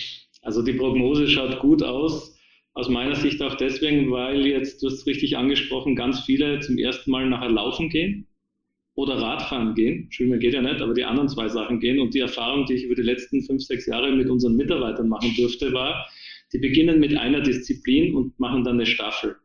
Also 0.42 0.62
die 0.62 0.72
Prognose 0.72 1.28
schaut 1.28 1.60
gut 1.60 1.84
aus. 1.84 2.34
Aus 2.74 2.88
meiner 2.88 3.14
Sicht 3.14 3.40
auch 3.42 3.54
deswegen, 3.56 4.10
weil 4.10 4.46
jetzt, 4.46 4.82
du 4.82 4.86
hast 4.86 4.94
es 4.94 5.06
richtig 5.06 5.36
angesprochen, 5.36 5.94
ganz 5.94 6.20
viele 6.20 6.58
zum 6.60 6.78
ersten 6.78 7.10
Mal 7.10 7.28
nachher 7.28 7.50
laufen 7.50 7.88
gehen 7.88 8.28
oder 8.98 9.14
Radfahren 9.14 9.76
gehen. 9.76 10.08
Schwimmen 10.10 10.40
geht 10.40 10.54
ja 10.54 10.60
nicht, 10.60 10.80
aber 10.80 10.92
die 10.92 11.04
anderen 11.04 11.28
zwei 11.28 11.46
Sachen 11.48 11.78
gehen. 11.78 12.00
Und 12.00 12.14
die 12.14 12.18
Erfahrung, 12.18 12.66
die 12.66 12.74
ich 12.74 12.82
über 12.82 12.96
die 12.96 13.02
letzten 13.02 13.42
fünf, 13.42 13.62
sechs 13.62 13.86
Jahre 13.86 14.10
mit 14.10 14.28
unseren 14.28 14.56
Mitarbeitern 14.56 15.08
machen 15.08 15.32
durfte, 15.36 15.72
war, 15.72 16.08
die 16.52 16.58
beginnen 16.58 16.98
mit 16.98 17.16
einer 17.16 17.40
Disziplin 17.40 18.16
und 18.16 18.36
machen 18.40 18.64
dann 18.64 18.74
eine 18.74 18.86
Staffel. 18.86 19.36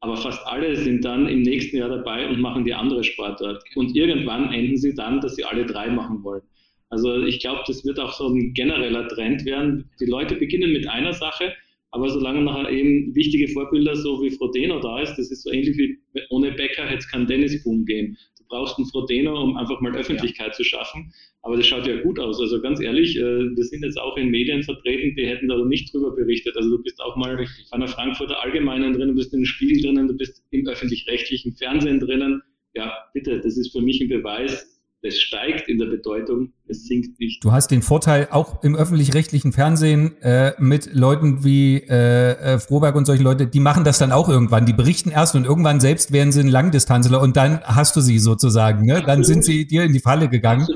Aber 0.00 0.16
fast 0.16 0.44
alle 0.48 0.74
sind 0.74 1.04
dann 1.04 1.28
im 1.28 1.42
nächsten 1.42 1.76
Jahr 1.76 1.88
dabei 1.88 2.28
und 2.28 2.40
machen 2.40 2.64
die 2.64 2.74
andere 2.74 3.04
Sportart. 3.04 3.62
Und 3.76 3.94
irgendwann 3.94 4.52
enden 4.52 4.76
sie 4.76 4.92
dann, 4.92 5.20
dass 5.20 5.36
sie 5.36 5.44
alle 5.44 5.66
drei 5.66 5.88
machen 5.88 6.24
wollen. 6.24 6.42
Also 6.88 7.22
ich 7.22 7.38
glaube, 7.38 7.62
das 7.68 7.84
wird 7.84 8.00
auch 8.00 8.12
so 8.12 8.26
ein 8.26 8.54
genereller 8.54 9.06
Trend 9.06 9.44
werden. 9.44 9.88
Die 10.00 10.06
Leute 10.06 10.34
beginnen 10.34 10.72
mit 10.72 10.88
einer 10.88 11.12
Sache, 11.12 11.52
aber 11.92 12.10
solange 12.10 12.42
nachher 12.42 12.68
eben 12.70 13.14
wichtige 13.14 13.46
Vorbilder 13.46 13.94
so 13.94 14.20
wie 14.20 14.30
Frodeno 14.30 14.80
da 14.80 15.00
ist, 15.00 15.14
das 15.14 15.30
ist 15.30 15.44
so 15.44 15.52
ähnlich 15.52 15.78
wie 15.78 15.96
ohne 16.30 16.50
Bäcker 16.50 16.86
hätte 16.86 16.98
es 16.98 17.08
keinen 17.08 17.28
Tennisboom 17.28 17.84
geben 17.84 18.18
brauchst 18.48 18.78
einen 18.78 18.86
Frodeno, 18.86 19.42
um 19.42 19.56
einfach 19.56 19.80
mal 19.80 19.94
Öffentlichkeit 19.94 20.48
ja. 20.48 20.52
zu 20.52 20.64
schaffen. 20.64 21.12
Aber 21.42 21.56
das 21.56 21.66
schaut 21.66 21.86
ja 21.86 22.00
gut 22.00 22.18
aus. 22.18 22.40
Also 22.40 22.60
ganz 22.60 22.80
ehrlich, 22.80 23.16
äh, 23.16 23.20
wir 23.20 23.64
sind 23.64 23.82
jetzt 23.82 23.98
auch 23.98 24.16
in 24.16 24.30
Medien 24.30 24.62
vertreten, 24.62 25.14
die 25.16 25.26
hätten 25.26 25.48
da 25.48 25.56
nicht 25.64 25.92
drüber 25.92 26.14
berichtet. 26.14 26.56
Also 26.56 26.76
du 26.76 26.82
bist 26.82 27.00
auch 27.00 27.16
mal 27.16 27.34
Richtig. 27.34 27.66
bei 27.70 27.76
einer 27.76 27.88
Frankfurter 27.88 28.42
Allgemeinen 28.42 28.92
drin, 28.92 29.08
du 29.08 29.14
bist 29.14 29.32
in 29.32 29.40
den 29.40 29.46
Spiegel 29.46 29.82
drinnen, 29.82 30.08
du 30.08 30.14
bist 30.14 30.42
im 30.50 30.66
öffentlich-rechtlichen 30.66 31.54
Fernsehen 31.54 32.00
drinnen. 32.00 32.42
Ja, 32.74 32.92
bitte, 33.12 33.40
das 33.40 33.56
ist 33.56 33.72
für 33.72 33.80
mich 33.80 34.00
ein 34.00 34.08
Beweis, 34.08 34.73
es 35.04 35.20
steigt 35.20 35.68
in 35.68 35.78
der 35.78 35.86
Bedeutung, 35.86 36.54
es 36.66 36.86
sinkt 36.86 37.20
nicht. 37.20 37.44
Du 37.44 37.52
hast 37.52 37.70
den 37.70 37.82
Vorteil 37.82 38.28
auch 38.30 38.62
im 38.64 38.74
öffentlich-rechtlichen 38.74 39.52
Fernsehen 39.52 40.20
äh, 40.22 40.54
mit 40.58 40.94
Leuten 40.94 41.44
wie 41.44 41.76
äh, 41.76 42.32
äh, 42.32 42.58
Froberg 42.58 42.96
und 42.96 43.04
solche 43.04 43.22
Leute, 43.22 43.46
die 43.46 43.60
machen 43.60 43.84
das 43.84 43.98
dann 43.98 44.12
auch 44.12 44.30
irgendwann. 44.30 44.64
Die 44.64 44.72
berichten 44.72 45.10
erst 45.10 45.34
und 45.34 45.44
irgendwann 45.44 45.78
selbst 45.78 46.10
werden 46.10 46.32
sie 46.32 46.40
ein 46.40 46.48
Langdistanzler 46.48 47.20
und 47.20 47.36
dann 47.36 47.60
hast 47.64 47.94
du 47.96 48.00
sie 48.00 48.18
sozusagen. 48.18 48.86
Ne? 48.86 49.02
Dann 49.04 49.24
sind 49.24 49.44
sie 49.44 49.66
dir 49.66 49.84
in 49.84 49.92
die 49.92 50.00
Falle 50.00 50.30
gegangen. 50.30 50.66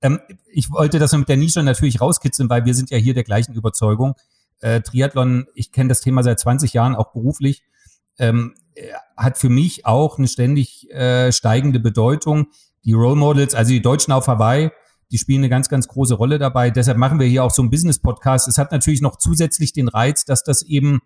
Ähm, 0.00 0.20
ich 0.52 0.70
wollte 0.70 1.00
das 1.00 1.12
mit 1.12 1.28
der 1.28 1.36
Nische 1.36 1.64
natürlich 1.64 2.00
rauskitzeln, 2.00 2.48
weil 2.48 2.66
wir 2.66 2.74
sind 2.74 2.90
ja 2.90 2.98
hier 2.98 3.14
der 3.14 3.24
gleichen 3.24 3.54
Überzeugung. 3.54 4.14
Äh, 4.60 4.80
Triathlon, 4.82 5.46
ich 5.54 5.72
kenne 5.72 5.88
das 5.88 6.00
Thema 6.00 6.22
seit 6.22 6.38
20 6.38 6.72
Jahren, 6.72 6.94
auch 6.94 7.12
beruflich. 7.12 7.64
Ähm, 8.18 8.54
hat 9.16 9.38
für 9.38 9.48
mich 9.48 9.86
auch 9.86 10.18
eine 10.18 10.28
ständig 10.28 10.88
äh, 10.90 11.32
steigende 11.32 11.80
Bedeutung 11.80 12.46
die 12.86 12.92
Role 12.92 13.16
Models, 13.16 13.54
also 13.54 13.72
die 13.72 13.82
Deutschen 13.82 14.12
auf 14.12 14.28
Hawaii, 14.28 14.70
die 15.10 15.18
spielen 15.18 15.40
eine 15.40 15.48
ganz, 15.48 15.68
ganz 15.68 15.86
große 15.88 16.14
Rolle 16.14 16.38
dabei. 16.38 16.70
Deshalb 16.70 16.98
machen 16.98 17.20
wir 17.20 17.26
hier 17.26 17.44
auch 17.44 17.50
so 17.50 17.62
einen 17.62 17.70
Business-Podcast. 17.70 18.48
Es 18.48 18.58
hat 18.58 18.72
natürlich 18.72 19.02
noch 19.02 19.16
zusätzlich 19.16 19.72
den 19.72 19.88
Reiz, 19.88 20.24
dass 20.24 20.42
das 20.42 20.62
eben 20.62 21.00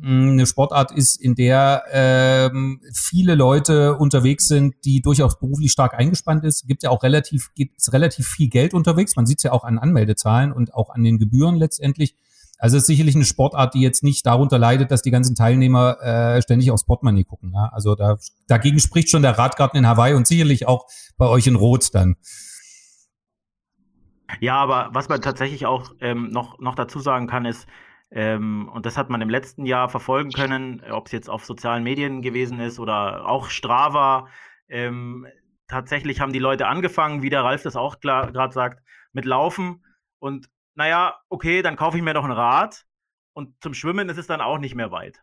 hm, 0.00 0.30
eine 0.32 0.46
Sportart 0.46 0.92
ist, 0.92 1.20
in 1.20 1.34
der 1.34 1.84
ähm, 1.92 2.80
viele 2.94 3.34
Leute 3.34 3.96
unterwegs 3.96 4.46
sind, 4.46 4.74
die 4.84 5.02
durchaus 5.02 5.38
beruflich 5.38 5.72
stark 5.72 5.94
eingespannt 5.94 6.44
ist. 6.44 6.66
Gibt 6.66 6.82
ja 6.82 6.90
auch 6.90 7.02
relativ, 7.02 7.52
gibt 7.54 7.80
relativ 7.92 8.26
viel 8.26 8.48
Geld 8.48 8.72
unterwegs. 8.72 9.16
Man 9.16 9.26
sieht 9.26 9.38
es 9.38 9.44
ja 9.44 9.52
auch 9.52 9.64
an 9.64 9.78
Anmeldezahlen 9.78 10.52
und 10.52 10.74
auch 10.74 10.90
an 10.90 11.02
den 11.02 11.18
Gebühren 11.18 11.56
letztendlich. 11.56 12.14
Also 12.60 12.76
es 12.76 12.82
ist 12.82 12.88
sicherlich 12.88 13.14
eine 13.14 13.24
Sportart, 13.24 13.72
die 13.72 13.80
jetzt 13.80 14.04
nicht 14.04 14.26
darunter 14.26 14.58
leidet, 14.58 14.90
dass 14.90 15.00
die 15.00 15.10
ganzen 15.10 15.34
Teilnehmer 15.34 15.96
äh, 16.02 16.42
ständig 16.42 16.70
aufs 16.70 16.84
Portemonnaie 16.84 17.24
gucken. 17.24 17.52
Ja? 17.54 17.70
Also 17.72 17.94
da, 17.94 18.18
dagegen 18.48 18.78
spricht 18.78 19.08
schon 19.08 19.22
der 19.22 19.38
Radgarten 19.38 19.78
in 19.78 19.86
Hawaii 19.86 20.12
und 20.12 20.26
sicherlich 20.26 20.68
auch 20.68 20.86
bei 21.16 21.26
euch 21.26 21.46
in 21.46 21.56
Rot 21.56 21.94
dann. 21.94 22.16
Ja, 24.40 24.56
aber 24.56 24.90
was 24.92 25.08
man 25.08 25.22
tatsächlich 25.22 25.64
auch 25.64 25.90
ähm, 26.00 26.28
noch, 26.30 26.58
noch 26.58 26.74
dazu 26.74 27.00
sagen 27.00 27.26
kann, 27.26 27.46
ist, 27.46 27.66
ähm, 28.10 28.68
und 28.72 28.84
das 28.84 28.98
hat 28.98 29.08
man 29.08 29.22
im 29.22 29.30
letzten 29.30 29.64
Jahr 29.64 29.88
verfolgen 29.88 30.30
können, 30.30 30.82
ob 30.90 31.06
es 31.06 31.12
jetzt 31.12 31.30
auf 31.30 31.46
sozialen 31.46 31.82
Medien 31.82 32.20
gewesen 32.20 32.60
ist 32.60 32.78
oder 32.78 33.26
auch 33.26 33.48
Strava. 33.48 34.28
Ähm, 34.68 35.26
tatsächlich 35.66 36.20
haben 36.20 36.34
die 36.34 36.38
Leute 36.38 36.66
angefangen, 36.66 37.22
wie 37.22 37.30
der 37.30 37.42
Ralf 37.42 37.62
das 37.62 37.74
auch 37.74 38.00
gerade 38.00 38.52
sagt, 38.52 38.82
mit 39.12 39.24
Laufen. 39.24 39.84
Und 40.18 40.48
naja, 40.80 41.14
okay, 41.28 41.60
dann 41.60 41.76
kaufe 41.76 41.98
ich 41.98 42.02
mir 42.02 42.14
noch 42.14 42.24
ein 42.24 42.30
Rad 42.30 42.86
und 43.34 43.52
zum 43.60 43.74
Schwimmen 43.74 44.08
ist 44.08 44.16
es 44.16 44.26
dann 44.26 44.40
auch 44.40 44.58
nicht 44.58 44.74
mehr 44.74 44.90
weit. 44.90 45.18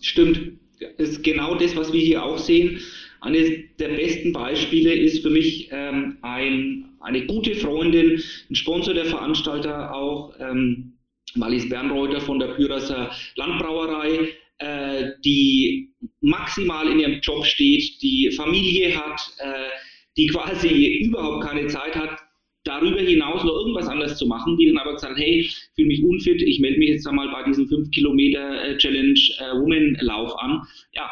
Stimmt. 0.00 0.58
Das 0.96 1.10
ist 1.10 1.22
genau 1.22 1.54
das, 1.54 1.76
was 1.76 1.92
wir 1.92 2.00
hier 2.00 2.24
auch 2.24 2.38
sehen. 2.38 2.80
Eines 3.20 3.50
der 3.78 3.88
besten 3.88 4.32
Beispiele 4.32 4.94
ist 4.94 5.22
für 5.22 5.28
mich 5.28 5.68
ähm, 5.70 6.16
ein, 6.22 6.96
eine 7.00 7.26
gute 7.26 7.54
Freundin, 7.56 8.22
ein 8.50 8.54
Sponsor 8.54 8.94
der 8.94 9.04
Veranstalter 9.04 9.94
auch, 9.94 10.32
ähm, 10.40 10.96
Malis 11.34 11.68
Bernreuter 11.68 12.22
von 12.22 12.38
der 12.38 12.54
Pyrasser 12.54 13.10
Landbrauerei, 13.34 14.32
äh, 14.58 15.10
die 15.26 15.94
maximal 16.22 16.88
in 16.88 17.00
ihrem 17.00 17.20
Job 17.20 17.44
steht, 17.44 18.00
die 18.00 18.30
Familie 18.34 18.96
hat, 18.96 19.20
äh, 19.40 19.68
die 20.16 20.28
quasi 20.28 21.00
überhaupt 21.04 21.44
keine 21.44 21.66
Zeit 21.66 21.94
hat, 21.94 22.25
darüber 22.66 23.00
hinaus 23.00 23.44
noch 23.44 23.54
irgendwas 23.54 23.88
anderes 23.88 24.16
zu 24.18 24.26
machen, 24.26 24.56
die 24.56 24.66
dann 24.66 24.78
aber 24.78 24.94
gesagt 24.94 25.16
hey, 25.16 25.40
ich 25.40 25.56
fühle 25.74 25.88
mich 25.88 26.02
unfit, 26.02 26.42
ich 26.42 26.60
melde 26.60 26.78
mich 26.78 26.90
jetzt 26.90 27.06
einmal 27.06 27.30
bei 27.30 27.44
diesem 27.44 27.68
5 27.68 27.90
Kilometer 27.90 28.64
äh, 28.64 28.76
Challenge 28.78 29.18
äh, 29.38 30.08
an. 30.38 30.62
Ja, 30.92 31.10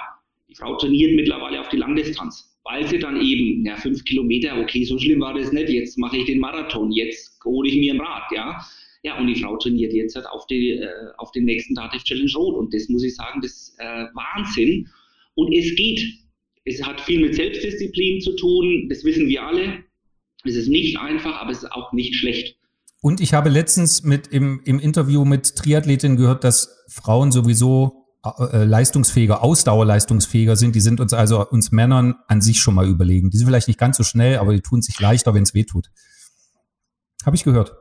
die 0.49 0.55
Frau 0.55 0.77
trainiert 0.77 1.15
mittlerweile 1.15 1.61
auf 1.61 1.69
die 1.69 1.77
Langdistanz, 1.77 2.59
weil 2.65 2.87
sie 2.87 2.99
dann 2.99 3.21
eben, 3.21 3.65
ja, 3.65 3.77
5 3.77 4.05
Kilometer, 4.05 4.59
okay, 4.61 4.85
so 4.85 4.99
schlimm 4.99 5.21
war 5.21 5.35
das 5.35 5.53
nicht, 5.53 5.69
jetzt 5.69 5.99
mache 5.99 6.17
ich 6.17 6.25
den 6.25 6.39
Marathon, 6.39 6.91
jetzt 6.91 7.41
hole 7.45 7.69
ich 7.69 7.77
mir 7.77 7.95
ein 7.95 8.01
Rad, 8.01 8.25
ja. 8.35 8.59
Ja, 9.03 9.19
und 9.19 9.27
die 9.27 9.35
Frau 9.35 9.57
trainiert 9.59 9.93
jetzt 9.93 10.17
halt 10.17 10.27
auf, 10.27 10.47
die, 10.47 10.71
äh, 10.71 10.89
auf 11.19 11.31
den 11.33 11.45
nächsten 11.45 11.75
Dativ 11.75 12.03
Challenge 12.05 12.33
Rot 12.37 12.57
und 12.57 12.73
das 12.73 12.89
muss 12.89 13.05
ich 13.05 13.15
sagen, 13.15 13.41
das 13.43 13.53
ist 13.53 13.77
äh, 13.79 14.07
Wahnsinn. 14.15 14.89
Und 15.35 15.53
es 15.53 15.75
geht. 15.77 16.03
Es 16.65 16.83
hat 16.83 17.03
viel 17.03 17.21
mit 17.21 17.35
Selbstdisziplin 17.35 18.23
zu 18.23 18.35
tun, 18.37 18.89
das 18.89 19.05
wissen 19.05 19.29
wir 19.29 19.43
alle 19.43 19.85
es 20.45 20.57
ist 20.57 20.69
nicht 20.69 20.99
einfach, 20.99 21.41
aber 21.41 21.51
es 21.51 21.59
ist 21.59 21.73
auch 21.73 21.93
nicht 21.93 22.15
schlecht. 22.15 22.57
Und 23.01 23.21
ich 23.21 23.35
habe 23.35 23.51
letztens 23.51 24.03
mit 24.03 24.29
im, 24.29 24.63
im 24.65 24.79
Interview 24.79 25.25
mit 25.25 25.57
Triathletinnen 25.57 26.17
gehört, 26.17 26.43
dass 26.43 26.85
Frauen 26.89 27.33
sowieso 27.33 28.05
äh, 28.25 28.65
leistungsfähiger, 28.65 29.43
ausdauerleistungsfähiger 29.43 30.57
sind. 30.57 30.75
Die 30.75 30.81
sind 30.81 31.01
uns 31.01 31.13
also 31.13 31.47
uns 31.47 31.73
Männern 31.73 32.15
an 32.29 32.41
sich 32.41 32.61
schon 32.61 32.75
mal 32.75 32.89
überlegen. 32.89 33.29
Die 33.31 33.37
sind 33.37 33.47
vielleicht 33.47 33.69
nicht 33.69 33.79
ganz 33.79 33.99
so 33.99 34.03
schnell, 34.03 34.39
aber 34.39 34.55
die 34.55 34.63
tun 34.63 34.81
sich 34.81 34.99
leichter, 34.99 35.35
wenn 35.35 35.43
es 35.43 35.53
weh 35.53 35.65
tut. 35.65 35.91
Habe 37.27 37.37
ich 37.37 37.45
gehört. 37.45 37.75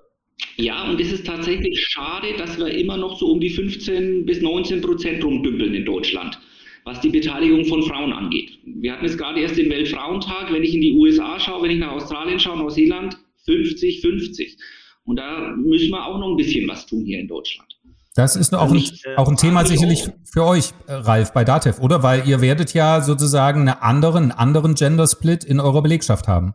Ja, 0.58 0.90
und 0.90 1.00
es 1.00 1.14
ist 1.14 1.26
tatsächlich 1.26 1.88
schade, 1.88 2.36
dass 2.38 2.58
wir 2.58 2.68
immer 2.68 2.98
noch 2.98 3.18
so 3.18 3.32
um 3.32 3.40
die 3.40 3.50
15 3.50 4.26
bis 4.26 4.42
19 4.42 4.82
Prozent 4.82 5.24
rumdümpeln 5.24 5.74
in 5.74 5.86
Deutschland, 5.86 6.38
was 6.86 7.00
die 7.02 7.10
Beteiligung 7.10 7.66
von 7.66 7.84
Frauen 7.84 8.12
angeht. 8.14 8.60
Wir 8.66 8.94
hatten 8.94 9.06
es 9.06 9.18
gerade 9.18 9.40
erst 9.40 9.58
den 9.58 9.70
Weltfrauentag, 9.70 10.52
wenn 10.52 10.64
ich 10.64 10.74
in 10.74 10.82
die 10.82 10.94
USA 10.94 11.40
schaue, 11.40 11.64
wenn 11.64 11.72
ich 11.72 11.80
nach 11.80 11.94
Australien 11.94 12.40
schaue, 12.40 12.58
Neuseeland, 12.58 13.18
50, 13.46 14.02
50. 14.02 14.58
Und 15.06 15.18
da 15.18 15.54
müssen 15.58 15.90
wir 15.90 16.06
auch 16.06 16.20
noch 16.20 16.30
ein 16.30 16.38
bisschen 16.38 16.68
was 16.68 16.86
tun 16.86 17.06
hier 17.06 17.20
in 17.20 17.28
Deutschland. 17.28 17.70
Das 18.16 18.36
ist 18.36 18.54
auch, 18.54 18.72
ein, 18.72 18.84
auch 19.18 19.28
ein 19.28 19.38
Thema 19.38 19.66
sicherlich 19.66 20.08
für 20.24 20.44
euch, 20.44 20.70
Ralf, 20.88 21.34
bei 21.34 21.44
Datev, 21.44 21.82
oder? 21.82 22.04
Weil 22.04 22.28
ihr 22.28 22.42
werdet 22.42 22.74
ja 22.74 23.02
sozusagen 23.02 23.62
eine 23.62 23.82
andere, 23.82 24.20
einen 24.20 24.32
anderen 24.32 24.76
Gender 24.76 25.08
Split 25.08 25.44
in 25.44 25.60
eurer 25.60 25.82
Belegschaft 25.82 26.28
haben. 26.28 26.54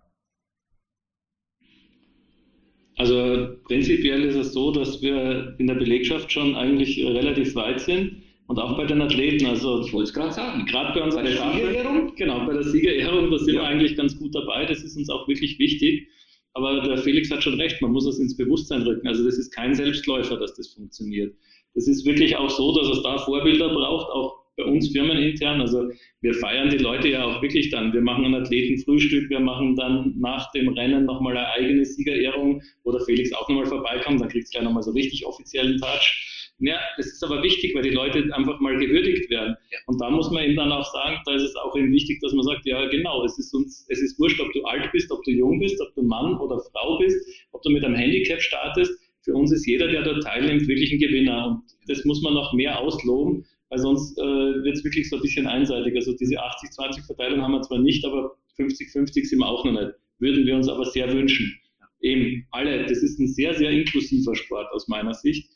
Also 2.97 3.49
prinzipiell 3.65 4.25
ist 4.25 4.37
es 4.37 4.53
so, 4.53 4.71
dass 4.73 5.03
wir 5.03 5.55
in 5.59 5.67
der 5.67 5.75
Belegschaft 5.75 6.31
schon 6.31 6.55
eigentlich 6.55 7.05
relativ 7.05 7.55
weit 7.57 7.81
sind 7.81 8.23
und 8.49 8.59
auch 8.59 8.77
bei 8.77 8.87
den 8.87 9.01
Athleten. 9.01 9.47
Also 9.47 9.83
ich 9.83 9.93
wollte 9.93 10.09
es 10.09 10.15
gerade 10.15 10.33
sagen, 10.33 10.67
gerade 10.67 10.99
bei 10.99 11.05
unserer 11.05 11.27
Siegerehrung, 11.27 12.15
genau 12.17 12.47
bei 12.47 12.55
der 12.55 12.65
Siegerehrung, 12.65 13.31
da 13.31 13.39
sind 13.39 13.55
ja. 13.55 13.61
wir 13.61 13.69
eigentlich 13.69 13.95
ganz 13.95 14.19
gut 14.19 14.35
dabei. 14.35 14.65
Das 14.65 14.83
ist 14.83 14.97
uns 14.97 15.09
auch 15.11 15.29
wirklich 15.29 15.59
wichtig. 15.59 16.09
Aber 16.55 16.81
der 16.81 16.97
Felix 16.99 17.31
hat 17.31 17.43
schon 17.45 17.61
recht, 17.61 17.81
man 17.83 17.93
muss 17.93 18.07
es 18.07 18.19
ins 18.19 18.37
Bewusstsein 18.37 18.83
rücken. 18.83 19.07
Also 19.07 19.25
das 19.25 19.39
ist 19.39 19.55
kein 19.55 19.75
Selbstläufer, 19.75 20.39
dass 20.39 20.55
das 20.55 20.69
funktioniert. 20.69 21.37
Das 21.75 21.87
ist 21.87 22.07
wirklich 22.07 22.37
auch 22.37 22.49
so, 22.49 22.75
dass 22.75 22.89
es 22.89 23.03
da 23.03 23.19
Vorbilder 23.19 23.69
braucht, 23.69 24.11
auch 24.11 24.39
bei 24.57 24.65
uns 24.65 24.89
firmenintern. 24.91 25.61
Also 25.61 25.91
wir 26.23 26.33
feiern 26.33 26.71
die 26.71 26.79
Leute 26.79 27.09
ja 27.09 27.25
auch 27.27 27.43
wirklich 27.43 27.69
dann. 27.71 27.93
Wir 27.93 28.01
machen 28.01 28.25
ein 28.25 28.35
Athletenfrühstück, 28.35 29.29
wir 29.29 29.41
machen 29.41 29.77
dann 29.77 30.15
nach 30.19 30.51
dem 30.53 30.71
Rennen 30.71 31.05
nochmal 31.05 31.37
eine 31.37 31.49
eigene 31.49 31.85
Siegerehrung, 31.85 32.63
wo 32.83 32.93
der 32.93 33.03
Felix 33.03 33.31
auch 33.35 33.47
nochmal 33.49 33.67
vorbeikommt, 33.67 34.23
dann 34.23 34.29
kriegt 34.31 34.47
es 34.47 34.51
gleich 34.51 34.65
nochmal 34.65 34.83
so 34.83 34.93
richtig 34.93 35.27
offiziellen 35.27 35.79
Touch. 35.79 36.38
Ja, 36.61 36.81
das 36.97 37.07
ist 37.07 37.23
aber 37.23 37.43
wichtig, 37.45 37.73
weil 37.75 37.85
die 37.85 37.91
Leute 37.91 38.19
einfach 38.35 38.59
mal 38.59 38.77
gewürdigt 38.77 39.31
werden. 39.31 39.57
Und 39.87 40.01
da 40.01 40.11
muss 40.11 40.29
man 40.31 40.43
eben 40.43 40.57
dann 40.57 40.73
auch 40.73 40.85
sagen, 40.93 41.17
da 41.25 41.35
ist 41.37 41.45
es 41.45 41.55
auch 41.55 41.77
eben 41.77 41.93
wichtig, 41.93 42.19
dass 42.21 42.33
man 42.33 42.45
sagt, 42.45 42.67
ja 42.67 42.85
genau, 42.89 43.25
es 43.25 43.39
ist 43.39 43.55
uns, 43.55 43.87
es 43.89 44.01
ist 44.01 44.19
wurscht, 44.19 44.41
ob 44.41 44.53
du 44.53 44.65
alt 44.65 44.91
bist, 44.91 45.11
ob 45.13 45.23
du 45.23 45.31
jung 45.31 45.61
bist, 45.61 45.81
ob 45.81 45.95
du 45.95 46.03
Mann 46.03 46.37
oder 46.39 46.61
Frau 46.73 46.99
bist, 46.99 47.17
ob 47.53 47.63
du 47.63 47.71
mit 47.71 47.85
einem 47.85 47.95
Handicap 47.95 48.41
startest. 48.41 48.91
Für 49.23 49.35
uns 49.35 49.53
ist 49.53 49.67
jeder, 49.67 49.87
der 49.87 50.03
da 50.03 50.19
teilnimmt, 50.19 50.67
wirklich 50.67 50.91
ein 50.91 50.99
Gewinner. 50.99 51.47
Und 51.47 51.63
das 51.87 52.05
muss 52.05 52.23
man 52.23 52.35
noch 52.35 52.53
mehr 52.53 52.81
ausloben, 52.81 53.45
weil 53.69 53.79
sonst 53.79 54.19
äh, 54.19 54.23
wird 54.23 54.77
es 54.77 54.85
wirklich 54.85 55.09
so 55.09 55.17
ein 55.17 55.23
bisschen 55.23 55.47
einseitig. 55.47 55.95
Also 55.95 56.13
diese 56.17 56.43
80-20-Verteilung 56.43 57.41
haben 57.41 57.53
wir 57.53 57.63
zwar 57.63 57.79
nicht, 57.79 58.05
aber 58.05 58.37
50-50 58.59 59.27
sind 59.27 59.39
wir 59.39 59.47
auch 59.47 59.65
noch 59.65 59.73
nicht. 59.73 59.93
Würden 60.19 60.45
wir 60.45 60.57
uns 60.57 60.69
aber 60.69 60.87
sehr 60.87 61.13
wünschen. 61.13 61.57
Eben 62.01 62.47
alle, 62.51 62.85
das 62.87 62.99
ist 63.03 63.21
ein 63.21 63.29
sehr, 63.29 63.55
sehr 63.55 63.71
inklusiver 63.71 64.35
Sport 64.35 64.73
aus 64.73 64.89
meiner 64.89 65.15
Sicht. 65.15 65.51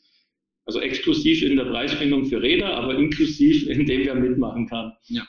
Also 0.65 0.79
exklusiv 0.79 1.41
in 1.41 1.57
der 1.57 1.65
Preisfindung 1.65 2.25
für 2.25 2.41
Räder, 2.41 2.75
aber 2.75 2.95
inklusiv 2.95 3.67
in 3.67 3.85
dem, 3.85 4.05
wer 4.05 4.15
mitmachen 4.15 4.67
kann. 4.67 4.93
Ja. 5.07 5.27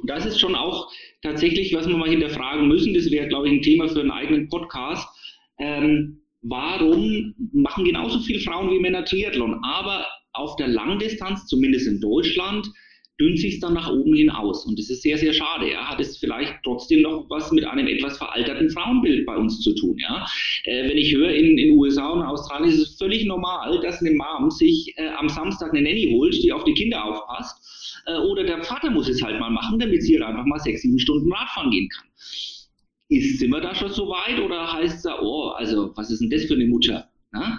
Und 0.00 0.08
das 0.08 0.26
ist 0.26 0.40
schon 0.40 0.54
auch 0.54 0.90
tatsächlich, 1.22 1.74
was 1.74 1.88
wir 1.88 1.96
mal 1.96 2.08
hinterfragen 2.08 2.68
müssen. 2.68 2.94
Das 2.94 3.10
wäre, 3.10 3.28
glaube 3.28 3.48
ich, 3.48 3.54
ein 3.54 3.62
Thema 3.62 3.88
für 3.88 4.00
einen 4.00 4.10
eigenen 4.10 4.48
Podcast. 4.48 5.08
Ähm, 5.58 6.22
warum 6.42 7.34
machen 7.52 7.84
genauso 7.84 8.20
viele 8.20 8.40
Frauen 8.40 8.70
wie 8.70 8.78
Männer 8.78 9.04
Triathlon? 9.04 9.62
Aber 9.62 10.06
auf 10.32 10.56
der 10.56 10.68
Langdistanz, 10.68 11.46
zumindest 11.46 11.86
in 11.86 12.00
Deutschland, 12.00 12.68
dünnt 13.20 13.38
sich 13.38 13.60
dann 13.60 13.74
nach 13.74 13.90
oben 13.90 14.14
hin 14.14 14.30
aus. 14.30 14.64
Und 14.64 14.78
das 14.78 14.88
ist 14.88 15.02
sehr, 15.02 15.18
sehr 15.18 15.32
schade. 15.32 15.70
Ja. 15.70 15.88
Hat 15.88 16.00
es 16.00 16.16
vielleicht 16.16 16.54
trotzdem 16.64 17.02
noch 17.02 17.28
was 17.28 17.52
mit 17.52 17.64
einem 17.64 17.86
etwas 17.86 18.16
veralterten 18.16 18.70
Frauenbild 18.70 19.26
bei 19.26 19.36
uns 19.36 19.60
zu 19.60 19.74
tun. 19.74 19.98
Ja. 19.98 20.26
Äh, 20.64 20.88
wenn 20.88 20.96
ich 20.96 21.14
höre, 21.14 21.30
in 21.30 21.56
den 21.56 21.72
USA 21.72 22.08
und 22.08 22.22
Australien 22.22 22.70
ist 22.70 22.80
es 22.80 22.96
völlig 22.96 23.26
normal, 23.26 23.78
dass 23.82 24.00
eine 24.00 24.12
Mom 24.12 24.50
sich 24.50 24.94
äh, 24.96 25.08
am 25.08 25.28
Samstag 25.28 25.70
eine 25.72 25.82
Nanny 25.82 26.10
holt, 26.12 26.34
die 26.42 26.52
auf 26.52 26.64
die 26.64 26.74
Kinder 26.74 27.04
aufpasst. 27.04 28.02
Äh, 28.06 28.16
oder 28.18 28.42
der 28.44 28.62
Vater 28.64 28.90
muss 28.90 29.08
es 29.08 29.22
halt 29.22 29.38
mal 29.38 29.50
machen, 29.50 29.78
damit 29.78 30.02
sie 30.02 30.20
einfach 30.22 30.46
mal 30.46 30.58
sechs, 30.58 30.82
sieben 30.82 30.98
Stunden 30.98 31.30
Radfahren 31.32 31.70
gehen 31.70 31.88
kann. 31.88 32.06
Ist, 33.08 33.40
sind 33.40 33.50
wir 33.50 33.60
da 33.60 33.74
schon 33.74 33.90
so 33.90 34.08
weit 34.08 34.40
oder 34.40 34.72
heißt 34.72 34.96
es 34.96 35.02
da, 35.02 35.20
oh, 35.20 35.48
also 35.48 35.92
was 35.96 36.10
ist 36.10 36.20
denn 36.20 36.30
das 36.30 36.44
für 36.44 36.54
eine 36.54 36.66
Mutter? 36.66 37.10
Ja? 37.34 37.58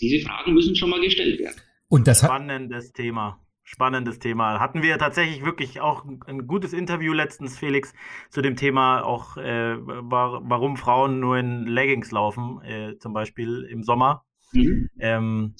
Diese 0.00 0.24
Fragen 0.24 0.54
müssen 0.54 0.76
schon 0.76 0.90
mal 0.90 1.00
gestellt 1.00 1.40
werden. 1.40 1.56
Und 1.88 2.06
das 2.06 2.18
Spannendes 2.18 2.92
Thema. 2.92 3.43
Spannendes 3.66 4.18
Thema. 4.18 4.60
Hatten 4.60 4.82
wir 4.82 4.98
tatsächlich 4.98 5.42
wirklich 5.42 5.80
auch 5.80 6.04
ein 6.04 6.46
gutes 6.46 6.74
Interview 6.74 7.14
letztens, 7.14 7.58
Felix, 7.58 7.94
zu 8.28 8.42
dem 8.42 8.56
Thema 8.56 9.02
auch, 9.02 9.38
äh, 9.38 9.76
war, 9.78 10.42
warum 10.44 10.76
Frauen 10.76 11.18
nur 11.18 11.38
in 11.38 11.66
Leggings 11.66 12.10
laufen, 12.10 12.60
äh, 12.62 12.98
zum 12.98 13.14
Beispiel 13.14 13.66
im 13.70 13.82
Sommer. 13.82 14.22
Mhm. 14.52 14.90
Ähm, 15.00 15.54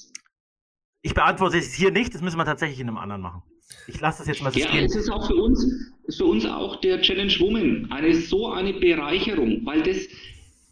ich 1.01 1.15
beantworte 1.15 1.57
es 1.57 1.73
hier 1.73 1.91
nicht, 1.91 2.13
das 2.13 2.21
müssen 2.21 2.37
wir 2.37 2.45
tatsächlich 2.45 2.79
in 2.79 2.87
einem 2.87 2.97
anderen 2.97 3.23
machen. 3.23 3.41
Ich 3.87 3.99
lasse 3.99 4.19
das 4.19 4.27
jetzt 4.27 4.43
mal 4.43 4.51
so 4.51 4.59
Ja, 4.59 4.69
es 4.75 4.95
ist 4.95 5.09
auch 5.09 5.25
für 5.25 5.35
uns, 5.35 5.65
für 6.15 6.25
uns 6.25 6.45
auch 6.45 6.75
der 6.81 7.01
Challenge 7.01 7.33
Woman 7.39 7.87
eine 7.91 8.13
so 8.13 8.51
eine 8.51 8.73
Bereicherung, 8.73 9.65
weil 9.65 9.81
das, 9.81 10.07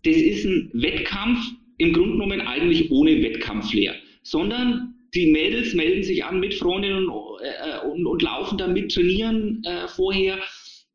das 0.06 0.16
ist 0.16 0.46
ein 0.46 0.70
Wettkampf, 0.74 1.40
im 1.78 1.94
Grunde 1.94 2.14
genommen 2.14 2.42
eigentlich 2.42 2.92
ohne 2.92 3.24
Wettkampflehr, 3.24 3.96
sondern 4.22 4.93
die 5.16 5.32
Mädels 5.32 5.74
melden 5.74 6.04
sich 6.04 6.24
an 6.24 6.40
mit 6.40 6.54
Freundinnen 6.54 7.08
und, 7.08 7.42
äh, 7.42 7.86
und, 7.88 8.06
und 8.06 8.22
laufen 8.22 8.58
dann 8.58 8.74
mit, 8.74 8.94
trainieren 8.94 9.62
äh, 9.66 9.88
vorher. 9.88 10.40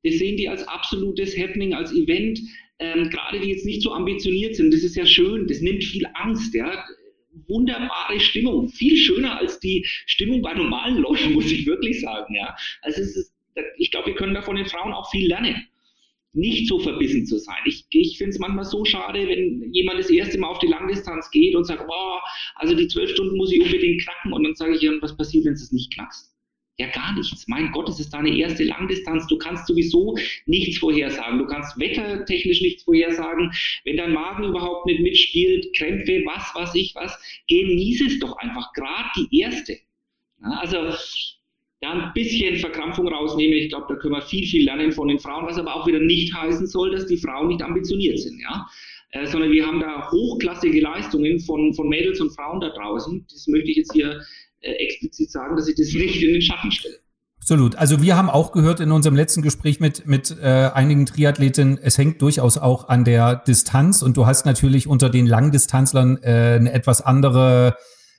Das 0.02 0.14
sehen 0.14 0.36
die 0.36 0.48
als 0.48 0.66
absolutes 0.66 1.36
Happening, 1.36 1.74
als 1.74 1.92
Event. 1.92 2.40
Ähm, 2.78 3.10
gerade 3.10 3.40
die 3.40 3.48
jetzt 3.48 3.66
nicht 3.66 3.82
so 3.82 3.92
ambitioniert 3.92 4.54
sind, 4.54 4.72
das 4.72 4.82
ist 4.82 4.96
ja 4.96 5.04
schön, 5.04 5.48
das 5.48 5.60
nimmt 5.60 5.82
viel 5.82 6.06
Angst, 6.14 6.54
ja. 6.54 6.84
Wunderbare 7.46 8.18
Stimmung, 8.20 8.68
viel 8.68 8.96
schöner 8.96 9.38
als 9.38 9.58
die 9.60 9.84
Stimmung 10.06 10.42
bei 10.42 10.54
normalen 10.54 10.98
Leuten, 10.98 11.32
muss 11.34 11.50
ich 11.50 11.66
wirklich 11.66 12.00
sagen, 12.00 12.34
ja. 12.34 12.56
Also 12.82 13.00
ist, 13.00 13.32
ich 13.76 13.90
glaube, 13.90 14.08
wir 14.08 14.14
können 14.14 14.34
da 14.34 14.42
von 14.42 14.56
den 14.56 14.66
Frauen 14.66 14.92
auch 14.92 15.10
viel 15.10 15.28
lernen 15.28 15.66
nicht 16.32 16.68
so 16.68 16.78
verbissen 16.78 17.26
zu 17.26 17.38
sein. 17.38 17.58
Ich, 17.64 17.86
ich 17.90 18.18
finde 18.18 18.30
es 18.30 18.38
manchmal 18.38 18.64
so 18.64 18.84
schade, 18.84 19.26
wenn 19.28 19.72
jemand 19.72 19.98
das 19.98 20.10
erste 20.10 20.38
Mal 20.38 20.48
auf 20.48 20.58
die 20.58 20.66
Langdistanz 20.66 21.30
geht 21.30 21.54
und 21.54 21.64
sagt, 21.64 21.86
boah, 21.86 22.22
also 22.56 22.74
die 22.74 22.88
zwölf 22.88 23.10
Stunden 23.10 23.36
muss 23.36 23.52
ich 23.52 23.60
unbedingt 23.60 24.02
knacken 24.02 24.32
und 24.32 24.44
dann 24.44 24.54
sage 24.54 24.76
ich, 24.76 24.88
was 25.00 25.16
passiert, 25.16 25.46
wenn 25.46 25.54
es 25.54 25.72
nicht 25.72 25.92
knackst? 25.94 26.34
Ja, 26.80 26.86
gar 26.86 27.12
nichts. 27.14 27.48
Mein 27.48 27.72
Gott, 27.72 27.88
es 27.88 27.98
ist 27.98 28.14
deine 28.14 28.36
erste 28.36 28.62
Langdistanz. 28.62 29.26
Du 29.26 29.36
kannst 29.36 29.66
sowieso 29.66 30.16
nichts 30.46 30.78
vorhersagen. 30.78 31.40
Du 31.40 31.46
kannst 31.46 31.76
wettertechnisch 31.76 32.60
nichts 32.60 32.84
vorhersagen. 32.84 33.52
Wenn 33.84 33.96
dein 33.96 34.12
Magen 34.12 34.44
überhaupt 34.44 34.86
nicht 34.86 35.00
mitspielt, 35.00 35.74
Krämpfe, 35.76 36.22
was, 36.24 36.52
was 36.54 36.74
ich 36.76 36.94
was, 36.94 37.18
genieße 37.48 38.06
es 38.06 38.20
doch 38.20 38.36
einfach. 38.36 38.72
Gerade 38.74 39.08
die 39.16 39.40
erste. 39.40 39.72
Ja, 40.40 40.50
also 40.60 40.96
da 41.80 41.92
ein 41.92 42.12
bisschen 42.14 42.56
Verkrampfung 42.56 43.08
rausnehmen. 43.08 43.56
Ich 43.56 43.68
glaube, 43.68 43.86
da 43.88 43.94
können 43.94 44.14
wir 44.14 44.22
viel, 44.22 44.46
viel 44.46 44.64
lernen 44.64 44.92
von 44.92 45.08
den 45.08 45.18
Frauen, 45.18 45.46
was 45.46 45.58
aber 45.58 45.74
auch 45.74 45.86
wieder 45.86 46.00
nicht 46.00 46.34
heißen 46.34 46.66
soll, 46.66 46.90
dass 46.90 47.06
die 47.06 47.18
Frauen 47.18 47.48
nicht 47.48 47.62
ambitioniert 47.62 48.18
sind, 48.18 48.40
ja. 48.40 48.66
Äh, 49.10 49.26
sondern 49.26 49.50
wir 49.50 49.66
haben 49.66 49.80
da 49.80 50.10
hochklassige 50.10 50.80
Leistungen 50.80 51.40
von, 51.40 51.72
von 51.74 51.88
Mädels 51.88 52.20
und 52.20 52.34
Frauen 52.34 52.60
da 52.60 52.68
draußen. 52.70 53.26
Das 53.30 53.46
möchte 53.46 53.70
ich 53.70 53.78
jetzt 53.78 53.92
hier 53.92 54.20
äh, 54.60 54.72
explizit 54.72 55.30
sagen, 55.30 55.56
dass 55.56 55.68
ich 55.68 55.76
das 55.76 55.92
nicht 55.94 56.22
in 56.22 56.34
den 56.34 56.42
Schatten 56.42 56.70
stelle. 56.70 56.96
Absolut. 57.40 57.76
Also 57.76 58.02
wir 58.02 58.16
haben 58.16 58.28
auch 58.28 58.52
gehört 58.52 58.80
in 58.80 58.92
unserem 58.92 59.16
letzten 59.16 59.40
Gespräch 59.40 59.80
mit, 59.80 60.06
mit 60.06 60.36
äh, 60.42 60.70
einigen 60.74 61.06
Triathleten, 61.06 61.78
es 61.80 61.96
hängt 61.96 62.20
durchaus 62.20 62.58
auch 62.58 62.88
an 62.88 63.04
der 63.04 63.36
Distanz 63.36 64.02
und 64.02 64.16
du 64.18 64.26
hast 64.26 64.44
natürlich 64.44 64.86
unter 64.86 65.08
den 65.08 65.26
Langdistanzlern 65.26 66.18
äh, 66.22 66.56
eine 66.58 66.72
etwas 66.72 67.00
andere 67.00 67.76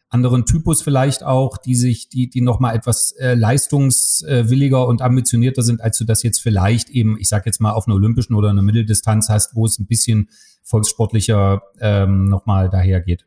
anderen 0.09 0.45
Typus 0.45 0.81
vielleicht 0.81 1.23
auch, 1.23 1.57
die 1.57 1.75
sich, 1.75 2.09
die, 2.09 2.29
die 2.29 2.41
nochmal 2.41 2.75
etwas 2.75 3.11
äh, 3.19 3.35
leistungswilliger 3.35 4.87
und 4.87 5.01
ambitionierter 5.01 5.61
sind, 5.61 5.81
als 5.81 5.97
du 5.97 6.05
das 6.05 6.23
jetzt 6.23 6.39
vielleicht 6.39 6.89
eben, 6.89 7.17
ich 7.19 7.29
sag 7.29 7.45
jetzt 7.45 7.61
mal, 7.61 7.71
auf 7.71 7.87
einer 7.87 7.95
olympischen 7.95 8.33
oder 8.33 8.49
einer 8.49 8.63
Mitteldistanz 8.63 9.29
hast, 9.29 9.55
wo 9.55 9.65
es 9.65 9.77
ein 9.79 9.85
bisschen 9.85 10.29
volkssportlicher 10.63 11.61
ähm, 11.79 12.25
nochmal 12.25 12.69
dahergeht. 12.69 13.25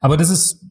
Aber 0.00 0.16
das 0.16 0.30
ist. 0.30 0.64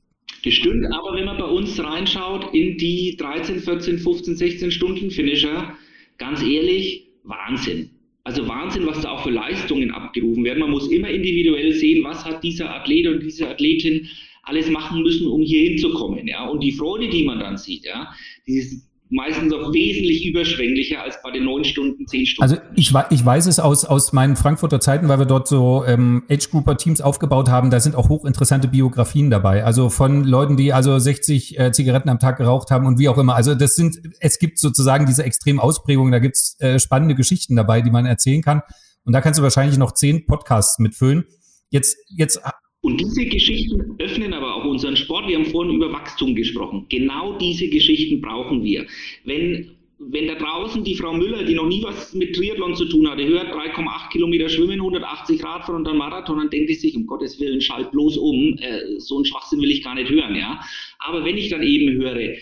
Das 0.43 0.53
stimmt, 0.53 0.85
aber 0.87 1.15
wenn 1.15 1.25
man 1.25 1.37
bei 1.37 1.45
uns 1.45 1.79
reinschaut 1.79 2.53
in 2.53 2.77
die 2.77 3.15
13, 3.17 3.59
14, 3.59 3.99
15, 3.99 4.35
16 4.35 4.71
Stunden 4.71 5.11
Finisher, 5.11 5.75
ganz 6.17 6.41
ehrlich, 6.41 7.07
Wahnsinn. 7.23 7.91
Also 8.23 8.47
Wahnsinn, 8.47 8.87
was 8.87 9.01
da 9.01 9.11
auch 9.11 9.23
für 9.23 9.29
Leistungen 9.29 9.91
abgerufen 9.91 10.43
werden. 10.43 10.59
Man 10.59 10.71
muss 10.71 10.91
immer 10.91 11.09
individuell 11.09 11.73
sehen, 11.73 12.03
was 12.03 12.23
hat 12.25 12.43
dieser 12.43 12.73
Athlet 12.73 13.07
und 13.07 13.21
diese 13.21 13.47
Athletin 13.47 14.07
alles 14.43 14.69
machen 14.69 15.03
müssen, 15.03 15.27
um 15.27 15.41
hier 15.41 15.69
hinzukommen. 15.69 16.27
Ja? 16.27 16.47
Und 16.47 16.61
die 16.61 16.71
Freude, 16.71 17.09
die 17.09 17.23
man 17.23 17.39
dann 17.39 17.57
sieht, 17.57 17.85
ja, 17.85 18.11
die 18.47 18.57
ist 18.57 18.91
meistens 19.11 19.53
auch 19.53 19.73
wesentlich 19.73 20.25
überschwänglicher 20.25 21.01
als 21.01 21.21
bei 21.21 21.31
den 21.31 21.43
neun 21.43 21.65
Stunden, 21.65 22.07
zehn 22.07 22.25
Stunden. 22.25 22.49
Also 22.49 22.63
ich, 22.75 22.93
ich 23.09 23.25
weiß 23.25 23.45
es 23.45 23.59
aus, 23.59 23.83
aus 23.83 24.13
meinen 24.13 24.37
Frankfurter 24.37 24.79
Zeiten, 24.79 25.09
weil 25.09 25.19
wir 25.19 25.25
dort 25.25 25.49
so 25.49 25.83
ähm, 25.85 26.23
Age-Grouper-Teams 26.29 27.01
aufgebaut 27.01 27.49
haben, 27.49 27.69
da 27.69 27.79
sind 27.81 27.95
auch 27.95 28.07
hochinteressante 28.07 28.69
Biografien 28.69 29.29
dabei. 29.29 29.65
Also 29.65 29.89
von 29.89 30.23
Leuten, 30.23 30.55
die 30.55 30.71
also 30.71 30.97
60 30.97 31.59
äh, 31.59 31.71
Zigaretten 31.73 32.09
am 32.09 32.19
Tag 32.19 32.37
geraucht 32.37 32.71
haben 32.71 32.85
und 32.87 32.99
wie 32.99 33.09
auch 33.09 33.17
immer. 33.17 33.35
Also 33.35 33.53
das 33.53 33.75
sind, 33.75 33.99
es 34.21 34.39
gibt 34.39 34.59
sozusagen 34.59 35.05
diese 35.05 35.23
extremen 35.23 35.59
Ausprägungen, 35.59 36.13
da 36.13 36.19
gibt's 36.19 36.57
äh, 36.61 36.79
spannende 36.79 37.13
Geschichten 37.13 37.57
dabei, 37.57 37.81
die 37.81 37.91
man 37.91 38.05
erzählen 38.05 38.41
kann. 38.41 38.61
Und 39.03 39.13
da 39.13 39.19
kannst 39.19 39.39
du 39.39 39.43
wahrscheinlich 39.43 39.77
noch 39.77 39.93
zehn 39.93 40.25
Podcasts 40.25 40.79
mitfüllen. 40.79 41.25
Jetzt, 41.69 41.97
jetzt 42.15 42.39
und 42.81 42.99
diese 42.99 43.25
Geschichten 43.25 43.95
öffnen 43.99 44.33
aber 44.33 44.55
auch 44.55 44.65
unseren 44.65 44.95
Sport. 44.95 45.27
Wir 45.27 45.37
haben 45.37 45.45
vorhin 45.45 45.75
über 45.75 45.91
Wachstum 45.91 46.35
gesprochen. 46.35 46.87
Genau 46.89 47.37
diese 47.37 47.69
Geschichten 47.69 48.21
brauchen 48.21 48.63
wir. 48.63 48.87
Wenn, 49.23 49.71
wenn 49.99 50.27
da 50.27 50.33
draußen 50.33 50.83
die 50.83 50.95
Frau 50.95 51.13
Müller, 51.13 51.43
die 51.43 51.53
noch 51.53 51.67
nie 51.67 51.83
was 51.83 52.15
mit 52.15 52.35
Triathlon 52.35 52.75
zu 52.75 52.85
tun 52.85 53.07
hatte, 53.07 53.23
hört 53.27 53.53
3,8 53.53 54.09
Kilometer 54.11 54.49
Schwimmen, 54.49 54.79
180 54.79 55.43
Radfahren 55.43 55.75
und 55.75 55.83
dann 55.83 55.97
Marathon, 55.97 56.39
dann 56.39 56.49
denkt 56.49 56.69
sie 56.69 56.75
sich, 56.75 56.95
um 56.95 57.05
Gottes 57.05 57.39
Willen, 57.39 57.61
schalt 57.61 57.91
bloß 57.91 58.17
um. 58.17 58.57
Äh, 58.57 58.99
so 58.99 59.17
einen 59.17 59.25
Schwachsinn 59.25 59.61
will 59.61 59.69
ich 59.69 59.83
gar 59.83 59.93
nicht 59.93 60.09
hören. 60.09 60.35
Ja? 60.35 60.59
Aber 60.97 61.23
wenn 61.23 61.37
ich 61.37 61.49
dann 61.49 61.61
eben 61.61 61.91
höre, 62.01 62.17
äh, 62.17 62.39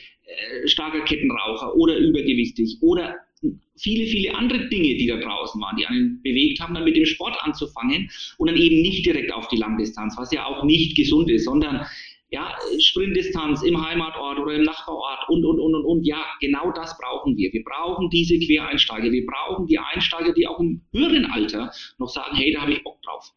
starker 0.67 1.01
Kettenraucher 1.01 1.75
oder 1.75 1.97
übergewichtig 1.97 2.77
oder 2.79 3.15
viele, 3.77 4.05
viele 4.05 4.35
andere 4.35 4.67
Dinge, 4.69 4.95
die 4.95 5.07
da 5.07 5.17
draußen 5.17 5.61
waren, 5.61 5.77
die 5.77 5.85
einen 5.85 6.21
bewegt 6.21 6.59
haben, 6.59 6.73
dann 6.73 6.83
mit 6.83 6.97
dem 6.97 7.05
Sport 7.05 7.37
anzufangen 7.41 8.09
und 8.37 8.49
dann 8.49 8.57
eben 8.57 8.81
nicht 8.81 9.05
direkt 9.05 9.33
auf 9.33 9.47
die 9.47 9.57
Langdistanz, 9.57 10.15
was 10.17 10.31
ja 10.31 10.45
auch 10.45 10.63
nicht 10.63 10.95
gesund 10.95 11.29
ist, 11.29 11.45
sondern 11.45 11.85
ja, 12.31 12.55
Sprintdistanz 12.79 13.63
im 13.63 13.83
Heimatort 13.83 14.39
oder 14.39 14.53
im 14.53 14.63
Nachbarort 14.63 15.27
und, 15.29 15.43
und, 15.43 15.59
und, 15.59 15.73
und, 15.75 15.85
und. 15.85 16.05
Ja, 16.05 16.23
genau 16.39 16.71
das 16.71 16.95
brauchen 16.97 17.35
wir. 17.37 17.51
Wir 17.51 17.63
brauchen 17.63 18.09
diese 18.11 18.37
Quereinsteiger. 18.37 19.11
Wir 19.11 19.25
brauchen 19.25 19.65
die 19.65 19.79
Einsteiger, 19.79 20.33
die 20.33 20.45
auch 20.45 20.59
im 20.59 20.81
höheren 20.93 21.25
Alter 21.25 21.71
noch 21.97 22.09
sagen, 22.09 22.35
hey, 22.35 22.53
da 22.53 22.61
habe 22.61 22.73
ich 22.73 22.83
Bock 22.83 23.01
drauf. 23.01 23.33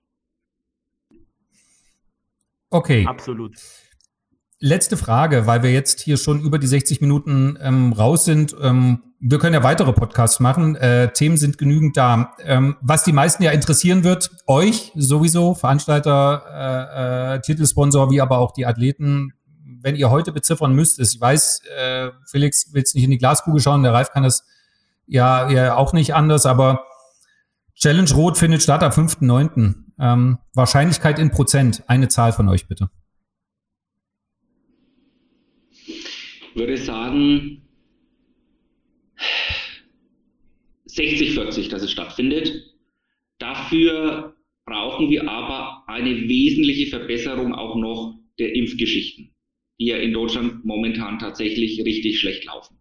Okay. 2.69 3.07
Absolut. 3.07 3.55
Letzte 4.59 4.97
Frage, 4.97 5.47
weil 5.47 5.63
wir 5.63 5.73
jetzt 5.73 6.01
hier 6.01 6.17
schon 6.17 6.43
über 6.43 6.59
die 6.59 6.67
60 6.67 7.01
Minuten 7.01 7.59
ähm, 7.63 7.93
raus 7.93 8.27
sind. 8.27 8.55
Ähm, 8.61 9.12
wir 9.25 9.39
können 9.39 9.55
ja 9.55 9.63
weitere 9.63 9.93
Podcasts 9.93 10.41
machen. 10.41 10.75
Äh, 10.75 11.13
Themen 11.13 11.37
sind 11.37 11.57
genügend 11.57 11.97
da. 11.97 12.35
Ähm, 12.41 12.77
was 12.81 13.05
die 13.05 13.13
meisten 13.13 13.45
ja 13.45 13.53
interessieren 13.53 14.03
wird, 14.03 14.31
euch 14.49 14.91
sowieso, 14.97 15.55
Veranstalter, 15.55 16.45
äh, 16.53 17.37
äh, 17.37 17.41
Titelsponsor, 17.41 18.11
wie 18.11 18.21
aber 18.21 18.39
auch 18.39 18.51
die 18.51 18.67
Athleten, 18.67 19.33
wenn 19.81 19.95
ihr 19.95 20.11
heute 20.11 20.33
beziffern 20.33 20.75
müsst, 20.75 20.99
ich 20.99 21.21
weiß, 21.21 21.63
äh, 21.67 22.11
Felix 22.27 22.73
will 22.73 22.81
jetzt 22.81 22.97
nicht 22.97 23.05
in 23.05 23.13
die 23.13 23.19
Glaskugel 23.19 23.61
schauen, 23.61 23.85
der 23.85 23.93
Ralf 23.93 24.11
kann 24.11 24.25
das 24.25 24.45
ja, 25.07 25.49
ja 25.51 25.77
auch 25.77 25.93
nicht 25.93 26.15
anders, 26.15 26.45
aber 26.45 26.85
Challenge 27.77 28.11
Rot 28.15 28.37
findet 28.37 28.63
statt 28.63 28.83
am 28.83 28.91
5.9. 28.91 29.75
Ähm, 30.01 30.39
Wahrscheinlichkeit 30.53 31.21
in 31.21 31.31
Prozent, 31.31 31.85
eine 31.87 32.09
Zahl 32.09 32.33
von 32.33 32.49
euch 32.49 32.67
bitte. 32.67 32.91
Ich 35.71 36.57
würde 36.57 36.77
sagen, 36.77 37.63
60-40, 40.89 41.69
dass 41.71 41.83
es 41.83 41.93
stattfindet. 41.93 42.53
Dafür 43.39 44.37
brauchen 44.65 45.11
wir 45.11 45.29
aber 45.29 45.85
eine 45.89 46.29
wesentliche 46.29 46.87
Verbesserung 46.87 47.55
auch 47.55 47.77
noch 47.77 48.19
der 48.39 48.55
Impfgeschichten, 48.55 49.35
die 49.81 49.87
ja 49.87 49.97
in 49.97 50.13
Deutschland 50.13 50.65
momentan 50.65 51.19
tatsächlich 51.19 51.85
richtig 51.85 52.21
schlecht 52.21 52.45
laufen. 52.45 52.79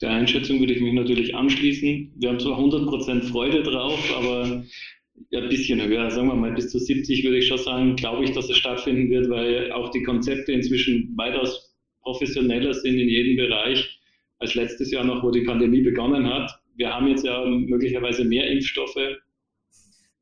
Der 0.00 0.10
Einschätzung 0.10 0.58
würde 0.58 0.74
ich 0.74 0.80
mich 0.80 0.94
natürlich 0.94 1.34
anschließen. 1.34 2.12
Wir 2.16 2.28
haben 2.28 2.40
zwar 2.40 2.58
100% 2.58 3.22
Freude 3.22 3.62
drauf, 3.62 4.12
aber 4.16 4.64
ein 5.32 5.48
bisschen 5.48 5.80
höher, 5.80 6.10
sagen 6.10 6.28
wir 6.28 6.34
mal 6.34 6.52
bis 6.52 6.70
zu 6.70 6.78
70 6.78 7.22
würde 7.22 7.38
ich 7.38 7.46
schon 7.46 7.58
sagen, 7.58 7.96
glaube 7.96 8.24
ich, 8.24 8.32
dass 8.32 8.50
es 8.50 8.56
stattfinden 8.56 9.10
wird, 9.10 9.30
weil 9.30 9.70
auch 9.72 9.90
die 9.90 10.02
Konzepte 10.02 10.52
inzwischen 10.52 11.16
weitaus 11.16 11.71
professioneller 12.02 12.74
sind 12.74 12.98
in 12.98 13.08
jedem 13.08 13.36
Bereich 13.36 13.98
als 14.38 14.54
letztes 14.54 14.90
Jahr 14.90 15.04
noch, 15.04 15.22
wo 15.22 15.30
die 15.30 15.42
Pandemie 15.42 15.82
begonnen 15.82 16.26
hat. 16.26 16.50
Wir 16.76 16.92
haben 16.92 17.08
jetzt 17.08 17.24
ja 17.24 17.44
möglicherweise 17.44 18.24
mehr 18.24 18.50
Impfstoffe. 18.50 18.96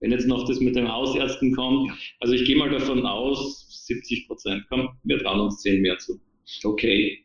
Wenn 0.01 0.13
jetzt 0.13 0.27
noch 0.27 0.47
das 0.47 0.61
mit 0.61 0.77
den 0.77 0.91
Hausärzten 0.91 1.55
kommt, 1.55 1.91
also 2.21 2.35
ich 2.35 2.45
gehe 2.45 2.57
mal 2.57 2.71
davon 2.71 3.05
aus, 3.05 3.87
70 3.87 4.27
Prozent. 4.27 4.65
Komm, 4.69 4.89
wir 5.05 5.19
trauen 5.19 5.41
uns 5.41 5.61
10 5.63 5.83
mehr 5.83 5.99
zu. 5.99 6.21
Okay. 6.65 7.25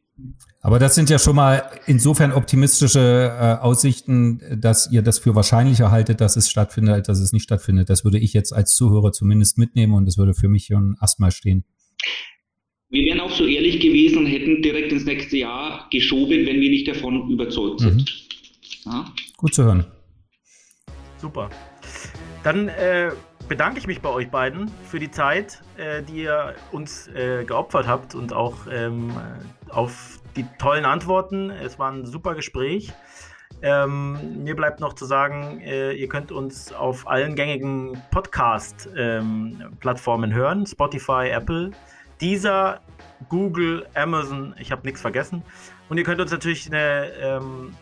Aber 0.61 0.79
das 0.79 0.95
sind 0.95 1.09
ja 1.09 1.19
schon 1.19 1.35
mal 1.35 1.69
insofern 1.87 2.31
optimistische 2.31 2.99
äh, 2.99 3.61
Aussichten, 3.61 4.41
dass 4.59 4.89
ihr 4.91 5.01
das 5.01 5.19
für 5.19 5.35
wahrscheinlicher 5.35 5.91
haltet, 5.91 6.21
dass 6.21 6.37
es 6.37 6.49
stattfindet, 6.49 6.95
als 6.95 7.07
dass 7.07 7.19
es 7.19 7.33
nicht 7.33 7.43
stattfindet. 7.43 7.89
Das 7.89 8.03
würde 8.03 8.17
ich 8.17 8.33
jetzt 8.33 8.53
als 8.53 8.73
Zuhörer 8.75 9.11
zumindest 9.11 9.57
mitnehmen 9.57 9.93
und 9.93 10.05
das 10.05 10.17
würde 10.17 10.33
für 10.33 10.47
mich 10.47 10.65
schon 10.67 10.95
erstmal 11.01 11.31
stehen. 11.31 11.65
Wir 12.95 13.05
wären 13.07 13.19
auch 13.19 13.31
so 13.31 13.45
ehrlich 13.45 13.81
gewesen 13.81 14.19
und 14.19 14.25
hätten 14.25 14.61
direkt 14.61 14.93
ins 14.93 15.03
nächste 15.03 15.35
Jahr 15.35 15.85
geschoben, 15.91 16.45
wenn 16.45 16.61
wir 16.61 16.69
nicht 16.69 16.87
davon 16.87 17.29
überzeugt 17.29 17.81
sind. 17.81 18.09
Mhm. 18.85 18.91
Ja? 18.91 19.11
Gut 19.35 19.53
zu 19.53 19.65
hören. 19.65 19.85
Super. 21.17 21.49
Dann 22.45 22.69
äh, 22.69 23.11
bedanke 23.49 23.79
ich 23.79 23.87
mich 23.87 23.99
bei 23.99 24.07
euch 24.07 24.29
beiden 24.29 24.71
für 24.85 24.99
die 24.99 25.11
Zeit, 25.11 25.61
äh, 25.75 26.03
die 26.03 26.21
ihr 26.21 26.55
uns 26.71 27.09
äh, 27.09 27.43
geopfert 27.43 27.85
habt 27.85 28.15
und 28.15 28.31
auch 28.31 28.59
ähm, 28.71 29.11
auf 29.67 30.21
die 30.37 30.45
tollen 30.57 30.85
Antworten. 30.85 31.49
Es 31.49 31.77
war 31.77 31.91
ein 31.91 32.05
super 32.05 32.33
Gespräch. 32.33 32.93
Ähm, 33.61 34.41
mir 34.41 34.55
bleibt 34.55 34.79
noch 34.79 34.93
zu 34.93 35.03
sagen, 35.03 35.59
äh, 35.59 35.91
ihr 35.91 36.07
könnt 36.07 36.31
uns 36.31 36.71
auf 36.71 37.09
allen 37.09 37.35
gängigen 37.35 38.01
Podcast-Plattformen 38.11 40.31
ähm, 40.31 40.35
hören: 40.35 40.65
Spotify, 40.65 41.27
Apple, 41.29 41.71
dieser, 42.21 42.81
Google, 43.29 43.87
Amazon, 43.93 44.55
ich 44.59 44.71
habe 44.71 44.83
nichts 44.83 45.01
vergessen. 45.01 45.43
Und 45.89 45.97
ihr 45.97 46.03
könnt 46.03 46.21
uns 46.21 46.31
natürlich 46.31 46.67
eine, 46.67 47.11
ähm, 47.19 47.75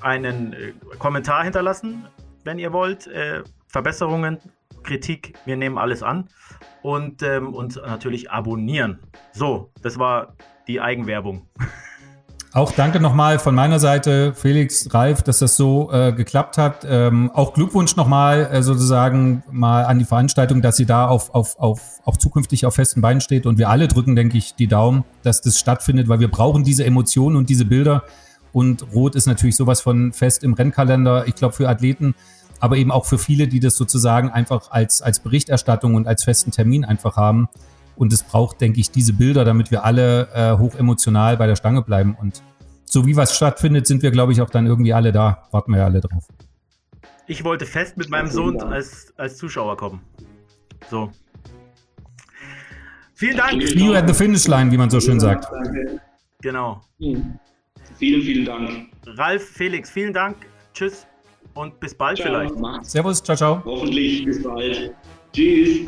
einen 0.00 0.52
äh, 0.52 0.72
Kommentar 0.98 1.44
hinterlassen, 1.44 2.06
wenn 2.44 2.58
ihr 2.58 2.72
wollt. 2.72 3.06
Äh, 3.06 3.42
Verbesserungen, 3.68 4.38
Kritik, 4.82 5.34
wir 5.46 5.56
nehmen 5.56 5.78
alles 5.78 6.02
an. 6.02 6.28
Und 6.82 7.22
ähm, 7.22 7.54
uns 7.54 7.76
natürlich 7.76 8.30
abonnieren. 8.30 9.00
So, 9.32 9.72
das 9.82 9.98
war 9.98 10.36
die 10.68 10.80
Eigenwerbung. 10.80 11.48
Auch 12.54 12.70
danke 12.70 13.00
nochmal 13.00 13.40
von 13.40 13.52
meiner 13.52 13.80
Seite, 13.80 14.32
Felix, 14.32 14.94
Ralf, 14.94 15.22
dass 15.22 15.40
das 15.40 15.56
so 15.56 15.90
äh, 15.90 16.12
geklappt 16.12 16.56
hat. 16.56 16.86
Ähm, 16.88 17.32
auch 17.34 17.52
Glückwunsch 17.52 17.96
nochmal 17.96 18.48
äh, 18.52 18.62
sozusagen 18.62 19.42
mal 19.50 19.82
an 19.82 19.98
die 19.98 20.04
Veranstaltung, 20.04 20.62
dass 20.62 20.76
sie 20.76 20.86
da 20.86 21.08
auf, 21.08 21.34
auf, 21.34 21.58
auf, 21.58 21.80
auch 22.04 22.16
zukünftig 22.16 22.64
auf 22.64 22.76
festen 22.76 23.00
Beinen 23.00 23.20
steht. 23.20 23.46
Und 23.46 23.58
wir 23.58 23.70
alle 23.70 23.88
drücken, 23.88 24.14
denke 24.14 24.38
ich, 24.38 24.54
die 24.54 24.68
Daumen, 24.68 25.02
dass 25.24 25.40
das 25.40 25.58
stattfindet, 25.58 26.06
weil 26.06 26.20
wir 26.20 26.30
brauchen 26.30 26.62
diese 26.62 26.84
Emotionen 26.84 27.34
und 27.34 27.50
diese 27.50 27.64
Bilder. 27.64 28.04
Und 28.52 28.86
Rot 28.94 29.16
ist 29.16 29.26
natürlich 29.26 29.56
sowas 29.56 29.80
von 29.80 30.12
fest 30.12 30.44
im 30.44 30.52
Rennkalender. 30.52 31.26
Ich 31.26 31.34
glaube, 31.34 31.56
für 31.56 31.68
Athleten, 31.68 32.14
aber 32.60 32.76
eben 32.76 32.92
auch 32.92 33.04
für 33.04 33.18
viele, 33.18 33.48
die 33.48 33.58
das 33.58 33.74
sozusagen 33.74 34.30
einfach 34.30 34.70
als, 34.70 35.02
als 35.02 35.18
Berichterstattung 35.18 35.96
und 35.96 36.06
als 36.06 36.22
festen 36.22 36.52
Termin 36.52 36.84
einfach 36.84 37.16
haben. 37.16 37.48
Und 37.96 38.12
es 38.12 38.22
braucht, 38.22 38.60
denke 38.60 38.80
ich, 38.80 38.90
diese 38.90 39.12
Bilder, 39.12 39.44
damit 39.44 39.70
wir 39.70 39.84
alle 39.84 40.28
äh, 40.34 40.58
hoch 40.58 40.74
emotional 40.74 41.36
bei 41.36 41.46
der 41.46 41.56
Stange 41.56 41.82
bleiben. 41.82 42.16
Und 42.20 42.42
so 42.84 43.06
wie 43.06 43.16
was 43.16 43.36
stattfindet, 43.36 43.86
sind 43.86 44.02
wir, 44.02 44.10
glaube 44.10 44.32
ich, 44.32 44.40
auch 44.40 44.50
dann 44.50 44.66
irgendwie 44.66 44.92
alle 44.92 45.12
da. 45.12 45.48
Warten 45.50 45.72
wir 45.72 45.78
ja 45.78 45.84
alle 45.84 46.00
drauf. 46.00 46.28
Ich 47.26 47.44
wollte 47.44 47.66
fest 47.66 47.96
mit 47.96 48.10
meinem 48.10 48.28
Sohn 48.28 48.60
als, 48.60 49.12
als 49.16 49.36
Zuschauer 49.36 49.76
kommen. 49.76 50.00
So. 50.90 51.10
Vielen 53.14 53.36
Dank. 53.36 53.62
You 53.74 53.94
at 53.94 54.06
the 54.08 54.14
finish 54.14 54.46
line, 54.46 54.70
wie 54.70 54.76
man 54.76 54.90
so 54.90 55.00
schön 55.00 55.20
sagt. 55.20 55.46
Genau. 56.42 56.82
Vielen, 56.98 58.22
vielen 58.22 58.44
Dank. 58.44 58.88
Ralf, 59.06 59.42
Felix, 59.42 59.90
vielen 59.90 60.12
Dank. 60.12 60.36
Tschüss 60.74 61.06
und 61.54 61.78
bis 61.80 61.94
bald 61.94 62.18
ciao. 62.18 62.28
vielleicht. 62.28 62.84
Servus, 62.84 63.22
ciao, 63.22 63.36
ciao. 63.36 63.62
Hoffentlich 63.64 64.24
bis 64.24 64.42
bald. 64.42 64.94
Tschüss. 65.32 65.86